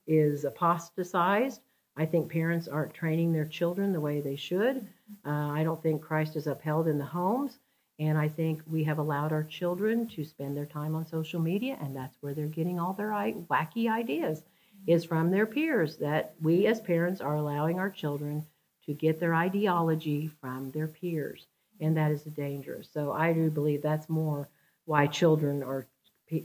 is 0.08 0.44
apostatized. 0.44 1.60
I 1.96 2.06
think 2.06 2.32
parents 2.32 2.66
aren't 2.66 2.94
training 2.94 3.32
their 3.32 3.44
children 3.44 3.92
the 3.92 4.00
way 4.00 4.20
they 4.20 4.36
should. 4.36 4.86
Uh, 5.24 5.50
I 5.50 5.62
don't 5.62 5.82
think 5.82 6.02
Christ 6.02 6.34
is 6.34 6.46
upheld 6.48 6.88
in 6.88 6.98
the 6.98 7.04
homes. 7.04 7.58
And 8.00 8.16
I 8.16 8.28
think 8.28 8.62
we 8.70 8.84
have 8.84 8.98
allowed 8.98 9.32
our 9.32 9.42
children 9.42 10.06
to 10.08 10.24
spend 10.24 10.56
their 10.56 10.66
time 10.66 10.94
on 10.94 11.04
social 11.04 11.40
media, 11.40 11.76
and 11.80 11.96
that's 11.96 12.16
where 12.20 12.32
they're 12.32 12.46
getting 12.46 12.78
all 12.78 12.92
their 12.92 13.10
wacky 13.10 13.90
ideas, 13.90 14.44
is 14.86 15.04
from 15.04 15.30
their 15.32 15.46
peers. 15.46 15.96
That 15.96 16.34
we 16.40 16.66
as 16.66 16.80
parents 16.80 17.20
are 17.20 17.34
allowing 17.34 17.80
our 17.80 17.90
children 17.90 18.46
to 18.86 18.94
get 18.94 19.18
their 19.18 19.34
ideology 19.34 20.30
from 20.40 20.70
their 20.70 20.86
peers, 20.86 21.48
and 21.80 21.96
that 21.96 22.12
is 22.12 22.22
dangerous. 22.22 22.88
So 22.92 23.10
I 23.10 23.32
do 23.32 23.50
believe 23.50 23.82
that's 23.82 24.08
more 24.08 24.48
why 24.84 25.08
children 25.08 25.64
or 25.64 25.88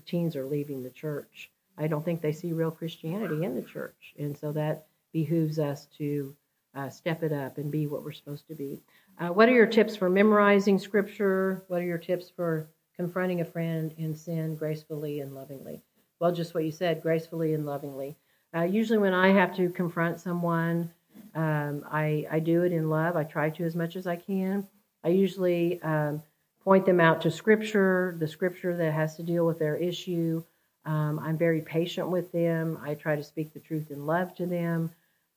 teens 0.08 0.36
are 0.36 0.46
leaving 0.46 0.82
the 0.82 0.90
church. 0.90 1.52
I 1.78 1.88
don't 1.88 2.06
think 2.06 2.22
they 2.22 2.32
see 2.32 2.54
real 2.54 2.72
Christianity 2.72 3.44
in 3.44 3.56
the 3.56 3.62
church, 3.62 4.14
and 4.18 4.38
so 4.38 4.52
that 4.52 4.86
behooves 5.12 5.60
us 5.60 5.88
to 5.98 6.36
uh, 6.76 6.90
step 6.90 7.24
it 7.24 7.32
up 7.32 7.58
and 7.58 7.72
be 7.72 7.88
what 7.88 8.04
we're 8.04 8.12
supposed 8.12 8.48
to 8.48 8.56
be. 8.56 8.82
Uh, 9.20 9.28
what 9.30 9.48
are 9.48 9.54
your 9.54 9.68
tips 9.68 9.96
for 9.96 10.10
memorizing 10.10 10.80
scripture? 10.80 11.64
What 11.68 11.82
are 11.82 11.86
your 11.86 11.98
tips 11.98 12.30
for 12.30 12.68
confronting 12.96 13.42
a 13.42 13.46
friend 13.46 13.94
in 13.98 14.16
sin 14.16 14.56
gracefully 14.56 15.20
and 15.20 15.34
lovingly? 15.34 15.82
Well, 16.20 16.32
just 16.32 16.54
what 16.54 16.64
you 16.64 16.72
said, 16.72 17.02
gracefully 17.02 17.54
and 17.54 17.66
lovingly. 17.66 18.16
Uh, 18.56 18.64
usually, 18.64 19.00
when 19.00 19.14
I 19.14 19.30
have 19.30 19.56
to 19.58 19.70
confront 19.70 20.20
someone, 20.20 20.92
um, 21.36 21.84
I, 21.92 22.26
I 22.32 22.40
do 22.40 22.64
it 22.64 22.72
in 22.72 22.90
love. 22.90 23.16
I 23.16 23.24
try 23.24 23.50
to 23.52 23.64
as 23.66 23.76
much 23.76 23.96
as 23.96 24.08
I 24.08 24.16
can. 24.16 24.68
I 25.04 25.10
usually 25.10 25.82
um, 25.82 26.22
point 26.64 26.86
them 26.86 27.00
out 27.00 27.22
to 27.22 27.32
scripture, 27.32 28.16
the 28.20 28.28
scripture 28.28 28.76
that 28.78 28.94
has 28.94 29.16
to 29.18 29.24
deal 29.24 29.46
with 29.46 29.60
their 29.60 29.76
issue. 29.76 30.44
Um, 30.86 31.20
I'm 31.20 31.38
very 31.38 31.62
patient 31.62 32.10
with 32.10 32.32
them. 32.32 32.80
I 32.84 32.94
try 32.96 33.16
to 33.16 33.24
speak 33.24 33.54
the 33.54 33.60
truth 33.60 33.92
in 33.92 34.06
love 34.06 34.36
to 34.36 34.46
them. 34.46 34.92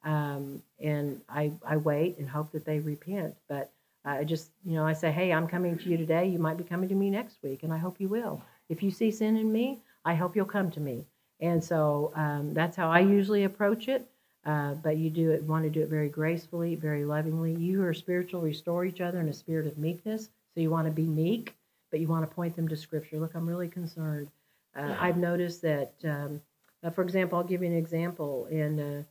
Um, 0.05 0.63
and 0.81 1.21
I, 1.29 1.53
I 1.67 1.77
wait 1.77 2.19
and 2.19 2.29
hope 2.29 2.53
that 2.53 2.65
they 2.65 2.79
repent. 2.81 3.35
But 3.49 3.71
I 4.05 4.25
just, 4.25 4.51
you 4.65 4.75
know, 4.75 4.87
I 4.87 4.93
say, 4.93 5.11
hey, 5.11 5.33
I'm 5.33 5.49
coming 5.49 5.77
to 5.79 5.89
you 5.89 5.97
today. 5.97 6.27
You 6.27 6.39
might 6.39 6.57
be 6.57 6.65
coming 6.65 6.89
to 6.89 6.95
me 6.95 7.11
next 7.11 7.39
week, 7.43 7.63
and 7.65 7.73
I 7.73 7.79
hope 7.79 8.01
you 8.01 8.09
will. 8.09 8.41
If 8.69 8.83
you 8.83 8.91
see 8.91 9.11
sin 9.11 9.37
in 9.37 9.53
me, 9.53 9.81
I 10.05 10.15
hope 10.15 10.37
you'll 10.37 10.45
come 10.45 10.71
to 10.73 10.81
me. 10.81 11.05
And 11.41 11.63
so 11.63 12.13
um, 12.15 12.55
that's 12.55 12.77
how 12.77 12.91
I 12.91 13.01
usually 13.01 13.45
approach 13.45 13.89
it. 13.89 14.09
Uh, 14.45 14.75
but 14.75 14.97
you 14.97 15.11
do 15.11 15.33
it, 15.33 15.43
want 15.43 15.65
to 15.65 15.71
do 15.71 15.83
it 15.83 15.89
very 15.89 16.09
gracefully, 16.09 16.77
very 16.77 17.05
lovingly. 17.05 17.53
You 17.53 17.79
who 17.79 17.85
are 17.85 17.95
spiritual, 17.95 18.41
restore 18.43 18.85
each 18.85 19.01
other 19.01 19.21
in 19.21 19.29
a 19.29 19.33
spirit 19.33 19.67
of 19.67 19.77
meekness. 19.77 20.29
So 20.55 20.61
you 20.61 20.71
want 20.71 20.87
to 20.87 20.93
be 20.93 21.03
meek, 21.03 21.57
but 21.91 21.99
you 21.99 22.07
want 22.07 22.29
to 22.29 22.33
point 22.33 22.55
them 22.55 22.69
to 22.69 22.77
Scripture. 22.77 23.19
Look, 23.19 23.35
I'm 23.35 23.49
really 23.49 23.69
concerned. 23.69 24.29
Uh, 24.77 24.95
I've 25.01 25.17
noticed 25.17 25.63
that, 25.63 25.93
um, 26.05 26.41
uh, 26.83 26.91
for 26.91 27.03
example, 27.03 27.39
I'll 27.39 27.45
give 27.45 27.63
you 27.63 27.69
an 27.69 27.77
example. 27.77 28.47
In 28.47 28.79
uh, 28.79 29.03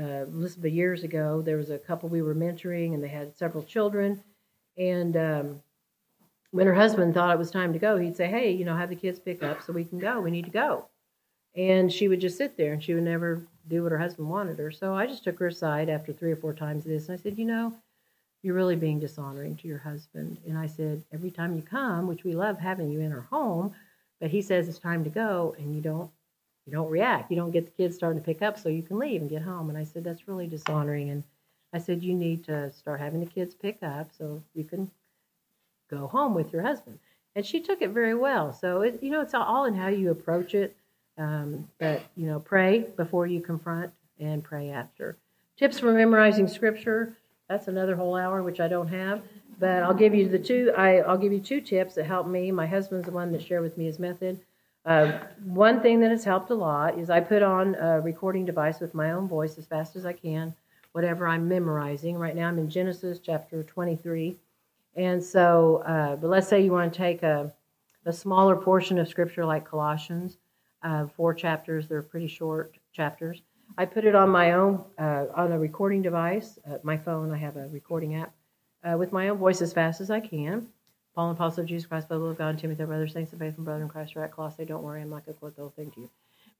uh, 0.00 0.24
Elizabeth 0.24 0.72
years 0.72 1.04
ago, 1.04 1.40
there 1.40 1.56
was 1.56 1.70
a 1.70 1.78
couple 1.78 2.08
we 2.08 2.22
were 2.22 2.34
mentoring, 2.34 2.94
and 2.94 3.02
they 3.02 3.08
had 3.08 3.36
several 3.36 3.62
children. 3.62 4.22
And 4.76 5.16
um, 5.16 5.62
when 6.50 6.66
her 6.66 6.74
husband 6.74 7.14
thought 7.14 7.32
it 7.32 7.38
was 7.38 7.50
time 7.50 7.72
to 7.72 7.78
go, 7.78 7.96
he'd 7.96 8.16
say, 8.16 8.26
"Hey, 8.26 8.50
you 8.50 8.64
know, 8.64 8.76
have 8.76 8.88
the 8.88 8.96
kids 8.96 9.20
pick 9.20 9.42
up 9.42 9.62
so 9.62 9.72
we 9.72 9.84
can 9.84 9.98
go. 9.98 10.20
We 10.20 10.32
need 10.32 10.46
to 10.46 10.50
go." 10.50 10.86
And 11.54 11.92
she 11.92 12.08
would 12.08 12.20
just 12.20 12.36
sit 12.36 12.56
there, 12.56 12.72
and 12.72 12.82
she 12.82 12.94
would 12.94 13.04
never 13.04 13.46
do 13.68 13.84
what 13.84 13.92
her 13.92 13.98
husband 13.98 14.28
wanted 14.28 14.58
her. 14.58 14.72
So 14.72 14.94
I 14.94 15.06
just 15.06 15.22
took 15.22 15.38
her 15.38 15.46
aside 15.46 15.88
after 15.88 16.12
three 16.12 16.32
or 16.32 16.36
four 16.36 16.54
times 16.54 16.84
this, 16.84 17.08
and 17.08 17.16
I 17.18 17.22
said, 17.22 17.38
"You 17.38 17.44
know, 17.44 17.72
you're 18.42 18.56
really 18.56 18.76
being 18.76 18.98
dishonoring 18.98 19.56
to 19.56 19.68
your 19.68 19.78
husband." 19.78 20.38
And 20.44 20.58
I 20.58 20.66
said, 20.66 21.04
"Every 21.12 21.30
time 21.30 21.54
you 21.54 21.62
come, 21.62 22.08
which 22.08 22.24
we 22.24 22.34
love 22.34 22.58
having 22.58 22.90
you 22.90 22.98
in 22.98 23.12
our 23.12 23.28
home, 23.30 23.74
he 24.30 24.42
says 24.42 24.68
it's 24.68 24.78
time 24.78 25.04
to 25.04 25.10
go, 25.10 25.54
and 25.58 25.74
you 25.74 25.80
don't 25.80 26.10
you 26.66 26.72
don't 26.72 26.90
react. 26.90 27.30
You 27.30 27.36
don't 27.36 27.50
get 27.50 27.66
the 27.66 27.72
kids 27.72 27.94
starting 27.94 28.20
to 28.20 28.24
pick 28.24 28.42
up 28.42 28.58
so 28.58 28.68
you 28.68 28.82
can 28.82 28.98
leave 28.98 29.20
and 29.20 29.28
get 29.28 29.42
home. 29.42 29.68
And 29.68 29.76
I 29.76 29.84
said, 29.84 30.02
that's 30.02 30.26
really 30.28 30.46
dishonoring. 30.46 31.10
And 31.10 31.22
I 31.72 31.78
said, 31.78 32.02
you 32.02 32.14
need 32.14 32.44
to 32.44 32.72
start 32.72 33.00
having 33.00 33.20
the 33.20 33.26
kids 33.26 33.54
pick 33.54 33.82
up 33.82 34.10
so 34.16 34.42
you 34.54 34.64
can 34.64 34.90
go 35.90 36.06
home 36.06 36.34
with 36.34 36.52
your 36.52 36.62
husband. 36.62 36.98
And 37.36 37.44
she 37.44 37.60
took 37.60 37.82
it 37.82 37.90
very 37.90 38.14
well. 38.14 38.52
So, 38.52 38.82
it, 38.82 39.02
you 39.02 39.10
know, 39.10 39.20
it's 39.20 39.34
all 39.34 39.64
in 39.64 39.74
how 39.74 39.88
you 39.88 40.10
approach 40.10 40.54
it. 40.54 40.76
Um, 41.18 41.68
but, 41.78 42.02
you 42.16 42.26
know, 42.26 42.40
pray 42.40 42.86
before 42.96 43.26
you 43.26 43.40
confront 43.40 43.92
and 44.18 44.42
pray 44.42 44.70
after. 44.70 45.18
Tips 45.58 45.78
for 45.78 45.92
memorizing 45.92 46.48
scripture. 46.48 47.16
That's 47.48 47.68
another 47.68 47.94
whole 47.94 48.16
hour, 48.16 48.42
which 48.42 48.60
I 48.60 48.68
don't 48.68 48.88
have. 48.88 49.22
But 49.58 49.82
I'll 49.82 49.94
give 49.94 50.14
you 50.14 50.28
the 50.28 50.38
two. 50.38 50.72
I, 50.76 50.98
I'll 50.98 51.18
give 51.18 51.32
you 51.32 51.40
two 51.40 51.60
tips 51.60 51.94
that 51.94 52.04
help 52.04 52.26
me. 52.26 52.50
My 52.50 52.66
husband's 52.66 53.06
the 53.06 53.12
one 53.12 53.32
that 53.32 53.42
shared 53.42 53.62
with 53.62 53.78
me 53.78 53.86
his 53.86 53.98
method. 53.98 54.40
Uh, 54.84 55.18
one 55.44 55.80
thing 55.80 56.00
that 56.00 56.10
has 56.10 56.24
helped 56.24 56.50
a 56.50 56.54
lot 56.54 56.98
is 56.98 57.08
I 57.08 57.20
put 57.20 57.42
on 57.42 57.74
a 57.76 58.00
recording 58.00 58.44
device 58.44 58.80
with 58.80 58.94
my 58.94 59.12
own 59.12 59.28
voice 59.28 59.56
as 59.56 59.64
fast 59.66 59.96
as 59.96 60.04
I 60.04 60.12
can, 60.12 60.54
whatever 60.92 61.26
I'm 61.26 61.48
memorizing. 61.48 62.16
Right 62.16 62.36
now 62.36 62.48
I'm 62.48 62.58
in 62.58 62.68
Genesis 62.68 63.18
chapter 63.18 63.62
23. 63.62 64.36
And 64.96 65.22
so, 65.22 65.82
uh, 65.86 66.16
but 66.16 66.28
let's 66.28 66.48
say 66.48 66.62
you 66.62 66.70
want 66.70 66.92
to 66.92 66.96
take 66.96 67.22
a, 67.22 67.52
a 68.04 68.12
smaller 68.12 68.56
portion 68.56 68.98
of 68.98 69.08
scripture 69.08 69.44
like 69.44 69.64
Colossians, 69.68 70.36
uh, 70.82 71.06
four 71.16 71.32
chapters, 71.32 71.88
they're 71.88 72.02
pretty 72.02 72.28
short 72.28 72.76
chapters. 72.92 73.40
I 73.78 73.86
put 73.86 74.04
it 74.04 74.14
on 74.14 74.28
my 74.28 74.52
own, 74.52 74.84
uh, 74.98 75.26
on 75.34 75.50
a 75.50 75.58
recording 75.58 76.02
device, 76.02 76.58
uh, 76.70 76.78
my 76.82 76.98
phone, 76.98 77.32
I 77.32 77.38
have 77.38 77.56
a 77.56 77.68
recording 77.68 78.14
app, 78.16 78.32
uh, 78.84 78.96
with 78.96 79.12
my 79.12 79.28
own 79.28 79.38
voice 79.38 79.62
as 79.62 79.72
fast 79.72 80.00
as 80.00 80.10
I 80.10 80.20
can. 80.20 80.68
Paul, 81.14 81.30
and 81.30 81.36
apostle 81.36 81.62
of 81.62 81.68
Jesus 81.68 81.86
Christ, 81.86 82.08
by 82.08 82.16
the 82.16 82.20
will 82.20 82.30
of 82.30 82.38
God, 82.38 82.48
and 82.48 82.58
Timothy, 82.58 82.84
brothers, 82.84 83.12
saints, 83.12 83.30
and 83.30 83.40
faithful 83.40 83.64
brother 83.64 83.82
in 83.82 83.88
Christ, 83.88 84.16
are 84.16 84.24
at 84.24 84.32
Colossae. 84.32 84.64
Don't 84.64 84.82
worry, 84.82 85.00
I'm 85.00 85.10
not 85.10 85.24
going 85.24 85.34
to 85.34 85.38
quote 85.38 85.54
the 85.54 85.62
whole 85.62 85.70
thing 85.70 85.92
to 85.92 86.00
you. 86.00 86.10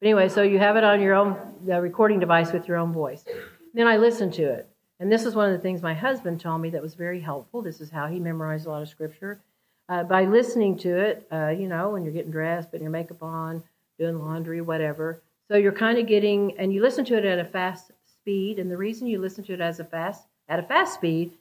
But 0.01 0.07
anyway, 0.07 0.29
so 0.29 0.43
you 0.43 0.59
have 0.59 0.77
it 0.77 0.85
on 0.85 1.01
your 1.01 1.15
own 1.15 1.37
the 1.67 1.81
recording 1.81 2.21
device 2.21 2.53
with 2.53 2.69
your 2.69 2.77
own 2.77 2.93
voice. 2.93 3.25
Then 3.73 3.87
I 3.89 3.97
listen 3.97 4.31
to 4.33 4.43
it. 4.45 4.69
And 5.01 5.11
this 5.11 5.25
is 5.25 5.35
one 5.35 5.51
of 5.51 5.53
the 5.53 5.63
things 5.63 5.83
my 5.83 5.95
husband 5.95 6.41
told 6.41 6.61
me 6.61 6.71
that 6.71 6.83
was 6.83 6.95
very 6.95 7.21
helpful. 7.21 7.63
This 7.63 7.81
is 7.81 7.91
how 7.91 8.07
he 8.07 8.21
memorized 8.21 8.67
a 8.67 8.71
lot 8.71 8.83
of 8.83 8.89
scripture. 8.89 9.41
Uh, 9.89 10.05
by 10.05 10.25
listening 10.25 10.79
to 10.79 10.97
it, 10.97 11.27
uh, 11.33 11.49
you 11.49 11.69
know, 11.69 11.91
when 11.91 12.05
you're 12.05 12.13
getting 12.13 12.31
dressed, 12.31 12.71
putting 12.71 12.85
your 12.85 12.93
makeup 12.93 13.23
on, 13.23 13.63
doing 13.99 14.19
laundry, 14.19 14.61
whatever. 14.61 15.21
So 15.49 15.57
you're 15.57 15.73
kind 15.73 15.99
of 15.99 16.07
getting, 16.07 16.57
and 16.59 16.73
you 16.73 16.81
listen 16.81 17.05
to 17.07 17.19
it 17.19 17.25
at 17.25 17.39
a 17.39 17.45
fast 17.45 17.91
speed. 18.07 18.59
And 18.59 18.71
the 18.71 18.77
reason 18.77 19.09
you 19.09 19.21
listen 19.21 19.45
to 19.45 19.53
it 19.53 19.61
as 19.61 19.81
a 19.81 19.85
fast 19.85 20.27
at 20.49 20.59
a 20.59 20.63
fast 20.63 20.95
speed 20.95 21.33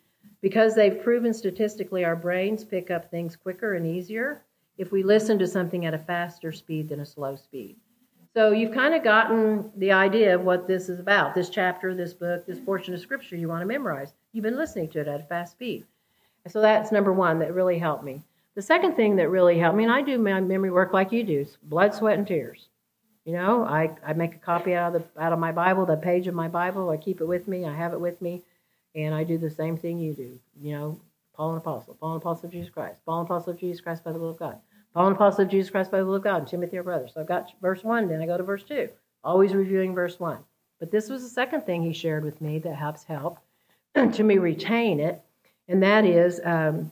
because 0.43 0.75
they've 0.75 1.01
proven 1.01 1.33
statistically 1.33 2.03
our 2.03 2.17
brains 2.17 2.65
pick 2.65 2.91
up 2.91 3.09
things 3.09 3.33
quicker 3.33 3.75
and 3.75 3.87
easier 3.87 4.43
if 4.77 4.91
we 4.91 5.01
listen 5.01 5.39
to 5.39 5.47
something 5.47 5.85
at 5.85 5.93
a 5.93 5.97
faster 5.97 6.51
speed 6.51 6.89
than 6.89 6.99
a 6.99 7.05
slow 7.05 7.37
speed. 7.37 7.77
So 8.33 8.51
you've 8.51 8.73
kind 8.73 8.93
of 8.93 9.05
gotten 9.05 9.71
the 9.77 9.93
idea 9.93 10.35
of 10.35 10.43
what 10.43 10.67
this 10.67 10.89
is 10.89 10.99
about 10.99 11.33
this 11.33 11.49
chapter, 11.49 11.95
this 11.95 12.13
book, 12.13 12.45
this 12.45 12.59
portion 12.59 12.93
of 12.93 12.99
scripture 12.99 13.37
you 13.37 13.47
want 13.47 13.61
to 13.61 13.65
memorize. 13.65 14.11
You've 14.33 14.43
been 14.43 14.57
listening 14.57 14.89
to 14.89 14.99
it 14.99 15.07
at 15.07 15.21
a 15.21 15.23
fast 15.23 15.53
speed. 15.53 15.85
So 16.47 16.59
that's 16.59 16.91
number 16.91 17.13
one 17.13 17.39
that 17.39 17.53
really 17.53 17.79
helped 17.79 18.03
me. 18.03 18.21
The 18.55 18.61
second 18.61 18.95
thing 18.95 19.15
that 19.15 19.29
really 19.29 19.57
helped 19.57 19.77
me, 19.77 19.85
and 19.85 19.93
I 19.93 20.01
do 20.01 20.17
my 20.17 20.41
memory 20.41 20.71
work 20.71 20.91
like 20.91 21.13
you 21.13 21.23
do, 21.23 21.45
blood, 21.63 21.93
sweat, 21.93 22.17
and 22.17 22.27
tears. 22.27 22.67
You 23.23 23.31
know, 23.31 23.63
I, 23.63 23.91
I 24.05 24.11
make 24.11 24.35
a 24.35 24.39
copy 24.39 24.75
out 24.75 24.93
of 24.93 25.03
the 25.15 25.21
out 25.21 25.31
of 25.31 25.39
my 25.39 25.53
Bible, 25.53 25.85
the 25.85 25.95
page 25.95 26.27
of 26.27 26.35
my 26.35 26.49
Bible. 26.49 26.89
I 26.89 26.97
keep 26.97 27.21
it 27.21 27.25
with 27.25 27.47
me. 27.47 27.65
I 27.65 27.73
have 27.73 27.93
it 27.93 28.01
with 28.01 28.21
me 28.21 28.43
and 28.95 29.13
I 29.13 29.23
do 29.23 29.37
the 29.37 29.49
same 29.49 29.77
thing 29.77 29.99
you 29.99 30.13
do. 30.13 30.39
You 30.61 30.73
know, 30.73 30.99
Paul 31.35 31.51
an 31.51 31.57
apostle, 31.57 31.95
Paul 31.95 32.11
an 32.11 32.17
apostle 32.17 32.47
of 32.47 32.51
Jesus 32.51 32.69
Christ, 32.69 32.99
Paul 33.05 33.21
an 33.21 33.25
apostle 33.25 33.53
of 33.53 33.59
Jesus 33.59 33.81
Christ 33.81 34.03
by 34.03 34.11
the 34.11 34.19
will 34.19 34.29
of 34.29 34.39
God, 34.39 34.59
Paul 34.93 35.07
an 35.07 35.13
apostle 35.13 35.45
of 35.45 35.49
Jesus 35.49 35.71
Christ 35.71 35.91
by 35.91 35.99
the 35.99 36.05
will 36.05 36.15
of 36.15 36.23
God, 36.23 36.37
and 36.37 36.47
Timothy 36.47 36.77
our 36.77 36.83
brother. 36.83 37.07
So 37.07 37.21
I've 37.21 37.27
got 37.27 37.51
verse 37.61 37.83
1, 37.83 38.07
then 38.07 38.21
I 38.21 38.25
go 38.25 38.37
to 38.37 38.43
verse 38.43 38.63
2, 38.63 38.89
always 39.23 39.53
reviewing 39.53 39.93
verse 39.95 40.19
1. 40.19 40.37
But 40.79 40.91
this 40.91 41.09
was 41.09 41.23
the 41.23 41.29
second 41.29 41.61
thing 41.61 41.81
he 41.81 41.93
shared 41.93 42.23
with 42.23 42.41
me 42.41 42.59
that 42.59 42.75
helps 42.75 43.03
help 43.03 43.39
to 43.95 44.23
me 44.23 44.37
retain 44.37 44.99
it, 44.99 45.21
and 45.67 45.81
that 45.81 46.05
is 46.05 46.39
um, 46.43 46.91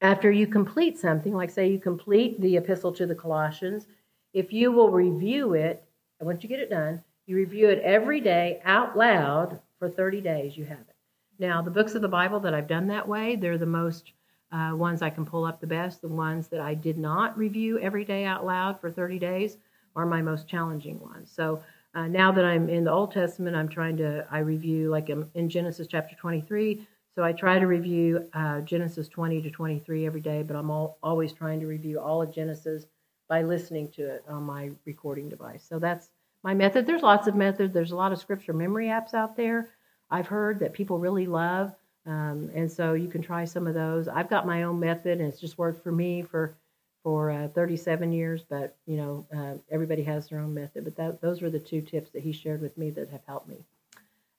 after 0.00 0.30
you 0.30 0.46
complete 0.46 0.98
something, 0.98 1.34
like 1.34 1.50
say 1.50 1.68
you 1.68 1.78
complete 1.78 2.40
the 2.40 2.56
epistle 2.56 2.92
to 2.92 3.06
the 3.06 3.14
Colossians, 3.14 3.86
if 4.32 4.52
you 4.52 4.72
will 4.72 4.90
review 4.90 5.54
it, 5.54 5.84
and 6.18 6.26
once 6.26 6.42
you 6.42 6.48
get 6.48 6.60
it 6.60 6.70
done, 6.70 7.02
you 7.26 7.36
review 7.36 7.68
it 7.68 7.80
every 7.80 8.20
day 8.20 8.60
out 8.64 8.96
loud 8.96 9.60
for 9.78 9.88
30 9.88 10.20
days, 10.20 10.56
you 10.56 10.64
have 10.64 10.78
it. 10.78 10.91
Now, 11.38 11.62
the 11.62 11.70
books 11.70 11.94
of 11.94 12.02
the 12.02 12.08
Bible 12.08 12.40
that 12.40 12.54
I've 12.54 12.68
done 12.68 12.86
that 12.88 13.06
way, 13.08 13.36
they're 13.36 13.58
the 13.58 13.66
most 13.66 14.12
uh, 14.52 14.72
ones 14.74 15.02
I 15.02 15.10
can 15.10 15.24
pull 15.24 15.44
up 15.44 15.60
the 15.60 15.66
best. 15.66 16.02
The 16.02 16.08
ones 16.08 16.48
that 16.48 16.60
I 16.60 16.74
did 16.74 16.98
not 16.98 17.36
review 17.36 17.78
every 17.78 18.04
day 18.04 18.24
out 18.24 18.44
loud 18.44 18.80
for 18.80 18.90
30 18.90 19.18
days 19.18 19.56
are 19.96 20.06
my 20.06 20.22
most 20.22 20.48
challenging 20.48 21.00
ones. 21.00 21.32
So 21.34 21.62
uh, 21.94 22.06
now 22.06 22.32
that 22.32 22.44
I'm 22.44 22.68
in 22.68 22.84
the 22.84 22.92
Old 22.92 23.12
Testament, 23.12 23.56
I'm 23.56 23.68
trying 23.68 23.96
to, 23.98 24.26
I 24.30 24.38
review 24.38 24.88
like 24.88 25.10
in 25.10 25.48
Genesis 25.48 25.86
chapter 25.86 26.14
23. 26.16 26.86
So 27.14 27.22
I 27.22 27.32
try 27.32 27.58
to 27.58 27.66
review 27.66 28.28
uh, 28.32 28.60
Genesis 28.60 29.08
20 29.08 29.42
to 29.42 29.50
23 29.50 30.06
every 30.06 30.20
day, 30.22 30.42
but 30.42 30.56
I'm 30.56 30.70
all, 30.70 30.98
always 31.02 31.32
trying 31.32 31.60
to 31.60 31.66
review 31.66 32.00
all 32.00 32.22
of 32.22 32.32
Genesis 32.32 32.86
by 33.28 33.42
listening 33.42 33.88
to 33.92 34.02
it 34.02 34.24
on 34.28 34.42
my 34.44 34.70
recording 34.86 35.28
device. 35.28 35.64
So 35.68 35.78
that's 35.78 36.08
my 36.42 36.54
method. 36.54 36.86
There's 36.86 37.02
lots 37.02 37.26
of 37.26 37.34
methods. 37.34 37.74
There's 37.74 37.92
a 37.92 37.96
lot 37.96 38.12
of 38.12 38.18
scripture 38.18 38.54
memory 38.54 38.86
apps 38.86 39.12
out 39.12 39.36
there. 39.36 39.70
I've 40.12 40.26
heard 40.26 40.58
that 40.58 40.74
people 40.74 40.98
really 40.98 41.26
love, 41.26 41.74
um, 42.04 42.50
and 42.54 42.70
so 42.70 42.92
you 42.92 43.08
can 43.08 43.22
try 43.22 43.46
some 43.46 43.66
of 43.66 43.72
those. 43.72 44.08
I've 44.08 44.28
got 44.28 44.46
my 44.46 44.64
own 44.64 44.78
method, 44.78 45.20
and 45.20 45.26
it's 45.28 45.40
just 45.40 45.56
worked 45.56 45.82
for 45.82 45.90
me 45.90 46.20
for 46.22 46.54
for 47.02 47.30
uh, 47.32 47.48
37 47.48 48.12
years. 48.12 48.44
But 48.48 48.76
you 48.86 48.98
know, 48.98 49.26
uh, 49.34 49.54
everybody 49.70 50.02
has 50.02 50.28
their 50.28 50.38
own 50.38 50.52
method. 50.52 50.84
But 50.84 50.96
that, 50.96 51.22
those 51.22 51.40
were 51.40 51.48
the 51.48 51.58
two 51.58 51.80
tips 51.80 52.10
that 52.10 52.22
he 52.22 52.30
shared 52.30 52.60
with 52.60 52.76
me 52.76 52.90
that 52.90 53.08
have 53.08 53.22
helped 53.26 53.48
me. 53.48 53.56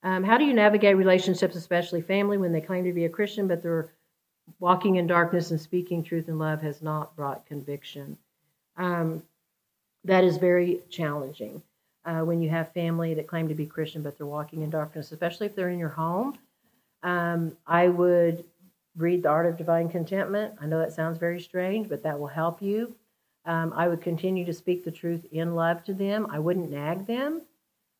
Um, 0.03 0.23
how 0.23 0.37
do 0.37 0.45
you 0.45 0.53
navigate 0.53 0.95
relationships, 0.95 1.55
especially 1.55 2.01
family, 2.01 2.37
when 2.37 2.51
they 2.51 2.61
claim 2.61 2.83
to 2.85 2.93
be 2.93 3.05
a 3.05 3.09
Christian, 3.09 3.47
but 3.47 3.63
they're 3.63 3.89
walking 4.59 4.97
in 4.97 5.07
darkness 5.07 5.49
and 5.49 5.59
speaking 5.59 6.03
truth 6.03 6.27
and 6.27 6.37
love 6.37 6.61
has 6.61 6.83
not 6.83 7.15
brought 7.15 7.47
conviction? 7.47 8.15
Um, 8.77 9.23
that 10.03 10.23
is 10.23 10.37
very 10.37 10.81
challenging 10.89 11.63
uh, 12.05 12.21
when 12.21 12.41
you 12.41 12.49
have 12.49 12.73
family 12.73 13.13
that 13.13 13.27
claim 13.27 13.47
to 13.47 13.55
be 13.55 13.65
Christian 13.65 14.01
but 14.01 14.17
they're 14.17 14.25
walking 14.27 14.61
in 14.61 14.69
darkness, 14.69 15.11
especially 15.11 15.47
if 15.47 15.55
they're 15.55 15.69
in 15.69 15.79
your 15.79 15.89
home. 15.89 16.37
Um, 17.01 17.57
I 17.67 17.87
would 17.89 18.43
read 18.95 19.23
The 19.23 19.29
Art 19.29 19.45
of 19.45 19.57
Divine 19.57 19.89
Contentment. 19.89 20.53
I 20.61 20.65
know 20.65 20.79
that 20.79 20.93
sounds 20.93 21.17
very 21.17 21.41
strange, 21.41 21.89
but 21.89 22.03
that 22.03 22.19
will 22.19 22.27
help 22.27 22.61
you. 22.61 22.95
Um, 23.45 23.73
I 23.75 23.87
would 23.87 24.01
continue 24.01 24.45
to 24.45 24.53
speak 24.53 24.85
the 24.85 24.91
truth 24.91 25.25
in 25.31 25.55
love 25.55 25.83
to 25.85 25.93
them. 25.93 26.27
I 26.29 26.39
wouldn't 26.39 26.71
nag 26.71 27.05
them, 27.05 27.41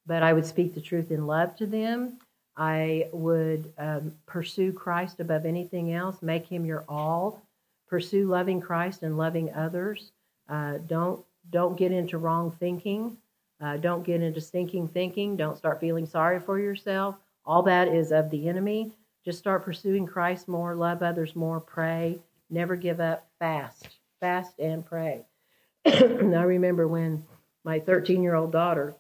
but 0.06 0.24
I 0.24 0.32
would 0.32 0.46
speak 0.46 0.74
the 0.74 0.82
truth 0.82 1.12
in 1.12 1.28
love 1.28 1.56
to 1.58 1.66
them. 1.66 2.20
I 2.56 3.10
would 3.12 3.74
um, 3.78 4.14
pursue 4.26 4.72
Christ 4.72 5.20
above 5.20 5.46
anything 5.46 5.94
else, 5.94 6.22
make 6.22 6.46
him 6.46 6.66
your 6.66 6.86
all. 6.88 7.42
Pursue 7.88 8.28
loving 8.28 8.62
Christ 8.62 9.04
and 9.04 9.18
loving 9.18 9.54
others. 9.54 10.12
Uh, 10.50 10.78
don't 10.88 11.24
don't 11.50 11.78
get 11.78 11.92
into 11.92 12.18
wrong 12.18 12.52
thinking. 12.60 13.18
Uh, 13.62 13.78
don't 13.78 14.04
get 14.04 14.22
into 14.22 14.42
stinking 14.42 14.88
thinking. 14.88 15.36
Don't 15.36 15.58
start 15.58 15.80
feeling 15.80 16.06
sorry 16.06 16.40
for 16.40 16.60
yourself. 16.60 17.16
All 17.46 17.64
that 17.64 17.88
is 17.88 18.12
of 18.12 18.30
the 18.30 18.48
enemy. 18.48 18.92
Just 19.24 19.40
start 19.40 19.64
pursuing 19.64 20.06
Christ 20.06 20.48
more, 20.48 20.76
love 20.76 21.02
others 21.02 21.36
more, 21.36 21.62
pray, 21.62 22.20
never 22.50 22.76
give 22.76 23.00
up, 23.00 23.28
fast, 23.40 23.88
fast 24.20 24.60
and 24.60 24.86
pray. 24.86 25.26
and 25.86 26.36
I 26.36 26.44
remember 26.44 26.88
when 26.88 27.24
my 27.64 27.80
13 27.80 28.22
year 28.22 28.36
old 28.36 28.52
daughter 28.52 28.96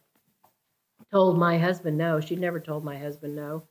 told 1.11 1.37
my 1.37 1.57
husband 1.57 1.97
no. 1.97 2.19
She'd 2.19 2.39
never 2.39 2.59
told 2.59 2.83
my 2.83 2.97
husband 2.97 3.35
no. 3.35 3.63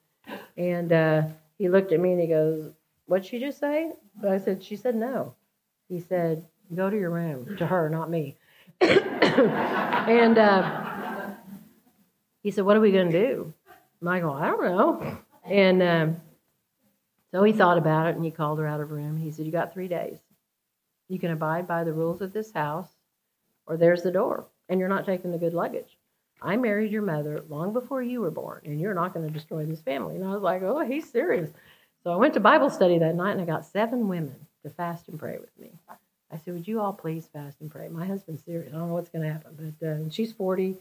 And 0.56 0.92
uh, 0.92 1.22
he 1.58 1.68
looked 1.68 1.92
at 1.92 2.00
me 2.00 2.12
and 2.12 2.20
he 2.20 2.26
goes, 2.26 2.70
What'd 3.06 3.26
she 3.26 3.40
just 3.40 3.58
say? 3.58 3.92
I 4.26 4.38
said, 4.38 4.62
She 4.62 4.76
said 4.76 4.94
no. 4.94 5.34
He 5.88 6.00
said, 6.00 6.46
Go 6.74 6.88
to 6.88 6.96
your 6.96 7.10
room, 7.10 7.56
to 7.56 7.66
her, 7.66 7.88
not 7.88 8.10
me. 8.10 8.36
And 8.82 10.38
uh, 10.38 11.30
he 12.42 12.50
said, 12.50 12.64
What 12.64 12.76
are 12.76 12.80
we 12.80 12.92
going 12.92 13.10
to 13.10 13.26
do? 13.26 13.54
Go, 14.02 14.32
I 14.32 14.46
don't 14.46 14.64
know. 14.64 15.18
And 15.44 15.82
um, 15.82 16.16
so 17.30 17.42
he 17.42 17.52
thought 17.52 17.78
about 17.78 18.08
it 18.08 18.16
and 18.16 18.24
he 18.24 18.30
called 18.30 18.58
her 18.58 18.66
out 18.66 18.80
of 18.80 18.88
her 18.88 18.94
room. 18.94 19.16
He 19.16 19.30
said, 19.30 19.46
You 19.46 19.52
got 19.52 19.72
three 19.72 19.88
days. 19.88 20.18
You 21.08 21.18
can 21.18 21.30
abide 21.30 21.66
by 21.66 21.84
the 21.84 21.92
rules 21.92 22.20
of 22.20 22.32
this 22.32 22.52
house, 22.52 22.88
or 23.66 23.76
there's 23.76 24.02
the 24.02 24.10
door, 24.10 24.46
and 24.68 24.80
you're 24.80 24.88
not 24.88 25.04
taking 25.04 25.30
the 25.30 25.38
good 25.38 25.54
luggage. 25.54 25.98
I 26.40 26.56
married 26.56 26.90
your 26.90 27.02
mother 27.02 27.44
long 27.48 27.72
before 27.72 28.02
you 28.02 28.20
were 28.20 28.30
born, 28.30 28.62
and 28.64 28.80
you're 28.80 28.94
not 28.94 29.14
going 29.14 29.26
to 29.26 29.32
destroy 29.32 29.64
this 29.64 29.82
family. 29.82 30.16
And 30.16 30.24
I 30.24 30.32
was 30.32 30.42
like, 30.42 30.62
Oh, 30.62 30.80
he's 30.80 31.10
serious. 31.10 31.50
So 32.02 32.12
I 32.12 32.16
went 32.16 32.34
to 32.34 32.40
Bible 32.40 32.70
study 32.70 32.98
that 32.98 33.14
night 33.14 33.32
and 33.32 33.40
I 33.40 33.44
got 33.44 33.64
seven 33.64 34.08
women 34.08 34.34
to 34.64 34.70
fast 34.70 35.08
and 35.08 35.18
pray 35.18 35.38
with 35.38 35.56
me. 35.58 35.70
I 36.32 36.38
said, 36.38 36.54
Would 36.54 36.66
you 36.66 36.80
all 36.80 36.92
please 36.92 37.28
fast 37.32 37.60
and 37.60 37.70
pray? 37.70 37.88
My 37.88 38.06
husband's 38.06 38.44
serious. 38.44 38.72
I 38.72 38.78
don't 38.78 38.88
know 38.88 38.94
what's 38.94 39.10
going 39.10 39.24
to 39.24 39.32
happen. 39.32 39.74
But 39.78 39.86
uh, 39.86 40.10
she's 40.10 40.32
40, 40.32 40.76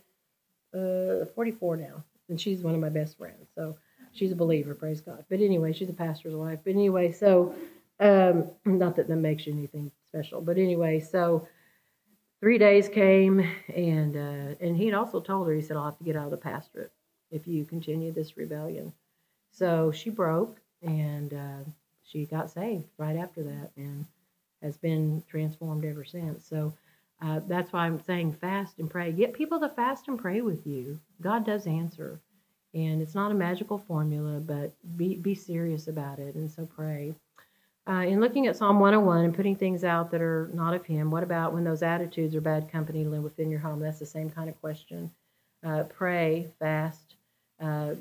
uh, 0.73 1.26
44 1.36 1.78
now, 1.78 2.03
and 2.30 2.40
she's 2.40 2.61
one 2.61 2.73
of 2.73 2.80
my 2.80 2.90
best 2.90 3.18
friends. 3.18 3.49
So 3.56 3.78
she's 4.14 4.32
a 4.32 4.36
believer, 4.36 4.73
praise 4.73 5.02
God. 5.02 5.26
But 5.30 5.41
anyway, 5.41 5.73
she's 5.73 5.90
a 5.90 5.94
pastor's 5.94 6.36
wife. 6.36 6.60
But 6.64 6.72
anyway, 6.72 7.11
so 7.11 7.53
um, 7.99 8.49
not 8.65 8.95
that 8.95 9.07
that 9.07 9.15
makes 9.18 9.45
you 9.45 9.53
anything 9.53 9.91
special. 10.07 10.41
But 10.41 10.57
anyway, 10.57 10.99
so 10.99 11.48
three 12.40 12.57
days 12.57 12.88
came, 12.88 13.40
and 13.76 14.15
uh, 14.15 14.56
and 14.60 14.78
he'd 14.78 14.94
also 14.94 15.19
told 15.19 15.48
her, 15.48 15.53
he 15.53 15.61
said, 15.61 15.78
I'll 15.78 15.86
have 15.86 15.98
to 15.98 16.03
get 16.03 16.15
out 16.15 16.26
of 16.26 16.32
the 16.32 16.38
pastorate 16.38 16.91
if 17.30 17.48
you 17.48 17.65
continue 17.65 18.11
this 18.11 18.38
rebellion. 18.38 18.94
So 19.52 19.91
she 19.91 20.10
broke, 20.10 20.57
and 20.82 21.34
uh, 21.34 21.69
she 22.03 22.26
got 22.26 22.49
saved 22.49 22.88
right 22.98 23.18
after 23.18 23.44
that. 23.44 23.72
And 23.76 24.06
has 24.61 24.77
been 24.77 25.23
transformed 25.29 25.85
ever 25.85 26.03
since. 26.03 26.45
So 26.45 26.73
uh, 27.21 27.39
that's 27.47 27.71
why 27.71 27.85
I'm 27.85 28.01
saying 28.01 28.33
fast 28.33 28.79
and 28.79 28.89
pray. 28.89 29.11
Get 29.11 29.33
people 29.33 29.59
to 29.59 29.69
fast 29.69 30.07
and 30.07 30.17
pray 30.17 30.41
with 30.41 30.65
you. 30.65 30.99
God 31.21 31.45
does 31.45 31.67
answer. 31.67 32.19
And 32.73 33.01
it's 33.01 33.15
not 33.15 33.31
a 33.31 33.35
magical 33.35 33.77
formula, 33.77 34.39
but 34.39 34.71
be, 34.97 35.15
be 35.15 35.35
serious 35.35 35.88
about 35.88 36.19
it. 36.19 36.35
And 36.35 36.49
so 36.49 36.65
pray. 36.65 37.13
Uh, 37.88 38.05
in 38.05 38.21
looking 38.21 38.47
at 38.47 38.55
Psalm 38.55 38.79
101 38.79 39.25
and 39.25 39.35
putting 39.35 39.55
things 39.55 39.83
out 39.83 40.11
that 40.11 40.21
are 40.21 40.49
not 40.53 40.73
of 40.73 40.85
Him, 40.85 41.11
what 41.11 41.23
about 41.23 41.53
when 41.53 41.63
those 41.63 41.83
attitudes 41.83 42.35
are 42.35 42.41
bad 42.41 42.71
company 42.71 43.03
live 43.03 43.23
within 43.23 43.49
your 43.49 43.59
home? 43.59 43.79
That's 43.79 43.99
the 43.99 44.05
same 44.05 44.29
kind 44.29 44.49
of 44.49 44.59
question. 44.61 45.11
Uh, 45.63 45.83
pray, 45.83 46.47
fast, 46.59 47.15
uh, 47.59 47.95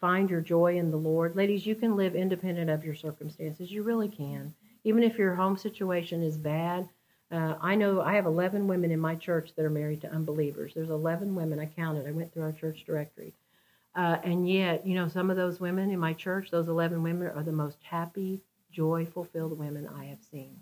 find 0.00 0.28
your 0.28 0.40
joy 0.40 0.78
in 0.78 0.90
the 0.90 0.96
Lord. 0.96 1.36
Ladies, 1.36 1.66
you 1.66 1.74
can 1.74 1.96
live 1.96 2.16
independent 2.16 2.70
of 2.70 2.84
your 2.84 2.94
circumstances. 2.94 3.70
You 3.70 3.82
really 3.82 4.08
can 4.08 4.54
even 4.88 5.02
if 5.02 5.18
your 5.18 5.34
home 5.34 5.58
situation 5.58 6.22
is 6.22 6.38
bad. 6.38 6.88
Uh, 7.30 7.56
I 7.60 7.74
know 7.74 8.00
I 8.00 8.14
have 8.14 8.24
11 8.24 8.66
women 8.66 8.90
in 8.90 8.98
my 8.98 9.14
church 9.14 9.50
that 9.54 9.64
are 9.66 9.70
married 9.70 10.00
to 10.00 10.10
unbelievers. 10.10 10.72
There's 10.74 10.88
11 10.88 11.34
women. 11.34 11.60
I 11.60 11.66
counted. 11.66 12.06
I 12.06 12.10
went 12.10 12.32
through 12.32 12.44
our 12.44 12.52
church 12.52 12.84
directory. 12.86 13.34
Uh, 13.94 14.16
and 14.24 14.48
yet, 14.48 14.86
you 14.86 14.94
know, 14.94 15.06
some 15.06 15.28
of 15.30 15.36
those 15.36 15.60
women 15.60 15.90
in 15.90 15.98
my 15.98 16.14
church, 16.14 16.50
those 16.50 16.68
11 16.68 17.02
women, 17.02 17.26
are 17.28 17.42
the 17.42 17.52
most 17.52 17.76
happy, 17.82 18.40
joy 18.72 19.04
fulfilled 19.04 19.58
women 19.58 19.86
I 19.94 20.06
have 20.06 20.22
seen. 20.22 20.58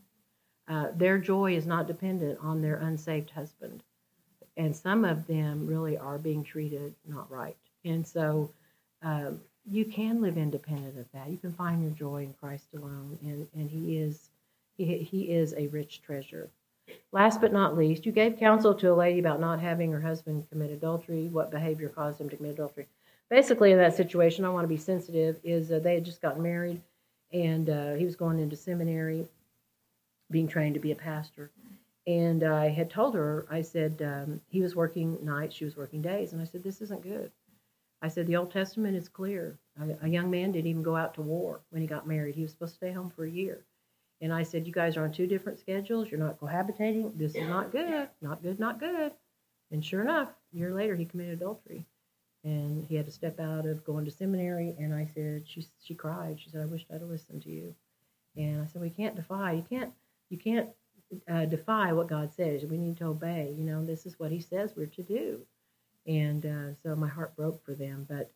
Uh, 0.66 0.88
their 0.96 1.18
joy 1.18 1.54
is 1.54 1.66
not 1.66 1.86
dependent 1.86 2.40
on 2.42 2.60
their 2.60 2.78
unsaved 2.78 3.30
husband. 3.30 3.84
And 4.56 4.74
some 4.74 5.04
of 5.04 5.28
them 5.28 5.68
really 5.68 5.96
are 5.96 6.18
being 6.18 6.42
treated 6.42 6.96
not 7.06 7.30
right. 7.30 7.56
And 7.84 8.04
so, 8.04 8.50
um, 9.02 9.40
you 9.68 9.84
can 9.84 10.20
live 10.20 10.36
independent 10.36 10.98
of 10.98 11.10
that. 11.12 11.28
You 11.28 11.38
can 11.38 11.52
find 11.52 11.82
your 11.82 11.92
joy 11.92 12.22
in 12.22 12.34
Christ 12.40 12.66
alone, 12.74 13.18
and, 13.22 13.46
and 13.54 13.70
He 13.70 13.98
is 13.98 14.30
he, 14.76 14.98
he 14.98 15.32
is 15.32 15.54
a 15.54 15.68
rich 15.68 16.02
treasure. 16.02 16.50
Last 17.12 17.40
but 17.40 17.52
not 17.52 17.76
least, 17.76 18.06
you 18.06 18.12
gave 18.12 18.38
counsel 18.38 18.74
to 18.74 18.92
a 18.92 18.94
lady 18.94 19.18
about 19.18 19.40
not 19.40 19.58
having 19.58 19.90
her 19.90 20.00
husband 20.00 20.48
commit 20.50 20.70
adultery. 20.70 21.28
What 21.28 21.50
behavior 21.50 21.88
caused 21.88 22.20
him 22.20 22.28
to 22.28 22.36
commit 22.36 22.52
adultery? 22.52 22.86
Basically, 23.28 23.72
in 23.72 23.78
that 23.78 23.96
situation, 23.96 24.44
I 24.44 24.50
want 24.50 24.64
to 24.64 24.68
be 24.68 24.76
sensitive. 24.76 25.36
Is 25.42 25.72
uh, 25.72 25.80
they 25.80 25.94
had 25.94 26.04
just 26.04 26.22
gotten 26.22 26.42
married, 26.42 26.80
and 27.32 27.68
uh, 27.70 27.94
he 27.94 28.04
was 28.04 28.16
going 28.16 28.38
into 28.38 28.54
seminary, 28.54 29.26
being 30.30 30.46
trained 30.46 30.74
to 30.74 30.80
be 30.80 30.92
a 30.92 30.96
pastor. 30.96 31.50
And 32.06 32.44
I 32.44 32.68
had 32.68 32.88
told 32.88 33.14
her, 33.16 33.46
I 33.50 33.62
said 33.62 34.00
um, 34.02 34.40
he 34.48 34.60
was 34.60 34.76
working 34.76 35.18
nights, 35.24 35.56
she 35.56 35.64
was 35.64 35.76
working 35.76 36.02
days, 36.02 36.32
and 36.32 36.40
I 36.40 36.44
said 36.44 36.62
this 36.62 36.80
isn't 36.82 37.02
good. 37.02 37.32
I 38.06 38.08
said, 38.08 38.28
the 38.28 38.36
Old 38.36 38.52
Testament 38.52 38.96
is 38.96 39.08
clear. 39.08 39.58
A, 40.00 40.08
young 40.08 40.30
man 40.30 40.52
didn't 40.52 40.68
even 40.68 40.84
go 40.84 40.94
out 40.94 41.14
to 41.14 41.22
war 41.22 41.60
when 41.70 41.82
he 41.82 41.88
got 41.88 42.06
married. 42.06 42.36
He 42.36 42.42
was 42.42 42.52
supposed 42.52 42.74
to 42.74 42.76
stay 42.76 42.92
home 42.92 43.10
for 43.10 43.24
a 43.24 43.30
year. 43.30 43.64
And 44.20 44.32
I 44.32 44.44
said, 44.44 44.64
you 44.64 44.72
guys 44.72 44.96
are 44.96 45.02
on 45.02 45.10
two 45.10 45.26
different 45.26 45.58
schedules. 45.58 46.08
You're 46.08 46.20
not 46.20 46.38
cohabitating. 46.38 47.18
This 47.18 47.34
is 47.34 47.48
not 47.48 47.72
good. 47.72 48.08
Not 48.22 48.44
good, 48.44 48.60
not 48.60 48.78
good. 48.78 49.10
And 49.72 49.84
sure 49.84 50.02
enough, 50.02 50.28
a 50.54 50.56
year 50.56 50.72
later, 50.72 50.94
he 50.94 51.04
committed 51.04 51.34
adultery. 51.34 51.84
And 52.44 52.84
he 52.86 52.94
had 52.94 53.06
to 53.06 53.12
step 53.12 53.40
out 53.40 53.66
of 53.66 53.84
going 53.84 54.04
to 54.04 54.10
seminary. 54.12 54.76
And 54.78 54.94
I 54.94 55.08
said, 55.12 55.42
she, 55.44 55.66
she 55.82 55.94
cried. 55.94 56.38
She 56.38 56.48
said, 56.48 56.62
I 56.62 56.66
wished 56.66 56.86
I'd 56.90 57.00
have 57.00 57.10
listened 57.10 57.42
to 57.42 57.50
you. 57.50 57.74
And 58.36 58.62
I 58.62 58.66
said, 58.66 58.82
we 58.82 58.90
can't 58.90 59.16
defy. 59.16 59.52
You 59.52 59.64
can't. 59.68 59.92
You 60.30 60.38
can't 60.38 60.70
uh, 61.28 61.46
defy 61.46 61.92
what 61.92 62.08
God 62.08 62.32
says. 62.32 62.64
We 62.64 62.78
need 62.78 62.98
to 62.98 63.06
obey. 63.06 63.52
You 63.58 63.64
know, 63.64 63.84
this 63.84 64.06
is 64.06 64.18
what 64.18 64.30
He 64.30 64.40
says 64.40 64.74
we're 64.76 64.86
to 64.86 65.02
do. 65.02 65.40
And 66.06 66.46
uh, 66.46 66.74
so 66.82 66.94
my 66.96 67.08
heart 67.08 67.36
broke 67.36 67.64
for 67.64 67.74
them, 67.74 68.06
but 68.08 68.30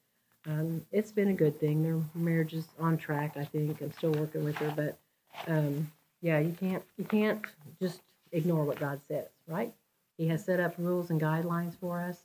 um, 0.46 0.84
it's 0.90 1.12
been 1.12 1.28
a 1.28 1.34
good 1.34 1.58
thing. 1.60 1.82
Their 1.82 2.00
marriage 2.14 2.54
is 2.54 2.66
on 2.78 2.96
track. 2.96 3.36
I 3.36 3.44
think 3.44 3.80
I'm 3.80 3.92
still 3.92 4.12
working 4.12 4.44
with 4.44 4.56
her, 4.56 4.72
but 4.74 4.98
um, 5.46 5.90
yeah, 6.22 6.38
you 6.38 6.52
can't 6.58 6.82
you 6.98 7.04
can't 7.04 7.44
just 7.80 8.00
ignore 8.32 8.64
what 8.64 8.80
God 8.80 9.00
says, 9.06 9.26
right? 9.46 9.72
He 10.16 10.26
has 10.28 10.44
set 10.44 10.60
up 10.60 10.74
rules 10.78 11.10
and 11.10 11.20
guidelines 11.20 11.78
for 11.78 12.00
us, 12.00 12.22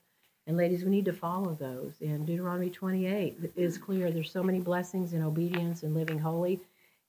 and 0.48 0.58
ladies, 0.58 0.84
we 0.84 0.92
need 0.92 1.06
to 1.06 1.14
follow 1.14 1.54
those. 1.54 1.94
And 2.02 2.26
Deuteronomy 2.26 2.70
28 2.70 3.52
is 3.56 3.78
clear. 3.78 4.12
There's 4.12 4.32
so 4.32 4.44
many 4.44 4.60
blessings 4.60 5.14
in 5.14 5.22
obedience 5.24 5.84
and 5.84 5.94
living 5.94 6.20
holy, 6.20 6.62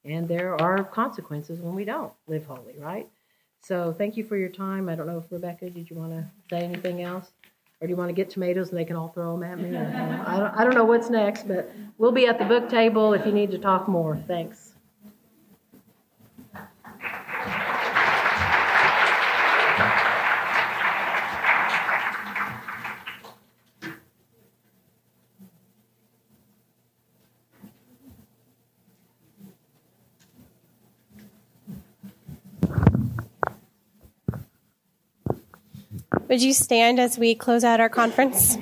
and 0.05 0.27
there 0.29 0.61
are 0.61 0.85
consequences 0.85 1.61
when 1.61 1.75
we 1.75 1.85
don't 1.85 2.13
live 2.27 2.47
holy, 2.47 2.77
right? 2.79 3.09
So 3.63 3.93
thank 3.93 4.17
you 4.17 4.25
for 4.25 4.37
your 4.37 4.49
time. 4.49 4.89
I 4.89 4.95
don't 4.95 5.07
know 5.07 5.19
if 5.19 5.31
Rebecca, 5.31 5.71
did 5.71 5.91
you 5.91 5.97
want 5.97 6.13
to 6.13 6.25
say 6.51 6.63
anything 6.65 7.03
else? 7.03 7.33
Or 7.81 7.86
do 7.86 7.90
you 7.90 7.97
want 7.97 8.09
to 8.09 8.15
get 8.15 8.31
tomatoes 8.31 8.70
and 8.70 8.78
they 8.78 8.86
can 8.86 8.97
all 8.97 9.09
throw 9.09 9.39
them 9.39 9.43
at 9.43 9.59
me? 9.59 9.77
I, 9.77 10.65
don't, 10.65 10.74
know 10.74 10.85
what's 10.85 11.11
next, 11.11 11.47
but 11.47 11.70
we'll 11.98 12.12
be 12.12 12.27
at 12.27 12.39
the 12.39 12.47
book 12.47 12.70
table 12.70 13.12
if 13.12 13.27
you 13.27 13.32
need 13.32 13.51
to 13.51 13.59
talk 13.59 13.86
more. 13.86 14.16
Thanks. 14.27 14.66
Would 36.28 36.43
you 36.43 36.53
stand 36.53 36.98
as 36.98 37.16
we 37.19 37.35
close 37.35 37.62
out 37.62 37.78
our 37.78 37.89
conference? 37.89 38.59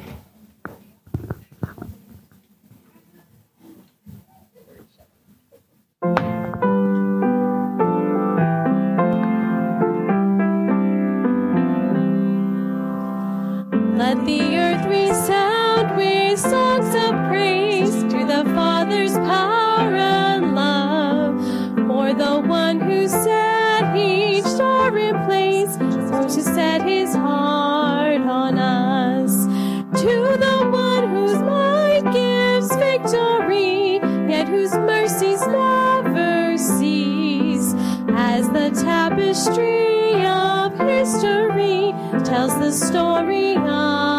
Know 42.34 42.48
where 42.48 44.13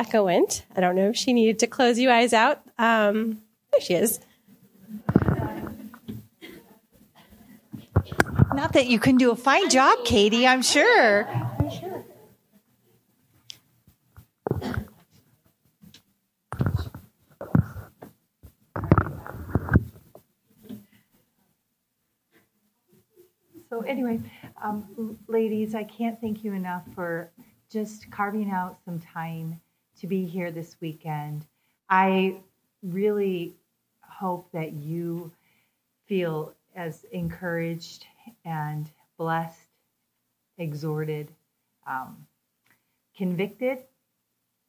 Rebecca 0.00 0.24
went. 0.24 0.64
I 0.74 0.80
don't 0.80 0.96
know 0.96 1.10
if 1.10 1.16
she 1.16 1.34
needed 1.34 1.58
to 1.58 1.66
close 1.66 1.98
you 1.98 2.08
guys 2.08 2.32
out. 2.32 2.62
Um, 2.78 3.42
there 3.70 3.82
she 3.82 3.92
is. 3.92 4.18
Not 8.54 8.72
that 8.72 8.86
you 8.86 8.98
can 8.98 9.18
do 9.18 9.30
a 9.30 9.36
fine 9.36 9.68
job, 9.68 9.98
Katie, 10.06 10.46
I'm 10.46 10.62
sure. 10.62 11.28
I'm 11.28 11.70
sure. 11.70 12.04
So, 23.68 23.82
anyway, 23.82 24.20
um, 24.62 25.18
ladies, 25.28 25.74
I 25.74 25.84
can't 25.84 26.18
thank 26.22 26.42
you 26.42 26.54
enough 26.54 26.84
for 26.94 27.30
just 27.70 28.10
carving 28.10 28.50
out 28.50 28.78
some 28.86 28.98
time 28.98 29.60
to 30.00 30.06
be 30.06 30.24
here 30.24 30.50
this 30.50 30.76
weekend. 30.80 31.44
I 31.88 32.36
really 32.82 33.54
hope 34.00 34.50
that 34.52 34.72
you 34.72 35.30
feel 36.06 36.54
as 36.74 37.04
encouraged 37.12 38.06
and 38.44 38.90
blessed, 39.18 39.58
exhorted, 40.56 41.28
um, 41.86 42.26
convicted. 43.16 43.78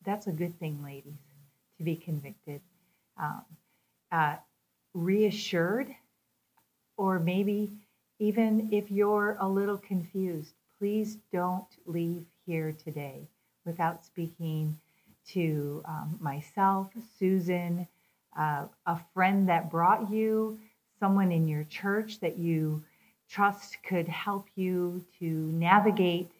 That's 0.06 0.28
a 0.28 0.32
good 0.32 0.58
thing, 0.60 0.84
ladies, 0.84 1.20
to 1.78 1.84
be 1.84 1.96
convicted. 1.96 2.62
Um, 3.18 3.44
uh, 4.12 4.36
reassured, 4.94 5.96
or 6.98 7.20
maybe 7.20 7.72
even 8.20 8.68
if 8.72 8.92
you're 8.92 9.38
a 9.40 9.48
little 9.48 9.78
confused, 9.78 10.54
please 10.78 11.18
don't 11.32 11.68
leave 11.86 12.26
here 12.46 12.74
today 12.84 13.28
without 13.66 14.04
speaking 14.04 14.78
to 15.30 15.84
um, 15.86 16.18
myself, 16.20 16.90
Susan, 17.18 17.88
uh, 18.38 18.66
a 18.86 19.00
friend 19.14 19.50
that 19.50 19.70
brought 19.70 20.12
you, 20.12 20.60
someone 21.00 21.32
in 21.32 21.48
your 21.48 21.64
church 21.66 22.20
that 22.20 22.38
you 22.38 22.84
trust 23.30 23.78
could 23.84 24.08
help 24.08 24.48
you 24.56 25.04
to 25.20 25.26
navigate 25.26 26.32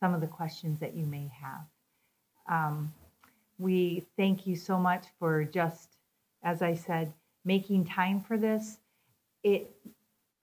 some 0.00 0.14
of 0.14 0.20
the 0.20 0.26
questions 0.26 0.78
that 0.80 0.94
you 0.94 1.04
may 1.04 1.30
have. 1.40 1.66
Um, 2.48 2.92
we 3.58 4.06
thank 4.16 4.46
you 4.46 4.56
so 4.56 4.78
much 4.78 5.04
for 5.18 5.44
just, 5.44 5.96
as 6.42 6.62
I 6.62 6.74
said, 6.74 7.12
making 7.44 7.84
time 7.86 8.20
for 8.20 8.38
this. 8.38 8.78
It, 9.42 9.70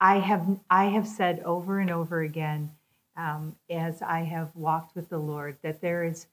I 0.00 0.18
have, 0.18 0.46
I 0.68 0.84
have 0.86 1.08
said 1.08 1.40
over 1.44 1.80
and 1.80 1.90
over 1.90 2.20
again, 2.20 2.70
um, 3.16 3.56
as 3.70 4.02
I 4.02 4.20
have 4.20 4.54
walked 4.54 4.94
with 4.94 5.08
the 5.08 5.18
Lord, 5.18 5.56
that 5.62 5.80
there 5.80 6.04
is 6.04 6.26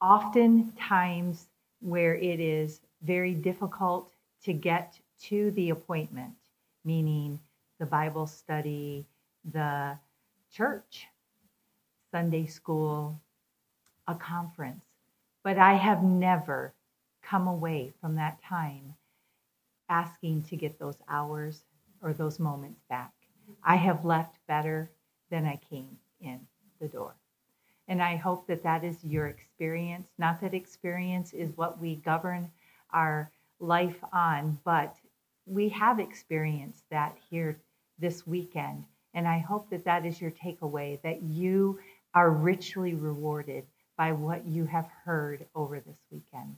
often 0.00 0.72
times 0.72 1.46
where 1.80 2.14
it 2.14 2.40
is 2.40 2.80
very 3.02 3.34
difficult 3.34 4.12
to 4.44 4.52
get 4.52 4.98
to 5.20 5.50
the 5.52 5.70
appointment, 5.70 6.34
meaning 6.84 7.38
the 7.78 7.86
Bible 7.86 8.26
study, 8.26 9.06
the 9.52 9.98
church, 10.52 11.06
Sunday 12.10 12.46
school, 12.46 13.20
a 14.06 14.14
conference. 14.14 14.84
But 15.42 15.58
I 15.58 15.74
have 15.74 16.02
never 16.02 16.74
come 17.22 17.46
away 17.46 17.92
from 18.00 18.16
that 18.16 18.42
time 18.42 18.94
asking 19.88 20.42
to 20.44 20.56
get 20.56 20.78
those 20.78 20.96
hours 21.08 21.62
or 22.02 22.12
those 22.12 22.38
moments 22.38 22.80
back. 22.88 23.12
I 23.62 23.76
have 23.76 24.04
left 24.04 24.36
better 24.46 24.90
than 25.30 25.46
I 25.46 25.60
came 25.70 25.98
in 26.20 26.40
the 26.80 26.88
door. 26.88 27.14
And 27.88 28.02
I 28.02 28.16
hope 28.16 28.46
that 28.46 28.62
that 28.62 28.84
is 28.84 29.02
your 29.02 29.26
experience. 29.26 30.08
Not 30.18 30.40
that 30.42 30.54
experience 30.54 31.32
is 31.32 31.56
what 31.56 31.80
we 31.80 31.96
govern 31.96 32.50
our 32.92 33.30
life 33.60 34.02
on, 34.12 34.58
but 34.64 34.94
we 35.46 35.70
have 35.70 35.98
experienced 35.98 36.84
that 36.90 37.16
here 37.30 37.58
this 37.98 38.26
weekend. 38.26 38.84
And 39.14 39.26
I 39.26 39.38
hope 39.38 39.70
that 39.70 39.84
that 39.86 40.04
is 40.04 40.20
your 40.20 40.30
takeaway, 40.30 41.00
that 41.02 41.22
you 41.22 41.78
are 42.14 42.30
richly 42.30 42.94
rewarded 42.94 43.64
by 43.96 44.12
what 44.12 44.46
you 44.46 44.66
have 44.66 44.88
heard 45.04 45.46
over 45.54 45.80
this 45.80 45.98
weekend. 46.10 46.56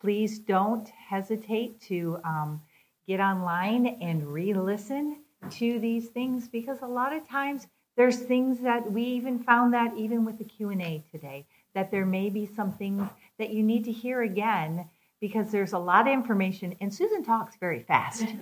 Please 0.00 0.38
don't 0.38 0.88
hesitate 0.88 1.80
to 1.82 2.18
um, 2.24 2.60
get 3.06 3.20
online 3.20 3.86
and 4.00 4.26
re 4.26 4.54
listen 4.54 5.22
to 5.50 5.78
these 5.78 6.08
things 6.08 6.48
because 6.48 6.78
a 6.82 6.86
lot 6.86 7.12
of 7.14 7.28
times 7.28 7.66
there's 7.98 8.16
things 8.16 8.60
that 8.60 8.90
we 8.90 9.02
even 9.02 9.40
found 9.40 9.74
that 9.74 9.92
even 9.96 10.24
with 10.24 10.38
the 10.38 10.44
q&a 10.44 11.04
today 11.10 11.44
that 11.74 11.90
there 11.90 12.06
may 12.06 12.30
be 12.30 12.46
some 12.46 12.72
things 12.72 13.06
that 13.38 13.50
you 13.50 13.62
need 13.62 13.84
to 13.84 13.92
hear 13.92 14.22
again 14.22 14.88
because 15.20 15.50
there's 15.50 15.72
a 15.72 15.78
lot 15.78 16.06
of 16.06 16.12
information 16.12 16.74
and 16.80 16.94
susan 16.94 17.22
talks 17.22 17.56
very 17.56 17.82
fast. 17.82 18.24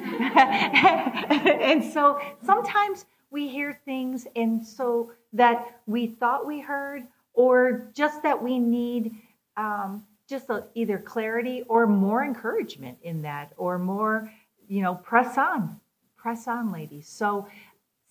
And 1.66 1.82
so 1.82 2.20
sometimes 2.44 3.06
we 3.30 3.48
hear 3.48 3.78
things 3.84 4.26
and 4.36 4.64
so 4.64 5.12
that 5.32 5.80
we 5.86 6.06
thought 6.06 6.46
we 6.46 6.60
heard 6.60 7.04
or 7.34 7.90
just 7.92 8.22
that 8.22 8.40
we 8.40 8.58
need 8.58 9.16
um, 9.56 10.04
just 10.28 10.48
a, 10.48 10.64
either 10.74 10.98
clarity 10.98 11.64
or 11.68 11.86
more 11.86 12.24
encouragement 12.24 12.98
in 13.02 13.22
that 13.22 13.52
or 13.56 13.78
more 13.78 14.30
you 14.68 14.82
know 14.82 14.94
press 14.94 15.36
on 15.38 15.80
press 16.26 16.48
on 16.48 16.72
ladies. 16.72 17.06
So 17.06 17.46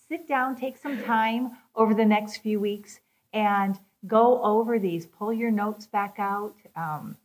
sit 0.08 0.28
down, 0.28 0.56
take 0.56 0.76
some 0.76 1.02
time 1.02 1.52
over 1.74 1.94
the 1.94 2.04
next 2.04 2.38
few 2.38 2.60
weeks, 2.60 3.00
and 3.32 3.78
go 4.06 4.42
over 4.42 4.78
these. 4.78 5.06
Pull 5.06 5.32
your 5.32 5.50
notes 5.50 5.86
back 5.86 6.16
out, 6.18 6.54
um, 6.76 7.16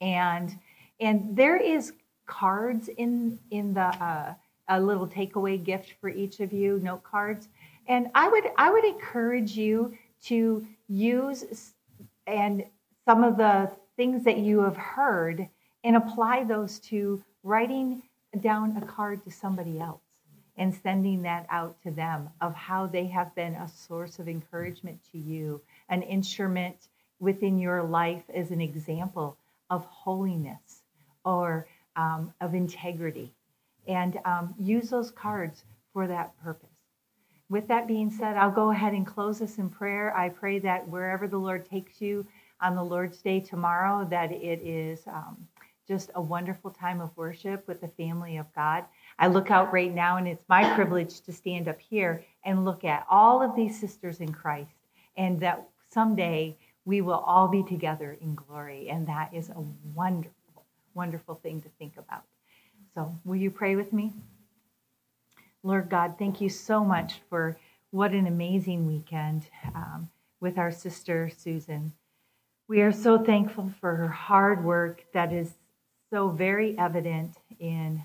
and 0.00 0.58
and 1.00 1.36
there 1.36 1.56
is 1.56 1.92
cards 2.26 2.88
in 2.88 3.38
in 3.50 3.74
the 3.74 3.80
uh, 3.80 4.34
a 4.68 4.80
little 4.80 5.06
takeaway 5.06 5.62
gift 5.62 5.94
for 6.00 6.08
each 6.08 6.40
of 6.40 6.52
you, 6.52 6.80
note 6.82 7.02
cards. 7.02 7.48
And 7.88 8.08
I 8.14 8.28
would 8.28 8.44
I 8.56 8.70
would 8.70 8.84
encourage 8.84 9.56
you 9.56 9.96
to 10.24 10.66
use 10.88 11.72
and 12.26 12.64
some 13.04 13.22
of 13.22 13.36
the 13.36 13.70
things 13.96 14.24
that 14.24 14.38
you 14.38 14.60
have 14.60 14.76
heard 14.76 15.48
and 15.84 15.96
apply 15.96 16.44
those 16.44 16.80
to 16.80 17.22
writing 17.44 18.02
down 18.40 18.76
a 18.76 18.84
card 18.84 19.22
to 19.24 19.30
somebody 19.30 19.78
else 19.78 20.05
and 20.56 20.74
sending 20.74 21.22
that 21.22 21.46
out 21.50 21.80
to 21.82 21.90
them 21.90 22.30
of 22.40 22.54
how 22.54 22.86
they 22.86 23.06
have 23.06 23.34
been 23.34 23.54
a 23.54 23.68
source 23.68 24.18
of 24.18 24.28
encouragement 24.28 24.98
to 25.12 25.18
you, 25.18 25.60
an 25.88 26.02
instrument 26.02 26.88
within 27.18 27.58
your 27.58 27.82
life 27.82 28.22
as 28.34 28.50
an 28.50 28.60
example 28.60 29.36
of 29.70 29.84
holiness 29.84 30.82
or 31.24 31.66
um, 31.96 32.32
of 32.40 32.54
integrity. 32.54 33.32
And 33.86 34.18
um, 34.24 34.54
use 34.58 34.90
those 34.90 35.10
cards 35.10 35.64
for 35.92 36.06
that 36.06 36.36
purpose. 36.42 36.68
With 37.48 37.68
that 37.68 37.86
being 37.86 38.10
said, 38.10 38.36
I'll 38.36 38.50
go 38.50 38.70
ahead 38.70 38.92
and 38.92 39.06
close 39.06 39.38
this 39.38 39.58
in 39.58 39.70
prayer. 39.70 40.16
I 40.16 40.30
pray 40.30 40.58
that 40.60 40.88
wherever 40.88 41.28
the 41.28 41.38
Lord 41.38 41.64
takes 41.64 42.00
you 42.00 42.26
on 42.60 42.74
the 42.74 42.82
Lord's 42.82 43.22
Day 43.22 43.38
tomorrow, 43.38 44.04
that 44.10 44.32
it 44.32 44.60
is 44.62 45.06
um, 45.06 45.46
just 45.86 46.10
a 46.16 46.20
wonderful 46.20 46.70
time 46.70 47.00
of 47.00 47.16
worship 47.16 47.68
with 47.68 47.80
the 47.80 47.88
family 47.88 48.36
of 48.36 48.52
God. 48.54 48.84
I 49.18 49.28
look 49.28 49.50
out 49.50 49.72
right 49.72 49.94
now, 49.94 50.16
and 50.18 50.28
it's 50.28 50.44
my 50.48 50.74
privilege 50.74 51.20
to 51.22 51.32
stand 51.32 51.68
up 51.68 51.80
here 51.80 52.24
and 52.44 52.64
look 52.64 52.84
at 52.84 53.06
all 53.08 53.42
of 53.42 53.56
these 53.56 53.78
sisters 53.78 54.20
in 54.20 54.32
Christ, 54.32 54.74
and 55.16 55.40
that 55.40 55.66
someday 55.90 56.56
we 56.84 57.00
will 57.00 57.24
all 57.26 57.48
be 57.48 57.62
together 57.62 58.16
in 58.20 58.34
glory. 58.34 58.88
And 58.88 59.06
that 59.08 59.32
is 59.32 59.48
a 59.50 59.64
wonderful, 59.94 60.64
wonderful 60.94 61.36
thing 61.36 61.62
to 61.62 61.68
think 61.78 61.94
about. 61.96 62.24
So, 62.94 63.14
will 63.24 63.36
you 63.36 63.50
pray 63.50 63.76
with 63.76 63.92
me? 63.92 64.12
Lord 65.62 65.88
God, 65.88 66.14
thank 66.18 66.40
you 66.40 66.48
so 66.48 66.84
much 66.84 67.20
for 67.28 67.58
what 67.90 68.12
an 68.12 68.26
amazing 68.26 68.86
weekend 68.86 69.48
um, 69.74 70.08
with 70.40 70.58
our 70.58 70.70
sister 70.70 71.30
Susan. 71.36 71.92
We 72.68 72.82
are 72.82 72.92
so 72.92 73.18
thankful 73.18 73.72
for 73.80 73.96
her 73.96 74.08
hard 74.08 74.64
work 74.64 75.04
that 75.12 75.32
is 75.32 75.54
so 76.10 76.28
very 76.28 76.78
evident 76.78 77.36
in 77.58 78.02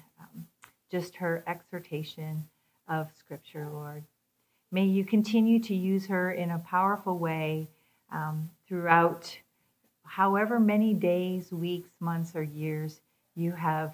just 0.92 1.16
her 1.16 1.44
exhortation 1.48 2.44
of 2.88 3.10
Scripture, 3.18 3.68
Lord. 3.72 4.04
May 4.72 4.86
you 4.86 5.06
continue 5.06 5.60
to 5.62 5.74
use 5.74 6.08
her 6.08 6.32
in 6.32 6.52
a 6.52 6.60
powerful 6.60 7.18
way 7.18 7.68
um, 8.12 8.50
throughout 8.68 9.38
however 10.04 10.60
many 10.60 10.94
days, 10.94 11.52
weeks, 11.52 11.90
months, 12.00 12.36
or 12.36 12.44
years 12.44 13.00
you 13.36 13.54
have 13.54 13.94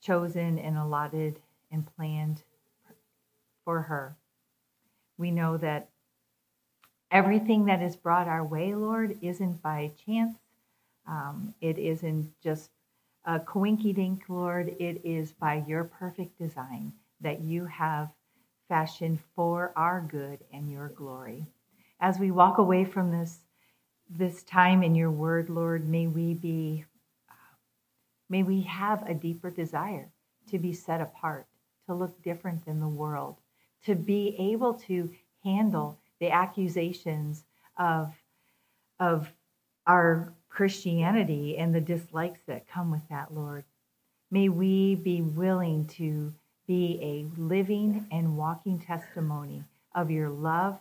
chosen 0.00 0.58
and 0.58 0.78
allotted 0.78 1.38
and 1.70 1.86
planned 1.96 2.42
for 3.64 3.82
her. 3.82 4.16
We 5.18 5.30
know 5.30 5.56
that 5.58 5.88
everything 7.10 7.66
that 7.66 7.82
is 7.82 7.96
brought 7.96 8.28
our 8.28 8.44
way, 8.44 8.74
Lord, 8.74 9.18
isn't 9.20 9.62
by 9.62 9.92
chance. 10.06 10.36
Um, 11.06 11.54
it 11.60 11.78
isn't 11.78 12.32
just 12.42 12.70
a 13.24 13.38
coinky 13.40 13.94
dink, 13.94 14.24
Lord, 14.28 14.74
it 14.78 15.00
is 15.04 15.32
by 15.32 15.64
your 15.66 15.84
perfect 15.84 16.38
design 16.38 16.92
that 17.20 17.40
you 17.40 17.66
have 17.66 18.10
fashioned 18.68 19.20
for 19.36 19.72
our 19.76 20.00
good 20.00 20.40
and 20.52 20.70
your 20.70 20.88
glory. 20.88 21.46
As 22.00 22.18
we 22.18 22.30
walk 22.30 22.58
away 22.58 22.84
from 22.84 23.10
this 23.10 23.38
this 24.10 24.42
time 24.42 24.82
in 24.82 24.94
your 24.94 25.10
word, 25.10 25.48
Lord, 25.48 25.88
may 25.88 26.06
we 26.06 26.34
be 26.34 26.84
may 28.28 28.42
we 28.42 28.62
have 28.62 29.08
a 29.08 29.14
deeper 29.14 29.50
desire 29.50 30.10
to 30.50 30.58
be 30.58 30.72
set 30.72 31.00
apart, 31.00 31.46
to 31.86 31.94
look 31.94 32.22
different 32.22 32.64
than 32.64 32.80
the 32.80 32.88
world, 32.88 33.36
to 33.84 33.94
be 33.94 34.34
able 34.38 34.74
to 34.74 35.10
handle 35.44 35.98
the 36.18 36.30
accusations 36.30 37.44
of 37.78 38.12
of 38.98 39.32
our 39.86 40.32
Christianity 40.52 41.56
and 41.56 41.74
the 41.74 41.80
dislikes 41.80 42.40
that 42.46 42.68
come 42.68 42.90
with 42.90 43.08
that, 43.08 43.32
Lord. 43.32 43.64
May 44.30 44.48
we 44.48 44.94
be 44.94 45.22
willing 45.22 45.86
to 45.98 46.34
be 46.66 46.98
a 47.02 47.40
living 47.40 48.06
and 48.10 48.36
walking 48.36 48.78
testimony 48.78 49.64
of 49.94 50.10
your 50.10 50.28
love, 50.28 50.78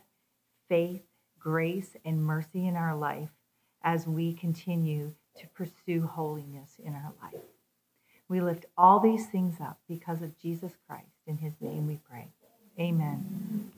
faith, 0.68 1.03
grace, 1.39 1.95
and 2.06 2.23
mercy 2.23 2.68
in 2.68 2.76
our 2.76 2.95
life 2.95 3.30
as 3.84 4.06
we 4.06 4.34
continue 4.34 5.14
to 5.38 5.48
pursue 5.48 6.06
holiness 6.06 6.76
in 6.84 6.93
our 6.93 7.14
life. 7.22 7.41
We 8.27 8.41
lift 8.41 8.65
all 8.77 8.99
these 8.99 9.27
things 9.27 9.56
up 9.61 9.80
because 9.88 10.22
of 10.22 10.38
Jesus 10.39 10.73
Christ. 10.88 11.07
In 11.27 11.38
his 11.38 11.53
name 11.61 11.88
we 11.88 11.99
pray. 12.10 12.27
Amen. 12.80 13.72